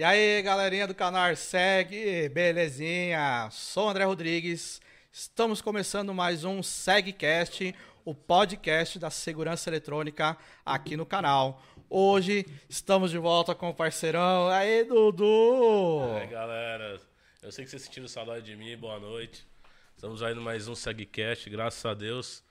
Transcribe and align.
E 0.00 0.02
aí, 0.02 0.40
galerinha 0.40 0.86
do 0.86 0.94
canal 0.94 1.36
Segue, 1.36 2.26
belezinha? 2.30 3.50
Sou 3.52 3.84
o 3.84 3.90
André 3.90 4.04
Rodrigues. 4.04 4.80
Estamos 5.12 5.60
começando 5.60 6.14
mais 6.14 6.42
um 6.42 6.62
SegCast, 6.62 7.74
o 8.02 8.14
podcast 8.14 8.98
da 8.98 9.10
segurança 9.10 9.68
eletrônica 9.68 10.38
aqui 10.64 10.96
no 10.96 11.04
canal. 11.04 11.62
Hoje 11.90 12.46
estamos 12.66 13.10
de 13.10 13.18
volta 13.18 13.54
com 13.54 13.68
o 13.68 13.74
parceirão. 13.74 14.48
Aí, 14.48 14.84
Dudu! 14.84 16.00
E 16.16 16.20
aí, 16.22 16.26
galera. 16.28 16.98
Eu 17.42 17.52
sei 17.52 17.66
que 17.66 17.70
vocês 17.70 17.82
sentiram 17.82 18.08
saudade 18.08 18.46
de 18.46 18.56
mim. 18.56 18.74
Boa 18.78 18.98
noite. 18.98 19.46
Estamos 19.94 20.22
aí 20.22 20.32
no 20.34 20.40
mais 20.40 20.66
um 20.66 20.74
SegCast, 20.74 21.50
graças 21.50 21.84
a 21.84 21.92
Deus. 21.92 22.42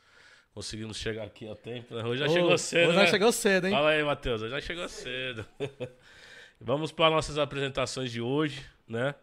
Conseguimos 0.53 0.97
chegar 0.97 1.23
aqui 1.23 1.49
a 1.49 1.55
tempo. 1.55 1.95
né? 1.95 2.03
Hoje 2.03 2.19
já 2.19 2.27
Ô, 2.27 2.29
chegou 2.29 2.57
cedo, 2.59 2.89
Hoje 2.89 2.97
né? 2.97 3.05
já 3.05 3.11
chegou 3.11 3.31
cedo, 3.31 3.65
hein? 3.65 3.73
Fala 3.73 3.89
aí, 3.89 4.03
Matheus. 4.03 4.43
Hoje 4.43 4.51
já 4.51 4.61
chegou 4.61 4.87
cedo. 4.87 5.43
Vamos 6.61 6.91
para 6.91 7.09
nossas 7.09 7.37
apresentações 7.37 8.11
de 8.11 8.19
hoje, 8.19 8.65
né? 8.87 9.15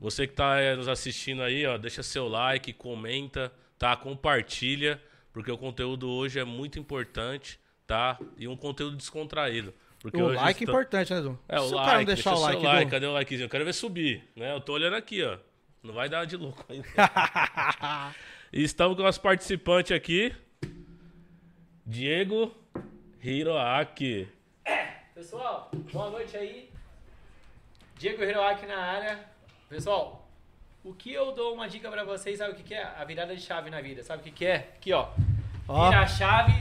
Você 0.00 0.26
que 0.26 0.32
está 0.32 0.74
nos 0.76 0.88
assistindo 0.88 1.42
aí, 1.42 1.64
ó, 1.64 1.78
deixa 1.78 2.02
seu 2.02 2.26
like, 2.26 2.72
comenta, 2.72 3.52
tá? 3.78 3.96
Compartilha, 3.96 5.00
porque 5.32 5.50
o 5.50 5.56
conteúdo 5.56 6.08
hoje 6.08 6.40
é 6.40 6.44
muito 6.44 6.78
importante, 6.78 7.60
tá? 7.86 8.18
E 8.36 8.48
um 8.48 8.56
conteúdo 8.56 8.96
descontraído. 8.96 9.72
Porque 10.00 10.20
O 10.20 10.28
like 10.28 10.64
é 10.64 10.68
importante, 10.68 11.14
né, 11.14 11.20
Dudu? 11.20 11.38
É, 11.48 11.60
o 11.60 11.68
Se 11.68 11.72
o 11.72 11.76
like, 11.76 11.86
cara 11.86 11.98
não 11.98 12.04
deixar 12.04 12.30
o 12.30 12.34
deixa 12.34 12.46
like, 12.46 12.60
seu 12.60 12.68
like, 12.68 12.84
Dudu, 12.84 12.90
cadê 12.90 13.06
o 13.06 13.12
likezinho? 13.12 13.44
Eu 13.44 13.50
quero 13.50 13.64
ver 13.64 13.72
subir, 13.72 14.24
né? 14.34 14.52
Eu 14.52 14.60
tô 14.60 14.72
olhando 14.72 14.96
aqui, 14.96 15.22
ó. 15.22 15.38
Não 15.82 15.94
vai 15.94 16.08
dar 16.08 16.24
de 16.24 16.36
louco 16.36 16.64
ainda. 16.68 16.86
e 18.52 18.62
estamos 18.62 18.96
com 18.96 19.02
o 19.02 19.04
nosso 19.04 19.20
participante 19.20 19.94
aqui, 19.94 20.34
Diego 21.86 22.52
Hiroaki. 23.22 24.28
Pessoal, 25.16 25.70
boa 25.94 26.10
noite 26.10 26.36
aí. 26.36 26.70
Diego 27.98 28.22
Hiroaki 28.22 28.66
na 28.66 28.76
área. 28.76 29.18
Pessoal, 29.66 30.28
o 30.84 30.92
que 30.92 31.10
eu 31.10 31.32
dou 31.32 31.54
uma 31.54 31.66
dica 31.66 31.90
pra 31.90 32.04
vocês, 32.04 32.36
sabe 32.36 32.52
o 32.52 32.54
que, 32.54 32.62
que 32.62 32.74
é? 32.74 32.82
A 32.84 33.02
virada 33.02 33.34
de 33.34 33.40
chave 33.40 33.70
na 33.70 33.80
vida. 33.80 34.02
Sabe 34.02 34.20
o 34.20 34.24
que, 34.24 34.30
que 34.30 34.44
é? 34.44 34.56
Aqui, 34.76 34.92
ó. 34.92 35.08
Ó. 35.66 35.88
Vira 35.88 36.02
a 36.02 36.06
chave 36.06 36.52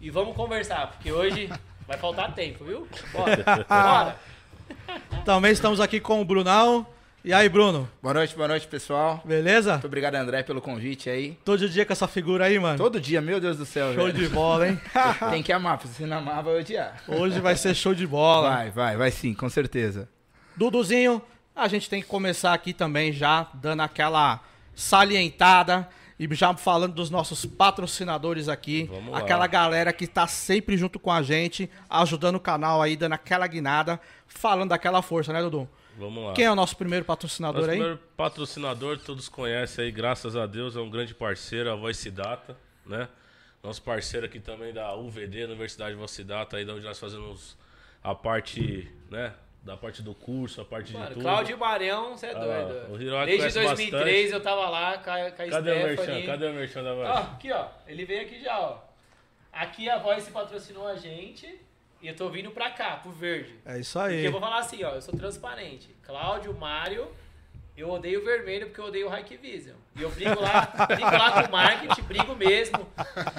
e 0.00 0.08
vamos 0.08 0.34
conversar, 0.34 0.86
porque 0.92 1.12
hoje 1.12 1.50
vai 1.86 1.98
faltar 1.98 2.34
tempo, 2.34 2.64
viu? 2.64 2.88
Bora. 3.12 3.44
Bora. 3.68 4.16
Também 5.26 5.52
estamos 5.52 5.78
aqui 5.78 6.00
com 6.00 6.18
o 6.18 6.24
Brunão. 6.24 6.86
E 7.24 7.32
aí, 7.32 7.48
Bruno? 7.48 7.88
Boa 8.02 8.14
noite, 8.14 8.34
boa 8.34 8.48
noite, 8.48 8.66
pessoal. 8.66 9.22
Beleza? 9.24 9.74
Muito 9.74 9.86
obrigado, 9.86 10.16
André, 10.16 10.42
pelo 10.42 10.60
convite 10.60 11.08
aí. 11.08 11.38
Todo 11.44 11.68
dia 11.68 11.86
com 11.86 11.92
essa 11.92 12.08
figura 12.08 12.46
aí, 12.46 12.58
mano. 12.58 12.76
Todo 12.76 13.00
dia, 13.00 13.20
meu 13.20 13.38
Deus 13.38 13.56
do 13.56 13.64
céu, 13.64 13.94
Show 13.94 14.06
velho. 14.06 14.18
de 14.18 14.28
bola, 14.28 14.68
hein? 14.68 14.80
Tem 15.30 15.40
que 15.40 15.52
amar, 15.52 15.80
se 15.82 15.86
você 15.86 16.04
não 16.04 16.16
amar, 16.18 16.42
vai 16.42 16.58
odiar. 16.58 17.00
Hoje 17.06 17.38
vai 17.38 17.54
ser 17.54 17.76
show 17.76 17.94
de 17.94 18.08
bola. 18.08 18.50
Vai, 18.50 18.70
vai, 18.72 18.96
vai 18.96 19.10
sim, 19.12 19.34
com 19.34 19.48
certeza. 19.48 20.08
Duduzinho, 20.56 21.22
a 21.54 21.68
gente 21.68 21.88
tem 21.88 22.02
que 22.02 22.08
começar 22.08 22.52
aqui 22.52 22.72
também 22.72 23.12
já 23.12 23.46
dando 23.54 23.82
aquela 23.82 24.40
salientada 24.74 25.88
e 26.18 26.26
já 26.34 26.52
falando 26.54 26.94
dos 26.94 27.08
nossos 27.08 27.46
patrocinadores 27.46 28.48
aqui, 28.48 28.88
Vamos 28.90 29.12
lá. 29.12 29.18
aquela 29.18 29.46
galera 29.46 29.92
que 29.92 30.08
tá 30.08 30.26
sempre 30.26 30.76
junto 30.76 30.98
com 30.98 31.12
a 31.12 31.22
gente, 31.22 31.70
ajudando 31.88 32.34
o 32.34 32.40
canal 32.40 32.82
aí, 32.82 32.96
dando 32.96 33.12
aquela 33.12 33.46
guinada, 33.46 34.00
falando 34.26 34.70
daquela 34.70 35.02
força, 35.02 35.32
né, 35.32 35.40
Dudu? 35.40 35.68
Vamos 35.96 36.24
lá. 36.24 36.32
Quem 36.34 36.44
é 36.46 36.50
o 36.50 36.54
nosso 36.54 36.76
primeiro 36.76 37.04
patrocinador 37.04 37.60
Nosso 37.60 37.70
aí? 37.70 37.76
primeiro 37.78 38.00
patrocinador, 38.16 38.98
todos 38.98 39.28
conhecem 39.28 39.84
aí, 39.84 39.90
graças 39.92 40.34
a 40.36 40.46
Deus, 40.46 40.74
é 40.76 40.80
um 40.80 40.88
grande 40.90 41.14
parceiro, 41.14 41.70
a 41.70 41.74
Voice 41.76 42.10
Data, 42.10 42.56
né? 42.86 43.08
Nosso 43.62 43.82
parceiro 43.82 44.26
aqui 44.26 44.40
também 44.40 44.72
da 44.72 44.94
UVD, 44.96 45.44
Universidade 45.44 45.94
Voice 45.94 46.24
Data, 46.24 46.56
aí 46.56 46.64
da 46.64 46.72
onde 46.74 46.84
nós 46.84 46.98
fazemos 46.98 47.56
a 48.02 48.14
parte, 48.14 48.90
né? 49.10 49.32
Da 49.62 49.76
parte 49.76 50.02
do 50.02 50.12
curso, 50.12 50.60
a 50.60 50.64
parte 50.64 50.92
de 50.92 50.98
tudo. 51.08 51.20
Cláudio 51.20 51.56
Barão, 51.56 52.16
você 52.16 52.26
é 52.26 52.30
Ah, 52.34 52.38
doido. 52.40 52.92
o 52.92 53.00
Hiroaki 53.00 53.26
Desde 53.38 53.58
conhece 53.60 53.74
2003 53.90 54.32
eu 54.32 54.40
tava 54.42 54.68
lá 54.68 54.98
com 54.98 55.10
a, 55.10 55.30
com 55.30 55.42
a 55.42 55.48
Cadê 55.48 55.70
o 55.70 55.74
merchan? 55.76 56.02
Stephanie. 56.02 56.26
Cadê 56.26 56.46
o 56.46 56.52
merchan 56.54 56.82
da 56.82 56.94
Voice? 56.94 57.10
Ó, 57.12 57.16
aqui, 57.16 57.52
ó. 57.52 57.66
Ele 57.86 58.04
veio 58.04 58.22
aqui 58.22 58.40
já, 58.42 58.58
ó. 58.58 58.78
Aqui 59.52 59.88
a 59.88 59.98
Voice 59.98 60.30
patrocinou 60.32 60.88
a 60.88 60.96
gente 60.96 61.60
e 62.02 62.08
eu 62.08 62.16
tô 62.16 62.28
vindo 62.28 62.50
pra 62.50 62.70
cá, 62.70 62.96
pro 62.96 63.10
verde. 63.12 63.54
É 63.64 63.78
isso 63.78 63.98
Porque 63.98 64.14
aí. 64.14 64.24
eu 64.24 64.32
vou 64.32 64.40
falar 64.40 64.58
assim, 64.58 64.82
ó, 64.84 64.90
eu 64.90 65.00
sou 65.02 65.14
transparente. 65.16 65.88
Cláudio, 66.02 66.52
Mário, 66.54 67.08
eu 67.76 67.88
odeio 67.90 68.20
o 68.20 68.24
vermelho 68.24 68.66
porque 68.66 68.80
eu 68.80 68.86
odeio 68.86 69.08
o 69.08 69.16
Hike 69.16 69.36
Vision. 69.36 69.76
E 69.96 70.02
eu 70.02 70.10
brigo 70.10 70.40
lá, 70.40 70.62
brigo 70.88 71.02
lá 71.10 71.42
com 71.42 71.48
o 71.48 71.52
marketing, 71.52 72.02
brigo 72.02 72.34
mesmo. 72.34 72.86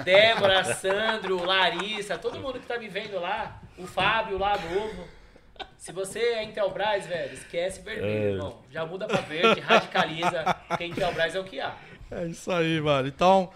Débora, 0.04 0.64
Sandro, 0.64 1.44
Larissa, 1.44 2.18
todo 2.18 2.40
mundo 2.40 2.58
que 2.58 2.66
tá 2.66 2.78
me 2.78 2.88
vendo 2.88 3.20
lá, 3.20 3.60
o 3.78 3.86
Fábio 3.86 4.38
lá 4.38 4.56
novo. 4.58 5.06
Se 5.76 5.92
você 5.92 6.18
é 6.18 6.42
Intelbras, 6.44 7.06
velho, 7.06 7.34
esquece 7.34 7.80
vermelho, 7.82 8.06
É. 8.08 8.30
irmão. 8.32 8.62
Já 8.70 8.84
muda 8.86 9.06
pra 9.06 9.20
verde, 9.20 9.60
radicaliza, 9.60 10.56
porque 10.68 10.84
Intelbras 10.86 11.34
é 11.34 11.38
o 11.40 11.44
que 11.44 11.60
há. 11.60 11.74
É 12.10 12.26
isso 12.26 12.50
aí, 12.50 12.80
mano. 12.80 13.06
Então, 13.08 13.50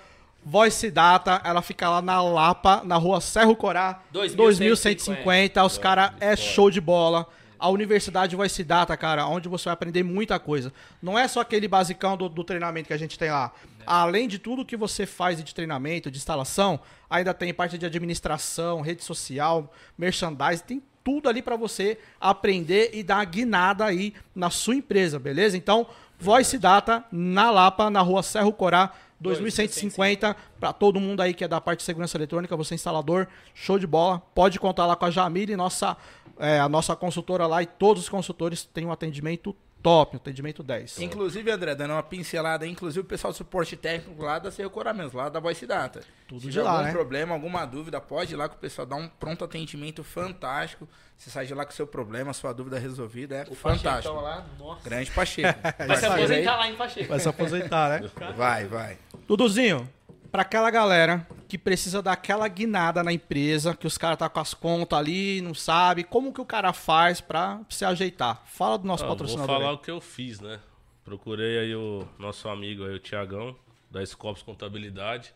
Voice 0.48 0.90
Data, 0.90 1.42
ela 1.44 1.60
fica 1.60 1.90
lá 1.90 2.00
na 2.00 2.22
Lapa, 2.22 2.80
na 2.82 2.96
rua 2.96 3.20
Serro 3.20 3.54
Corá, 3.54 4.00
2150. 4.10 4.64
2150. 4.64 5.64
Os 5.64 5.76
caras 5.76 6.12
é 6.20 6.34
show 6.34 6.70
de 6.70 6.80
bola. 6.80 7.26
A 7.58 7.68
Universidade 7.68 8.34
Voice 8.34 8.64
Data, 8.64 8.96
cara, 8.96 9.26
onde 9.26 9.46
você 9.46 9.66
vai 9.66 9.74
aprender 9.74 10.02
muita 10.02 10.38
coisa. 10.38 10.72
Não 11.02 11.18
é 11.18 11.28
só 11.28 11.40
aquele 11.40 11.68
basicão 11.68 12.16
do, 12.16 12.30
do 12.30 12.42
treinamento 12.42 12.86
que 12.86 12.94
a 12.94 12.98
gente 12.98 13.18
tem 13.18 13.30
lá. 13.30 13.52
Além 13.86 14.26
de 14.26 14.38
tudo 14.38 14.64
que 14.64 14.76
você 14.76 15.04
faz 15.04 15.42
de 15.42 15.54
treinamento, 15.54 16.10
de 16.10 16.16
instalação, 16.16 16.80
ainda 17.10 17.34
tem 17.34 17.52
parte 17.52 17.76
de 17.76 17.84
administração, 17.84 18.80
rede 18.80 19.04
social, 19.04 19.70
merchandising, 19.98 20.64
tem 20.64 20.82
tudo 21.04 21.28
ali 21.28 21.42
pra 21.42 21.56
você 21.56 21.98
aprender 22.18 22.90
e 22.94 23.02
dar 23.02 23.22
guinada 23.26 23.84
aí 23.84 24.14
na 24.34 24.48
sua 24.48 24.76
empresa, 24.76 25.18
beleza? 25.18 25.58
Então, 25.58 25.86
Voice 26.18 26.58
Data 26.58 27.04
na 27.12 27.50
Lapa, 27.50 27.90
na 27.90 28.00
rua 28.00 28.22
Serro 28.22 28.52
Corá, 28.52 28.92
2150, 29.20 30.36
para 30.60 30.72
todo 30.72 31.00
mundo 31.00 31.20
aí 31.20 31.34
que 31.34 31.44
é 31.44 31.48
da 31.48 31.60
parte 31.60 31.80
de 31.80 31.84
segurança 31.84 32.16
eletrônica, 32.16 32.56
você 32.56 32.74
instalador, 32.74 33.26
show 33.54 33.78
de 33.78 33.86
bola. 33.86 34.20
Pode 34.34 34.58
contar 34.58 34.86
lá 34.86 34.94
com 34.94 35.04
a 35.04 35.10
Jamile, 35.10 35.56
nossa, 35.56 35.96
é, 36.38 36.60
a 36.60 36.68
nossa 36.68 36.94
consultora 36.94 37.46
lá, 37.46 37.62
e 37.62 37.66
todos 37.66 38.04
os 38.04 38.08
consultores 38.08 38.64
têm 38.64 38.86
um 38.86 38.92
atendimento 38.92 39.54
top, 39.88 40.16
um 40.16 40.18
atendimento 40.18 40.62
10. 40.62 41.00
Inclusive, 41.00 41.50
André, 41.50 41.74
dando 41.74 41.92
uma 41.92 42.02
pincelada, 42.02 42.64
aí, 42.64 42.70
inclusive 42.70 43.00
o 43.00 43.04
pessoal 43.04 43.32
do 43.32 43.36
suporte 43.36 43.74
técnico 43.76 44.22
lá 44.22 44.38
da 44.38 44.50
Sercoramentos, 44.50 45.12
lá 45.14 45.28
da 45.30 45.40
Voice 45.40 45.66
Data. 45.66 46.02
Tudo 46.26 46.40
Se 46.40 46.46
de 46.46 46.52
tiver 46.52 46.64
lá, 46.64 46.72
algum 46.72 46.84
né? 46.84 46.92
problema, 46.92 47.34
alguma 47.34 47.64
dúvida, 47.64 47.98
pode 48.00 48.34
ir 48.34 48.36
lá 48.36 48.48
que 48.48 48.56
o 48.56 48.58
pessoal 48.58 48.86
dá 48.86 48.96
um 48.96 49.08
pronto 49.08 49.44
atendimento 49.44 50.04
fantástico. 50.04 50.86
Você 51.16 51.30
sai 51.30 51.46
de 51.46 51.54
lá 51.54 51.64
com 51.64 51.72
o 51.72 51.74
seu 51.74 51.86
problema, 51.86 52.32
sua 52.34 52.52
dúvida 52.52 52.78
resolvida, 52.78 53.36
é 53.36 53.46
O 53.50 53.54
fantástico. 53.54 54.14
Lá, 54.14 54.44
nossa. 54.58 54.84
Grande 54.84 55.10
Pacheco. 55.10 55.58
Vai 55.86 55.96
se 55.96 56.06
aí. 56.06 56.12
aposentar 56.12 56.56
lá 56.56 56.68
em 56.68 56.76
Pacheco. 56.76 57.08
Vai 57.08 57.20
se 57.20 57.28
aposentar, 57.28 57.88
né? 58.00 58.10
Vai, 58.36 58.66
vai. 58.66 58.98
Duduzinho, 59.26 59.88
pra 60.30 60.42
aquela 60.42 60.70
galera 60.70 61.26
que 61.48 61.56
precisa 61.58 62.02
dar 62.02 62.12
aquela 62.12 62.46
guinada 62.48 63.02
na 63.02 63.12
empresa, 63.12 63.74
que 63.74 63.86
os 63.86 63.96
caras 63.98 64.18
tá 64.18 64.28
com 64.28 64.40
as 64.40 64.52
contas 64.54 64.98
ali, 64.98 65.40
não 65.40 65.54
sabe, 65.54 66.04
como 66.04 66.32
que 66.32 66.40
o 66.40 66.44
cara 66.44 66.72
faz 66.72 67.20
pra 67.20 67.60
se 67.68 67.84
ajeitar? 67.84 68.42
Fala 68.46 68.78
do 68.78 68.86
nosso 68.86 69.04
Ah, 69.04 69.06
vou 69.06 69.16
patrocinador. 69.16 69.46
falar 69.56 69.68
aí. 69.70 69.74
o 69.74 69.78
que 69.78 69.90
eu 69.90 70.00
fiz, 70.00 70.40
né? 70.40 70.60
Procurei 71.04 71.58
aí 71.58 71.74
o 71.74 72.06
nosso 72.18 72.48
amigo 72.48 72.84
aí, 72.84 72.94
o 72.94 72.98
Tiagão, 72.98 73.56
da 73.90 74.04
Scopus 74.04 74.42
Contabilidade. 74.42 75.32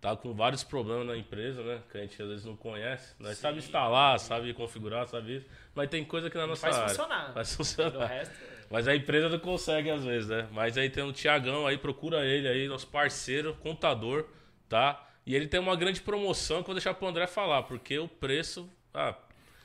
Tá 0.00 0.14
com 0.14 0.32
vários 0.32 0.62
problemas 0.62 1.04
na 1.08 1.16
empresa, 1.16 1.60
né? 1.60 1.80
Que 1.90 1.98
a 1.98 2.00
gente 2.02 2.22
às 2.22 2.28
vezes 2.28 2.44
não 2.44 2.54
conhece. 2.54 3.14
Nós 3.18 3.36
sabe 3.36 3.58
instalar, 3.58 4.16
sabe 4.20 4.54
configurar, 4.54 5.08
sabe 5.08 5.38
isso. 5.38 5.46
Mas 5.74 5.90
tem 5.90 6.04
coisa 6.04 6.30
que 6.30 6.38
na 6.38 6.46
nossa 6.46 6.60
Faz 6.60 6.76
área. 6.76 6.88
funcionar. 6.90 7.32
Faz 7.34 7.52
O 7.52 7.56
funcionar. 7.56 8.28
Mas 8.70 8.86
a 8.86 8.94
empresa 8.94 9.28
não 9.28 9.38
consegue 9.38 9.90
às 9.90 10.04
vezes, 10.04 10.28
né? 10.28 10.46
Mas 10.52 10.76
aí 10.76 10.90
tem 10.90 11.02
um 11.02 11.12
Tiagão 11.12 11.66
aí, 11.66 11.78
procura 11.78 12.24
ele 12.24 12.46
aí, 12.46 12.68
nosso 12.68 12.86
parceiro, 12.86 13.54
contador, 13.62 14.26
tá? 14.68 15.06
E 15.26 15.34
ele 15.34 15.46
tem 15.46 15.58
uma 15.60 15.76
grande 15.76 16.00
promoção 16.00 16.56
que 16.56 16.62
eu 16.62 16.66
vou 16.66 16.74
deixar 16.74 16.94
pro 16.94 17.06
André 17.06 17.26
falar, 17.26 17.62
porque 17.62 17.98
o 17.98 18.08
preço. 18.08 18.68
Ah, 18.92 19.14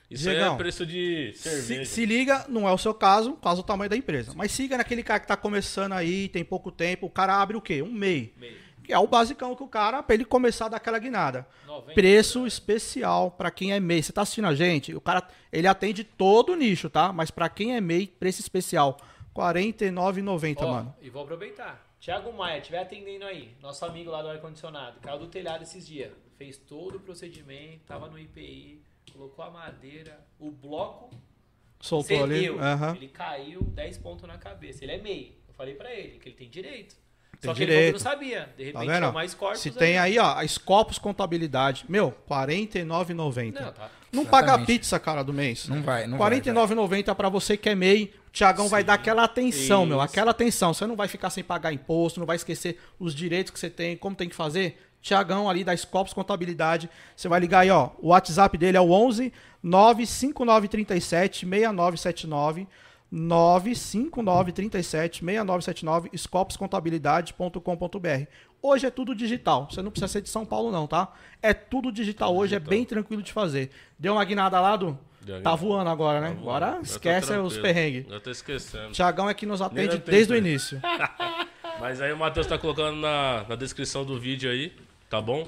isso 0.09 0.29
aí 0.29 0.35
Diegão, 0.35 0.55
é 0.55 0.57
preço 0.57 0.85
de 0.85 1.33
Se, 1.35 1.50
cerveja. 1.50 1.85
se 1.85 2.05
liga, 2.05 2.45
não 2.47 2.67
é 2.67 2.71
o 2.71 2.77
seu 2.77 2.94
caso, 2.94 3.33
caso 3.33 3.61
o 3.61 3.63
tamanho 3.63 3.89
da 3.89 3.97
empresa. 3.97 4.33
Mas 4.35 4.51
siga 4.51 4.77
naquele 4.77 5.01
cara 5.03 5.19
que 5.19 5.27
tá 5.27 5.35
começando 5.35 5.94
aí, 5.94 6.29
tem 6.29 6.44
pouco 6.44 6.71
tempo, 6.71 7.07
o 7.07 7.09
cara 7.09 7.41
abre 7.41 7.57
o 7.57 7.61
quê? 7.61 7.81
Um 7.81 7.91
MEI. 7.91 8.33
Meio. 8.38 8.57
Que 8.83 8.91
é 8.91 9.00
o 9.00 9.07
basicão 9.07 9.56
que 9.56 9.63
o 9.63 9.68
cara, 9.68 10.03
pra 10.03 10.13
ele 10.13 10.25
começar 10.25 10.65
a 10.65 10.69
dar 10.69 10.77
aquela 10.77 11.00
guinada. 11.00 11.47
90. 11.65 11.94
Preço 11.94 12.45
especial 12.45 13.31
pra 13.31 13.50
quem 13.50 13.71
é 13.71 13.80
MEI. 13.80 14.03
Você 14.03 14.12
tá 14.12 14.21
assistindo 14.21 14.47
a 14.47 14.53
gente? 14.56 14.94
O 14.94 15.01
cara, 15.01 15.25
ele 15.51 15.68
atende 15.68 16.03
todo 16.03 16.51
o 16.51 16.56
nicho, 16.56 16.89
tá? 16.89 17.13
Mas 17.13 17.31
pra 17.31 17.47
quem 17.47 17.75
é 17.75 17.81
MEI, 17.81 18.07
preço 18.07 18.41
especial. 18.41 18.97
R$ 19.35 19.41
49,90, 19.41 20.57
Ó, 20.59 20.68
mano. 20.71 20.95
E 21.01 21.09
vou 21.09 21.24
aproveitar. 21.24 21.81
Tiago 22.00 22.33
Maia, 22.33 22.59
estiver 22.59 22.80
atendendo 22.80 23.24
aí, 23.24 23.56
nosso 23.62 23.85
amigo 23.85 24.12
lá 24.12 24.21
do 24.21 24.27
ar-condicionado, 24.27 25.00
caiu 25.00 25.19
do 25.19 25.27
telhado 25.27 25.63
esses 25.63 25.88
dias. 25.88 26.12
Fez 26.38 26.57
todo 26.57 26.97
o 26.97 27.00
procedimento, 27.00 27.86
tava 27.86 28.09
no 28.09 28.19
IPI, 28.19 28.81
colocou 29.13 29.45
a 29.45 29.50
madeira, 29.50 30.19
o 30.38 30.51
bloco 30.51 31.09
Soltou 31.79 32.24
ali. 32.25 32.36
cedeu. 32.41 32.59
Aham. 32.59 32.95
Ele 32.97 33.07
caiu 33.07 33.62
10 33.62 33.97
pontos 34.00 34.27
na 34.27 34.38
cabeça. 34.38 34.83
Ele 34.83 34.91
é 34.91 34.97
MEI. 34.97 35.38
Eu 35.47 35.53
falei 35.53 35.75
pra 35.75 35.94
ele 35.94 36.19
que 36.19 36.27
ele 36.29 36.36
tem 36.36 36.50
direito. 36.50 36.95
Só 37.48 37.54
que 37.54 37.63
ele 37.63 37.72
falou 37.72 37.81
que 37.81 37.88
direito. 37.90 37.94
não 37.94 38.00
sabia. 38.00 38.40
De 38.57 38.72
Tá 38.72 38.80
repente 38.80 38.92
vendo? 38.92 39.00
tinha 39.01 39.12
mais 39.12 39.34
corpos. 39.34 39.60
Se 39.62 39.72
tem 39.72 39.98
aí, 39.98 40.18
ó, 40.19 40.34
a 40.38 40.48
Scopus 40.48 40.98
Contabilidade, 40.98 41.86
meu, 41.88 42.07
R$ 42.10 42.13
49,90. 42.30 43.54
Não, 43.62 43.72
tá. 43.72 43.90
Não 44.12 44.25
paga 44.25 44.60
pizza, 44.60 45.00
cara, 45.00 45.24
do 45.24 45.34
mês. 45.34 45.68
Não 45.68 45.81
vai, 45.81 46.06
não 46.06 46.18
R$ 46.18 46.30
vai. 46.30 46.42
49,90 46.42 47.16
pra 47.16 47.30
você 47.30 47.57
que 47.57 47.68
é 47.69 47.75
MEI. 47.75 48.13
O 48.28 48.31
Tiagão 48.31 48.68
vai 48.68 48.84
dar 48.84 48.95
aquela 48.95 49.24
atenção, 49.24 49.86
meu. 49.86 49.98
Isso. 49.98 50.06
Aquela 50.06 50.31
atenção. 50.31 50.74
Você 50.74 50.86
não 50.88 50.95
vai 50.95 51.07
ficar 51.07 51.30
sem 51.30 51.44
pagar 51.44 51.72
imposto, 51.74 52.19
não 52.19 52.28
vai 52.28 52.36
esquecer 52.36 52.80
os 53.00 53.13
direitos 53.13 53.51
que 53.51 53.60
você 53.60 53.69
tem, 53.69 53.96
como 53.98 54.16
tem 54.16 54.30
que 54.30 54.36
fazer. 54.36 54.80
Tiagão 55.01 55.50
ali 55.50 55.63
da 55.63 55.75
Scopus 55.75 56.13
Contabilidade. 56.13 56.89
Você 57.16 57.28
vai 57.28 57.39
ligar 57.39 57.60
aí, 57.60 57.69
ó. 57.69 57.89
O 58.00 58.07
WhatsApp 58.10 58.57
dele 58.57 58.78
é 58.78 58.81
o 58.81 58.89
11 58.92 59.34
95937 59.62 61.46
6979. 61.46 62.68
95937 63.13 65.24
6979 65.24 66.10
scopuscontabilidade.com.br. 66.18 68.27
Hoje 68.60 68.88
é 68.88 68.89
tudo 68.89 69.13
digital. 69.13 69.68
Você 69.69 69.83
não 69.83 69.92
precisa 69.92 70.12
ser 70.12 70.21
de 70.21 70.30
São 70.30 70.45
Paulo 70.45 70.71
não, 70.71 70.88
tá? 70.88 71.13
É 71.42 71.54
tudo 71.54 71.92
digital 71.92 72.36
hoje, 72.36 72.56
é 72.56 72.60
bem 72.60 72.83
tranquilo 72.83 73.21
de 73.21 73.31
fazer. 73.31 73.69
Deu 74.00 74.13
uma 74.13 74.25
guinada 74.25 74.60
lá, 74.60 74.75
uma 74.75 74.98
Tá 75.42 75.56
voando 75.56 75.89
agora, 75.89 76.19
né? 76.19 76.30
Tá 76.30 76.33
voando. 76.33 76.65
Agora 76.65 76.81
esquece 76.81 77.38
os 77.38 77.57
perrengues. 77.57 78.06
Já 78.10 78.19
tô 78.19 78.31
esquecendo. 78.31 78.92
Tiagão 78.92 79.30
é 79.30 79.33
que 79.33 79.45
nos 79.45 79.62
atende 79.62 79.98
desde 80.00 80.33
o 80.33 80.36
início. 80.36 80.81
Mas 81.80 82.01
aí 82.01 82.12
o 82.12 82.18
Matheus 82.18 82.48
tá 82.48 82.57
colocando 82.57 82.98
na, 82.98 83.45
na 83.48 83.56
descrição 83.56 84.04
do 84.04 84.19
vídeo 84.19 84.50
aí, 84.50 84.74
tá 85.10 85.21
bom? 85.21 85.48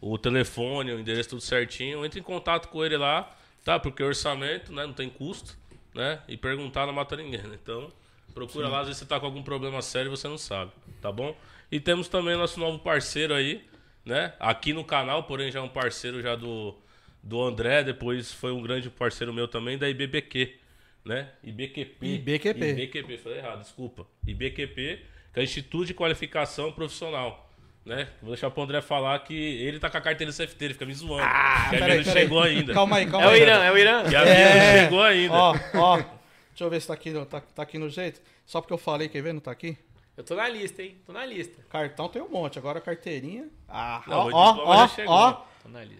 O 0.00 0.18
telefone, 0.18 0.92
o 0.92 1.00
endereço 1.00 1.30
tudo 1.30 1.40
certinho. 1.40 2.04
Entre 2.04 2.20
em 2.20 2.22
contato 2.22 2.68
com 2.68 2.84
ele 2.84 2.96
lá, 2.96 3.30
tá? 3.64 3.78
Porque 3.78 4.02
orçamento, 4.02 4.72
né? 4.72 4.86
Não 4.86 4.92
tem 4.92 5.08
custo, 5.08 5.56
né? 5.96 6.20
E 6.28 6.36
perguntar 6.36 6.86
não 6.86 6.92
mata 6.92 7.16
ninguém, 7.16 7.42
né? 7.42 7.58
Então, 7.60 7.90
procura 8.34 8.68
lá, 8.68 8.80
às 8.80 8.86
vezes 8.86 9.00
você 9.00 9.06
tá 9.06 9.18
com 9.18 9.26
algum 9.26 9.42
problema 9.42 9.80
sério 9.80 10.08
e 10.08 10.16
você 10.16 10.28
não 10.28 10.36
sabe, 10.36 10.70
tá 11.00 11.10
bom? 11.10 11.34
E 11.72 11.80
temos 11.80 12.06
também 12.06 12.36
nosso 12.36 12.60
novo 12.60 12.78
parceiro 12.78 13.34
aí, 13.34 13.64
né? 14.04 14.34
Aqui 14.38 14.72
no 14.74 14.84
canal, 14.84 15.24
porém 15.24 15.50
já 15.50 15.58
é 15.58 15.62
um 15.62 15.68
parceiro 15.68 16.20
já 16.20 16.36
do, 16.36 16.76
do 17.22 17.42
André, 17.42 17.82
depois 17.82 18.30
foi 18.30 18.52
um 18.52 18.62
grande 18.62 18.90
parceiro 18.90 19.32
meu 19.32 19.48
também, 19.48 19.78
da 19.78 19.88
IBBQ, 19.88 20.54
né? 21.02 21.30
IBQP. 21.42 22.06
IBQP. 22.06 22.70
IBQP, 22.72 23.18
falei 23.18 23.38
errado, 23.38 23.62
desculpa. 23.62 24.06
IBQP, 24.26 25.00
que 25.32 25.38
é 25.38 25.40
o 25.40 25.42
Instituto 25.42 25.86
de 25.86 25.94
Qualificação 25.94 26.70
Profissional. 26.70 27.45
Né? 27.86 28.08
Vou 28.20 28.32
deixar 28.32 28.50
pro 28.50 28.62
André 28.64 28.82
falar 28.82 29.16
que 29.20 29.32
ele 29.34 29.78
tá 29.78 29.88
com 29.88 29.96
a 29.96 30.00
carteira 30.00 30.32
do 30.32 30.36
CFT, 30.36 30.64
ele 30.64 30.74
fica 30.74 30.84
me 30.84 30.92
zoando. 30.92 31.22
Ah, 31.24 31.68
que 31.70 31.76
a 31.76 31.80
minha 31.86 31.96
não 31.98 32.04
chegou 32.04 32.42
ainda. 32.42 32.74
Calma 32.74 32.96
aí, 32.96 33.06
calma 33.06 33.26
É 33.26 33.28
o 33.28 33.32
aí. 33.32 33.40
Irã, 33.42 33.64
é 33.64 33.70
o 33.72 33.78
Irã. 33.78 34.02
Que 34.08 34.16
a 34.16 34.22
minha 34.22 34.34
É. 34.34 34.72
não 34.74 34.82
chegou 34.82 35.02
ainda. 35.04 35.34
Ó, 35.34 35.54
ó. 35.74 35.96
Deixa 35.96 36.64
eu 36.64 36.68
ver 36.70 36.80
se 36.80 36.88
tá 36.88 36.94
aqui, 36.94 37.10
no- 37.10 37.24
tá, 37.24 37.40
tá 37.40 37.62
aqui 37.62 37.78
no 37.78 37.88
jeito. 37.88 38.20
Só 38.44 38.60
porque 38.60 38.72
eu 38.72 38.78
falei, 38.78 39.08
quer 39.08 39.22
ver? 39.22 39.32
Não 39.32 39.40
tá 39.40 39.52
aqui? 39.52 39.78
Eu 40.16 40.24
tô 40.24 40.34
na 40.34 40.48
lista, 40.48 40.82
hein? 40.82 40.96
Tô 41.06 41.12
na 41.12 41.24
lista. 41.24 41.62
Cartão 41.70 42.08
tem 42.08 42.20
um 42.22 42.28
monte, 42.28 42.58
agora 42.58 42.80
carteirinha. 42.80 43.44
Ah, 43.68 44.02
Não, 44.06 44.16
ó, 44.18 44.24
o 44.30 44.34
ó, 44.34 44.86
ó, 44.86 44.88
ó, 45.06 45.42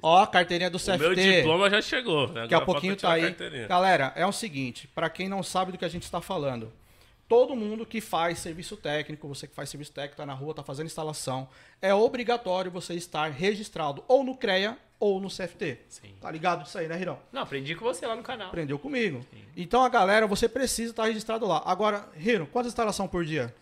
ó, 0.02 0.26
carteirinha 0.26 0.70
do 0.70 0.76
o 0.76 0.80
CFT. 0.80 0.98
meu 0.98 1.14
diploma 1.14 1.70
já 1.70 1.80
chegou. 1.82 2.26
Né? 2.28 2.42
Daqui 2.42 2.54
a 2.54 2.60
pouquinho 2.62 2.96
tá 2.96 3.12
aí. 3.12 3.34
Galera, 3.68 4.12
é 4.16 4.26
o 4.26 4.32
seguinte, 4.32 4.88
pra 4.94 5.08
quem 5.10 5.28
não 5.28 5.42
sabe 5.42 5.70
do 5.72 5.78
que 5.78 5.84
a 5.84 5.88
gente 5.88 6.02
está 6.04 6.20
falando, 6.20 6.72
todo 7.28 7.56
mundo 7.56 7.84
que 7.84 8.00
faz 8.00 8.38
serviço 8.38 8.76
técnico, 8.76 9.26
você 9.26 9.46
que 9.46 9.54
faz 9.54 9.68
serviço 9.68 9.92
técnico, 9.92 10.16
tá 10.16 10.26
na 10.26 10.34
rua, 10.34 10.54
tá 10.54 10.62
fazendo 10.62 10.86
instalação, 10.86 11.48
é 11.80 11.94
obrigatório 11.94 12.70
você 12.70 12.94
estar 12.94 13.30
registrado 13.30 14.04
ou 14.06 14.22
no 14.22 14.36
CREA 14.36 14.78
ou 14.98 15.20
no 15.20 15.28
CFT. 15.28 15.78
Sim. 15.88 16.14
Tá 16.20 16.30
ligado 16.30 16.62
disso 16.62 16.78
aí, 16.78 16.88
né, 16.88 16.96
Rirão? 16.96 17.18
Não, 17.32 17.42
aprendi 17.42 17.74
com 17.74 17.84
você 17.84 18.06
lá 18.06 18.16
no 18.16 18.22
canal. 18.22 18.48
Aprendeu 18.48 18.78
comigo. 18.78 19.24
Então 19.56 19.82
a 19.82 19.88
galera, 19.88 20.26
você 20.26 20.48
precisa 20.48 20.92
estar 20.92 21.04
registrado 21.04 21.46
lá. 21.46 21.62
Agora, 21.66 22.08
Riro, 22.14 22.46
quantas 22.46 22.72
instalações 22.72 23.10
por 23.10 23.24
dia? 23.24 23.54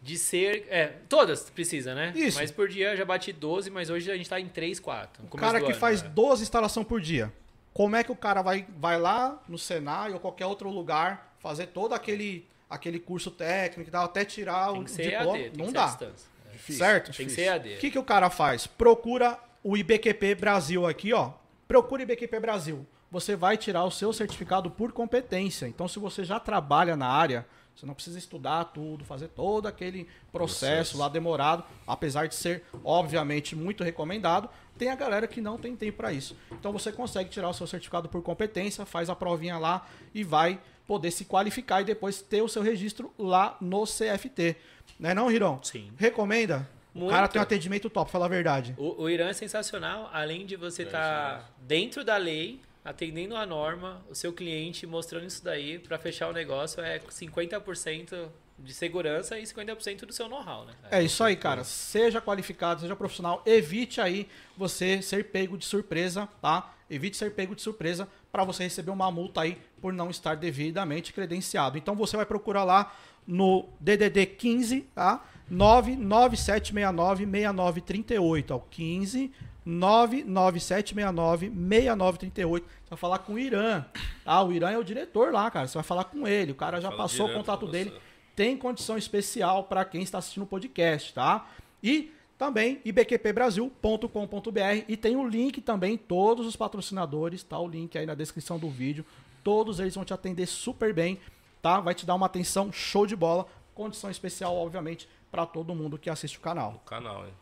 De 0.00 0.16
ser. 0.16 0.66
É, 0.68 0.86
todas 1.08 1.50
precisa, 1.50 1.94
né? 1.94 2.12
Isso. 2.14 2.38
Mas 2.38 2.50
por 2.50 2.68
dia 2.68 2.96
já 2.96 3.04
bati 3.04 3.32
12, 3.32 3.70
mas 3.70 3.90
hoje 3.90 4.10
a 4.10 4.16
gente 4.16 4.28
tá 4.28 4.40
em 4.40 4.48
3, 4.48 4.80
4. 4.80 5.24
O 5.30 5.36
cara 5.36 5.60
que 5.60 5.74
faz 5.74 6.02
né? 6.02 6.08
12 6.08 6.42
instalações 6.42 6.86
por 6.86 7.00
dia. 7.00 7.32
Como 7.72 7.94
é 7.94 8.02
que 8.02 8.10
o 8.10 8.16
cara 8.16 8.42
vai, 8.42 8.66
vai 8.76 8.98
lá 8.98 9.40
no 9.48 9.58
Senai 9.58 10.12
ou 10.12 10.18
qualquer 10.18 10.46
outro 10.46 10.70
lugar 10.70 11.36
fazer 11.38 11.68
todo 11.68 11.92
aquele, 11.92 12.46
aquele 12.68 12.98
curso 12.98 13.30
técnico 13.30 13.88
e 13.88 13.92
tal, 13.92 14.04
até 14.04 14.24
tirar 14.24 14.72
Tem 14.72 14.80
o 14.80 14.84
diploma? 14.84 15.38
EAD, 15.38 15.50
tem 15.50 15.58
não 15.58 15.66
que 15.66 15.72
dá. 15.72 15.86
distância. 15.86 16.28
certo? 16.68 17.12
Tem 17.16 17.26
que 17.26 17.32
ser 17.32 17.42
EAD. 17.42 17.74
O 17.74 17.78
que, 17.78 17.90
que 17.90 17.98
o 17.98 18.04
cara 18.04 18.28
faz? 18.30 18.66
Procura 18.66 19.38
o 19.62 19.76
IBQP 19.76 20.34
Brasil 20.34 20.86
aqui, 20.86 21.12
ó. 21.12 21.32
Procura 21.66 22.00
o 22.00 22.02
IBQP 22.04 22.40
Brasil. 22.40 22.86
Você 23.10 23.34
vai 23.34 23.56
tirar 23.56 23.84
o 23.84 23.90
seu 23.90 24.12
certificado 24.12 24.70
por 24.70 24.92
competência. 24.92 25.66
Então, 25.66 25.88
se 25.88 25.98
você 25.98 26.24
já 26.24 26.38
trabalha 26.38 26.94
na 26.94 27.06
área, 27.08 27.46
você 27.74 27.86
não 27.86 27.94
precisa 27.94 28.18
estudar 28.18 28.64
tudo, 28.66 29.04
fazer 29.04 29.28
todo 29.28 29.66
aquele 29.66 30.04
processo, 30.30 30.58
Processo. 30.60 30.98
lá 30.98 31.08
demorado, 31.08 31.64
apesar 31.86 32.26
de 32.28 32.34
ser, 32.34 32.64
obviamente, 32.84 33.56
muito 33.56 33.82
recomendado. 33.82 34.48
Tem 34.76 34.90
a 34.90 34.94
galera 34.94 35.26
que 35.26 35.40
não 35.40 35.56
tem 35.56 35.74
tempo 35.74 35.96
para 35.96 36.12
isso. 36.12 36.36
Então, 36.52 36.70
você 36.72 36.92
consegue 36.92 37.30
tirar 37.30 37.48
o 37.48 37.54
seu 37.54 37.66
certificado 37.66 38.08
por 38.10 38.22
competência, 38.22 38.84
faz 38.84 39.08
a 39.08 39.16
provinha 39.16 39.56
lá 39.58 39.86
e 40.14 40.22
vai 40.22 40.60
poder 40.88 41.10
se 41.10 41.26
qualificar 41.26 41.82
e 41.82 41.84
depois 41.84 42.22
ter 42.22 42.40
o 42.40 42.48
seu 42.48 42.62
registro 42.62 43.12
lá 43.18 43.58
no 43.60 43.84
CFT. 43.84 44.56
Né 44.98 45.12
não, 45.12 45.28
Riron? 45.28 45.60
Sim. 45.62 45.92
Recomenda? 45.98 46.66
O 46.94 47.00
Muito. 47.00 47.10
cara 47.12 47.28
tem 47.28 47.38
um 47.38 47.42
atendimento 47.42 47.90
top, 47.90 48.10
fala 48.10 48.24
a 48.24 48.28
verdade. 48.28 48.74
O, 48.78 49.02
o 49.02 49.10
Irã 49.10 49.28
é 49.28 49.32
sensacional, 49.34 50.08
além 50.12 50.46
de 50.46 50.56
você 50.56 50.84
estar 50.84 51.54
dentro 51.58 52.02
da 52.02 52.16
lei, 52.16 52.62
atendendo 52.82 53.36
a 53.36 53.44
norma, 53.44 54.02
o 54.08 54.14
seu 54.14 54.32
cliente 54.32 54.86
mostrando 54.86 55.26
isso 55.26 55.44
daí 55.44 55.78
para 55.78 55.98
fechar 55.98 56.28
o 56.28 56.32
negócio 56.32 56.82
é 56.82 56.98
50% 56.98 58.28
de 58.58 58.74
segurança 58.74 59.38
e 59.38 59.42
50% 59.42 60.06
do 60.06 60.12
seu 60.12 60.26
know-how, 60.26 60.64
né? 60.64 60.72
É 60.90 61.02
isso 61.02 61.22
aí, 61.22 61.36
cara. 61.36 61.62
Seja 61.64 62.20
qualificado, 62.20 62.80
seja 62.80 62.96
profissional. 62.96 63.42
Evite 63.44 64.00
aí 64.00 64.26
você 64.56 65.02
ser 65.02 65.24
pego 65.24 65.56
de 65.56 65.66
surpresa, 65.66 66.26
tá? 66.40 66.74
Evite 66.90 67.16
ser 67.16 67.32
pego 67.32 67.54
de 67.54 67.60
surpresa 67.62 68.08
para 68.32 68.42
você 68.42 68.64
receber 68.64 68.90
uma 68.90 69.10
multa 69.10 69.42
aí 69.42 69.58
por 69.80 69.92
não 69.92 70.10
estar 70.10 70.34
devidamente 70.34 71.12
credenciado. 71.12 71.78
Então 71.78 71.94
você 71.94 72.16
vai 72.16 72.26
procurar 72.26 72.64
lá 72.64 72.92
no 73.26 73.68
DDD 73.80 74.26
15, 74.26 74.80
tá? 74.94 75.24
997696938, 75.52 78.50
ó. 78.50 78.58
15 78.70 79.30
997696938. 79.66 82.40
Você 82.40 82.90
vai 82.90 82.98
falar 82.98 83.18
com 83.18 83.34
o 83.34 83.38
Irã. 83.38 83.84
Ah, 84.24 84.42
o 84.42 84.52
Irã 84.52 84.70
é 84.70 84.78
o 84.78 84.84
diretor 84.84 85.30
lá, 85.30 85.50
cara. 85.50 85.68
Você 85.68 85.74
vai 85.74 85.84
falar 85.84 86.04
com 86.04 86.26
ele. 86.26 86.52
O 86.52 86.54
cara 86.54 86.80
já 86.80 86.88
Fala 86.88 87.02
passou 87.02 87.28
o 87.28 87.34
contato 87.34 87.66
dele 87.66 87.92
tem 88.38 88.56
condição 88.56 88.96
especial 88.96 89.64
para 89.64 89.84
quem 89.84 90.00
está 90.00 90.18
assistindo 90.18 90.44
o 90.44 90.46
podcast, 90.46 91.12
tá? 91.12 91.50
E 91.82 92.12
também 92.38 92.80
ibqpbrasil.com.br 92.84 94.84
e 94.86 94.96
tem 94.96 95.16
o 95.16 95.26
link 95.26 95.60
também, 95.60 95.98
todos 95.98 96.46
os 96.46 96.54
patrocinadores, 96.54 97.42
tá? 97.42 97.58
O 97.58 97.66
link 97.66 97.98
aí 97.98 98.06
na 98.06 98.14
descrição 98.14 98.56
do 98.56 98.70
vídeo. 98.70 99.04
Todos 99.48 99.80
eles 99.80 99.94
vão 99.94 100.04
te 100.04 100.12
atender 100.12 100.44
super 100.44 100.92
bem, 100.92 101.18
tá? 101.62 101.80
Vai 101.80 101.94
te 101.94 102.04
dar 102.04 102.14
uma 102.14 102.26
atenção 102.26 102.70
show 102.70 103.06
de 103.06 103.16
bola. 103.16 103.46
Condição 103.74 104.10
especial, 104.10 104.54
obviamente, 104.54 105.08
para 105.30 105.46
todo 105.46 105.74
mundo 105.74 105.96
que 105.96 106.10
assiste 106.10 106.36
o 106.36 106.40
canal. 106.42 106.72
No 106.72 106.78
canal, 106.80 107.24
hein? 107.24 107.32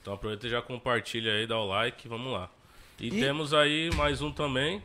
Então 0.00 0.14
aproveita 0.14 0.46
e 0.46 0.50
já 0.50 0.62
compartilha 0.62 1.30
aí, 1.30 1.46
dá 1.46 1.58
o 1.58 1.66
like, 1.66 2.08
vamos 2.08 2.32
lá. 2.32 2.48
E, 2.98 3.08
E- 3.08 3.20
temos 3.20 3.52
aí 3.52 3.90
mais 3.94 4.22
um 4.22 4.32
também. 4.32 4.82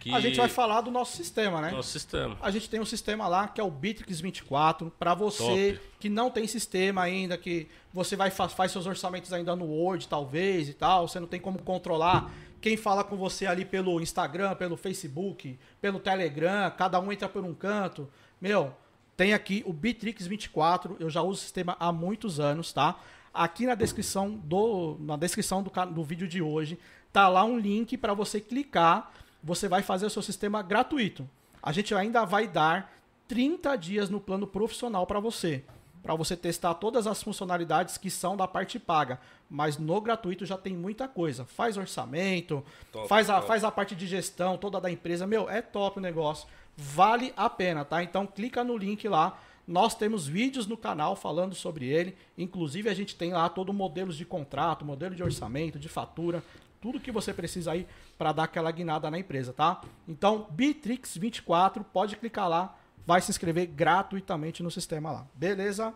Que 0.00 0.12
A 0.12 0.18
gente 0.18 0.36
vai 0.36 0.48
falar 0.48 0.80
do 0.80 0.90
nosso 0.90 1.16
sistema, 1.16 1.60
né? 1.60 1.70
Nosso 1.70 1.90
sistema. 1.90 2.36
A 2.42 2.50
gente 2.50 2.68
tem 2.68 2.80
um 2.80 2.84
sistema 2.84 3.28
lá 3.28 3.46
que 3.46 3.60
é 3.60 3.64
o 3.64 3.70
Bitrix 3.70 4.18
24 4.20 4.92
para 4.98 5.14
você 5.14 5.74
Top. 5.74 5.80
que 6.00 6.08
não 6.08 6.28
tem 6.28 6.44
sistema 6.48 7.02
ainda, 7.02 7.38
que 7.38 7.68
você 7.94 8.16
vai 8.16 8.28
fa- 8.32 8.48
faz 8.48 8.72
seus 8.72 8.84
orçamentos 8.86 9.32
ainda 9.32 9.54
no 9.54 9.66
Word, 9.66 10.08
talvez 10.08 10.68
e 10.68 10.74
tal, 10.74 11.06
você 11.06 11.20
não 11.20 11.28
tem 11.28 11.38
como 11.38 11.62
controlar 11.62 12.28
quem 12.62 12.76
fala 12.76 13.02
com 13.02 13.16
você 13.16 13.44
ali 13.44 13.64
pelo 13.64 14.00
Instagram, 14.00 14.54
pelo 14.54 14.76
Facebook, 14.76 15.58
pelo 15.80 15.98
Telegram, 15.98 16.70
cada 16.70 17.00
um 17.00 17.10
entra 17.10 17.28
por 17.28 17.44
um 17.44 17.52
canto. 17.52 18.08
Meu, 18.40 18.72
tem 19.16 19.34
aqui 19.34 19.64
o 19.66 19.72
Bitrix 19.72 20.28
24, 20.28 20.96
eu 21.00 21.10
já 21.10 21.22
uso 21.22 21.40
o 21.40 21.42
sistema 21.42 21.76
há 21.80 21.90
muitos 21.90 22.38
anos, 22.38 22.72
tá? 22.72 23.00
Aqui 23.34 23.66
na 23.66 23.74
descrição 23.74 24.30
do 24.30 24.96
na 25.00 25.16
descrição 25.16 25.60
do, 25.60 25.70
do 25.86 26.04
vídeo 26.04 26.28
de 26.28 26.40
hoje 26.40 26.78
tá 27.12 27.28
lá 27.28 27.44
um 27.44 27.58
link 27.58 27.96
para 27.96 28.14
você 28.14 28.40
clicar, 28.40 29.12
você 29.42 29.66
vai 29.66 29.82
fazer 29.82 30.06
o 30.06 30.10
seu 30.10 30.22
sistema 30.22 30.62
gratuito. 30.62 31.28
A 31.60 31.72
gente 31.72 31.92
ainda 31.94 32.24
vai 32.24 32.46
dar 32.46 32.92
30 33.26 33.74
dias 33.76 34.08
no 34.08 34.20
plano 34.20 34.46
profissional 34.46 35.04
para 35.04 35.18
você, 35.18 35.64
para 36.02 36.14
você 36.14 36.36
testar 36.36 36.74
todas 36.74 37.06
as 37.06 37.22
funcionalidades 37.22 37.96
que 37.96 38.10
são 38.10 38.36
da 38.36 38.48
parte 38.48 38.78
paga, 38.78 39.20
mas 39.48 39.78
no 39.78 40.00
gratuito 40.00 40.44
já 40.44 40.58
tem 40.58 40.74
muita 40.74 41.06
coisa. 41.06 41.44
Faz 41.44 41.76
orçamento, 41.76 42.64
Top, 42.90 43.08
faz 43.08 43.30
a 43.30 43.36
top. 43.36 43.46
faz 43.46 43.64
a 43.64 43.70
parte 43.70 43.94
de 43.94 44.06
gestão 44.06 44.56
toda 44.58 44.80
da 44.80 44.90
empresa. 44.90 45.26
Meu, 45.26 45.48
é 45.48 45.62
top 45.62 45.98
o 45.98 46.02
negócio. 46.02 46.48
Vale 46.76 47.32
a 47.36 47.48
pena, 47.48 47.84
tá? 47.84 48.02
Então 48.02 48.26
clica 48.26 48.64
no 48.64 48.76
link 48.76 49.06
lá. 49.08 49.38
Nós 49.66 49.94
temos 49.94 50.26
vídeos 50.26 50.66
no 50.66 50.76
canal 50.76 51.14
falando 51.14 51.54
sobre 51.54 51.86
ele. 51.86 52.16
Inclusive 52.36 52.88
a 52.88 52.94
gente 52.94 53.14
tem 53.14 53.32
lá 53.32 53.48
todo 53.48 53.72
modelos 53.72 54.16
de 54.16 54.24
contrato, 54.24 54.84
modelo 54.84 55.14
de 55.14 55.22
orçamento, 55.22 55.78
de 55.78 55.88
fatura, 55.88 56.42
tudo 56.80 56.98
que 56.98 57.12
você 57.12 57.32
precisa 57.32 57.70
aí 57.70 57.86
para 58.18 58.32
dar 58.32 58.44
aquela 58.44 58.70
guinada 58.72 59.08
na 59.08 59.18
empresa, 59.18 59.52
tá? 59.52 59.80
Então, 60.08 60.48
Bitrix 60.50 61.16
24, 61.16 61.84
pode 61.84 62.16
clicar 62.16 62.48
lá, 62.48 62.76
vai 63.06 63.20
se 63.20 63.30
inscrever 63.30 63.66
gratuitamente 63.66 64.62
no 64.62 64.70
sistema 64.70 65.10
lá. 65.12 65.26
Beleza? 65.34 65.92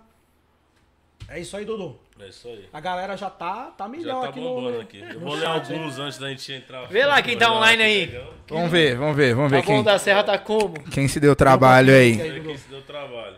É 1.28 1.40
isso 1.40 1.56
aí, 1.56 1.64
Dudu. 1.64 1.98
É 2.20 2.28
isso 2.28 2.46
aí. 2.48 2.68
A 2.72 2.80
galera 2.80 3.16
já 3.16 3.28
tá, 3.28 3.70
tá 3.70 3.84
Já 3.84 3.88
milhão 3.90 4.20
tá 4.22 4.28
aqui 4.28 4.40
bombando 4.40 4.76
no. 4.76 4.80
aqui. 4.82 5.00
Eu 5.00 5.20
vou 5.20 5.34
ler 5.34 5.46
alguns 5.46 5.98
antes 5.98 6.18
da 6.18 6.28
gente 6.28 6.52
entrar. 6.52 6.86
Vê 6.86 7.04
lá 7.04 7.20
quem 7.22 7.36
tá 7.36 7.52
online 7.52 7.82
aí. 7.82 8.06
legal. 8.06 8.34
Vamos 8.48 8.70
ver, 8.70 8.96
vamos 8.96 9.16
ver, 9.16 9.34
vamos 9.34 9.50
Tá 9.50 9.56
ver 9.56 9.62
bom 9.66 9.72
quem, 9.74 9.82
da 9.82 9.98
Serra 9.98 10.22
tá 10.22 10.38
como? 10.38 10.74
quem 10.84 11.08
se 11.08 11.18
deu 11.18 11.34
trabalho 11.34 11.92
aí. 11.94 12.16
Quem 12.42 12.56
se 12.58 12.68
deu 12.68 12.82
trabalho. 12.82 13.36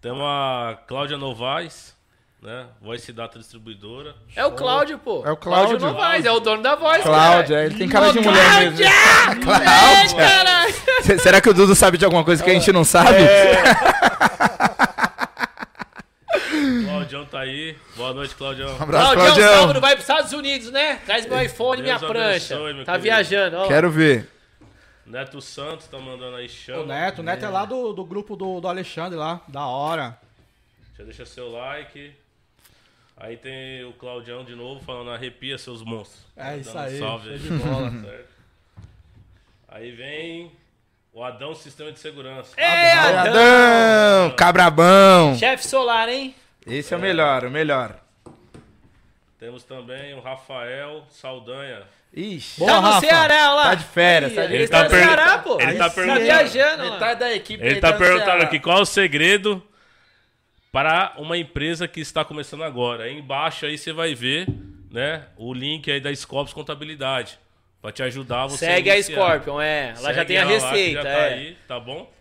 Temos 0.00 0.22
a 0.22 0.78
Cláudia 0.86 1.16
Novaes, 1.16 1.96
né? 2.42 2.66
Voice 2.80 3.12
Data 3.12 3.38
Distribuidora. 3.38 4.14
É 4.36 4.44
o 4.46 4.52
Cláudio, 4.52 4.98
pô. 4.98 5.22
É 5.26 5.30
o 5.32 5.36
Cláudio. 5.36 5.78
Novaes, 5.78 6.24
é 6.24 6.30
o 6.30 6.38
dono 6.40 6.62
da 6.62 6.74
voz, 6.76 7.02
Cláudia, 7.02 7.56
cara. 7.56 7.66
ele 7.66 7.74
tem 7.76 7.88
cara 7.88 8.12
de 8.12 8.20
mulher 8.20 8.60
mesmo. 8.70 8.76
Cláudia! 8.78 9.42
Cláudia! 9.42 10.22
É, 10.22 10.28
caralho. 10.28 10.74
C- 11.02 11.18
Será 11.18 11.40
que 11.40 11.48
o 11.48 11.54
Dudu 11.54 11.74
sabe 11.74 11.98
de 11.98 12.04
alguma 12.04 12.24
coisa 12.24 12.42
que 12.42 12.50
a 12.50 12.54
gente 12.54 12.70
não 12.72 12.84
sabe? 12.84 13.18
Claudião 16.84 17.24
tá 17.26 17.40
aí. 17.40 17.76
Boa 17.96 18.12
noite, 18.14 18.34
Claudião. 18.34 18.70
Um 18.76 18.82
abraço, 18.82 19.12
Claudião, 19.12 19.24
Claudião. 19.26 19.60
sábado 19.60 19.80
vai 19.80 19.92
pros 19.94 20.04
Estados 20.08 20.32
Unidos, 20.32 20.70
né? 20.70 20.96
Traz 21.06 21.26
meu 21.26 21.40
iPhone 21.42 21.80
e 21.80 21.82
minha 21.82 21.98
prancha. 21.98 22.54
abençoe, 22.54 22.74
meu 22.74 22.84
Tá 22.84 22.92
querido. 22.92 23.02
viajando, 23.04 23.56
ó. 23.56 23.66
Quero 23.66 23.90
ver. 23.90 24.28
Neto 25.06 25.40
Santos 25.40 25.86
tá 25.86 25.98
mandando 25.98 26.36
aí 26.36 26.48
chama. 26.48 26.82
O 26.82 26.86
Neto, 26.86 27.20
o 27.20 27.22
Neto 27.24 27.44
é 27.44 27.48
lá 27.48 27.64
do, 27.64 27.92
do 27.94 28.04
grupo 28.04 28.36
do, 28.36 28.60
do 28.60 28.68
Alexandre 28.68 29.18
lá. 29.18 29.40
Da 29.48 29.64
hora. 29.66 30.18
Já 30.98 31.04
deixa 31.04 31.24
seu 31.24 31.50
like. 31.50 32.12
Aí 33.20 33.36
tem 33.36 33.84
o 33.84 33.92
Claudião 33.94 34.44
de 34.44 34.54
novo 34.54 34.80
falando 34.84 35.10
arrepia 35.10 35.58
seus 35.58 35.82
monstros. 35.82 36.24
É 36.36 36.56
isso 36.56 36.72
Dando 36.72 36.78
um 36.82 36.86
aí, 36.86 36.98
Salve 36.98 37.30
aí. 37.32 37.38
de 37.38 37.50
bola. 37.50 37.90
Certo? 38.00 38.28
Aí 39.68 39.90
vem 39.90 40.52
o 41.12 41.22
Adão 41.24 41.54
Sistema 41.54 41.90
de 41.92 41.98
Segurança. 41.98 42.52
É, 42.56 42.92
Adão. 42.92 43.32
Adão, 43.32 44.30
cabrabão. 44.36 45.34
Chefe 45.36 45.66
solar, 45.66 46.08
hein? 46.08 46.34
Esse 46.66 46.94
é 46.94 46.96
o 46.96 47.00
melhor, 47.00 47.44
o 47.44 47.50
melhor. 47.50 47.96
Temos 49.38 49.62
também 49.64 50.14
o 50.14 50.20
Rafael 50.20 51.04
Saldanha. 51.10 51.82
Ixi, 52.14 52.58
Boa, 52.60 52.70
tá 52.72 52.80
no 52.80 52.86
Rafa. 52.88 53.00
Ceará, 53.06 53.54
lá. 53.54 53.62
Tá 53.64 53.74
de 53.74 53.84
férias, 53.84 54.34
tá 54.34 54.40
de- 54.46 54.52
Ele, 54.54 54.62
Ele 54.62 54.68
tá 54.68 54.78
tá 54.78 54.84
no 54.84 54.90
per- 54.90 55.04
Ceará, 55.04 55.38
pô. 55.38 55.60
ele 55.60 55.74
tá 55.74 55.88
Tá 55.88 55.94
perguntando- 55.94 56.24
viajando, 56.24 56.90
metade 56.90 57.20
da 57.20 57.34
equipe 57.34 57.64
Ele 57.64 57.80
tá 57.80 57.92
no 57.92 57.98
perguntando 57.98 58.24
Ceará. 58.24 58.44
aqui 58.44 58.58
qual 58.60 58.78
é 58.78 58.80
o 58.80 58.84
segredo 58.86 59.62
para 60.72 61.14
uma 61.18 61.36
empresa 61.36 61.86
que 61.88 62.00
está 62.00 62.24
começando 62.24 62.62
agora. 62.64 63.04
Aí 63.04 63.18
embaixo 63.18 63.66
aí 63.66 63.76
você 63.78 63.92
vai 63.92 64.14
ver, 64.14 64.46
né, 64.90 65.26
o 65.36 65.52
link 65.52 65.90
aí 65.90 66.00
da 66.00 66.14
Scopus 66.14 66.52
Contabilidade. 66.52 67.38
Pra 67.80 67.92
te 67.92 68.02
ajudar 68.02 68.46
você 68.48 68.66
Segue 68.66 68.90
a. 68.90 69.00
Scorpion, 69.02 69.60
é. 69.60 69.90
Ela 69.96 70.12
já 70.12 70.14
Segue 70.14 70.26
tem 70.26 70.36
a 70.36 70.40
ela 70.40 70.50
lá, 70.50 70.70
receita, 70.70 70.94
já 70.94 71.02
tá 71.04 71.08
é. 71.10 71.34
aí, 71.34 71.56
tá 71.68 71.78
bom? 71.80 72.12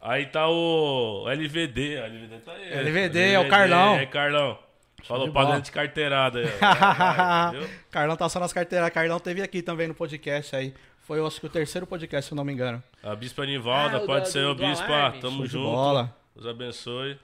Aí 0.00 0.26
tá 0.26 0.48
o 0.48 1.24
LVD. 1.28 1.94
LVD 1.96 2.36
tá 2.44 2.52
aí. 2.52 2.72
LVD, 2.86 3.32
é 3.32 3.38
o 3.38 3.48
Carlão. 3.48 3.96
É, 3.96 4.04
Carlão. 4.06 4.58
Falou 5.04 5.26
de 5.26 5.32
pagando 5.32 5.62
de 5.62 5.72
carteirada 5.72 6.40
aí. 6.40 6.46
ó. 6.60 7.66
Carlão 7.90 8.16
tá 8.16 8.28
só 8.28 8.38
nas 8.40 8.52
carteiras. 8.52 8.90
Carlão 8.90 9.18
teve 9.18 9.40
aqui 9.42 9.62
também 9.62 9.88
no 9.88 9.94
podcast 9.94 10.54
aí. 10.54 10.74
Foi, 11.04 11.18
eu 11.18 11.26
acho 11.26 11.40
que 11.40 11.46
o 11.46 11.50
terceiro 11.50 11.86
podcast, 11.86 12.28
se 12.28 12.32
eu 12.32 12.36
não 12.36 12.44
me 12.44 12.52
engano. 12.52 12.82
A 13.02 13.14
Bispa 13.16 13.44
Nivalda, 13.46 13.96
Ah, 13.98 14.00
pode 14.00 14.20
da- 14.20 14.26
ser 14.26 14.42
do- 14.42 14.50
o 14.50 14.54
do 14.54 14.66
Bispa. 14.66 14.86
alarme. 14.86 15.20
Tamo 15.20 15.36
Show 15.38 15.46
junto. 15.46 15.70
bola. 15.72 16.16
Deus 16.34 16.46
abençoe. 16.46 17.18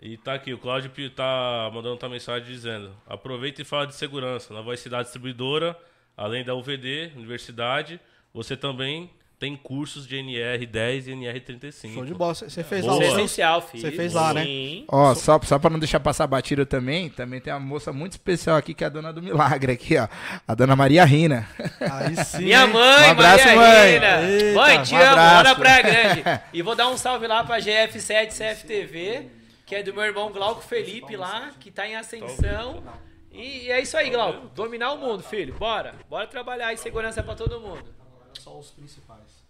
E 0.00 0.16
tá 0.18 0.34
aqui, 0.34 0.52
o 0.52 0.58
Cláudio 0.58 0.90
tá 1.10 1.70
mandando 1.72 1.92
outra 1.92 2.08
mensagem 2.08 2.46
dizendo: 2.46 2.94
aproveita 3.06 3.62
e 3.62 3.64
fala 3.64 3.86
de 3.86 3.94
segurança. 3.94 4.52
Na 4.52 4.60
Voice 4.60 4.82
Cidade 4.82 5.04
Distribuidora, 5.04 5.76
além 6.16 6.44
da 6.44 6.54
UVD, 6.54 7.12
Universidade, 7.16 7.98
você 8.32 8.56
também 8.56 9.10
tem 9.38 9.54
cursos 9.54 10.06
de 10.06 10.16
NR10 10.16 11.08
e 11.08 11.10
NR35. 11.12 11.92
Show 11.94 12.04
de 12.06 12.14
bola. 12.14 12.34
Você 12.34 12.64
fez 12.64 12.84
Boa. 12.84 12.94
lá 12.94 13.00
Isso 13.00 13.04
é 13.04 13.14
seu? 13.14 13.24
essencial, 13.24 13.62
filho. 13.62 13.82
Você 13.82 13.90
fez 13.90 14.12
lá, 14.14 14.32
né? 14.32 14.44
Sim. 14.44 14.84
Ó, 14.88 15.14
só, 15.14 15.38
só 15.42 15.58
pra 15.58 15.68
não 15.68 15.78
deixar 15.78 16.00
passar 16.00 16.26
batido 16.26 16.64
também, 16.64 17.10
também 17.10 17.38
tem 17.40 17.52
uma 17.52 17.60
moça 17.60 17.92
muito 17.92 18.12
especial 18.12 18.56
aqui, 18.56 18.72
que 18.72 18.82
é 18.82 18.86
a 18.86 18.90
dona 18.90 19.12
do 19.12 19.22
milagre 19.22 19.72
aqui, 19.72 19.96
ó. 19.98 20.08
A 20.48 20.54
dona 20.54 20.74
Maria 20.74 21.04
Rina. 21.04 21.46
Aí 21.80 22.16
sim. 22.24 22.44
Minha 22.44 22.66
mãe, 22.66 23.08
Um 23.08 23.10
abraço, 23.10 23.44
Maria 23.44 23.56
mãe. 23.56 23.92
Rina. 23.92 24.22
Eita, 24.22 24.60
mãe, 24.60 24.82
te 24.82 24.94
um 24.94 24.98
amo, 24.98 25.16
mora 25.16 25.54
Praia 25.54 25.82
Grande. 25.82 26.22
E 26.54 26.62
vou 26.62 26.74
dar 26.74 26.88
um 26.88 26.96
salve 26.96 27.26
lá 27.26 27.44
pra 27.44 27.58
GF7 27.58 28.28
CFTV, 28.28 29.26
que 29.66 29.74
é 29.74 29.82
do 29.82 29.92
meu 29.92 30.04
irmão 30.04 30.30
Glauco 30.30 30.62
Felipe 30.62 31.16
lá, 31.16 31.50
que 31.58 31.72
tá 31.72 31.86
em 31.86 31.96
ascensão. 31.96 32.84
E 33.32 33.70
é 33.70 33.82
isso 33.82 33.96
aí, 33.96 34.08
Glauco. 34.08 34.46
Dominar 34.54 34.92
o 34.92 34.98
mundo, 34.98 35.24
filho. 35.24 35.52
Bora. 35.54 35.94
Bora 36.08 36.26
trabalhar 36.28 36.68
aí 36.68 36.78
segurança 36.78 37.20
pra 37.22 37.34
todo 37.34 37.60
mundo. 37.60 37.92
Só 38.38 38.56
os 38.56 38.70
principais. 38.70 39.44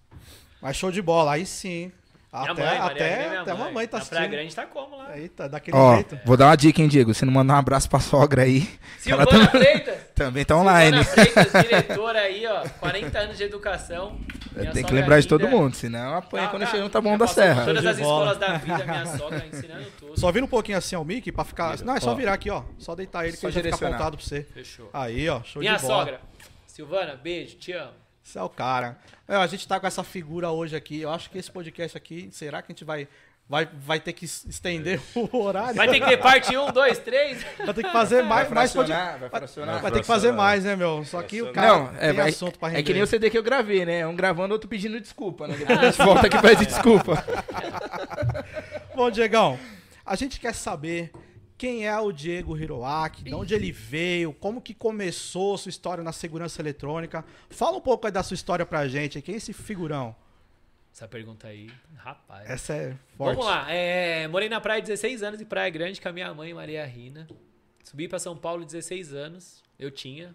Mas 0.60 0.74
show 0.74 0.90
de 0.90 1.02
bola, 1.02 1.34
aí 1.34 1.44
sim. 1.44 1.92
Minha 2.40 2.52
Até, 2.52 2.62
mãe, 2.64 2.78
Maria 2.78 2.92
até, 2.92 3.12
é 3.24 3.28
minha 3.28 3.40
até 3.42 3.52
mãe. 3.52 3.62
a 3.62 3.64
mamãe 3.64 3.86
tá 3.86 3.98
Na 3.98 4.04
Praia 4.04 4.20
assistindo. 4.24 4.30
Grande 4.38 4.54
tá 4.56 4.66
como 4.66 4.96
lá? 4.96 5.18
Eita, 5.18 5.48
daquele 5.48 5.76
Ó, 5.76 5.94
jeito. 5.94 6.18
vou 6.24 6.36
dar 6.36 6.46
uma 6.46 6.56
dica, 6.56 6.82
hein, 6.82 6.88
Diego. 6.88 7.14
Você 7.14 7.24
não 7.24 7.32
mandar 7.32 7.54
um 7.54 7.58
abraço 7.58 7.88
pra 7.88 8.00
sogra 8.00 8.42
aí. 8.42 8.68
Ela 9.06 9.24
Silvana 9.24 9.26
tam- 9.26 9.60
Freitas. 9.60 9.98
também 10.14 10.44
tá 10.44 10.56
online. 10.56 11.04
Silvana 11.04 11.30
Freitas, 11.32 11.62
diretora 11.62 12.18
aí, 12.20 12.46
ó. 12.46 12.68
40 12.80 13.18
anos 13.18 13.36
de 13.36 13.42
educação. 13.44 14.18
Minha 14.54 14.72
Tem 14.72 14.82
que 14.84 14.92
lembrar 14.94 15.20
de 15.20 15.28
todo 15.28 15.46
mundo, 15.48 15.74
senão 15.76 16.14
apanha 16.16 16.44
Tá, 16.44 16.50
quando 16.50 16.62
tá. 16.62 16.70
chega 16.70 16.82
no 16.82 16.88
Taboão 16.88 17.18
da 17.18 17.26
Serra. 17.26 17.64
Todas 17.64 17.84
as 17.84 17.98
escolas 17.98 18.38
da 18.38 18.56
vida, 18.56 18.84
minha 18.84 19.06
sogra 19.18 19.44
ensinando 19.46 19.86
tudo. 19.98 20.18
Só 20.18 20.32
vira 20.32 20.44
um 20.44 20.48
pouquinho 20.48 20.78
assim, 20.78 20.96
ó, 20.96 21.02
o 21.02 21.04
Mickey, 21.04 21.30
pra 21.30 21.44
ficar... 21.44 21.78
Não, 21.84 21.94
é 21.96 22.00
só 22.00 22.12
Ó. 22.12 22.14
virar 22.14 22.32
aqui, 22.32 22.48
ó. 22.50 22.62
Só 22.78 22.94
deitar 22.94 23.24
ele 23.24 23.32
que 23.34 23.38
Só 23.40 23.48
ele 23.48 23.54
já 23.70 23.76
fica 23.76 23.88
apontado 23.88 24.16
pra 24.16 24.26
você. 24.26 24.42
Fechou. 24.54 24.88
Aí, 24.94 25.28
ó, 25.28 25.42
show 25.42 25.60
Minha 25.60 25.76
de 25.76 25.82
bola. 25.82 25.94
sogra. 25.98 26.20
Silvana, 26.66 27.16
beijo, 27.22 27.56
te 27.56 27.72
amo. 27.72 27.92
Esse 28.26 28.38
é 28.38 28.42
o 28.42 28.48
cara. 28.48 28.98
É, 29.28 29.36
a 29.36 29.46
gente 29.46 29.66
tá 29.68 29.78
com 29.78 29.86
essa 29.86 30.02
figura 30.02 30.50
hoje 30.50 30.74
aqui. 30.74 31.00
Eu 31.00 31.10
acho 31.10 31.30
que 31.30 31.38
esse 31.38 31.50
podcast 31.50 31.96
aqui, 31.96 32.28
será 32.32 32.60
que 32.60 32.72
a 32.72 32.74
gente 32.74 32.84
vai, 32.84 33.06
vai, 33.48 33.68
vai 33.72 34.00
ter 34.00 34.12
que 34.12 34.24
es- 34.24 34.44
estender 34.48 35.00
o 35.14 35.36
horário? 35.38 35.76
Vai 35.76 35.88
ter 35.88 36.00
que 36.00 36.06
ter 36.06 36.16
parte 36.16 36.56
1, 36.56 36.72
2, 36.72 36.98
3. 36.98 37.46
Vai 37.64 37.72
ter 37.74 37.84
que 37.84 37.92
fazer 37.92 38.22
mais, 38.22 38.50
mais 38.50 38.72
podcast. 38.72 39.00
fracionar, 39.02 39.20
vai 39.20 39.30
fracionar. 39.30 39.80
Vai 39.82 39.92
ter 39.92 40.00
que 40.00 40.06
fazer 40.06 40.32
mais, 40.32 40.64
né, 40.64 40.74
meu? 40.74 41.04
Só 41.04 41.22
que 41.22 41.40
o 41.40 41.52
cara 41.52 41.68
Não, 41.68 41.86
é, 41.98 42.08
tem 42.08 42.12
vai- 42.14 42.28
assunto 42.30 42.58
pra 42.58 42.68
é 42.68 42.70
render. 42.72 42.82
que 42.82 42.92
nem 42.94 43.02
o 43.02 43.06
CD 43.06 43.30
que 43.30 43.38
eu 43.38 43.42
gravei, 43.44 43.84
né? 43.86 44.04
Um 44.06 44.16
gravando, 44.16 44.52
outro 44.54 44.68
pedindo 44.68 45.00
desculpa, 45.00 45.46
né? 45.46 45.54
Depois 45.56 45.78
a 45.78 45.84
gente 45.84 45.98
volta 46.02 46.26
aqui 46.26 46.38
pra 46.38 46.50
pedir 46.50 46.66
desculpa. 46.66 47.24
Bom, 48.94 49.08
Diegão, 49.10 49.58
a 50.04 50.16
gente 50.16 50.40
quer 50.40 50.54
saber 50.54 51.12
quem 51.58 51.86
é 51.86 51.98
o 51.98 52.12
Diego 52.12 52.56
Hiroaki, 52.56 53.24
de 53.24 53.34
onde 53.34 53.54
ele 53.54 53.72
veio, 53.72 54.32
como 54.32 54.60
que 54.60 54.74
começou 54.74 55.56
sua 55.56 55.70
história 55.70 56.04
na 56.04 56.12
segurança 56.12 56.60
eletrônica. 56.60 57.24
Fala 57.50 57.76
um 57.76 57.80
pouco 57.80 58.06
aí 58.06 58.12
da 58.12 58.22
sua 58.22 58.34
história 58.34 58.66
pra 58.66 58.86
gente. 58.88 59.20
Quem 59.22 59.34
é 59.34 59.38
esse 59.38 59.52
figurão? 59.52 60.14
Essa 60.92 61.06
pergunta 61.06 61.48
aí, 61.48 61.70
rapaz. 61.96 62.48
Essa 62.48 62.74
é 62.74 62.88
forte. 63.16 63.36
Vamos 63.36 63.44
lá. 63.46 63.70
é, 63.70 64.26
morei 64.28 64.48
na 64.48 64.60
praia 64.60 64.80
16 64.80 65.22
anos, 65.22 65.40
em 65.40 65.44
Praia 65.44 65.68
Grande, 65.70 66.00
com 66.00 66.08
a 66.08 66.12
minha 66.12 66.32
mãe, 66.32 66.54
Maria 66.54 66.84
Rina. 66.86 67.26
Subi 67.84 68.08
pra 68.08 68.18
São 68.18 68.36
Paulo 68.36 68.64
16 68.64 69.12
anos. 69.12 69.62
Eu 69.78 69.90
tinha. 69.90 70.34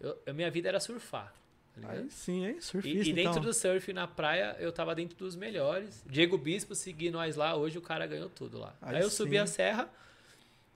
Eu- 0.00 0.16
a 0.26 0.32
minha 0.32 0.50
vida 0.50 0.68
era 0.68 0.80
surfar. 0.80 1.32
tá? 1.80 1.90
Aí 1.92 2.10
sim, 2.10 2.44
hein? 2.44 2.56
E, 2.58 2.62
Surfista, 2.62 3.08
e 3.08 3.12
dentro 3.12 3.30
então. 3.30 3.42
do 3.42 3.54
surf 3.54 3.92
na 3.92 4.06
praia, 4.08 4.56
eu 4.58 4.72
tava 4.72 4.94
dentro 4.96 5.16
dos 5.16 5.36
melhores. 5.36 6.02
Diego 6.06 6.36
Bispo 6.36 6.74
segui 6.74 7.08
nós 7.08 7.36
lá, 7.36 7.54
hoje 7.54 7.78
o 7.78 7.80
cara 7.80 8.04
ganhou 8.04 8.28
tudo 8.28 8.58
lá. 8.58 8.74
Aí 8.82 8.96
Aí, 8.96 9.02
eu 9.02 9.08
subi 9.10 9.30
sim. 9.32 9.38
a 9.38 9.46
serra, 9.46 9.88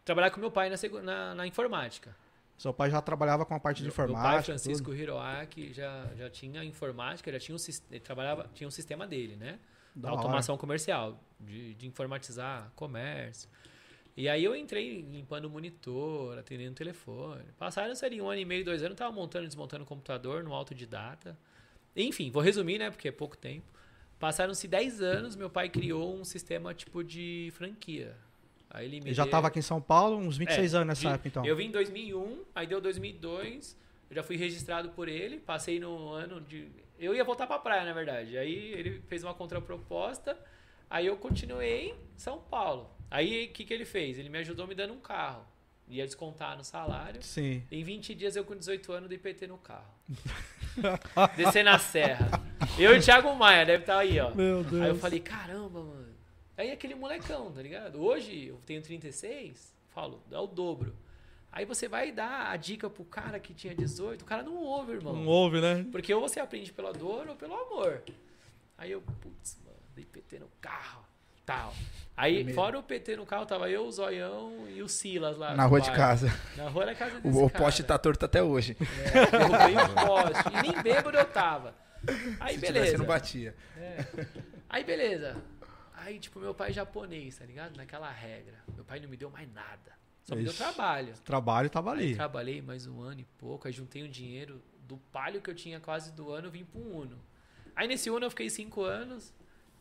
trabalhar 0.04 0.30
com 0.30 0.40
meu 0.40 0.50
pai 0.50 0.68
na, 0.70 0.76
na, 1.02 1.34
na 1.34 1.46
informática. 1.46 2.14
Seu 2.58 2.72
pai 2.72 2.90
já 2.90 3.00
trabalhava 3.00 3.44
com 3.44 3.54
a 3.54 3.60
parte 3.60 3.78
de 3.82 3.88
Meu- 3.88 3.94
Meu 3.96 4.06
pai, 4.06 4.14
informática. 4.14 4.44
Francisco 4.44 4.90
tudo. 4.90 4.96
Hiroaki, 4.96 5.72
já, 5.72 6.06
já 6.16 6.30
tinha 6.30 6.62
informática, 6.62 7.32
já 7.32 7.40
tinha 7.40 7.56
um, 7.56 7.58
ele 7.90 8.00
trabalhava, 8.00 8.48
tinha 8.54 8.68
um 8.68 8.70
sistema 8.70 9.06
dele, 9.06 9.36
né? 9.36 9.58
Da 9.94 10.08
automação 10.10 10.56
comercial, 10.56 11.18
de, 11.40 11.74
de 11.74 11.86
informatizar 11.86 12.70
comércio. 12.76 13.48
E 14.16 14.28
aí 14.28 14.44
eu 14.44 14.54
entrei 14.54 15.00
limpando 15.02 15.46
o 15.46 15.50
monitor, 15.50 16.38
atendendo 16.38 16.72
o 16.72 16.74
telefone. 16.74 17.42
Passaram, 17.58 17.94
seria 17.94 18.22
um 18.22 18.28
ano 18.30 18.40
e 18.40 18.44
meio, 18.44 18.64
dois 18.64 18.80
anos, 18.82 18.92
eu 18.92 18.96
tava 18.96 19.12
montando 19.12 19.44
e 19.44 19.48
desmontando 19.48 19.84
o 19.84 19.86
computador 19.86 20.44
no 20.44 20.54
autodidata. 20.54 21.36
Enfim, 21.96 22.30
vou 22.30 22.42
resumir, 22.42 22.78
né? 22.78 22.90
Porque 22.90 23.08
é 23.08 23.12
pouco 23.12 23.36
tempo. 23.36 23.66
Passaram-se 24.18 24.68
10 24.68 25.02
anos, 25.02 25.34
meu 25.36 25.50
pai 25.50 25.68
criou 25.68 26.14
um 26.14 26.24
sistema 26.24 26.72
tipo 26.72 27.02
de 27.02 27.50
franquia. 27.54 28.16
Aí 28.74 28.86
ele 28.86 29.00
me 29.02 29.12
já 29.12 29.24
deu- 29.24 29.30
tava 29.30 29.48
aqui 29.48 29.58
em 29.58 29.62
São 29.62 29.80
Paulo, 29.82 30.16
uns 30.16 30.36
26 30.38 30.72
é, 30.72 30.76
anos 30.78 30.88
nessa 30.88 31.00
de- 31.02 31.06
época, 31.08 31.28
então. 31.28 31.44
Eu 31.44 31.54
vim 31.54 31.66
em 31.66 31.70
2001, 31.70 32.42
aí 32.54 32.66
deu 32.66 32.80
2002, 32.80 33.76
eu 34.08 34.16
já 34.16 34.22
fui 34.22 34.36
registrado 34.36 34.88
por 34.90 35.08
ele, 35.08 35.38
passei 35.38 35.78
no 35.78 36.08
ano 36.10 36.40
de... 36.40 36.68
Eu 36.98 37.14
ia 37.14 37.22
voltar 37.22 37.46
pra 37.46 37.58
praia, 37.58 37.84
na 37.84 37.92
verdade. 37.92 38.38
Aí 38.38 38.72
ele 38.72 39.02
fez 39.08 39.22
uma 39.24 39.34
contraproposta, 39.34 40.38
aí 40.88 41.06
eu 41.06 41.16
continuei 41.16 41.90
em 41.90 41.94
São 42.16 42.38
Paulo. 42.38 42.88
Aí 43.10 43.44
o 43.46 43.48
que, 43.52 43.64
que 43.64 43.74
ele 43.74 43.84
fez? 43.84 44.18
Ele 44.18 44.28
me 44.30 44.38
ajudou 44.38 44.66
me 44.66 44.74
dando 44.74 44.94
um 44.94 45.00
carro. 45.00 45.44
Ia 45.88 46.06
descontar 46.06 46.56
no 46.56 46.64
salário. 46.64 47.22
Sim. 47.22 47.62
Em 47.70 47.82
20 47.84 48.14
dias 48.14 48.36
eu 48.36 48.44
com 48.44 48.56
18 48.56 48.90
anos 48.92 49.08
dei 49.10 49.18
PT 49.18 49.46
no 49.48 49.58
carro. 49.58 49.92
Descer 51.36 51.64
na 51.64 51.78
serra. 51.78 52.30
Eu 52.78 52.94
e 52.94 52.98
o 52.98 53.02
Thiago 53.02 53.34
Maia, 53.34 53.66
deve 53.66 53.82
estar 53.82 53.98
aí, 53.98 54.18
ó. 54.20 54.34
Meu 54.34 54.62
Deus. 54.64 54.82
Aí 54.82 54.88
eu 54.88 54.96
falei, 54.96 55.20
caramba, 55.20 55.82
mano. 55.82 56.11
Aí 56.56 56.70
aquele 56.70 56.94
molecão, 56.94 57.50
tá 57.50 57.62
ligado? 57.62 58.00
Hoje 58.02 58.46
eu 58.48 58.60
tenho 58.66 58.82
36, 58.82 59.74
falo, 59.90 60.22
dá 60.28 60.40
o 60.40 60.46
dobro. 60.46 60.94
Aí 61.50 61.64
você 61.64 61.86
vai 61.88 62.10
dar 62.12 62.50
a 62.50 62.56
dica 62.56 62.88
pro 62.88 63.04
cara 63.04 63.38
que 63.38 63.52
tinha 63.52 63.74
18, 63.74 64.22
o 64.22 64.24
cara 64.24 64.42
não 64.42 64.56
ouve, 64.56 64.92
irmão. 64.92 65.12
Não 65.14 65.26
ouve, 65.26 65.60
né? 65.60 65.84
Porque 65.90 66.12
ou 66.14 66.20
você 66.20 66.40
aprende 66.40 66.72
pela 66.72 66.92
dor 66.92 67.28
ou 67.28 67.36
pelo 67.36 67.54
amor. 67.54 68.02
Aí 68.78 68.90
eu, 68.90 69.02
putz, 69.02 69.58
mano, 69.64 69.76
dei 69.94 70.04
PT 70.04 70.38
no 70.38 70.48
carro. 70.60 71.02
Tal. 71.44 71.74
Aí, 72.16 72.36
Primeiro. 72.36 72.54
fora 72.60 72.78
o 72.78 72.82
PT 72.82 73.16
no 73.16 73.26
carro, 73.26 73.44
tava 73.44 73.68
eu, 73.68 73.84
o 73.84 73.90
Zoião 73.90 74.66
e 74.68 74.80
o 74.80 74.88
Silas 74.88 75.36
lá. 75.36 75.54
Na 75.56 75.64
rua 75.66 75.80
de 75.80 75.90
casa. 75.90 76.28
Na 76.56 76.68
rua 76.68 76.86
da 76.86 76.94
casa 76.94 77.18
desse 77.20 77.36
O, 77.36 77.44
o 77.46 77.50
cara. 77.50 77.64
poste 77.64 77.82
tá 77.82 77.98
torto 77.98 78.24
até 78.24 78.42
hoje. 78.42 78.76
É, 78.80 79.26
derrubei 79.38 79.76
o 79.76 80.06
poste. 80.06 80.48
E 80.56 80.62
nem 80.72 80.82
bêbado 80.82 81.18
eu 81.18 81.24
tava. 81.24 81.74
Aí, 82.38 82.54
Se 82.54 82.60
beleza. 82.60 82.84
tivesse, 82.84 82.96
não 82.98 83.06
batia. 83.06 83.54
É. 83.76 84.06
Aí, 84.70 84.84
beleza. 84.84 85.36
Aí, 86.04 86.18
tipo, 86.18 86.40
meu 86.40 86.54
pai 86.54 86.70
é 86.70 86.72
japonês, 86.72 87.36
tá 87.38 87.44
ligado? 87.44 87.76
Naquela 87.76 88.10
regra. 88.10 88.58
Meu 88.74 88.84
pai 88.84 88.98
não 89.00 89.08
me 89.08 89.16
deu 89.16 89.30
mais 89.30 89.50
nada. 89.52 89.92
Só 90.24 90.34
me 90.34 90.42
deu 90.42 90.50
Ixi. 90.52 90.58
trabalho. 90.62 91.14
Trabalho 91.24 91.70
tava 91.70 91.92
Aí 91.94 91.98
ali. 91.98 92.14
trabalhei 92.14 92.62
mais 92.62 92.86
um 92.86 93.00
ano 93.00 93.20
e 93.20 93.24
pouco, 93.38 93.66
aí 93.66 93.72
juntei 93.72 94.02
um 94.04 94.08
dinheiro 94.10 94.62
do 94.86 94.96
palio 95.12 95.40
que 95.40 95.50
eu 95.50 95.54
tinha 95.54 95.80
quase 95.80 96.12
do 96.12 96.30
ano, 96.30 96.46
eu 96.48 96.50
vim 96.50 96.66
um 96.74 96.96
Uno. 96.98 97.18
Aí 97.74 97.88
nesse 97.88 98.10
Uno 98.10 98.26
eu 98.26 98.30
fiquei 98.30 98.48
cinco 98.50 98.82
anos, 98.82 99.32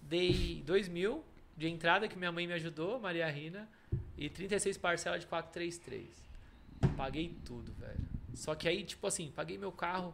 dei 0.01 0.63
dois 0.65 0.87
mil 0.87 1.23
de 1.57 1.67
entrada 1.67 2.07
que 2.07 2.17
minha 2.17 2.31
mãe 2.31 2.47
me 2.47 2.53
ajudou, 2.53 2.99
Maria 2.99 3.29
Rina, 3.29 3.69
e 4.17 4.29
36 4.29 4.77
parcelas 4.77 5.19
de 5.21 5.27
433. 5.27 6.23
Paguei 6.97 7.35
tudo, 7.45 7.71
velho. 7.73 7.99
Só 8.33 8.55
que 8.55 8.67
aí, 8.67 8.83
tipo 8.83 9.05
assim, 9.05 9.31
paguei 9.35 9.57
meu 9.57 9.71
carro, 9.71 10.13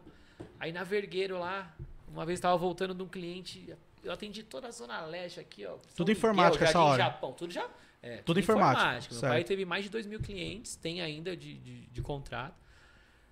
aí 0.58 0.72
na 0.72 0.84
Vergueiro 0.84 1.38
lá, 1.38 1.74
uma 2.08 2.26
vez 2.26 2.38
tava 2.40 2.56
voltando 2.56 2.94
de 2.94 3.02
um 3.02 3.08
cliente, 3.08 3.74
eu 4.08 4.14
atendi 4.14 4.42
toda 4.42 4.68
a 4.68 4.70
Zona 4.70 5.04
Leste 5.04 5.38
aqui, 5.40 5.66
ó. 5.66 5.76
Tudo 5.94 6.08
Miguel, 6.08 6.12
informática 6.12 6.64
essa 6.64 6.80
hora. 6.80 7.02
Japão, 7.02 7.32
tudo 7.32 7.52
já... 7.52 7.68
É, 8.00 8.18
Tudo 8.18 8.38
informática, 8.38 9.12
Meu 9.12 9.20
certo. 9.20 9.32
pai 9.32 9.42
teve 9.42 9.64
mais 9.64 9.82
de 9.82 9.90
2 9.90 10.06
mil 10.06 10.20
clientes, 10.20 10.76
tem 10.76 11.00
ainda 11.00 11.36
de, 11.36 11.58
de, 11.58 11.86
de 11.86 12.00
contrato. 12.00 12.54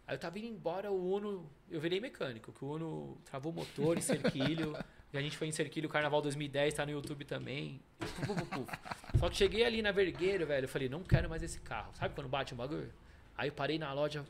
Aí 0.07 0.15
eu 0.15 0.19
tava 0.19 0.39
indo 0.39 0.49
embora, 0.49 0.91
o 0.91 1.15
Uno. 1.15 1.49
Eu 1.71 1.81
virei 1.81 2.01
mecânico, 2.01 2.53
que 2.53 2.65
o 2.65 2.73
Uno 2.73 3.19
travou 3.25 3.53
motor 3.53 3.97
em 3.97 4.01
Cerquilho. 4.01 4.77
e 5.13 5.19
a 5.19 5.21
gente 5.21 5.37
foi 5.37 5.47
em 5.47 5.53
Cerquilho 5.53 5.89
Carnaval 5.89 6.21
2010, 6.21 6.75
tá 6.75 6.85
no 6.85 6.93
YouTube 6.93 7.25
também. 7.25 7.81
Só 9.19 9.29
que 9.29 9.37
cheguei 9.37 9.65
ali 9.65 9.83
na 9.83 9.93
Vergueiro, 9.93 10.47
velho. 10.47 10.65
Eu 10.65 10.69
falei, 10.69 10.89
não 10.89 11.03
quero 11.03 11.29
mais 11.29 11.43
esse 11.43 11.61
carro. 11.61 11.93
Sabe 11.95 12.15
quando 12.15 12.29
bate 12.29 12.53
um 12.53 12.57
bagulho? 12.57 12.93
Aí 13.37 13.49
eu 13.49 13.53
parei 13.53 13.79
na 13.79 13.93
loja, 13.93 14.25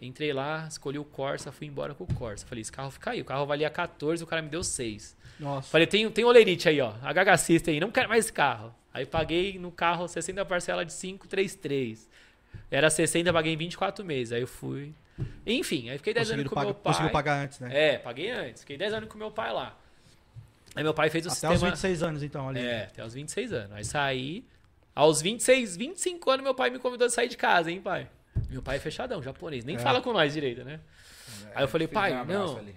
entrei 0.00 0.32
lá, 0.32 0.66
escolhi 0.68 0.98
o 0.98 1.04
Corsa, 1.04 1.52
fui 1.52 1.66
embora 1.66 1.94
com 1.94 2.04
o 2.04 2.14
Corsa. 2.14 2.46
Falei, 2.46 2.62
esse 2.62 2.72
carro 2.72 2.90
fica 2.90 3.10
aí. 3.10 3.20
O 3.20 3.24
carro 3.24 3.44
valia 3.46 3.68
14, 3.70 4.22
o 4.24 4.26
cara 4.26 4.40
me 4.42 4.48
deu 4.48 4.62
6. 4.64 5.16
Nossa. 5.38 5.68
Falei, 5.68 5.86
tem, 5.86 6.10
tem 6.10 6.24
olerite 6.24 6.68
aí, 6.68 6.80
ó. 6.80 6.92
HH 7.02 7.36
System 7.38 7.74
aí, 7.74 7.80
não 7.80 7.90
quero 7.90 8.08
mais 8.08 8.24
esse 8.24 8.32
carro. 8.32 8.74
Aí 8.92 9.06
paguei 9.06 9.58
no 9.58 9.70
carro 9.70 10.08
60 10.08 10.44
parcela 10.44 10.84
de 10.84 10.92
533. 10.92 12.08
Era 12.70 12.90
60, 12.90 13.32
paguei 13.32 13.52
em 13.52 13.56
24 13.56 14.04
meses. 14.04 14.32
Aí 14.32 14.40
eu 14.40 14.46
fui. 14.46 14.92
Enfim, 15.46 15.90
aí 15.90 15.98
fiquei 15.98 16.14
10 16.14 16.30
anos 16.32 16.48
com 16.48 16.54
pagar- 16.54 16.66
meu 16.66 16.74
pai. 16.74 16.92
Conseguiu 16.92 17.12
pagar 17.12 17.44
antes, 17.44 17.60
né? 17.60 17.68
É, 17.72 17.98
paguei 17.98 18.30
antes. 18.30 18.62
Fiquei 18.62 18.76
10 18.76 18.92
anos 18.94 19.08
com 19.08 19.18
meu 19.18 19.30
pai 19.30 19.52
lá. 19.52 19.76
Aí 20.74 20.82
meu 20.82 20.94
pai 20.94 21.10
fez 21.10 21.24
o 21.26 21.28
Até 21.28 21.34
sistema. 21.34 21.54
os 21.54 21.60
26 21.62 22.02
anos, 22.02 22.22
então, 22.22 22.48
ali. 22.48 22.60
É, 22.60 22.84
até 22.84 23.04
os 23.04 23.14
26 23.14 23.52
anos. 23.52 23.72
Aí 23.72 23.84
saí. 23.84 24.44
Aos 24.94 25.20
26, 25.22 25.76
25 25.76 26.30
anos, 26.30 26.42
meu 26.44 26.54
pai 26.54 26.70
me 26.70 26.78
convidou 26.78 27.06
a 27.06 27.10
sair 27.10 27.28
de 27.28 27.36
casa, 27.36 27.70
hein, 27.70 27.80
pai? 27.80 28.08
Meu 28.48 28.62
pai 28.62 28.76
é 28.76 28.80
fechadão, 28.80 29.22
japonês. 29.22 29.64
Nem 29.64 29.76
É. 29.76 29.78
fala 29.78 30.00
com 30.00 30.12
nós 30.12 30.32
direito, 30.32 30.64
né? 30.64 30.80
Aí 31.54 31.62
eu 31.64 31.68
falei, 31.68 31.86
pai, 31.88 32.12
um 32.20 32.24
não. 32.24 32.56
ali. 32.58 32.74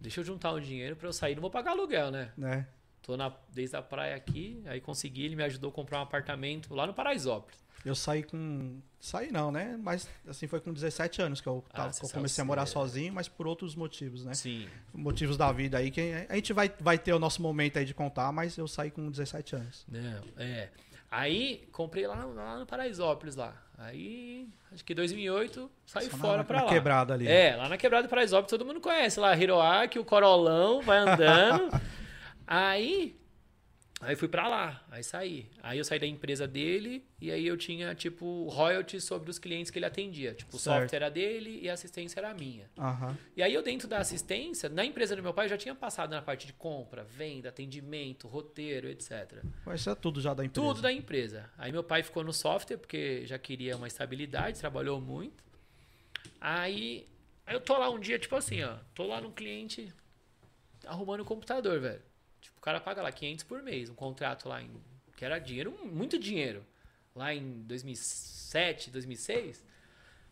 Deixa 0.00 0.20
eu 0.20 0.24
juntar 0.24 0.52
um 0.52 0.60
dinheiro 0.60 0.94
pra 0.96 1.08
eu 1.08 1.12
sair. 1.12 1.34
Não 1.34 1.40
vou 1.40 1.50
pagar 1.50 1.72
aluguel, 1.72 2.10
né? 2.10 2.30
Né? 2.36 2.66
Tô 3.02 3.16
na, 3.16 3.32
desde 3.52 3.76
a 3.76 3.82
praia 3.82 4.14
aqui, 4.16 4.62
aí 4.66 4.80
consegui, 4.80 5.24
ele 5.24 5.36
me 5.36 5.44
ajudou 5.44 5.70
a 5.70 5.72
comprar 5.72 5.98
um 5.98 6.02
apartamento 6.02 6.74
lá 6.74 6.86
no 6.86 6.92
Paraisópolis. 6.94 7.64
Eu 7.84 7.94
saí 7.94 8.24
com. 8.24 8.80
Saí 8.98 9.30
não, 9.30 9.52
né? 9.52 9.78
Mas 9.80 10.08
assim 10.26 10.48
foi 10.48 10.60
com 10.60 10.72
17 10.72 11.22
anos 11.22 11.40
que 11.40 11.46
eu, 11.46 11.64
Ah, 11.70 11.76
tava- 11.76 11.92
você 11.92 12.00
que 12.00 12.06
eu 12.06 12.10
comecei 12.10 12.42
a 12.42 12.44
morar 12.44 12.66
cedo. 12.66 12.72
sozinho, 12.74 13.12
mas 13.14 13.28
por 13.28 13.46
outros 13.46 13.76
motivos, 13.76 14.24
né? 14.24 14.34
Sim. 14.34 14.66
Motivos 14.92 15.36
da 15.36 15.52
vida 15.52 15.78
aí 15.78 15.92
que 15.92 16.00
a 16.28 16.34
gente 16.34 16.52
vai, 16.52 16.68
vai 16.80 16.98
ter 16.98 17.12
o 17.12 17.18
nosso 17.20 17.40
momento 17.40 17.78
aí 17.78 17.84
de 17.84 17.94
contar, 17.94 18.32
mas 18.32 18.56
eu 18.58 18.66
saí 18.66 18.90
com 18.90 19.08
17 19.08 19.54
anos. 19.54 19.86
Não, 19.88 20.24
é. 20.36 20.68
Aí 21.08 21.68
comprei 21.70 22.08
lá, 22.08 22.24
lá 22.24 22.58
no 22.58 22.66
Paraisópolis 22.66 23.36
lá. 23.36 23.56
Aí, 23.78 24.48
acho 24.72 24.84
que 24.84 24.94
2008, 24.94 25.70
saí 25.84 26.06
Só 26.06 26.12
na- 26.16 26.22
fora 26.22 26.36
na, 26.38 26.44
pra 26.44 26.58
na 26.58 26.64
lá. 26.64 26.68
quebrada 26.70 27.14
ali. 27.14 27.28
É, 27.28 27.54
lá 27.56 27.68
na 27.68 27.76
quebrada 27.76 28.06
do 28.06 28.10
Paraisópolis, 28.10 28.50
todo 28.50 28.64
mundo 28.64 28.80
conhece 28.80 29.20
lá, 29.20 29.36
Hiroaki, 29.36 29.98
o 29.98 30.04
Corolão, 30.04 30.80
vai 30.80 30.98
andando. 30.98 31.68
aí, 32.46 33.14
aí 34.00 34.14
fui 34.14 34.28
pra 34.28 34.46
lá, 34.46 34.84
aí 34.90 35.02
saí. 35.02 35.48
Aí 35.62 35.78
eu 35.78 35.84
saí 35.84 35.98
da 35.98 36.06
empresa 36.06 36.46
dele 36.46 37.04
e 37.20 37.30
aí 37.30 37.46
eu 37.46 37.56
tinha, 37.56 37.94
tipo, 37.94 38.48
royalties 38.48 39.04
sobre 39.04 39.30
os 39.30 39.38
clientes 39.38 39.70
que 39.70 39.78
ele 39.78 39.86
atendia. 39.86 40.34
Tipo, 40.34 40.56
o 40.56 40.58
software 40.58 40.96
era 40.96 41.10
dele 41.10 41.60
e 41.62 41.68
a 41.68 41.72
assistência 41.72 42.20
era 42.20 42.34
minha. 42.34 42.70
Aham. 42.78 43.16
E 43.36 43.42
aí 43.42 43.52
eu 43.52 43.62
dentro 43.62 43.88
da 43.88 43.98
assistência, 43.98 44.68
na 44.68 44.84
empresa 44.84 45.16
do 45.16 45.22
meu 45.22 45.32
pai, 45.32 45.46
eu 45.46 45.50
já 45.50 45.56
tinha 45.56 45.74
passado 45.74 46.10
na 46.10 46.20
parte 46.20 46.46
de 46.46 46.52
compra, 46.52 47.04
venda, 47.04 47.48
atendimento, 47.48 48.28
roteiro, 48.28 48.88
etc. 48.88 49.42
Mas 49.64 49.80
isso 49.80 49.90
é 49.90 49.94
tudo 49.94 50.20
já 50.20 50.34
da 50.34 50.44
empresa. 50.44 50.66
Tudo 50.66 50.82
da 50.82 50.92
empresa. 50.92 51.50
Aí 51.56 51.72
meu 51.72 51.84
pai 51.84 52.02
ficou 52.02 52.22
no 52.22 52.32
software, 52.32 52.76
porque 52.76 53.24
já 53.26 53.38
queria 53.38 53.76
uma 53.76 53.86
estabilidade, 53.86 54.60
trabalhou 54.60 55.00
muito. 55.00 55.44
Aí, 56.40 57.06
aí 57.46 57.54
eu 57.54 57.60
tô 57.60 57.76
lá 57.76 57.90
um 57.90 57.98
dia, 57.98 58.18
tipo 58.18 58.36
assim, 58.36 58.62
ó. 58.62 58.76
Tô 58.94 59.06
lá 59.06 59.20
no 59.20 59.32
cliente 59.32 59.92
arrumando 60.84 61.20
o 61.20 61.24
computador, 61.24 61.80
velho. 61.80 62.02
Tipo, 62.66 62.70
o 62.70 62.72
cara 62.72 62.80
paga 62.80 63.02
lá 63.02 63.12
500 63.12 63.44
por 63.44 63.62
mês, 63.62 63.88
um 63.88 63.94
contrato 63.94 64.48
lá 64.48 64.60
em... 64.60 64.70
Que 65.16 65.24
era 65.24 65.38
dinheiro, 65.38 65.72
muito 65.84 66.18
dinheiro. 66.18 66.66
Lá 67.14 67.32
em 67.32 67.62
2007, 67.62 68.90
2006. 68.90 69.64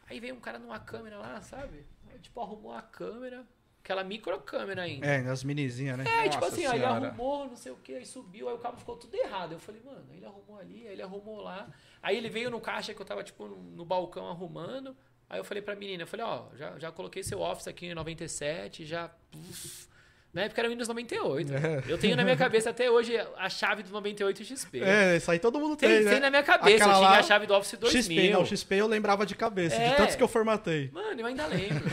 Aí 0.09 0.20
veio 0.20 0.35
um 0.35 0.40
cara 0.40 0.59
numa 0.59 0.79
câmera 0.79 1.16
lá, 1.16 1.40
sabe? 1.40 1.87
Aí, 2.11 2.18
tipo, 2.18 2.38
arrumou 2.40 2.73
a 2.73 2.83
câmera. 2.83 3.47
Aquela 3.83 4.03
microcâmera 4.03 4.83
ainda. 4.83 5.07
É, 5.07 5.23
nas 5.23 5.44
minizinhas, 5.44 5.97
né? 5.97 6.05
É, 6.07 6.29
tipo 6.29 6.42
Nossa 6.42 6.55
assim, 6.55 6.66
aí 6.66 6.79
ele 6.79 6.85
arrumou, 6.85 7.47
não 7.47 7.57
sei 7.57 7.70
o 7.73 7.77
que, 7.77 7.94
aí 7.94 8.07
subiu, 8.07 8.49
aí 8.49 8.55
o 8.55 8.59
cabo 8.59 8.79
ficou 8.79 8.97
tudo 8.97 9.14
errado. 9.14 9.53
Eu 9.53 9.59
falei, 9.59 9.81
mano, 9.83 10.07
ele 10.11 10.25
arrumou 10.25 10.59
ali, 10.59 10.87
aí 10.87 10.92
ele 10.94 11.03
arrumou 11.03 11.40
lá. 11.40 11.68
Aí 12.03 12.16
ele 12.16 12.29
veio 12.29 12.51
no 12.51 12.61
caixa 12.61 12.94
que 12.94 13.01
eu 13.01 13.07
tava, 13.07 13.23
tipo, 13.23 13.47
no, 13.47 13.57
no 13.57 13.85
balcão 13.85 14.29
arrumando. 14.29 14.97
Aí 15.29 15.38
eu 15.38 15.44
falei 15.44 15.62
pra 15.62 15.75
menina, 15.75 16.03
eu 16.03 16.07
falei, 16.07 16.27
ó, 16.27 16.49
já, 16.55 16.79
já 16.79 16.92
coloquei 16.92 17.23
seu 17.23 17.40
office 17.40 17.68
aqui 17.68 17.87
em 17.87 17.94
97, 17.94 18.85
já. 18.85 19.11
Uf. 19.35 19.93
Na 20.35 20.42
época 20.42 20.61
era 20.61 20.68
o 20.68 20.70
Windows 20.73 20.88
98. 20.88 21.53
É. 21.55 21.83
Eu 21.87 21.97
tenho 21.97 22.16
na 22.16 22.25
minha 22.25 22.37
cabeça 22.37 22.70
até 22.70 22.90
hoje 22.90 23.16
a 23.37 23.49
chave 23.49 23.85
do 23.85 23.92
98 23.92 24.42
XP. 24.44 24.81
É, 24.83 25.16
isso 25.16 25.31
aí 25.31 25.38
todo 25.38 25.61
mundo 25.61 25.77
tem, 25.77 25.88
tem, 25.88 26.03
né? 26.05 26.11
tem 26.11 26.20
na 26.20 26.29
minha 26.29 26.42
cabeça, 26.42 26.75
Aquela 26.77 26.92
eu 26.92 26.97
tinha 26.99 27.09
lá, 27.09 27.18
a 27.18 27.23
chave 27.23 27.47
do 27.47 27.55
Office 27.55 27.79
2000. 27.79 28.03
XP, 28.03 28.31
não, 28.31 28.44
XP 28.44 28.75
eu 28.75 28.87
lembrava 28.88 29.25
de 29.25 29.37
cabeça, 29.37 29.77
É. 29.77 29.90
de 29.90 29.97
tantos 29.97 30.16
que 30.16 30.23
eu 30.23 30.27
formatei. 30.27 30.90
Mano, 30.92 31.20
eu 31.20 31.27
ainda 31.27 31.47
lembro. 31.47 31.85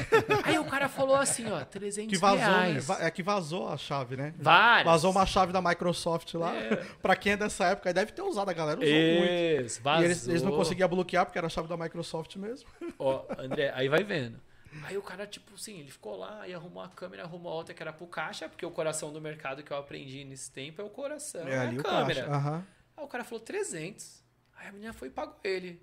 aí 0.43 0.57
o 0.57 0.65
cara 0.65 0.89
falou 0.89 1.15
assim, 1.15 1.49
ó, 1.51 1.63
300 1.63 2.09
Que 2.09 2.17
vazou, 2.17 2.39
né? 2.39 2.45
reais. 2.45 2.85
Va- 2.87 2.97
É 3.01 3.11
que 3.11 3.21
vazou 3.21 3.69
a 3.69 3.77
chave, 3.77 4.17
né? 4.17 4.33
Várias. 4.39 4.85
Vazou 4.85 5.11
uma 5.11 5.25
chave 5.27 5.53
da 5.53 5.61
Microsoft 5.61 6.33
lá. 6.33 6.55
É. 6.55 6.75
pra 6.99 7.15
quem 7.15 7.33
é 7.33 7.37
dessa 7.37 7.65
época, 7.65 7.89
aí 7.89 7.93
deve 7.93 8.11
ter 8.11 8.23
usado, 8.23 8.49
a 8.49 8.53
galera 8.53 8.79
usou 8.79 8.91
muito. 8.91 9.65
Isso, 9.65 9.81
vazou. 9.83 10.01
E 10.01 10.05
eles, 10.05 10.27
eles 10.27 10.41
não 10.41 10.51
conseguiam 10.51 10.89
bloquear 10.89 11.25
porque 11.25 11.37
era 11.37 11.45
a 11.45 11.49
chave 11.49 11.67
da 11.67 11.77
Microsoft 11.77 12.35
mesmo. 12.37 12.67
Ó, 12.97 13.21
André, 13.37 13.71
aí 13.75 13.87
vai 13.87 14.03
vendo. 14.03 14.39
Aí 14.83 14.97
o 14.97 15.01
cara, 15.01 15.27
tipo 15.27 15.53
assim, 15.55 15.79
ele 15.79 15.91
ficou 15.91 16.15
lá 16.15 16.47
e 16.47 16.53
arrumou 16.53 16.81
a 16.81 16.87
câmera, 16.87 17.23
arrumou 17.23 17.51
a 17.51 17.55
outra 17.55 17.73
que 17.73 17.83
era 17.83 17.91
pro 17.91 18.07
caixa, 18.07 18.47
porque 18.47 18.65
o 18.65 18.71
coração 18.71 19.11
do 19.11 19.19
mercado 19.19 19.63
que 19.63 19.71
eu 19.71 19.77
aprendi 19.77 20.23
nesse 20.23 20.49
tempo 20.49 20.81
é 20.81 20.85
o 20.85 20.89
coração, 20.89 21.45
é, 21.47 21.57
a 21.57 21.61
ali 21.63 21.77
o 21.77 21.83
câmera. 21.83 22.25
Aham. 22.27 22.65
Aí 22.95 23.03
o 23.03 23.07
cara 23.07 23.23
falou 23.23 23.41
300. 23.41 24.23
Aí 24.55 24.67
a 24.67 24.71
menina 24.71 24.93
foi 24.93 25.09
e 25.09 25.11
pagou 25.11 25.35
ele. 25.43 25.81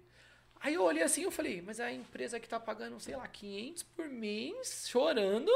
Aí 0.61 0.75
eu 0.75 0.83
olhei 0.83 1.03
assim 1.03 1.23
eu 1.23 1.31
falei, 1.31 1.61
mas 1.63 1.79
a 1.81 1.93
empresa 1.93 2.41
que 2.41 2.49
tá 2.49 2.59
pagando, 2.59 2.99
sei 2.99 3.15
lá, 3.15 3.29
500 3.29 3.83
por 3.83 4.09
mês, 4.09 4.87
chorando. 4.89 5.53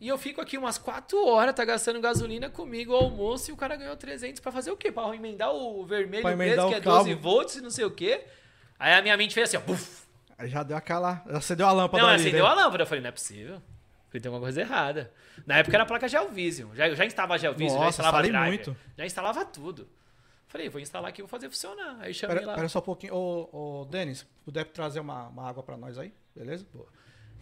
E 0.00 0.08
eu 0.08 0.18
fico 0.18 0.40
aqui 0.40 0.58
umas 0.58 0.76
4 0.76 1.24
horas, 1.24 1.54
tá 1.54 1.64
gastando 1.64 2.00
gasolina 2.00 2.50
comigo, 2.50 2.92
o 2.92 2.96
almoço, 2.96 3.50
e 3.50 3.54
o 3.54 3.56
cara 3.56 3.76
ganhou 3.76 3.96
300 3.96 4.40
pra 4.40 4.52
fazer 4.52 4.70
o 4.70 4.76
quê? 4.76 4.92
Pra 4.92 5.14
emendar 5.14 5.54
o 5.54 5.86
vermelho 5.86 6.22
Pra 6.22 6.36
mesmo, 6.36 6.42
emendar 6.42 6.68
que 6.68 6.74
o 6.74 6.76
é 6.76 6.80
12 6.80 7.10
cabo. 7.10 7.22
volts 7.22 7.56
e 7.56 7.60
não 7.62 7.70
sei 7.70 7.84
o 7.84 7.90
quê. 7.90 8.24
Aí 8.78 8.92
a 8.92 9.00
minha 9.00 9.16
mente 9.16 9.32
fez 9.32 9.48
assim, 9.48 9.56
ó, 9.56 9.60
buf, 9.60 10.05
Aí 10.38 10.48
já 10.48 10.62
deu 10.62 10.76
aquela. 10.76 11.22
Acendeu 11.28 11.66
a 11.66 11.72
lâmpada 11.72 12.02
não, 12.02 12.10
ali. 12.10 12.22
acendeu 12.22 12.44
né? 12.44 12.50
a 12.50 12.54
lâmpada. 12.54 12.82
Eu 12.82 12.86
falei, 12.86 13.02
não 13.02 13.08
é 13.08 13.12
possível. 13.12 13.62
Falei, 14.08 14.20
tem 14.20 14.28
alguma 14.28 14.40
coisa 14.40 14.60
errada. 14.60 15.12
Na 15.46 15.58
época 15.58 15.76
era 15.76 15.82
a 15.84 15.86
placa 15.86 16.08
Gelvision. 16.08 16.74
Já, 16.74 16.88
eu 16.88 16.96
já 16.96 17.04
instalava 17.04 17.38
Gelvision, 17.38 17.78
já 17.78 17.84
Nossa, 17.84 17.90
instalava 17.90 18.26
instalei 18.26 18.30
driver. 18.50 18.66
muito. 18.66 18.80
Já 18.96 19.06
instalava 19.06 19.44
tudo. 19.44 19.88
Falei, 20.48 20.68
vou 20.68 20.80
instalar 20.80 21.08
aqui 21.08 21.20
e 21.20 21.22
vou 21.22 21.28
fazer 21.28 21.48
funcionar. 21.48 21.96
Aí 22.00 22.14
chamei 22.14 22.36
Pera, 22.36 22.46
lá. 22.48 22.54
pera 22.54 22.68
só 22.68 22.78
um 22.78 22.82
pouquinho. 22.82 23.14
Ô, 23.14 23.80
ô 23.80 23.84
Denis, 23.86 24.26
puder 24.44 24.64
trazer 24.66 25.00
uma, 25.00 25.28
uma 25.28 25.48
água 25.48 25.62
pra 25.62 25.76
nós 25.76 25.98
aí, 25.98 26.12
beleza? 26.34 26.64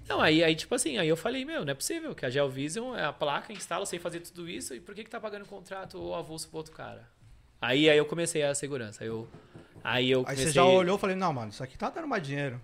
Não, 0.09 0.20
aí, 0.20 0.42
aí, 0.42 0.54
tipo 0.54 0.74
assim, 0.74 0.98
aí 0.98 1.09
eu 1.09 1.16
falei, 1.16 1.44
meu, 1.44 1.64
não 1.64 1.70
é 1.70 1.74
possível, 1.74 2.14
que 2.14 2.26
a 2.26 2.30
Gelvision 2.30 2.94
é 2.94 3.04
a 3.04 3.12
placa, 3.12 3.52
instala, 3.52 3.87
sei 3.87 3.98
fazer 3.98 4.20
tudo 4.20 4.48
isso, 4.48 4.74
e 4.74 4.80
por 4.80 4.94
que 4.94 5.04
que 5.04 5.11
tá 5.11 5.18
pagando 5.18 5.46
contrato 5.46 5.98
ou 5.98 6.14
avulso 6.14 6.48
pro 6.48 6.59
outro 6.59 6.72
cara? 6.72 7.09
Aí, 7.61 7.88
aí 7.88 7.96
eu 7.96 8.04
comecei 8.04 8.42
a 8.42 8.54
segurança. 8.54 9.02
Aí 9.02 9.09
eu, 9.09 9.28
aí 9.83 10.11
eu 10.11 10.20
Aí 10.20 10.24
comecei... 10.24 10.46
você 10.46 10.52
já 10.52 10.64
olhou 10.64 10.96
e 10.96 11.00
falei, 11.00 11.16
não, 11.16 11.33
mano, 11.33 11.50
isso 11.50 11.62
aqui 11.62 11.78
tá 11.78 11.88
dando 11.88 12.09
mais 12.09 12.22
dinheiro. 12.22 12.61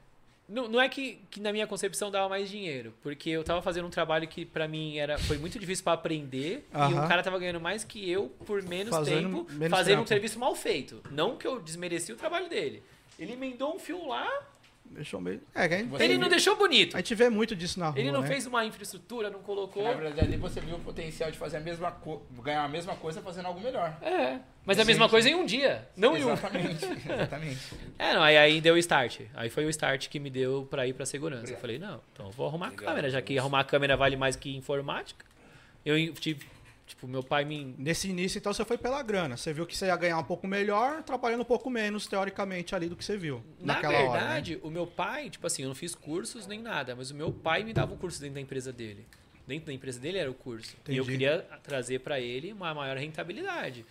Não, 0.51 0.67
não 0.69 0.81
é 0.81 0.89
que, 0.89 1.21
que 1.31 1.39
na 1.41 1.53
minha 1.53 1.67
concepção 1.67 2.11
dava 2.11 2.29
mais 2.29 2.51
dinheiro, 2.51 2.93
porque 3.03 3.31
eu 3.31 3.45
tava 3.45 3.63
fazendo 3.63 3.87
um 3.87 3.91
trabalho 3.91 4.27
que 4.27 4.45
pra 4.45 4.67
mim 4.67 4.99
era, 4.99 5.17
foi 5.17 5.39
muito 5.39 5.59
difícil 5.61 5.85
pra 5.85 5.93
aprender 5.93 6.67
e 6.73 6.77
Aham. 6.77 7.05
o 7.05 7.09
cara 7.09 7.23
tava 7.23 7.39
ganhando 7.39 7.61
mais 7.61 7.85
que 7.85 8.11
eu 8.11 8.29
por 8.45 8.61
menos 8.65 8.91
Fazendo 8.91 9.23
tempo, 9.45 9.47
menos 9.53 9.71
fazendo 9.79 9.93
um 9.93 9.97
trampo. 9.99 10.09
serviço 10.09 10.39
mal 10.41 10.55
feito. 10.57 11.01
Não 11.13 11.37
que 11.37 11.47
eu 11.47 11.61
desmereci 11.61 12.13
o 12.13 12.17
trabalho 12.17 12.49
dele. 12.49 12.83
Ele 13.17 13.35
emendou 13.35 13.77
um 13.77 13.79
fio 13.79 14.09
lá, 14.09 14.29
Deixou 14.91 15.21
meio. 15.21 15.41
É, 15.55 15.69
que 15.69 15.75
a 15.75 15.79
gente, 15.79 15.95
Ele 15.95 16.09
viu? 16.09 16.19
não 16.19 16.29
deixou 16.29 16.57
bonito. 16.57 16.97
a 16.97 17.01
gente 17.01 17.15
vê 17.15 17.31
muito 17.31 17.55
disso 17.55 17.79
na 17.79 17.91
rua. 17.91 18.01
Ele 18.01 18.11
não 18.11 18.23
né? 18.23 18.27
fez 18.27 18.45
uma 18.45 18.65
infraestrutura, 18.65 19.31
não 19.31 19.41
colocou. 19.41 19.85
Na 19.85 19.93
verdade, 19.93 20.21
ali 20.21 20.37
você 20.37 20.61
viu 20.61 20.77
o 20.77 20.81
potencial 20.81 21.31
de 21.31 21.39
fazer 21.39 21.59
a 21.59 21.61
mesma 21.61 21.93
co... 21.93 22.23
ganhar 22.43 22.65
a 22.65 22.69
mesma 22.69 22.97
coisa 22.97 23.23
fazendo 23.23 23.47
algo 23.47 23.61
melhor. 23.61 23.97
É. 24.03 24.41
Mas 24.67 24.79
a 24.81 24.85
mesma 24.85 25.09
coisa 25.09 25.31
em 25.31 25.35
um 25.35 25.47
dia, 25.47 25.89
não 25.97 26.17
em 26.17 26.25
um. 26.25 26.33
Exatamente, 26.33 26.85
exatamente. 27.09 27.61
É, 27.99 28.15
não, 28.15 28.23
aí, 28.23 28.37
aí 28.37 28.61
deu 28.61 28.75
o 28.75 28.79
start. 28.79 29.21
Aí 29.35 29.49
foi 29.49 29.65
o 29.65 29.71
start 29.71 30.09
que 30.09 30.19
me 30.19 30.29
deu 30.29 30.67
pra 30.69 30.87
ir 30.87 30.93
pra 30.93 31.07
segurança. 31.07 31.53
Eu 31.53 31.59
falei, 31.59 31.79
não, 31.79 32.01
então 32.13 32.27
eu 32.27 32.33
vou 32.33 32.49
arrumar 32.49 32.69
a 32.69 32.73
câmera, 32.73 33.09
já 33.09 33.23
que 33.23 33.39
arrumar 33.39 33.61
a 33.61 33.65
câmera 33.65 33.97
vale 33.97 34.17
mais 34.17 34.35
que 34.35 34.57
informática. 34.57 35.25
Eu 35.85 36.13
tive, 36.15 36.47
tipo, 36.91 37.09
meu 37.09 37.23
pai 37.23 37.45
me. 37.45 37.75
Nesse 37.79 38.09
início, 38.09 38.39
então, 38.39 38.53
você 38.53 38.65
foi 38.65 38.77
pela 38.77 39.03
grana. 39.03 39.37
Você 39.37 39.53
viu 39.53 39.67
que 39.67 39.77
você 39.77 39.87
ia 39.87 39.97
ganhar 39.97 40.19
um 40.19 40.25
pouco 40.25 40.47
melhor, 40.47 41.03
trabalhando 41.03 41.41
um 41.41 41.45
pouco 41.45 41.71
menos, 41.71 42.07
teoricamente, 42.07 42.75
ali 42.75 42.89
do 42.89 42.97
que 42.97 43.05
você 43.05 43.17
viu. 43.17 43.43
Na 43.59 43.75
naquela 43.75 43.99
hora. 43.99 44.13
né? 44.13 44.19
verdade, 44.19 44.61
o 44.63 44.71
meu 44.71 44.87
pai, 44.87 45.31
tipo 45.31 45.47
assim, 45.47 45.63
eu 45.63 45.69
não 45.69 45.75
fiz 45.75 45.95
cursos 45.95 46.47
nem 46.47 46.61
nada, 46.61 46.95
mas 46.95 47.11
o 47.11 47.15
meu 47.15 47.33
pai 47.33 47.65
me 47.65 47.73
dava 47.73 47.95
o 47.95 47.97
curso 47.97 48.21
dentro 48.21 48.35
da 48.35 48.41
empresa 48.41 48.73
dele. 48.73 49.07
Dentro 49.47 49.67
da 49.67 49.73
empresa 49.73 49.99
dele 49.99 50.19
era 50.19 50.31
o 50.31 50.35
curso. 50.35 50.77
E 50.89 50.97
eu 50.97 51.03
Entendi. 51.03 51.19
queria 51.19 51.41
trazer 51.63 52.01
pra 52.01 52.21
ele 52.21 52.53
uma 52.53 52.73
maior 52.75 52.97
rentabilidade. 52.97 53.85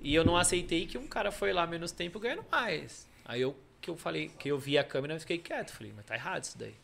E 0.00 0.14
eu 0.14 0.24
não 0.24 0.36
aceitei 0.36 0.86
que 0.86 0.96
um 0.96 1.06
cara 1.06 1.30
foi 1.30 1.52
lá 1.52 1.66
menos 1.66 1.92
tempo 1.92 2.18
ganhando 2.18 2.44
mais. 2.50 3.08
Aí 3.24 3.40
eu 3.40 3.56
que 3.84 3.90
eu 3.90 3.96
falei, 3.98 4.30
que 4.38 4.48
eu 4.48 4.58
vi 4.58 4.78
a 4.78 4.84
câmera, 4.84 5.12
eu 5.12 5.20
fiquei 5.20 5.36
quieto, 5.36 5.70
falei, 5.72 5.92
mas 5.94 6.06
tá 6.06 6.14
errado 6.14 6.44
isso 6.44 6.56
daí. 6.56 6.74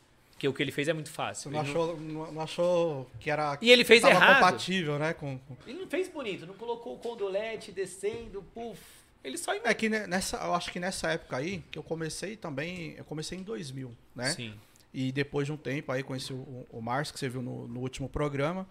Porque 0.40 0.48
o 0.48 0.54
que 0.54 0.62
ele 0.62 0.72
fez 0.72 0.88
é 0.88 0.94
muito 0.94 1.10
fácil. 1.10 1.50
não 1.50 1.60
achou, 1.60 2.00
não, 2.00 2.32
não 2.32 2.40
achou 2.40 3.06
que 3.20 3.30
era. 3.30 3.58
E 3.60 3.70
ele 3.70 3.84
fez 3.84 4.02
errado. 4.02 4.36
compatível, 4.36 4.98
né? 4.98 5.12
Com, 5.12 5.38
com- 5.38 5.54
Ele 5.66 5.80
não 5.80 5.86
fez 5.86 6.08
bonito, 6.08 6.46
não 6.46 6.54
colocou 6.54 6.94
o 6.94 6.98
condolete 6.98 7.70
descendo, 7.70 8.42
puf. 8.54 8.80
Ele 9.22 9.36
só 9.36 9.52
É 9.52 9.74
que 9.74 9.90
ne- 9.90 10.06
nessa, 10.06 10.38
eu 10.38 10.54
acho 10.54 10.72
que 10.72 10.80
nessa 10.80 11.10
época 11.12 11.36
aí, 11.36 11.62
que 11.70 11.78
eu 11.78 11.82
comecei 11.82 12.36
também, 12.36 12.94
eu 12.96 13.04
comecei 13.04 13.36
em 13.38 13.42
2000, 13.42 13.94
né? 14.16 14.30
Sim. 14.30 14.54
E 14.94 15.12
depois 15.12 15.44
de 15.46 15.52
um 15.52 15.58
tempo 15.58 15.92
aí 15.92 16.02
conheci 16.02 16.32
o, 16.32 16.66
o 16.70 16.80
Márcio, 16.80 17.12
que 17.12 17.20
você 17.20 17.28
viu 17.28 17.42
no, 17.42 17.68
no 17.68 17.80
último 17.80 18.08
programa. 18.08 18.66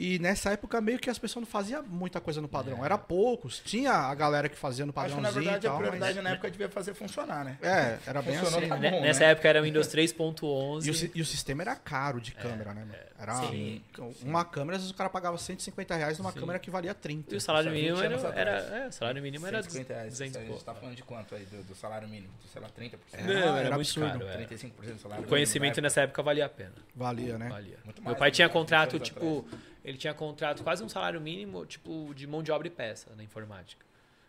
E 0.00 0.16
nessa 0.20 0.52
época 0.52 0.80
meio 0.80 0.96
que 0.96 1.10
as 1.10 1.18
pessoas 1.18 1.44
não 1.44 1.50
faziam 1.50 1.82
muita 1.82 2.20
coisa 2.20 2.40
no 2.40 2.46
padrão. 2.46 2.84
Era 2.84 2.96
poucos. 2.96 3.60
Tinha 3.64 3.92
a 3.92 4.14
galera 4.14 4.48
que 4.48 4.56
fazia 4.56 4.86
no 4.86 4.92
Acho 4.94 5.08
que 5.08 5.10
padrãozinho 5.16 5.44
na 5.44 5.50
verdade 5.50 5.66
e 5.66 5.68
a 5.68 5.70
tal, 5.70 5.78
prioridade 5.80 6.14
mas... 6.14 6.24
na 6.24 6.30
época 6.30 6.50
devia 6.52 6.68
fazer 6.68 6.94
funcionar, 6.94 7.44
né? 7.44 7.58
É, 7.60 7.98
era 8.06 8.22
bem 8.22 8.36
Funcionou, 8.38 8.60
assim. 8.60 8.68
tá 8.68 8.76
né? 8.76 8.90
bom. 8.92 9.00
Nessa 9.00 9.20
né? 9.24 9.30
época 9.32 9.48
era 9.48 9.60
o 9.60 9.64
Windows 9.64 9.88
3.11. 9.88 10.86
E 10.86 10.90
o, 10.90 11.10
e 11.16 11.20
o 11.20 11.26
sistema 11.26 11.62
era 11.64 11.74
caro 11.74 12.20
de 12.20 12.30
câmera, 12.30 12.72
né? 12.74 12.84
mano? 12.84 12.94
Era 13.20 13.34
Sim. 13.34 13.82
uma 14.22 14.44
câmera, 14.44 14.76
às 14.76 14.82
vezes 14.82 14.94
o 14.94 14.96
cara 14.96 15.10
pagava 15.10 15.36
150 15.36 15.96
reais 15.96 16.16
numa 16.16 16.30
Sim. 16.30 16.38
câmera 16.38 16.60
que 16.60 16.70
valia 16.70 16.94
30. 16.94 17.34
E 17.34 17.36
o 17.36 17.40
salário 17.40 17.72
mínimo 17.72 17.96
20 17.96 18.04
era, 18.04 18.28
era, 18.38 18.50
é, 18.84 18.86
o 18.86 18.92
salário 18.92 19.20
mínimo 19.20 19.44
era 19.48 19.60
150 19.64 19.92
reais. 19.92 20.10
200 20.12 20.36
a 20.36 20.38
e 20.38 20.42
gente 20.42 20.50
pouco. 20.50 20.64
tá 20.64 20.74
falando 20.74 20.94
de 20.94 21.02
quanto 21.02 21.34
aí? 21.34 21.44
Do, 21.46 21.64
do 21.64 21.74
salário 21.74 22.06
mínimo? 22.08 22.32
Sei 22.52 22.62
lá, 22.62 22.68
30%? 22.68 22.94
É, 23.14 23.22
Não, 23.24 23.32
era 23.32 23.40
era, 23.42 23.74
muito 23.74 23.74
absurdo. 23.74 24.24
caro. 24.24 24.28
é. 24.28 24.46
35% 24.46 24.70
do 24.70 24.98
salário 25.00 25.24
O 25.24 25.26
conhecimento 25.26 25.72
mínimo. 25.72 25.82
nessa 25.82 26.02
época 26.02 26.22
valia 26.22 26.46
a 26.46 26.48
pena. 26.48 26.74
Valia, 26.94 27.36
né? 27.36 27.48
Valia. 27.48 27.78
Muito 27.84 28.00
Meu 28.00 28.14
pai 28.14 28.30
do 28.30 28.34
tinha 28.34 28.48
que 28.48 28.52
há 28.56 28.60
20 28.60 28.62
contrato, 28.62 28.98
tipo, 29.00 29.48
ele 29.88 29.98
tinha 29.98 30.12
contrato 30.14 30.62
quase 30.62 30.82
um 30.84 30.88
salário 30.88 31.20
mínimo, 31.20 31.64
tipo, 31.66 32.12
de 32.14 32.26
mão 32.26 32.42
de 32.42 32.52
obra 32.52 32.68
e 32.68 32.70
peça 32.70 33.14
na 33.16 33.22
informática. 33.24 33.84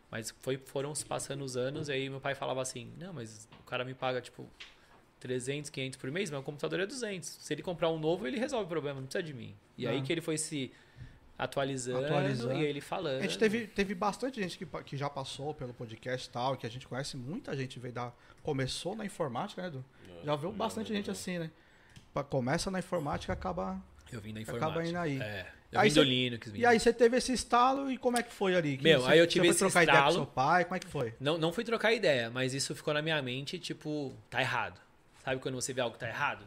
Mas 0.10 0.34
foi, 0.42 0.58
foram 0.58 0.96
se 0.96 1.06
passando 1.06 1.44
os 1.44 1.56
anos, 1.58 1.90
e 1.90 1.92
aí 1.92 2.10
meu 2.10 2.20
pai 2.20 2.34
falava 2.34 2.62
assim, 2.62 2.92
não, 2.98 3.14
mas 3.14 3.48
o 3.60 3.64
cara 3.64 3.84
me 3.86 3.94
paga, 3.94 4.20
tipo, 4.22 4.48
300, 5.20 5.70
500 5.70 6.00
por 6.00 6.10
mês, 6.12 6.32
mas 6.32 6.40
o 6.40 6.44
computador 6.44 6.80
é 6.80 6.86
200. 6.86 7.28
Se 7.28 7.54
ele 7.54 7.62
comprar 7.62 7.90
um 7.90 8.00
novo, 8.00 8.26
ele 8.26 8.40
resolve 8.40 8.66
o 8.66 8.68
problema, 8.70 9.00
não 9.00 9.08
precisa 9.08 9.22
de 9.24 9.34
mim. 9.34 9.54
E 9.78 9.86
aí 9.88 10.00
Ah. 10.00 10.02
que 10.02 10.12
ele 10.12 10.22
foi 10.22 10.38
se 10.38 10.72
atualizando, 11.38 12.06
Atualizando. 12.06 12.54
e 12.54 12.64
ele 12.64 12.82
falando. 12.82 13.20
A 13.20 13.22
gente 13.22 13.38
teve, 13.38 13.68
teve 13.68 13.94
bastante 13.96 14.42
gente 14.42 14.58
que, 14.58 14.66
que 14.84 14.98
já 14.98 15.10
passou 15.10 15.54
pelo 15.54 15.74
podcast 15.74 16.28
e 16.28 16.32
tal, 16.32 16.58
que 16.58 16.66
a 16.66 16.70
gente 16.70 16.88
conhece, 16.88 17.16
muita 17.18 17.56
gente 17.56 17.80
veio 17.80 17.94
da. 17.94 18.12
Começou 18.42 18.96
na 18.96 19.06
informática, 19.06 19.62
né, 19.62 19.68
Edu? 19.68 19.86
Já 20.24 20.36
viu 20.36 20.52
bastante 20.52 20.94
gente 20.94 21.12
assim, 21.12 21.38
né? 21.38 21.52
Começa 22.30 22.72
na 22.72 22.80
informática 22.80 23.32
acaba. 23.32 23.82
Eu 24.12 24.22
vim 24.22 24.34
da 24.34 24.40
Acaba 24.42 24.58
informática. 24.58 24.90
indo 24.90 24.98
aí. 24.98 25.22
É. 25.22 25.46
Eu 25.72 25.80
Aí 25.80 25.90
vim 25.90 25.94
cê- 25.94 26.00
do 26.00 26.04
Linux. 26.04 26.48
vim 26.52 26.60
E 26.62 26.66
aí 26.66 26.80
você 26.80 26.92
teve 26.92 27.18
esse 27.18 27.32
estalo 27.32 27.92
e 27.92 27.98
como 27.98 28.18
é 28.18 28.24
que 28.24 28.34
foi 28.34 28.56
ali? 28.56 28.78
Que 28.78 28.84
Meu, 28.84 29.02
você- 29.02 29.12
aí 29.12 29.20
eu 29.20 29.26
você 29.26 29.30
tive 29.30 29.46
foi 29.46 29.50
esse 29.52 29.60
trocar 29.60 29.84
ideia 29.84 30.04
com 30.04 30.12
seu 30.12 30.26
pai, 30.26 30.64
como 30.66 30.76
é 30.76 30.80
que 30.80 30.88
foi? 30.88 31.14
Não, 31.20 31.38
não 31.38 31.54
fui 31.54 31.64
trocar 31.64 31.94
ideia, 31.94 32.30
mas 32.32 32.54
isso 32.56 32.74
ficou 32.74 32.94
na 32.94 33.02
minha 33.02 33.22
mente, 33.22 33.60
tipo, 33.60 34.14
tá 34.30 34.42
errado. 34.42 34.80
Sabe 35.24 35.40
quando 35.40 35.56
você 35.56 35.72
vê 35.74 35.82
algo 35.82 35.94
que 35.94 36.00
tá 36.00 36.08
errado? 36.10 36.44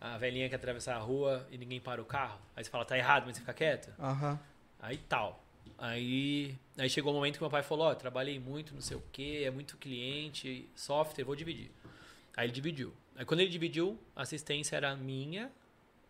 A 0.00 0.16
velhinha 0.18 0.48
que 0.48 0.54
atravessar 0.54 0.96
a 0.96 0.98
rua 0.98 1.46
e 1.50 1.58
ninguém 1.58 1.78
para 1.80 2.00
o 2.02 2.04
carro. 2.04 2.40
Aí 2.56 2.64
você 2.64 2.70
fala, 2.70 2.84
tá 2.84 2.96
errado, 2.98 3.24
mas 3.26 3.36
você 3.36 3.40
fica 3.40 3.52
quieto. 3.54 3.92
Aham. 4.00 4.40
Aí 4.80 4.96
tal. 4.96 5.44
Aí, 5.78 6.54
aí 6.76 6.90
chegou 6.90 7.12
o 7.12 7.14
momento 7.14 7.34
que 7.36 7.42
meu 7.42 7.50
pai 7.50 7.62
falou, 7.62 7.86
ó, 7.86 7.94
trabalhei 7.94 8.38
muito, 8.38 8.74
não 8.74 8.80
sei 8.80 8.96
o 8.96 9.02
que, 9.12 9.44
é 9.44 9.50
muito 9.50 9.76
cliente, 9.76 10.68
software, 10.74 11.24
vou 11.24 11.36
dividir. 11.36 11.70
Aí 12.36 12.46
ele 12.46 12.52
dividiu. 12.52 12.92
Aí 13.16 13.24
quando 13.24 13.40
ele 13.40 13.50
dividiu, 13.50 13.98
a 14.16 14.22
assistência 14.22 14.76
era 14.76 14.94
minha, 14.96 15.50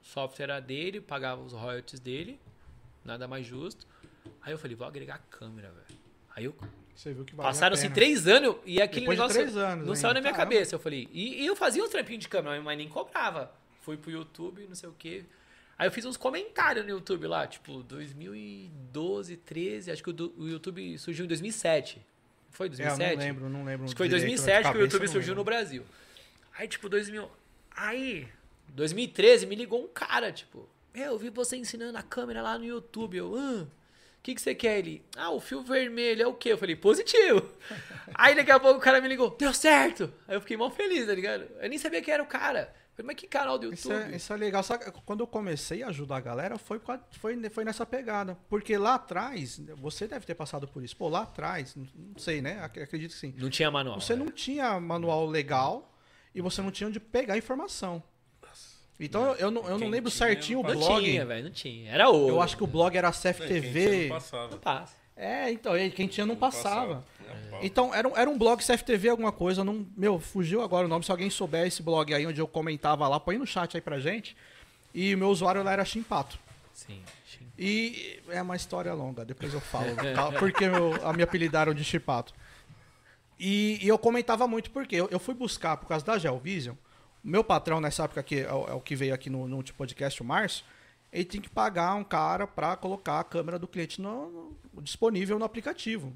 software 0.02 0.44
era 0.44 0.60
dele, 0.60 1.00
pagava 1.00 1.40
os 1.42 1.52
royalties 1.52 2.00
dele, 2.00 2.38
nada 3.04 3.26
mais 3.28 3.46
justo. 3.46 3.86
Aí 4.42 4.52
eu 4.52 4.58
falei, 4.58 4.76
vou 4.76 4.86
agregar 4.86 5.18
câmera, 5.30 5.70
velho. 5.70 6.00
Aí 6.34 6.44
eu 6.44 6.54
Você 6.94 7.12
viu 7.12 7.24
que 7.24 7.34
valia 7.34 7.48
a 7.48 7.52
Passaram-se 7.52 7.82
pena. 7.82 7.94
três 7.94 8.26
anos 8.26 8.56
e 8.64 8.80
aquele 8.80 9.00
Depois 9.00 9.16
de 9.18 9.22
negócio 9.22 9.40
três 9.42 9.56
anos 9.56 9.76
não 9.86 9.92
ainda. 9.92 9.96
saiu 9.96 10.14
na 10.14 10.20
minha 10.20 10.32
Caramba. 10.32 10.52
cabeça. 10.54 10.74
Eu 10.74 10.78
falei, 10.78 11.08
e, 11.12 11.42
e 11.42 11.46
eu 11.46 11.56
fazia 11.56 11.82
um 11.84 11.88
trampinho 11.88 12.18
de 12.18 12.28
câmera, 12.28 12.60
mas 12.60 12.76
nem 12.78 12.88
cobrava. 12.88 13.52
Fui 13.82 13.96
pro 13.96 14.10
YouTube, 14.10 14.66
não 14.68 14.74
sei 14.74 14.88
o 14.88 14.92
quê. 14.98 15.24
Aí 15.78 15.86
eu 15.88 15.90
fiz 15.92 16.04
uns 16.04 16.16
comentários 16.18 16.84
no 16.84 16.90
YouTube 16.90 17.26
lá, 17.26 17.46
tipo, 17.46 17.82
2012, 17.82 19.36
13, 19.38 19.90
acho 19.90 20.02
que 20.02 20.10
o, 20.10 20.34
o 20.36 20.48
YouTube 20.48 20.98
surgiu 20.98 21.24
em 21.24 21.28
2007. 21.28 22.00
Foi 22.50 22.66
É, 22.66 22.68
eu 22.68 22.70
2007? 22.76 23.16
não 23.16 23.24
lembro, 23.24 23.48
não 23.48 23.64
lembro. 23.64 23.84
Acho 23.86 23.94
que 23.94 23.98
foi 23.98 24.06
em 24.06 24.10
direito, 24.10 24.26
2007 24.28 24.72
que 24.72 24.78
o 24.78 24.80
YouTube 24.82 25.08
surgiu 25.08 25.34
no. 25.34 25.44
Brasil. 25.44 25.84
Aí, 26.58 26.68
tipo, 26.68 26.88
2000... 26.88 27.30
Aí, 27.74 28.28
2013, 28.74 29.46
me 29.46 29.54
ligou 29.56 29.82
um 29.84 29.88
cara, 29.88 30.32
tipo... 30.32 30.68
"Meu, 30.94 31.12
eu 31.12 31.18
vi 31.18 31.30
você 31.30 31.56
ensinando 31.56 31.96
a 31.98 32.02
câmera 32.02 32.42
lá 32.42 32.58
no 32.58 32.64
YouTube. 32.64 33.16
Eu, 33.16 33.34
ah, 33.36 33.62
o 33.62 34.22
que, 34.22 34.34
que 34.34 34.40
você 34.40 34.54
quer? 34.54 34.78
Ele, 34.80 35.02
ah, 35.16 35.30
o 35.30 35.40
fio 35.40 35.62
vermelho 35.62 36.22
é 36.22 36.26
o 36.26 36.34
quê? 36.34 36.52
Eu 36.52 36.58
falei, 36.58 36.76
positivo. 36.76 37.48
Aí, 38.14 38.34
daqui 38.34 38.50
a 38.50 38.58
pouco, 38.60 38.78
o 38.78 38.82
cara 38.82 39.00
me 39.00 39.08
ligou, 39.08 39.30
deu 39.38 39.52
certo. 39.54 40.12
Aí 40.28 40.34
eu 40.36 40.40
fiquei 40.40 40.56
mal 40.56 40.70
feliz, 40.70 41.06
tá 41.06 41.14
ligado? 41.14 41.46
Eu 41.60 41.68
nem 41.68 41.78
sabia 41.78 42.02
quem 42.02 42.12
era 42.12 42.22
o 42.22 42.26
cara. 42.26 42.74
Eu 42.90 43.04
falei, 43.04 43.06
mas 43.06 43.16
que 43.16 43.26
canal 43.28 43.56
do 43.58 43.72
Isso 43.72 43.90
YouTube? 43.90 44.12
é, 44.12 44.16
isso 44.16 44.32
é 44.32 44.36
legal. 44.36 44.62
Só 44.62 44.76
que 44.76 44.90
quando 45.06 45.20
eu 45.20 45.26
comecei 45.26 45.82
a 45.82 45.88
ajudar 45.88 46.16
a 46.16 46.20
galera, 46.20 46.58
foi, 46.58 46.78
foi, 47.12 47.48
foi 47.48 47.64
nessa 47.64 47.86
pegada. 47.86 48.36
Porque 48.48 48.76
lá 48.76 48.96
atrás, 48.96 49.58
você 49.76 50.06
deve 50.06 50.26
ter 50.26 50.34
passado 50.34 50.68
por 50.68 50.82
isso. 50.82 50.94
Pô, 50.96 51.08
lá 51.08 51.22
atrás, 51.22 51.74
não 51.76 51.86
sei, 52.18 52.42
né? 52.42 52.60
Ac- 52.60 52.80
Acredito 52.82 53.12
que 53.12 53.16
sim. 53.18 53.32
Não 53.38 53.48
tinha 53.48 53.70
manual. 53.70 53.98
Você 54.00 54.14
né? 54.14 54.22
não 54.24 54.30
tinha 54.30 54.78
manual 54.80 55.24
legal 55.26 55.96
e 56.34 56.42
você 56.42 56.60
não 56.60 56.70
tinha 56.70 56.88
onde 56.88 57.00
pegar 57.00 57.38
informação. 57.38 58.02
Então 59.00 59.24
eu, 59.24 59.34
eu 59.36 59.50
não, 59.50 59.62
eu 59.68 59.78
não 59.78 59.88
lembro 59.88 60.10
tinha, 60.10 60.26
certinho 60.26 60.60
o 60.60 60.62
não 60.62 60.70
Não 60.74 60.80
blog. 60.80 61.04
tinha, 61.04 61.24
velho, 61.24 61.44
não 61.44 61.50
tinha. 61.50 61.90
Era 61.90 62.08
ouro. 62.10 62.34
Eu 62.34 62.42
acho 62.42 62.56
que 62.56 62.62
o 62.64 62.66
blog 62.66 62.96
era 62.96 63.08
É, 63.08 63.12
quem 63.12 63.32
CFTV. 63.32 64.02
não 64.08 64.08
passava. 64.16 64.50
Não 64.50 64.58
passa. 64.58 64.94
É, 65.16 65.50
então, 65.50 65.72
aí 65.72 65.90
quem 65.90 66.06
tinha 66.06 66.24
não 66.26 66.36
passava. 66.36 67.04
É, 67.28 67.50
pau. 67.50 67.60
Então, 67.62 67.94
era 67.94 68.08
um, 68.08 68.16
era 68.16 68.28
um 68.30 68.38
blog 68.38 68.62
CFTV, 68.64 69.08
alguma 69.10 69.32
coisa. 69.32 69.62
Não, 69.64 69.86
meu, 69.96 70.18
fugiu 70.18 70.62
agora 70.62 70.86
o 70.86 70.88
nome. 70.88 71.04
Se 71.04 71.10
alguém 71.10 71.28
souber 71.30 71.66
esse 71.66 71.82
blog 71.82 72.12
aí 72.14 72.26
onde 72.26 72.40
eu 72.40 72.46
comentava 72.48 73.06
lá, 73.08 73.18
põe 73.20 73.36
no 73.38 73.46
chat 73.46 73.76
aí 73.76 73.80
pra 73.80 73.98
gente. 74.00 74.36
E 74.94 75.14
o 75.14 75.18
meu 75.18 75.28
usuário 75.28 75.62
lá 75.62 75.72
era 75.72 75.84
Chimpato. 75.84 76.38
Sim, 76.72 77.02
sim. 77.26 77.46
E 77.58 78.18
é 78.30 78.40
uma 78.40 78.56
história 78.56 78.92
longa, 78.94 79.24
depois 79.24 79.52
eu 79.52 79.60
falo. 79.60 79.94
tá? 80.14 80.32
Porque 80.38 80.68
meu, 80.68 80.94
a 81.06 81.12
me 81.12 81.22
apelidaram 81.22 81.74
de 81.74 81.84
Chipato. 81.84 82.32
E, 83.38 83.78
e 83.82 83.88
eu 83.88 83.98
comentava 83.98 84.46
muito 84.46 84.70
porque 84.70 84.96
eu, 84.96 85.08
eu 85.10 85.18
fui 85.18 85.34
buscar, 85.34 85.76
por 85.78 85.86
causa 85.88 86.04
da 86.04 86.18
Gelvision, 86.18 86.74
o 86.74 86.78
meu 87.22 87.42
patrão 87.44 87.80
nessa 87.80 88.04
época, 88.04 88.22
que 88.22 88.40
é 88.40 88.52
o, 88.52 88.76
é 88.76 88.80
que 88.80 88.96
veio 88.96 89.14
aqui 89.14 89.28
no, 89.30 89.46
no 89.48 89.56
último 89.56 89.76
podcast, 89.78 90.20
o 90.22 90.24
Márcio, 90.24 90.64
ele 91.12 91.24
tinha 91.24 91.42
que 91.42 91.48
pagar 91.50 91.94
um 91.94 92.04
cara 92.04 92.46
para 92.46 92.76
colocar 92.76 93.20
a 93.20 93.24
câmera 93.24 93.58
do 93.58 93.66
cliente 93.68 94.00
no, 94.00 94.56
no- 94.72 94.82
disponível 94.82 95.38
no 95.38 95.44
aplicativo. 95.44 96.12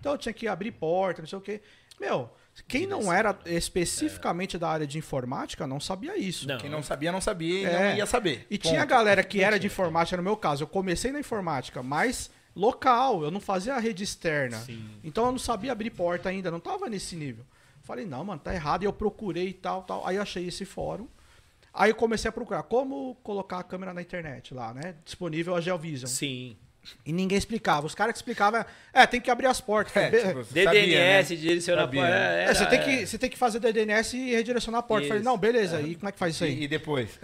Então 0.00 0.12
eu 0.12 0.18
tinha 0.18 0.32
que 0.32 0.46
abrir 0.48 0.72
porta, 0.72 1.22
não 1.22 1.28
sei 1.28 1.38
o 1.38 1.40
quê. 1.40 1.62
Meu, 2.00 2.28
quem 2.68 2.86
não 2.86 3.12
era 3.12 3.38
especificamente 3.46 4.58
da 4.58 4.68
área 4.68 4.86
de 4.86 4.98
informática 4.98 5.66
não 5.66 5.78
sabia 5.80 6.16
isso. 6.18 6.46
Não. 6.48 6.58
Quem 6.58 6.68
não 6.68 6.82
sabia, 6.82 7.12
não 7.12 7.20
sabia 7.20 7.60
e 7.60 7.64
É. 7.64 7.90
não 7.90 7.96
ia 7.98 8.06
saber. 8.06 8.46
E 8.50 8.58
Ponto. 8.58 8.68
tinha 8.70 8.84
galera 8.84 9.22
que 9.22 9.40
era 9.42 9.58
de 9.58 9.66
informática, 9.66 10.16
no 10.16 10.22
meu 10.22 10.36
caso. 10.36 10.64
Eu 10.64 10.68
comecei 10.68 11.12
na 11.12 11.20
informática, 11.20 11.82
mas 11.82 12.30
local. 12.54 13.22
Eu 13.22 13.30
não 13.30 13.40
fazia 13.40 13.74
a 13.74 13.78
rede 13.78 14.02
externa. 14.02 14.58
Sim. 14.58 14.84
Então 15.02 15.26
eu 15.26 15.32
não 15.32 15.38
sabia 15.38 15.72
abrir 15.72 15.90
porta 15.90 16.28
ainda, 16.28 16.50
não 16.50 16.60
tava 16.60 16.88
nesse 16.88 17.14
nível. 17.16 17.44
Falei, 17.84 18.06
não, 18.06 18.24
mano, 18.24 18.40
tá 18.40 18.52
errado. 18.54 18.82
E 18.82 18.86
eu 18.86 18.92
procurei 18.92 19.48
e 19.48 19.52
tal, 19.52 19.82
tal. 19.82 20.06
Aí 20.06 20.16
eu 20.16 20.22
achei 20.22 20.48
esse 20.48 20.64
fórum. 20.64 21.06
Aí 21.72 21.90
eu 21.90 21.94
comecei 21.94 22.28
a 22.28 22.32
procurar 22.32 22.62
como 22.62 23.14
colocar 23.22 23.58
a 23.58 23.62
câmera 23.62 23.92
na 23.92 24.00
internet 24.00 24.54
lá, 24.54 24.72
né? 24.72 24.94
Disponível 25.04 25.54
a 25.54 25.60
Geovision. 25.60 26.08
Sim. 26.08 26.56
E 27.04 27.12
ninguém 27.12 27.36
explicava. 27.36 27.86
Os 27.86 27.94
caras 27.94 28.12
que 28.12 28.18
explicavam, 28.18 28.64
é, 28.92 29.06
tem 29.06 29.20
que 29.20 29.30
abrir 29.30 29.46
as 29.46 29.60
portas. 29.60 29.96
É, 29.96 30.10
tipo, 30.10 30.44
sabia, 30.44 30.70
DDNS, 30.70 31.34
né? 31.34 31.40
direcionar 31.40 31.82
Sabia, 31.82 32.00
porta. 32.00 32.14
né? 32.14 32.44
É, 32.44 32.54
você, 32.54 32.66
tem 32.66 32.80
que, 32.80 33.06
você 33.06 33.18
tem 33.18 33.30
que 33.30 33.38
fazer 33.38 33.60
DNS 33.60 34.16
e 34.16 34.34
redirecionar 34.34 34.80
a 34.80 34.82
porta. 34.82 35.04
Eu 35.04 35.08
Falei, 35.08 35.22
Isso. 35.22 35.30
não, 35.30 35.36
beleza. 35.36 35.80
E 35.80 35.94
como 35.94 36.08
é 36.08 36.12
que 36.12 36.18
faz 36.18 36.34
isso 36.34 36.44
aí? 36.44 36.60
E, 36.60 36.64
e 36.64 36.68
depois? 36.68 37.18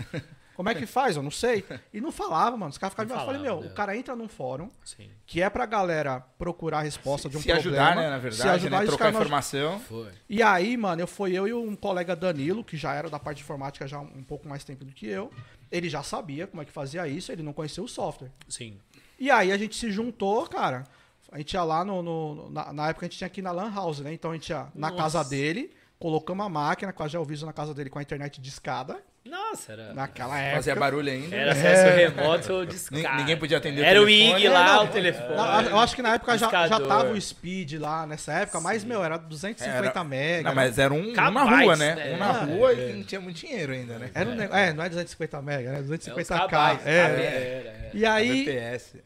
Como 0.55 0.69
é 0.69 0.75
que 0.75 0.85
faz? 0.87 1.17
Eu 1.17 1.23
não 1.23 1.31
sei. 1.31 1.65
E 1.93 2.01
não 2.01 2.13
falava, 2.13 2.57
mano. 2.57 2.71
Os 2.71 2.79
caras 2.79 2.93
ficavam. 2.93 3.15
Não 3.15 3.23
Eu 3.23 3.27
falei, 3.27 3.41
falava, 3.41 3.57
meu, 3.61 3.67
né? 3.67 3.73
o 3.73 3.75
cara 3.75 3.97
entra 3.97 4.15
num 4.15 4.29
fórum 4.29 4.69
Sim. 4.85 5.09
que 5.27 5.41
é 5.43 5.49
pra 5.49 5.65
galera 5.67 6.21
procurar 6.39 6.79
a 6.79 6.83
resposta 6.83 7.29
de 7.29 7.37
um 7.37 7.41
se 7.41 7.49
problema. 7.49 7.77
ajudar, 7.89 7.97
né, 7.97 8.11
na 8.11 8.17
se 8.17 8.23
verdade, 8.23 8.51
ajudar, 8.51 8.79
né? 8.79 8.85
e 8.85 8.89
Trocar 8.89 9.05
não- 9.13 9.21
informação. 9.21 9.81
Foi. 9.81 10.11
E 10.29 10.43
aí, 10.43 10.77
mano, 10.77 11.01
eu 11.03 11.07
fui 11.07 11.33
eu 11.37 11.49
e 11.49 11.53
um 11.55 11.75
colega 11.75 12.15
Danilo, 12.15 12.63
que 12.63 12.77
já 12.77 12.93
era 12.95 13.09
da 13.09 13.19
parte 13.19 13.39
de 13.39 13.43
informática 13.45 13.87
já 13.89 13.99
um 14.01 14.23
pouco 14.23 14.49
mais 14.49 14.63
tempo 14.65 14.85
do 14.85 14.93
que 14.93 15.07
eu. 15.07 15.31
Ele 15.73 15.89
já 15.89 16.03
sabia 16.03 16.47
como 16.47 16.61
é 16.63 16.65
que 16.65 16.73
fazia 16.73 17.07
isso, 17.09 17.31
ele 17.33 17.43
não 17.43 17.53
conhecia 17.53 17.83
o 17.83 17.89
software. 17.89 18.31
Sim. 18.49 18.79
E 19.19 19.31
aí 19.31 19.53
a 19.53 19.57
gente 19.59 19.77
se 19.77 19.91
juntou, 19.91 20.47
cara. 20.47 20.85
A 21.33 21.39
gente 21.39 21.53
ia 21.55 21.63
lá 21.63 21.85
no. 21.85 22.03
no- 22.03 22.51
na, 22.51 22.73
na 22.73 22.89
época 22.89 23.07
a 23.07 23.09
gente 23.09 23.19
tinha 23.19 23.27
aqui 23.27 23.41
na 23.41 23.53
Lan 23.53 23.73
House, 23.73 24.01
né? 24.01 24.13
Então 24.13 24.33
a 24.33 24.35
gente 24.35 24.49
ia 24.51 24.67
na 24.75 24.91
Nossa. 24.91 25.03
casa 25.03 25.25
dele, 25.25 25.73
colocamos 26.01 26.43
uma 26.45 26.49
máquina 26.49 26.93
com 26.93 27.05
a 27.05 27.09
Geoviso 27.09 27.47
na 27.47 27.53
casa 27.53 27.73
dele 27.73 27.89
com 27.91 27.99
a 28.01 28.03
internet 28.03 28.41
de 28.41 28.49
escada. 28.49 28.97
Nossa, 29.23 29.73
era. 29.75 29.93
Naquela 29.93 30.39
época. 30.39 30.57
Fazia 30.57 30.75
barulho 30.75 31.13
ainda. 31.13 31.37
Era 31.37 31.53
acesso 31.53 31.95
remoto 31.95 32.53
ou 32.55 32.65
discado. 32.65 33.17
Ninguém 33.19 33.37
podia 33.37 33.59
atender 33.59 33.83
o 33.83 33.85
Era 33.85 34.01
o 34.03 34.07
telefone. 34.07 34.35
IG 34.41 34.49
lá, 34.49 34.61
É, 34.61 34.73
não, 34.77 34.85
o 34.85 34.89
telefone. 34.89 35.37
Não, 35.37 35.61
eu 35.63 35.79
acho 35.79 35.95
que 35.95 36.01
na 36.03 36.15
época 36.15 36.39
já, 36.39 36.67
já 36.67 36.81
tava 36.81 37.11
o 37.11 37.21
speed 37.21 37.75
lá 37.75 38.07
nessa 38.07 38.33
época, 38.33 38.59
mas, 38.61 38.83
meu, 38.83 39.05
era 39.05 39.19
250 39.19 39.77
Era- 39.91 40.05
mega. 40.05 40.49
Não, 40.49 40.55
mas 40.57 40.79
era 40.79 40.93
um, 40.95 41.11
um 41.11 41.13
na 41.13 41.43
rua, 41.61 41.77
né? 41.77 41.95
né? 41.95 42.15
Um 42.15 42.17
na 42.17 42.29
É. 42.29 42.45
rua 42.45 42.73
e 42.73 42.93
não 42.95 43.05
tinha 43.05 43.21
muito 43.21 43.37
dinheiro 43.37 43.73
ainda, 43.75 43.99
né? 43.99 44.11
Era 44.15 44.31
um 44.31 44.41
É, 44.41 44.73
não 44.73 44.83
é 44.85 44.89
250 44.89 45.43
mega, 45.43 45.71
né? 45.73 45.79
É, 45.79 45.81
os 45.83 45.87
250k. 45.89 46.49
cabais, 46.49 46.87
É. 46.87 46.97
era, 46.97 47.23
era. 47.23 47.91
E 47.93 48.07
aí, 48.07 48.47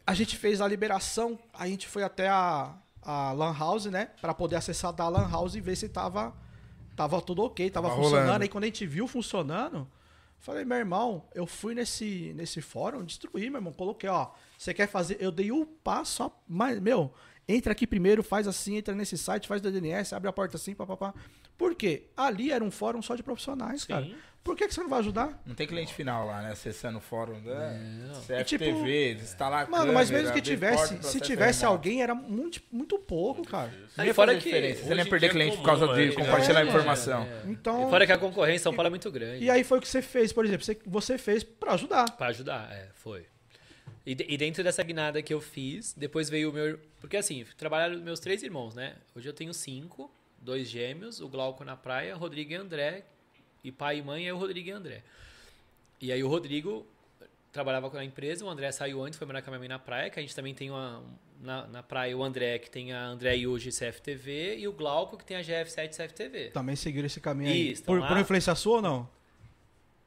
a 0.07 0.13
gente 0.13 0.37
fez 0.37 0.61
a 0.61 0.67
liberação, 0.67 1.37
a 1.53 1.67
gente 1.67 1.89
foi 1.89 2.03
até 2.03 2.29
a, 2.29 2.71
a 3.03 3.33
Lan 3.33 3.53
House, 3.59 3.87
né? 3.87 4.07
Pra 4.21 4.33
poder 4.33 4.55
acessar 4.55 4.93
da 4.93 5.09
Lan 5.09 5.29
House 5.29 5.55
e 5.55 5.59
ver 5.61 5.75
se 5.75 5.89
tava, 5.89 6.33
tava 6.95 7.21
tudo 7.21 7.43
ok, 7.43 7.69
tava, 7.69 7.89
Tava 7.89 8.01
funcionando. 8.01 8.25
rolando. 8.25 8.43
Aí 8.43 8.49
quando 8.49 8.63
a 8.63 8.67
gente 8.67 8.85
viu 8.85 9.07
funcionando, 9.07 9.87
falei, 10.39 10.63
meu 10.65 10.77
irmão, 10.77 11.25
eu 11.33 11.45
fui 11.45 11.73
nesse, 11.75 12.33
nesse 12.35 12.61
fórum, 12.61 13.03
destruí, 13.03 13.49
meu 13.49 13.59
irmão. 13.59 13.73
Coloquei, 13.73 14.09
ó, 14.09 14.29
você 14.57 14.73
quer 14.73 14.87
fazer? 14.87 15.17
Eu 15.19 15.31
dei 15.31 15.51
o 15.51 15.65
passo, 15.65 16.23
a- 16.23 16.31
mas, 16.47 16.79
meu, 16.79 17.13
entra 17.47 17.71
aqui 17.71 17.85
primeiro, 17.85 18.23
faz 18.23 18.47
assim, 18.47 18.77
entra 18.77 18.93
nesse 18.95 19.17
site, 19.17 19.47
faz 19.47 19.61
o 19.63 19.71
DNS, 19.71 20.13
abre 20.15 20.29
a 20.29 20.33
porta 20.33 20.57
assim, 20.57 20.73
papapá. 20.73 21.13
Por 21.57 21.73
quê? 21.75 22.07
Ali 22.17 22.51
era 22.51 22.63
um 22.63 22.71
fórum 22.71 23.01
só 23.01 23.15
de 23.15 23.23
profissionais, 23.23 23.81
Sim. 23.83 23.87
cara. 23.87 24.07
Por 24.45 24.55
que, 24.55 24.67
que 24.67 24.75
você 24.75 24.79
não 24.79 24.89
vai 24.89 24.99
ajudar? 24.99 25.41
Não 25.43 25.55
tem 25.55 25.65
cliente 25.65 25.91
final 25.91 26.27
lá, 26.27 26.43
né? 26.43 26.51
Acessando 26.51 26.99
o 26.99 27.01
fórum 27.01 27.41
da 27.41 27.71
Não. 27.71 28.21
CFTV, 28.21 29.13
instalar 29.13 29.65
a 29.65 29.67
Mano, 29.67 29.91
mas 29.91 30.11
mesmo 30.11 30.31
que 30.31 30.39
tivesse, 30.39 31.01
se 31.01 31.19
tivesse 31.19 31.61
remoto. 31.61 31.75
alguém, 31.75 32.03
era 32.03 32.13
muito, 32.13 32.61
muito 32.71 32.99
pouco, 32.99 33.41
cara. 33.41 33.73
Não 33.97 34.03
Aí 34.03 34.09
ia 34.09 34.13
fora 34.13 34.35
que 34.35 34.43
diferença. 34.43 34.83
Você 34.83 34.93
nem 34.93 35.03
em 35.03 35.09
perder 35.09 35.25
é 35.25 35.29
cliente 35.29 35.57
por 35.57 35.63
comum, 35.63 35.79
causa 35.79 35.95
de 35.95 36.09
é, 36.09 36.11
compartilhar 36.11 36.61
é, 36.61 36.67
informação. 36.67 37.23
É. 37.23 37.41
Então, 37.47 37.87
E 37.87 37.89
fora 37.89 38.05
que 38.05 38.11
a 38.11 38.19
concorrência 38.19 38.57
em 38.57 38.63
São 38.63 38.75
Paulo 38.75 38.85
é 38.85 38.89
muito 38.91 39.09
grande. 39.11 39.43
e 39.43 39.49
aí 39.49 39.63
foi 39.63 39.79
o 39.79 39.81
que 39.81 39.87
você 39.87 40.03
fez, 40.03 40.31
por 40.31 40.45
exemplo, 40.45 40.63
você, 40.63 40.77
você 40.85 41.17
fez 41.17 41.43
pra 41.43 41.73
ajudar. 41.73 42.05
Pra 42.11 42.27
ajudar, 42.27 42.71
é, 42.71 42.89
foi. 42.93 43.25
E, 44.05 44.11
e 44.11 44.37
dentro 44.37 44.63
dessa 44.63 44.83
guinada 44.83 45.23
que 45.23 45.33
eu 45.33 45.41
fiz, 45.41 45.95
depois 45.97 46.29
veio 46.29 46.51
o 46.51 46.53
meu. 46.53 46.79
Porque 47.01 47.17
assim, 47.17 47.43
trabalharam 47.57 47.99
meus 47.99 48.19
três 48.19 48.43
irmãos, 48.43 48.75
né? 48.75 48.93
Hoje 49.15 49.27
eu 49.27 49.33
tenho 49.33 49.55
cinco, 49.55 50.13
dois 50.39 50.69
gêmeos, 50.69 51.19
o 51.19 51.27
Glauco 51.27 51.63
na 51.65 51.75
praia, 51.75 52.15
Rodrigo 52.15 52.51
e 52.51 52.55
André. 52.55 53.05
E 53.65 53.71
pai 53.71 53.97
e 53.97 54.01
mãe 54.03 54.27
é 54.27 54.33
o 54.33 54.37
Rodrigo 54.37 54.69
e 54.69 54.71
André. 54.71 55.01
E 55.99 56.11
aí 56.11 56.23
o 56.23 56.27
Rodrigo 56.27 56.85
trabalhava 57.51 57.89
com 57.89 57.97
a 57.97 58.05
empresa, 58.05 58.45
o 58.45 58.49
André 58.49 58.71
saiu 58.71 59.01
antes, 59.03 59.17
foi 59.17 59.25
morar 59.25 59.41
com 59.41 59.49
a 59.49 59.51
minha 59.51 59.59
mãe 59.59 59.67
na 59.67 59.79
praia, 59.79 60.09
que 60.09 60.19
a 60.19 60.21
gente 60.21 60.35
também 60.35 60.53
tem 60.53 60.69
uma. 60.69 61.03
Na, 61.41 61.67
na 61.67 61.83
praia 61.83 62.15
o 62.15 62.23
André, 62.23 62.59
que 62.59 62.69
tem 62.69 62.93
a 62.93 63.07
André 63.07 63.37
e 63.37 63.47
hoje 63.47 63.69
CFTV, 63.69 64.57
e 64.57 64.67
o 64.67 64.71
Glauco, 64.71 65.17
que 65.17 65.25
tem 65.25 65.35
a 65.35 65.41
GF7 65.41 65.89
CFTV. 65.95 66.51
Também 66.51 66.75
seguiram 66.75 67.07
esse 67.07 67.19
caminho 67.19 67.49
aí. 67.49 67.71
Isso, 67.71 67.83
por, 67.83 68.07
por 68.07 68.17
influência 68.17 68.53
sua 68.55 68.75
ou 68.75 68.81
não? 68.81 69.09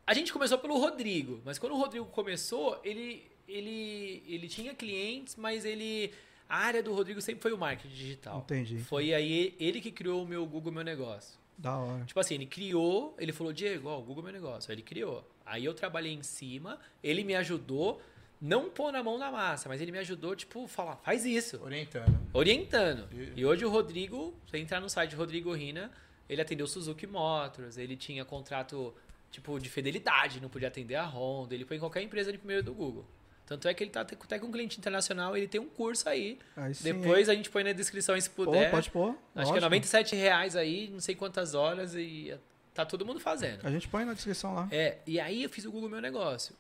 A 0.07 0.15
gente 0.15 0.33
começou 0.33 0.59
pelo 0.59 0.79
Rodrigo, 0.79 1.43
mas 1.45 1.59
quando 1.59 1.73
o 1.73 1.79
Rodrigo 1.79 2.07
começou, 2.07 2.81
ele, 2.85 3.29
ele, 3.47 4.23
ele 4.27 4.49
tinha 4.49 4.73
clientes, 4.73 5.35
mas 5.37 5.65
ele. 5.65 6.13
A 6.49 6.59
área 6.59 6.83
do 6.83 6.95
Rodrigo 6.95 7.21
sempre 7.21 7.43
foi 7.43 7.53
o 7.53 7.59
marketing 7.59 7.95
digital. 7.95 8.39
Entendi. 8.39 8.79
Foi 8.79 9.13
aí 9.13 9.55
ele 9.59 9.81
que 9.81 9.91
criou 9.91 10.23
o 10.23 10.27
meu 10.27 10.47
Google 10.47 10.73
Meu 10.73 10.85
Negócio. 10.85 11.39
Da 11.59 11.77
hora. 11.77 12.05
Tipo 12.05 12.21
assim, 12.21 12.37
ele 12.37 12.47
criou, 12.47 13.17
ele 13.19 13.33
falou, 13.33 13.53
Diego, 13.53 13.89
ó, 13.89 13.99
o 13.99 14.03
Google 14.03 14.23
Meu 14.23 14.33
Negócio. 14.33 14.71
Aí 14.71 14.77
ele 14.77 14.83
criou. 14.83 15.29
Aí 15.45 15.65
eu 15.65 15.75
trabalhei 15.75 16.13
em 16.13 16.23
cima, 16.23 16.79
ele 17.03 17.25
me 17.25 17.35
ajudou, 17.35 18.01
não 18.41 18.71
pôr 18.71 18.93
na 18.93 19.03
mão 19.03 19.19
na 19.19 19.33
massa, 19.33 19.69
mas 19.69 19.81
ele 19.81 19.91
me 19.91 19.99
ajudou, 19.99 20.37
tipo, 20.37 20.69
falar, 20.69 20.97
faz 20.97 21.25
isso 21.25 21.61
Orientando. 21.63 22.21
orientando. 22.33 23.09
E 23.35 23.45
hoje 23.45 23.65
o 23.65 23.71
Rodrigo, 23.71 24.33
você 24.47 24.59
entrar 24.59 24.81
no 24.81 24.89
site 24.89 25.17
Rodrigo 25.17 25.53
Rina, 25.53 25.91
ele 26.29 26.41
atendeu 26.41 26.67
Suzuki 26.67 27.07
Motors, 27.07 27.77
ele 27.77 27.97
tinha 27.97 28.25
contrato 28.25 28.95
tipo 29.31 29.59
de 29.59 29.69
fidelidade, 29.69 30.41
não 30.41 30.49
podia 30.49 30.69
atender 30.69 30.95
a 30.95 31.05
Honda, 31.05 31.55
ele 31.55 31.65
foi 31.65 31.77
em 31.77 31.81
qualquer 31.81 32.03
empresa 32.03 32.31
de 32.31 32.39
primeiro 32.39 32.63
do 32.63 32.73
Google. 32.73 33.05
Tanto 33.49 33.67
é 33.67 33.73
que 33.73 33.83
ele 33.83 33.91
tá 33.91 34.03
até 34.03 34.39
com 34.39 34.47
um 34.47 34.53
cliente 34.53 34.79
internacional, 34.79 35.35
ele 35.35 35.49
tem 35.49 35.59
um 35.59 35.67
curso 35.67 36.07
aí. 36.07 36.39
Aí 36.55 36.75
sim, 36.75 36.85
Depois 36.85 37.31
a 37.31 37.35
gente 37.35 37.49
põe 37.49 37.65
na 37.65 37.73
descrição 37.73 38.15
aí 38.15 38.21
se 38.21 38.29
Pô, 38.29 38.45
puder. 38.45 38.71
pode 38.71 38.91
pôr. 38.91 39.09
Acho 39.09 39.17
que 39.17 39.39
é 39.39 39.43
lógico. 39.45 39.61
97 39.63 40.15
reais 40.17 40.55
aí, 40.55 40.91
não 40.93 41.01
sei 41.01 41.15
quantas 41.15 41.55
horas 41.55 41.95
e 41.95 42.37
tá 42.75 42.85
todo 42.85 43.07
mundo 43.07 43.19
fazendo. 43.19 43.67
A 43.67 43.71
gente 43.71 43.89
põe 43.89 44.05
na 44.05 44.13
descrição 44.13 44.55
lá. 44.55 44.69
É, 44.71 44.99
e 45.07 45.19
aí 45.19 45.43
eu 45.45 45.49
fiz 45.49 45.65
o 45.65 45.73
Google 45.73 45.89
Meu 45.89 46.01
Negócio. 46.03 46.55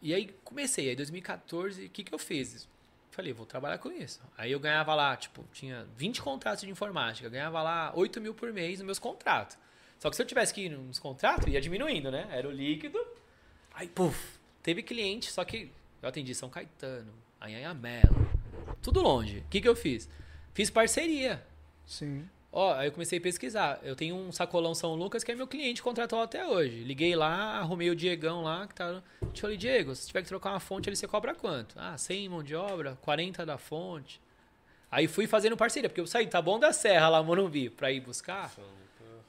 E 0.00 0.14
aí 0.14 0.32
comecei, 0.44 0.88
aí 0.88 0.94
2014, 0.94 1.86
o 1.86 1.90
que 1.90 2.04
que 2.04 2.14
eu 2.14 2.20
fiz? 2.20 2.68
Falei, 3.10 3.32
vou 3.32 3.44
trabalhar 3.44 3.78
com 3.78 3.90
isso. 3.90 4.20
Aí 4.36 4.52
eu 4.52 4.60
ganhava 4.60 4.94
lá, 4.94 5.16
tipo, 5.16 5.44
tinha 5.52 5.88
20 5.96 6.22
contratos 6.22 6.60
de 6.60 6.70
informática, 6.70 7.28
ganhava 7.28 7.60
lá 7.60 7.92
8 7.96 8.20
mil 8.20 8.32
por 8.32 8.52
mês 8.52 8.78
nos 8.78 8.86
meus 8.86 9.00
contratos. 9.00 9.58
Só 9.98 10.08
que 10.08 10.14
se 10.14 10.22
eu 10.22 10.26
tivesse 10.26 10.54
que 10.54 10.66
ir 10.66 10.68
nos 10.68 11.00
contratos, 11.00 11.52
ia 11.52 11.60
diminuindo, 11.60 12.12
né? 12.12 12.28
Era 12.30 12.46
o 12.46 12.52
líquido. 12.52 13.04
Aí, 13.74 13.88
puf, 13.88 14.38
teve 14.62 14.84
cliente, 14.84 15.32
só 15.32 15.44
que 15.44 15.72
eu 16.02 16.08
atendi 16.08 16.34
São 16.34 16.48
Caetano, 16.48 17.12
Anhanhamelo, 17.40 18.28
tudo 18.82 19.00
longe. 19.02 19.38
O 19.38 19.48
que 19.48 19.60
que 19.60 19.68
eu 19.68 19.76
fiz? 19.76 20.08
Fiz 20.54 20.70
parceria. 20.70 21.44
Sim. 21.86 22.28
Ó, 22.50 22.74
aí 22.74 22.88
eu 22.88 22.92
comecei 22.92 23.18
a 23.18 23.22
pesquisar. 23.22 23.78
Eu 23.82 23.94
tenho 23.94 24.16
um 24.16 24.32
sacolão 24.32 24.74
São 24.74 24.94
Lucas 24.94 25.22
que 25.22 25.30
é 25.30 25.34
meu 25.34 25.46
cliente 25.46 25.82
contratual 25.82 26.22
até 26.22 26.46
hoje. 26.46 26.82
Liguei 26.82 27.14
lá, 27.14 27.58
arrumei 27.58 27.90
o 27.90 27.96
Diegão 27.96 28.42
lá, 28.42 28.66
que 28.66 28.74
tá. 28.74 29.02
Te 29.32 29.42
falei, 29.42 29.56
Diego, 29.56 29.94
se 29.94 30.06
tiver 30.06 30.22
que 30.22 30.28
trocar 30.28 30.50
uma 30.50 30.60
fonte, 30.60 30.88
ele 30.88 30.96
você 30.96 31.06
cobra 31.06 31.34
quanto? 31.34 31.74
Ah, 31.78 31.96
100 31.96 32.28
mão 32.28 32.42
de 32.42 32.54
obra, 32.54 32.96
40 33.02 33.44
da 33.44 33.58
fonte. 33.58 34.20
Aí 34.90 35.06
fui 35.06 35.26
fazendo 35.26 35.56
parceria, 35.56 35.88
porque 35.88 36.00
eu 36.00 36.06
saí, 36.06 36.26
tá 36.26 36.40
bom 36.40 36.58
da 36.58 36.72
Serra 36.72 37.10
lá, 37.10 37.22
Morumbi, 37.22 37.68
pra 37.68 37.92
ir 37.92 38.00
buscar. 38.00 38.50